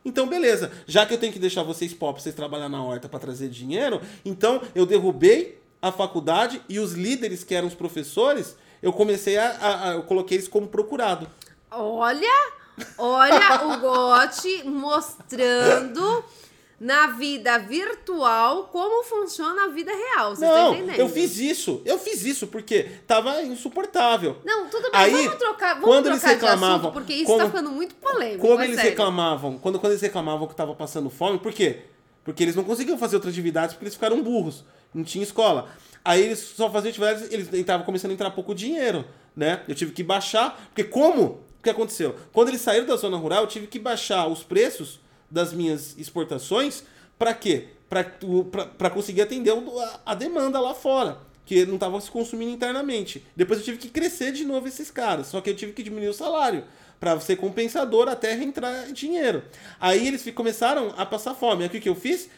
Então 0.05 0.27
beleza, 0.27 0.71
já 0.87 1.05
que 1.05 1.13
eu 1.13 1.17
tenho 1.17 1.31
que 1.33 1.37
deixar 1.39 1.61
vocês 1.63 1.93
pop, 1.93 2.19
vocês 2.21 2.33
trabalhar 2.33 2.69
na 2.69 2.83
horta 2.83 3.07
para 3.07 3.19
trazer 3.19 3.49
dinheiro, 3.49 4.01
então 4.25 4.61
eu 4.73 4.85
derrubei 4.85 5.61
a 5.81 5.91
faculdade 5.91 6.61
e 6.69 6.79
os 6.79 6.93
líderes 6.93 7.43
que 7.43 7.53
eram 7.53 7.67
os 7.67 7.73
professores, 7.75 8.55
eu 8.81 8.91
comecei 8.93 9.37
a, 9.37 9.49
a- 9.61 9.89
a- 9.89 9.93
eu 9.93 10.03
coloquei 10.03 10.37
eles 10.37 10.47
como 10.47 10.67
procurado. 10.67 11.27
Olha, 11.69 12.51
olha 12.97 13.65
o 13.67 13.79
Gotti 13.79 14.63
mostrando 14.67 16.23
na 16.83 17.05
vida 17.11 17.59
virtual 17.59 18.63
como 18.71 19.03
funciona 19.03 19.65
a 19.65 19.67
vida 19.67 19.91
real. 19.91 20.35
Você 20.35 20.41
tá 20.47 20.51
Não, 20.63 20.73
entendendo? 20.73 20.99
eu 20.99 21.07
fiz 21.07 21.37
isso. 21.37 21.79
Eu 21.85 21.99
fiz 21.99 22.25
isso 22.25 22.47
porque 22.47 22.89
tava 23.05 23.39
insuportável. 23.43 24.37
Não, 24.43 24.67
tudo 24.67 24.89
bem, 24.89 24.99
Aí, 24.99 25.11
vamos 25.11 25.35
trocar, 25.35 25.73
vamos 25.75 25.87
quando 25.87 26.07
eles 26.07 26.19
trocar 26.19 26.33
de 26.35 26.41
reclamavam, 26.41 26.75
assunto, 26.77 26.93
porque 26.93 27.13
isso 27.13 27.25
como- 27.25 27.37
tá 27.37 27.45
ficando 27.45 27.69
muito 27.69 27.93
polêmico. 27.95 28.39
Como 28.47 28.59
é 28.59 28.65
eles 28.65 28.77
sério. 28.77 28.89
reclamavam, 28.89 29.59
quando, 29.59 29.77
quando 29.79 29.91
eles 29.91 30.01
reclamavam 30.01 30.47
que 30.47 30.55
tava 30.55 30.73
passando 30.73 31.07
fome, 31.11 31.37
por 31.37 31.53
quê? 31.53 31.81
Porque 32.23 32.41
eles 32.43 32.55
não 32.55 32.63
conseguiam 32.63 32.97
fazer 32.97 33.15
outras 33.15 33.31
atividades 33.33 33.73
porque 33.75 33.83
eles 33.85 33.93
ficaram 33.93 34.21
burros. 34.23 34.63
Não 34.91 35.03
tinha 35.03 35.23
escola. 35.23 35.69
Aí 36.03 36.23
eles 36.23 36.39
só 36.39 36.67
faziam 36.71 36.89
atividades, 36.89 37.31
eles 37.31 37.53
estavam 37.53 37.85
começando 37.85 38.09
a 38.09 38.13
entrar 38.15 38.31
pouco 38.31 38.55
dinheiro, 38.55 39.05
né? 39.35 39.61
Eu 39.67 39.75
tive 39.75 39.91
que 39.91 40.01
baixar, 40.01 40.59
porque 40.73 40.83
como? 40.83 41.23
O 41.59 41.63
que 41.63 41.69
aconteceu? 41.69 42.15
Quando 42.33 42.47
eles 42.49 42.61
saíram 42.61 42.87
da 42.87 42.95
zona 42.95 43.17
rural, 43.17 43.43
eu 43.43 43.47
tive 43.47 43.67
que 43.67 43.77
baixar 43.77 44.25
os 44.27 44.41
preços 44.41 44.99
das 45.31 45.53
minhas 45.53 45.97
exportações 45.97 46.83
para 47.17 47.33
quê? 47.33 47.69
Para 47.89 48.89
conseguir 48.89 49.21
atender 49.21 49.51
a, 49.51 49.99
a 50.07 50.15
demanda 50.15 50.59
lá 50.59 50.73
fora, 50.73 51.19
que 51.45 51.65
não 51.65 51.75
estava 51.75 51.99
se 52.01 52.11
consumindo 52.11 52.51
internamente. 52.51 53.25
Depois 53.35 53.59
eu 53.59 53.65
tive 53.65 53.77
que 53.77 53.89
crescer 53.89 54.31
de 54.31 54.45
novo 54.45 54.67
esses 54.67 54.91
caras, 54.91 55.27
só 55.27 55.41
que 55.41 55.49
eu 55.49 55.55
tive 55.55 55.73
que 55.73 55.83
diminuir 55.83 56.09
o 56.09 56.13
salário 56.13 56.63
para 56.99 57.19
ser 57.19 57.35
compensador 57.35 58.07
até 58.07 58.33
reentrar 58.33 58.91
dinheiro. 58.91 59.43
Aí 59.79 60.07
eles 60.07 60.23
começaram 60.35 60.93
a 60.95 61.05
passar 61.05 61.33
fome. 61.33 61.63
Aí 61.63 61.67
o 61.67 61.71
que, 61.71 61.79
que 61.79 61.89
eu 61.89 61.95
fiz? 61.95 62.29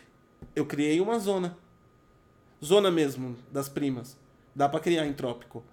Eu 0.55 0.65
criei 0.65 1.01
uma 1.01 1.19
zona. 1.19 1.57
Zona 2.63 2.89
mesmo, 2.89 3.35
das 3.51 3.67
primas. 3.67 4.17
Dá 4.55 4.69
para 4.69 4.79
criar 4.79 5.05
em 5.05 5.11
trópico. 5.11 5.63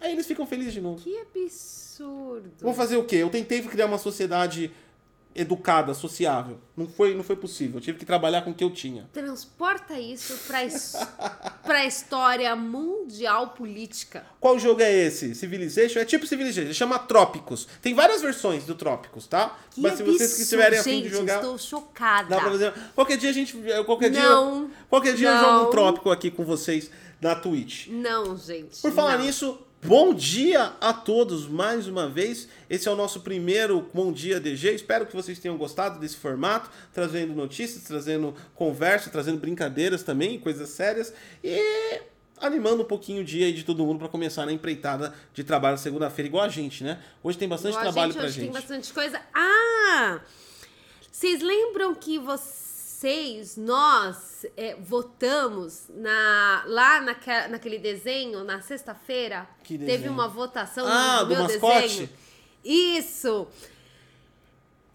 Aí 0.00 0.12
eles 0.12 0.26
ficam 0.26 0.46
felizes 0.46 0.72
de 0.72 0.80
novo. 0.80 1.02
Que 1.02 1.18
absurdo. 1.18 2.52
Vamos 2.60 2.76
fazer 2.76 2.96
o 2.96 3.04
quê? 3.04 3.16
Eu 3.16 3.30
tentei 3.30 3.60
criar 3.62 3.86
uma 3.86 3.98
sociedade 3.98 4.70
educada, 5.36 5.94
sociável. 5.94 6.58
Não 6.76 6.86
foi, 6.86 7.14
não 7.14 7.22
foi 7.22 7.36
possível. 7.36 7.76
Eu 7.76 7.80
tive 7.80 7.98
que 7.98 8.04
trabalhar 8.04 8.42
com 8.42 8.50
o 8.50 8.54
que 8.54 8.62
eu 8.62 8.70
tinha. 8.70 9.08
Transporta 9.12 9.98
isso 9.98 10.36
pra, 10.46 10.64
his... 10.64 10.94
pra 11.64 11.84
história 11.86 12.54
mundial 12.54 13.50
política. 13.50 14.24
Qual 14.40 14.58
jogo 14.58 14.82
é 14.82 14.92
esse? 14.92 15.34
Civilization? 15.34 15.98
É 15.98 16.04
tipo 16.04 16.26
Civilization. 16.26 16.72
Chama 16.72 16.98
Trópicos. 16.98 17.66
Tem 17.80 17.94
várias 17.94 18.22
versões 18.22 18.64
do 18.64 18.74
Trópicos, 18.74 19.26
tá? 19.26 19.56
Que 19.70 19.80
Mas 19.80 19.94
se 19.94 20.02
vocês 20.02 20.22
absurdo, 20.22 20.42
estiverem 20.42 20.78
a 20.78 20.82
fim 20.82 20.90
gente, 20.90 21.02
de 21.04 21.16
jogar. 21.16 21.36
estou 21.36 21.58
chocada. 21.58 22.28
Dá 22.28 22.40
pra 22.40 22.50
fazer. 22.50 22.72
Qualquer 22.94 23.16
dia 23.16 23.30
a 23.30 23.32
gente. 23.32 23.56
Qualquer 23.84 24.10
Não, 24.10 24.66
dia. 24.66 24.76
Qualquer 24.88 25.14
dia 25.14 25.28
eu 25.28 25.34
não. 25.34 25.40
jogo 25.40 25.68
um 25.68 25.70
trópico 25.70 26.10
aqui 26.10 26.30
com 26.30 26.44
vocês 26.44 26.90
na 27.20 27.34
Twitch. 27.34 27.88
Não, 27.88 28.36
gente. 28.36 28.80
Por 28.80 28.92
falar 28.92 29.18
não. 29.18 29.24
nisso, 29.24 29.58
bom 29.86 30.12
dia 30.12 30.72
a 30.80 30.92
todos 30.92 31.46
mais 31.46 31.86
uma 31.86 32.08
vez. 32.08 32.48
Esse 32.68 32.88
é 32.88 32.90
o 32.90 32.96
nosso 32.96 33.20
primeiro 33.20 33.88
Bom 33.94 34.12
Dia 34.12 34.40
DG. 34.40 34.74
Espero 34.74 35.06
que 35.06 35.14
vocês 35.14 35.38
tenham 35.38 35.56
gostado 35.56 36.00
desse 36.00 36.16
formato, 36.16 36.68
trazendo 36.92 37.32
notícias, 37.34 37.84
trazendo 37.84 38.34
conversa, 38.52 39.10
trazendo 39.10 39.38
brincadeiras 39.38 40.02
também, 40.02 40.40
coisas 40.40 40.70
sérias 40.70 41.14
e 41.42 42.02
animando 42.38 42.82
um 42.82 42.86
pouquinho 42.86 43.22
o 43.22 43.24
dia 43.24 43.46
aí 43.46 43.52
de 43.52 43.62
todo 43.62 43.86
mundo 43.86 44.00
para 44.00 44.08
começar 44.08 44.44
na 44.44 44.52
empreitada 44.52 45.14
de 45.32 45.44
trabalho 45.44 45.78
segunda-feira, 45.78 46.26
igual 46.26 46.44
a 46.44 46.48
gente, 46.48 46.82
né? 46.82 47.00
Hoje 47.22 47.38
tem 47.38 47.48
bastante 47.48 47.74
Igual 47.74 47.82
a 47.88 47.92
trabalho 47.92 48.12
gente, 48.12 48.18
pra 48.18 48.26
hoje 48.26 48.34
gente. 48.40 48.52
Tem 48.52 48.60
bastante 48.60 48.92
coisa. 48.92 49.22
Ah! 49.32 50.20
Vocês 51.12 51.40
lembram 51.40 51.94
que 51.94 52.18
vocês, 53.06 53.56
nós, 53.56 54.44
é, 54.56 54.74
votamos 54.80 55.84
na, 55.90 56.64
lá 56.66 57.00
naque- 57.00 57.46
naquele 57.48 57.78
desenho, 57.78 58.42
na 58.42 58.60
sexta-feira? 58.60 59.46
Que 59.62 59.78
Teve 59.78 60.08
uma 60.08 60.26
votação 60.26 60.84
Ah, 60.88 61.18
no 61.20 61.26
do 61.28 61.34
meu 61.36 61.42
mascote? 61.44 61.82
desenho. 61.82 62.08
Isso! 62.64 63.46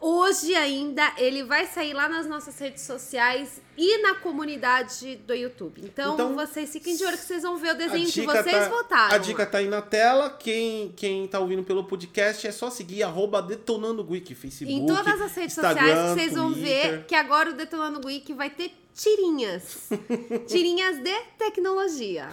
Hoje 0.04 0.56
ainda 0.56 1.14
ele 1.18 1.44
vai 1.44 1.68
sair 1.68 1.94
lá 1.94 2.10
nas 2.10 2.26
nossas 2.26 2.58
redes 2.58 2.82
sociais 2.82 3.62
e 3.78 4.00
na 4.02 4.16
comunidade 4.16 5.18
do 5.28 5.34
YouTube. 5.36 5.80
Então, 5.86 6.16
Então, 6.16 6.36
vocês 6.36 6.72
fiquem 6.72 6.96
de 6.98 7.06
olho 7.06 7.16
que 7.18 7.24
vocês 7.24 7.44
vão 7.44 7.56
ver 7.58 7.76
o 7.76 7.78
desenho 7.78 8.06
que 8.08 8.22
dica 8.22 8.42
vocês 8.42 8.64
tá- 8.64 8.70
votaram. 8.70 9.14
A 9.16 9.18
dica 9.20 9.46
tá 9.46 9.60
aí 9.60 9.68
na 9.68 9.82
tela. 9.82 10.32
Quem, 10.32 10.92
quem 10.98 11.28
tá 11.28 11.40
ouvindo 11.40 11.64
pelo 11.64 11.84
podcast 11.84 12.48
é 12.48 12.52
só 12.52 12.72
seguir 12.72 13.04
arroba 13.04 13.44
Detonando 13.44 14.04
Geek, 14.04 14.34
Facebook. 14.34 14.74
Em 14.76 14.88
todas 14.88 15.22
as 15.22 15.36
redes 15.36 15.56
Instagram, 15.56 15.86
sociais, 15.86 16.14
vocês 16.14 16.34
vão 16.34 16.52
ver 16.52 16.82
Twitter. 16.82 17.06
que 17.06 17.14
agora 17.16 17.52
o 17.52 17.54
Detonando 17.54 18.00
Geek 18.00 18.34
vai 18.34 18.50
ter 18.50 18.72
tirinhas. 18.96 19.88
tirinhas 20.48 20.98
de 20.98 21.14
tecnologia. 21.38 22.28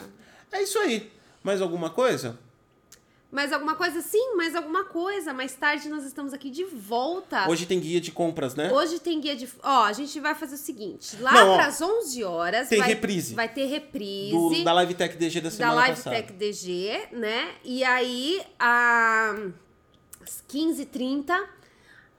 É 0.51 0.63
isso 0.63 0.79
aí. 0.79 1.13
Mais 1.43 1.61
alguma 1.61 1.91
coisa? 1.91 2.39
Mais 3.31 3.53
alguma 3.53 3.75
coisa? 3.75 4.01
Sim, 4.01 4.37
mais 4.37 4.57
alguma 4.57 4.85
coisa. 4.85 5.35
Mais 5.35 5.53
tarde 5.55 5.89
nós 5.91 6.03
estamos 6.05 6.33
aqui 6.33 6.49
de 6.49 6.65
volta. 6.65 7.47
Hoje 7.49 7.67
tem 7.67 7.79
guia 7.79 8.01
de 8.01 8.11
compras, 8.11 8.55
né? 8.55 8.73
Hoje 8.73 8.99
tem 8.99 9.21
guia 9.21 9.37
de. 9.37 9.47
Ó, 9.63 9.85
a 9.85 9.93
gente 9.93 10.19
vai 10.19 10.35
fazer 10.35 10.55
o 10.55 10.59
seguinte: 10.59 11.15
lá 11.21 11.33
Não, 11.33 11.55
para 11.57 11.67
as 11.67 11.81
11 11.83 12.25
horas. 12.25 12.69
tem 12.71 12.79
vai, 12.79 12.89
reprise. 12.89 13.35
Vai 13.35 13.49
ter 13.49 13.67
reprise. 13.67 14.33
Do, 14.33 14.65
da 14.65 14.73
Live 14.73 14.95
Tech 14.95 15.15
DG 15.17 15.41
da 15.43 15.49
da 15.51 15.55
semana 15.55 15.75
Live 15.75 15.97
passada. 15.97 16.17
Tech 16.17 16.33
DG, 16.33 17.09
né? 17.13 17.53
E 17.63 17.85
aí, 17.85 18.41
a- 18.59 19.35
às 20.23 20.43
15h30, 20.51 21.39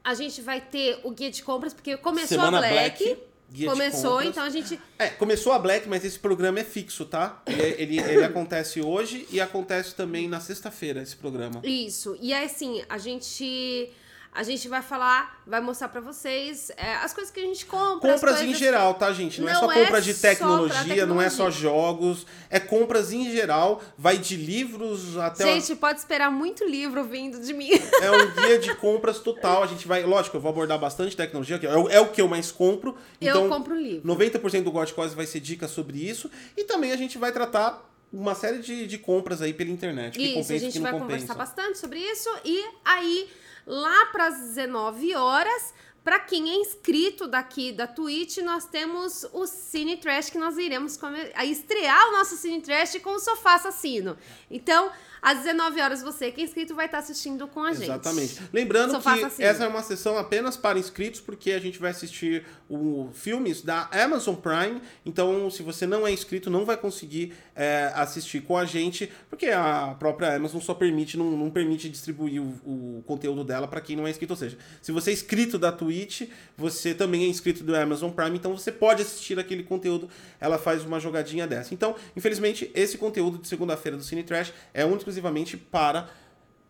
a 0.04 0.14
gente 0.14 0.42
vai 0.42 0.62
ter 0.62 1.00
o 1.04 1.10
guia 1.12 1.32
de 1.32 1.42
compras, 1.42 1.74
porque 1.74 1.98
começou 1.98 2.38
Semana 2.38 2.60
a 2.60 2.62
Black. 2.62 3.04
Black, 3.04 3.24
guia 3.52 3.70
começou, 3.70 4.22
então 4.22 4.44
a 4.44 4.50
gente. 4.50 4.80
É, 4.98 5.08
começou 5.08 5.54
a 5.54 5.60
Black, 5.60 5.88
mas 5.88 6.06
esse 6.06 6.20
programa 6.20 6.60
é 6.60 6.64
fixo, 6.64 7.06
tá? 7.06 7.42
Ele, 7.46 7.62
ele, 7.62 8.00
ele 8.00 8.24
acontece 8.24 8.82
hoje 8.82 9.28
e 9.32 9.42
acontece 9.42 9.96
também 9.96 10.28
na 10.28 10.40
sexta-feira, 10.40 11.02
esse 11.02 11.16
programa. 11.16 11.62
Isso. 11.64 12.18
E 12.22 12.34
aí, 12.34 12.46
assim, 12.46 12.84
a 12.88 12.98
gente. 12.98 13.92
A 14.32 14.44
gente 14.44 14.68
vai 14.70 14.82
falar, 14.82 15.42
vai 15.46 15.60
mostrar 15.60 15.90
pra 15.90 16.00
vocês 16.00 16.72
é, 16.78 16.96
as 16.98 17.14
coisas 17.14 17.32
que 17.34 17.40
a 17.40 17.44
gente 17.44 17.66
compra. 17.66 18.14
as 18.14 18.22
Compras 18.22 18.42
em 18.42 18.54
geral, 18.54 18.94
tá, 18.94 19.12
gente? 19.12 19.42
Não, 19.42 19.50
é 19.50 19.54
Não 19.54 19.60
só 19.62 19.72
é 19.72 19.84
compra 19.84 20.02
de 20.02 20.14
pra 20.14 20.30
tecnologia, 20.30 21.06
não 21.06 21.20
é 21.22 21.30
só 21.30 21.50
tecnologia. 21.50 21.62
jogos. 21.62 22.28
É 22.50 22.60
compras 22.60 23.12
em 23.12 23.30
geral. 23.32 23.82
Vai 23.98 24.18
de 24.18 24.36
livros 24.36 25.18
até... 25.18 25.44
Gente, 25.46 25.76
pode 25.76 26.00
esperar 26.00 26.32
muito 26.32 26.64
livro 26.64 27.04
vindo 27.04 27.40
de 27.42 27.54
mim. 27.54 27.72
É 28.02 28.12
um 28.12 28.32
guia 28.32 28.60
de 28.60 28.76
compras 28.76 29.20
total. 29.20 29.64
A 29.64 29.68
gente 29.68 29.88
vai... 29.88 30.04
Lógico, 30.04 30.38
eu 30.38 30.42
vou 30.42 30.52
abordar 30.52 30.78
bastante 30.78 31.18
tecnologia, 31.18 31.58
que 31.58 31.66
é 31.66 31.76
o, 31.76 31.90
é 31.90 32.06
que 32.06 32.22
eu 32.22 32.28
mais 32.28 32.52
compro. 32.52 32.96
Então, 33.20 33.44
eu 33.46 33.50
compro 33.50 33.76
livro. 33.76 34.08
90% 34.08 34.64
do 34.64 34.72
Godcause 34.72 35.16
vai 35.16 35.26
ser 35.26 35.40
dicas 35.40 35.72
sobre 35.72 35.98
isso. 35.98 36.30
E 36.56 36.64
também 36.64 36.92
a 36.92 36.98
gente 36.98 37.18
vai 37.18 37.32
tratar 37.32 37.84
uma 38.12 38.34
série 38.36 38.60
de, 38.60 38.88
de 38.88 38.98
compras 38.98 39.42
aí 39.42 39.54
pela 39.54 39.70
internet. 39.70 40.18
Que 40.18 40.24
Isso, 40.24 40.34
compensa 40.34 40.54
a 40.54 40.58
que 40.58 40.66
gente 40.66 40.80
vai 40.80 40.92
compensa. 40.92 41.12
conversar 41.12 41.34
bastante 41.36 41.78
sobre 41.78 42.00
isso. 42.00 42.30
E 42.44 42.64
aí, 42.84 43.28
lá 43.66 44.08
para 44.08 44.28
as 44.28 44.40
19 44.40 45.16
horas, 45.16 45.74
para 46.04 46.20
quem 46.20 46.50
é 46.50 46.56
inscrito 46.56 47.28
daqui 47.28 47.72
da 47.72 47.86
Twitch, 47.86 48.38
nós 48.38 48.66
temos 48.66 49.28
o 49.34 49.46
Cine 49.46 49.98
Trash, 49.98 50.30
que 50.30 50.38
nós 50.38 50.58
iremos 50.58 50.98
estrear 51.44 52.08
o 52.08 52.12
nosso 52.14 52.36
Cine 52.38 52.62
Trash 52.62 53.00
com 53.04 53.12
o 53.12 53.20
Sofá 53.20 53.56
Assassino. 53.56 54.18
Então, 54.50 54.92
às 55.22 55.40
19 55.40 55.82
horas, 55.82 56.02
você 56.02 56.32
que 56.32 56.42
é 56.42 56.44
inscrito 56.44 56.76
vai 56.76 56.86
estar 56.86 57.00
assistindo 57.00 57.48
com 57.48 57.62
a 57.64 57.74
gente. 57.74 57.84
Exatamente. 57.84 58.42
Lembrando 58.52 58.92
Sofá 58.92 59.14
que 59.14 59.20
assassino. 59.26 59.48
essa 59.48 59.64
é 59.66 59.68
uma 59.68 59.84
sessão 59.84 60.18
apenas 60.18 60.58
para 60.58 60.80
inscritos, 60.80 61.22
porque 61.22 61.52
a 61.52 61.60
gente 61.60 61.80
vai 61.80 61.92
assistir 61.92 62.46
o 62.70 63.10
filmes 63.14 63.62
da 63.62 63.90
Amazon 63.92 64.36
Prime. 64.36 64.82
Então, 65.06 65.50
se 65.50 65.64
você 65.64 65.86
não 65.86 66.08
é 66.08 66.12
inscrito, 66.12 66.50
não 66.50 66.66
vai 66.66 66.78
conseguir 66.78 67.34
é, 67.56 67.92
assistir 67.96 68.42
com 68.42 68.58
a 68.58 68.66
gente, 68.66 69.12
porque 69.30 69.48
a 69.48 69.96
própria 70.00 70.36
Amazon 70.36 70.62
só 70.62 70.74
permite, 70.74 71.18
não, 71.18 71.32
não 71.32 71.50
permite 71.50 71.90
distribuir 71.90 72.42
o, 72.42 73.00
o 73.00 73.04
conteúdo 73.06 73.44
dela 73.44 73.68
para 73.68 73.82
quem 73.82 73.96
não 73.96 74.08
é 74.08 74.10
inscrito. 74.10 74.34
Ou 74.34 74.38
seja, 74.38 74.58
se 74.82 74.92
você 74.92 75.12
é 75.12 75.14
inscrito 75.14 75.58
da 75.58 75.72
Twitch, 75.72 75.90
Twitch, 75.90 76.30
você 76.58 76.94
também 76.94 77.24
é 77.24 77.28
inscrito 77.28 77.64
do 77.64 77.76
Amazon 77.76 78.12
Prime, 78.12 78.38
então 78.38 78.56
você 78.56 78.72
pode 78.72 79.02
assistir 79.02 79.40
aquele 79.40 79.64
conteúdo. 79.64 80.10
Ela 80.40 80.58
faz 80.58 80.84
uma 80.84 81.00
jogadinha 81.00 81.48
dessa. 81.48 81.74
Então, 81.74 81.96
infelizmente, 82.16 82.70
esse 82.74 82.98
conteúdo 82.98 83.38
de 83.38 83.48
segunda-feira 83.48 83.98
do 83.98 84.04
Cine 84.04 84.24
Trash 84.24 84.54
é 84.74 84.86
único 84.86 85.09
exclusivamente 85.10 85.58
para 85.58 86.08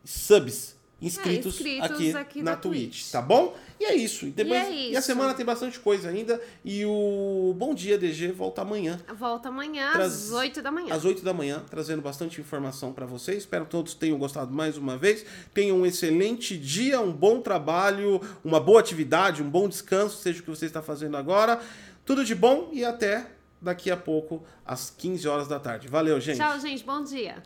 subs 0.03 0.77
inscritos, 1.01 1.45
É, 1.55 1.57
inscritos 1.77 1.91
aqui, 1.91 2.17
aqui 2.17 2.43
na 2.43 2.51
na 2.51 2.57
Twitch, 2.57 2.81
Twitch. 3.03 3.11
tá 3.11 3.21
bom? 3.21 3.55
E 3.79 3.85
é 3.85 3.95
isso. 3.95 4.25
E, 4.25 4.31
depois, 4.31 4.59
E 4.59 4.65
é 4.65 4.71
e 4.91 4.95
a 4.97 4.99
isso. 4.99 5.07
semana 5.07 5.33
tem 5.33 5.45
bastante 5.45 5.79
coisa 5.79 6.09
ainda. 6.09 6.41
E 6.65 6.83
o 6.85 7.53
Bom 7.57 7.73
Dia 7.73 7.97
DG 7.97 8.33
volta 8.33 8.63
amanhã, 8.63 8.99
Volta 9.17 9.47
amanhã 9.47 9.93
Traz- 9.93 10.25
às 10.25 10.31
8 10.33 10.61
da 10.61 10.69
manhã. 10.69 10.93
às 10.93 11.05
8 11.05 11.23
da 11.23 11.33
manhã, 11.33 11.63
trazendo 11.69 12.01
bastante 12.01 12.41
informação 12.41 12.91
para 12.91 13.05
vocês. 13.05 13.37
Espero 13.37 13.63
que 13.63 13.71
todos 13.71 13.93
tenham 13.93 14.17
gostado 14.17 14.51
mais 14.53 14.75
uma 14.77 14.97
vez. 14.97 15.25
Tenham 15.53 15.77
um 15.77 15.85
excelente 15.85 16.57
dia, 16.57 16.99
um 16.99 17.13
bom 17.13 17.39
trabalho, 17.39 18.19
uma 18.43 18.59
boa 18.59 18.81
atividade, 18.81 19.41
um 19.41 19.49
bom 19.49 19.69
descanso, 19.69 20.17
seja 20.21 20.41
o 20.41 20.43
que 20.43 20.49
você 20.49 20.65
está 20.65 20.81
fazendo 20.81 21.15
agora. 21.15 21.61
Tudo 22.03 22.25
de 22.25 22.35
bom 22.35 22.71
e 22.73 22.83
até 22.83 23.25
daqui 23.61 23.89
a 23.89 23.95
pouco, 23.95 24.43
às 24.65 24.89
15 24.89 25.25
horas 25.29 25.47
da 25.47 25.59
tarde. 25.61 25.87
Valeu, 25.87 26.19
gente. 26.19 26.37
Tchau, 26.39 26.59
gente. 26.59 26.83
Bom 26.83 27.01
dia. 27.03 27.41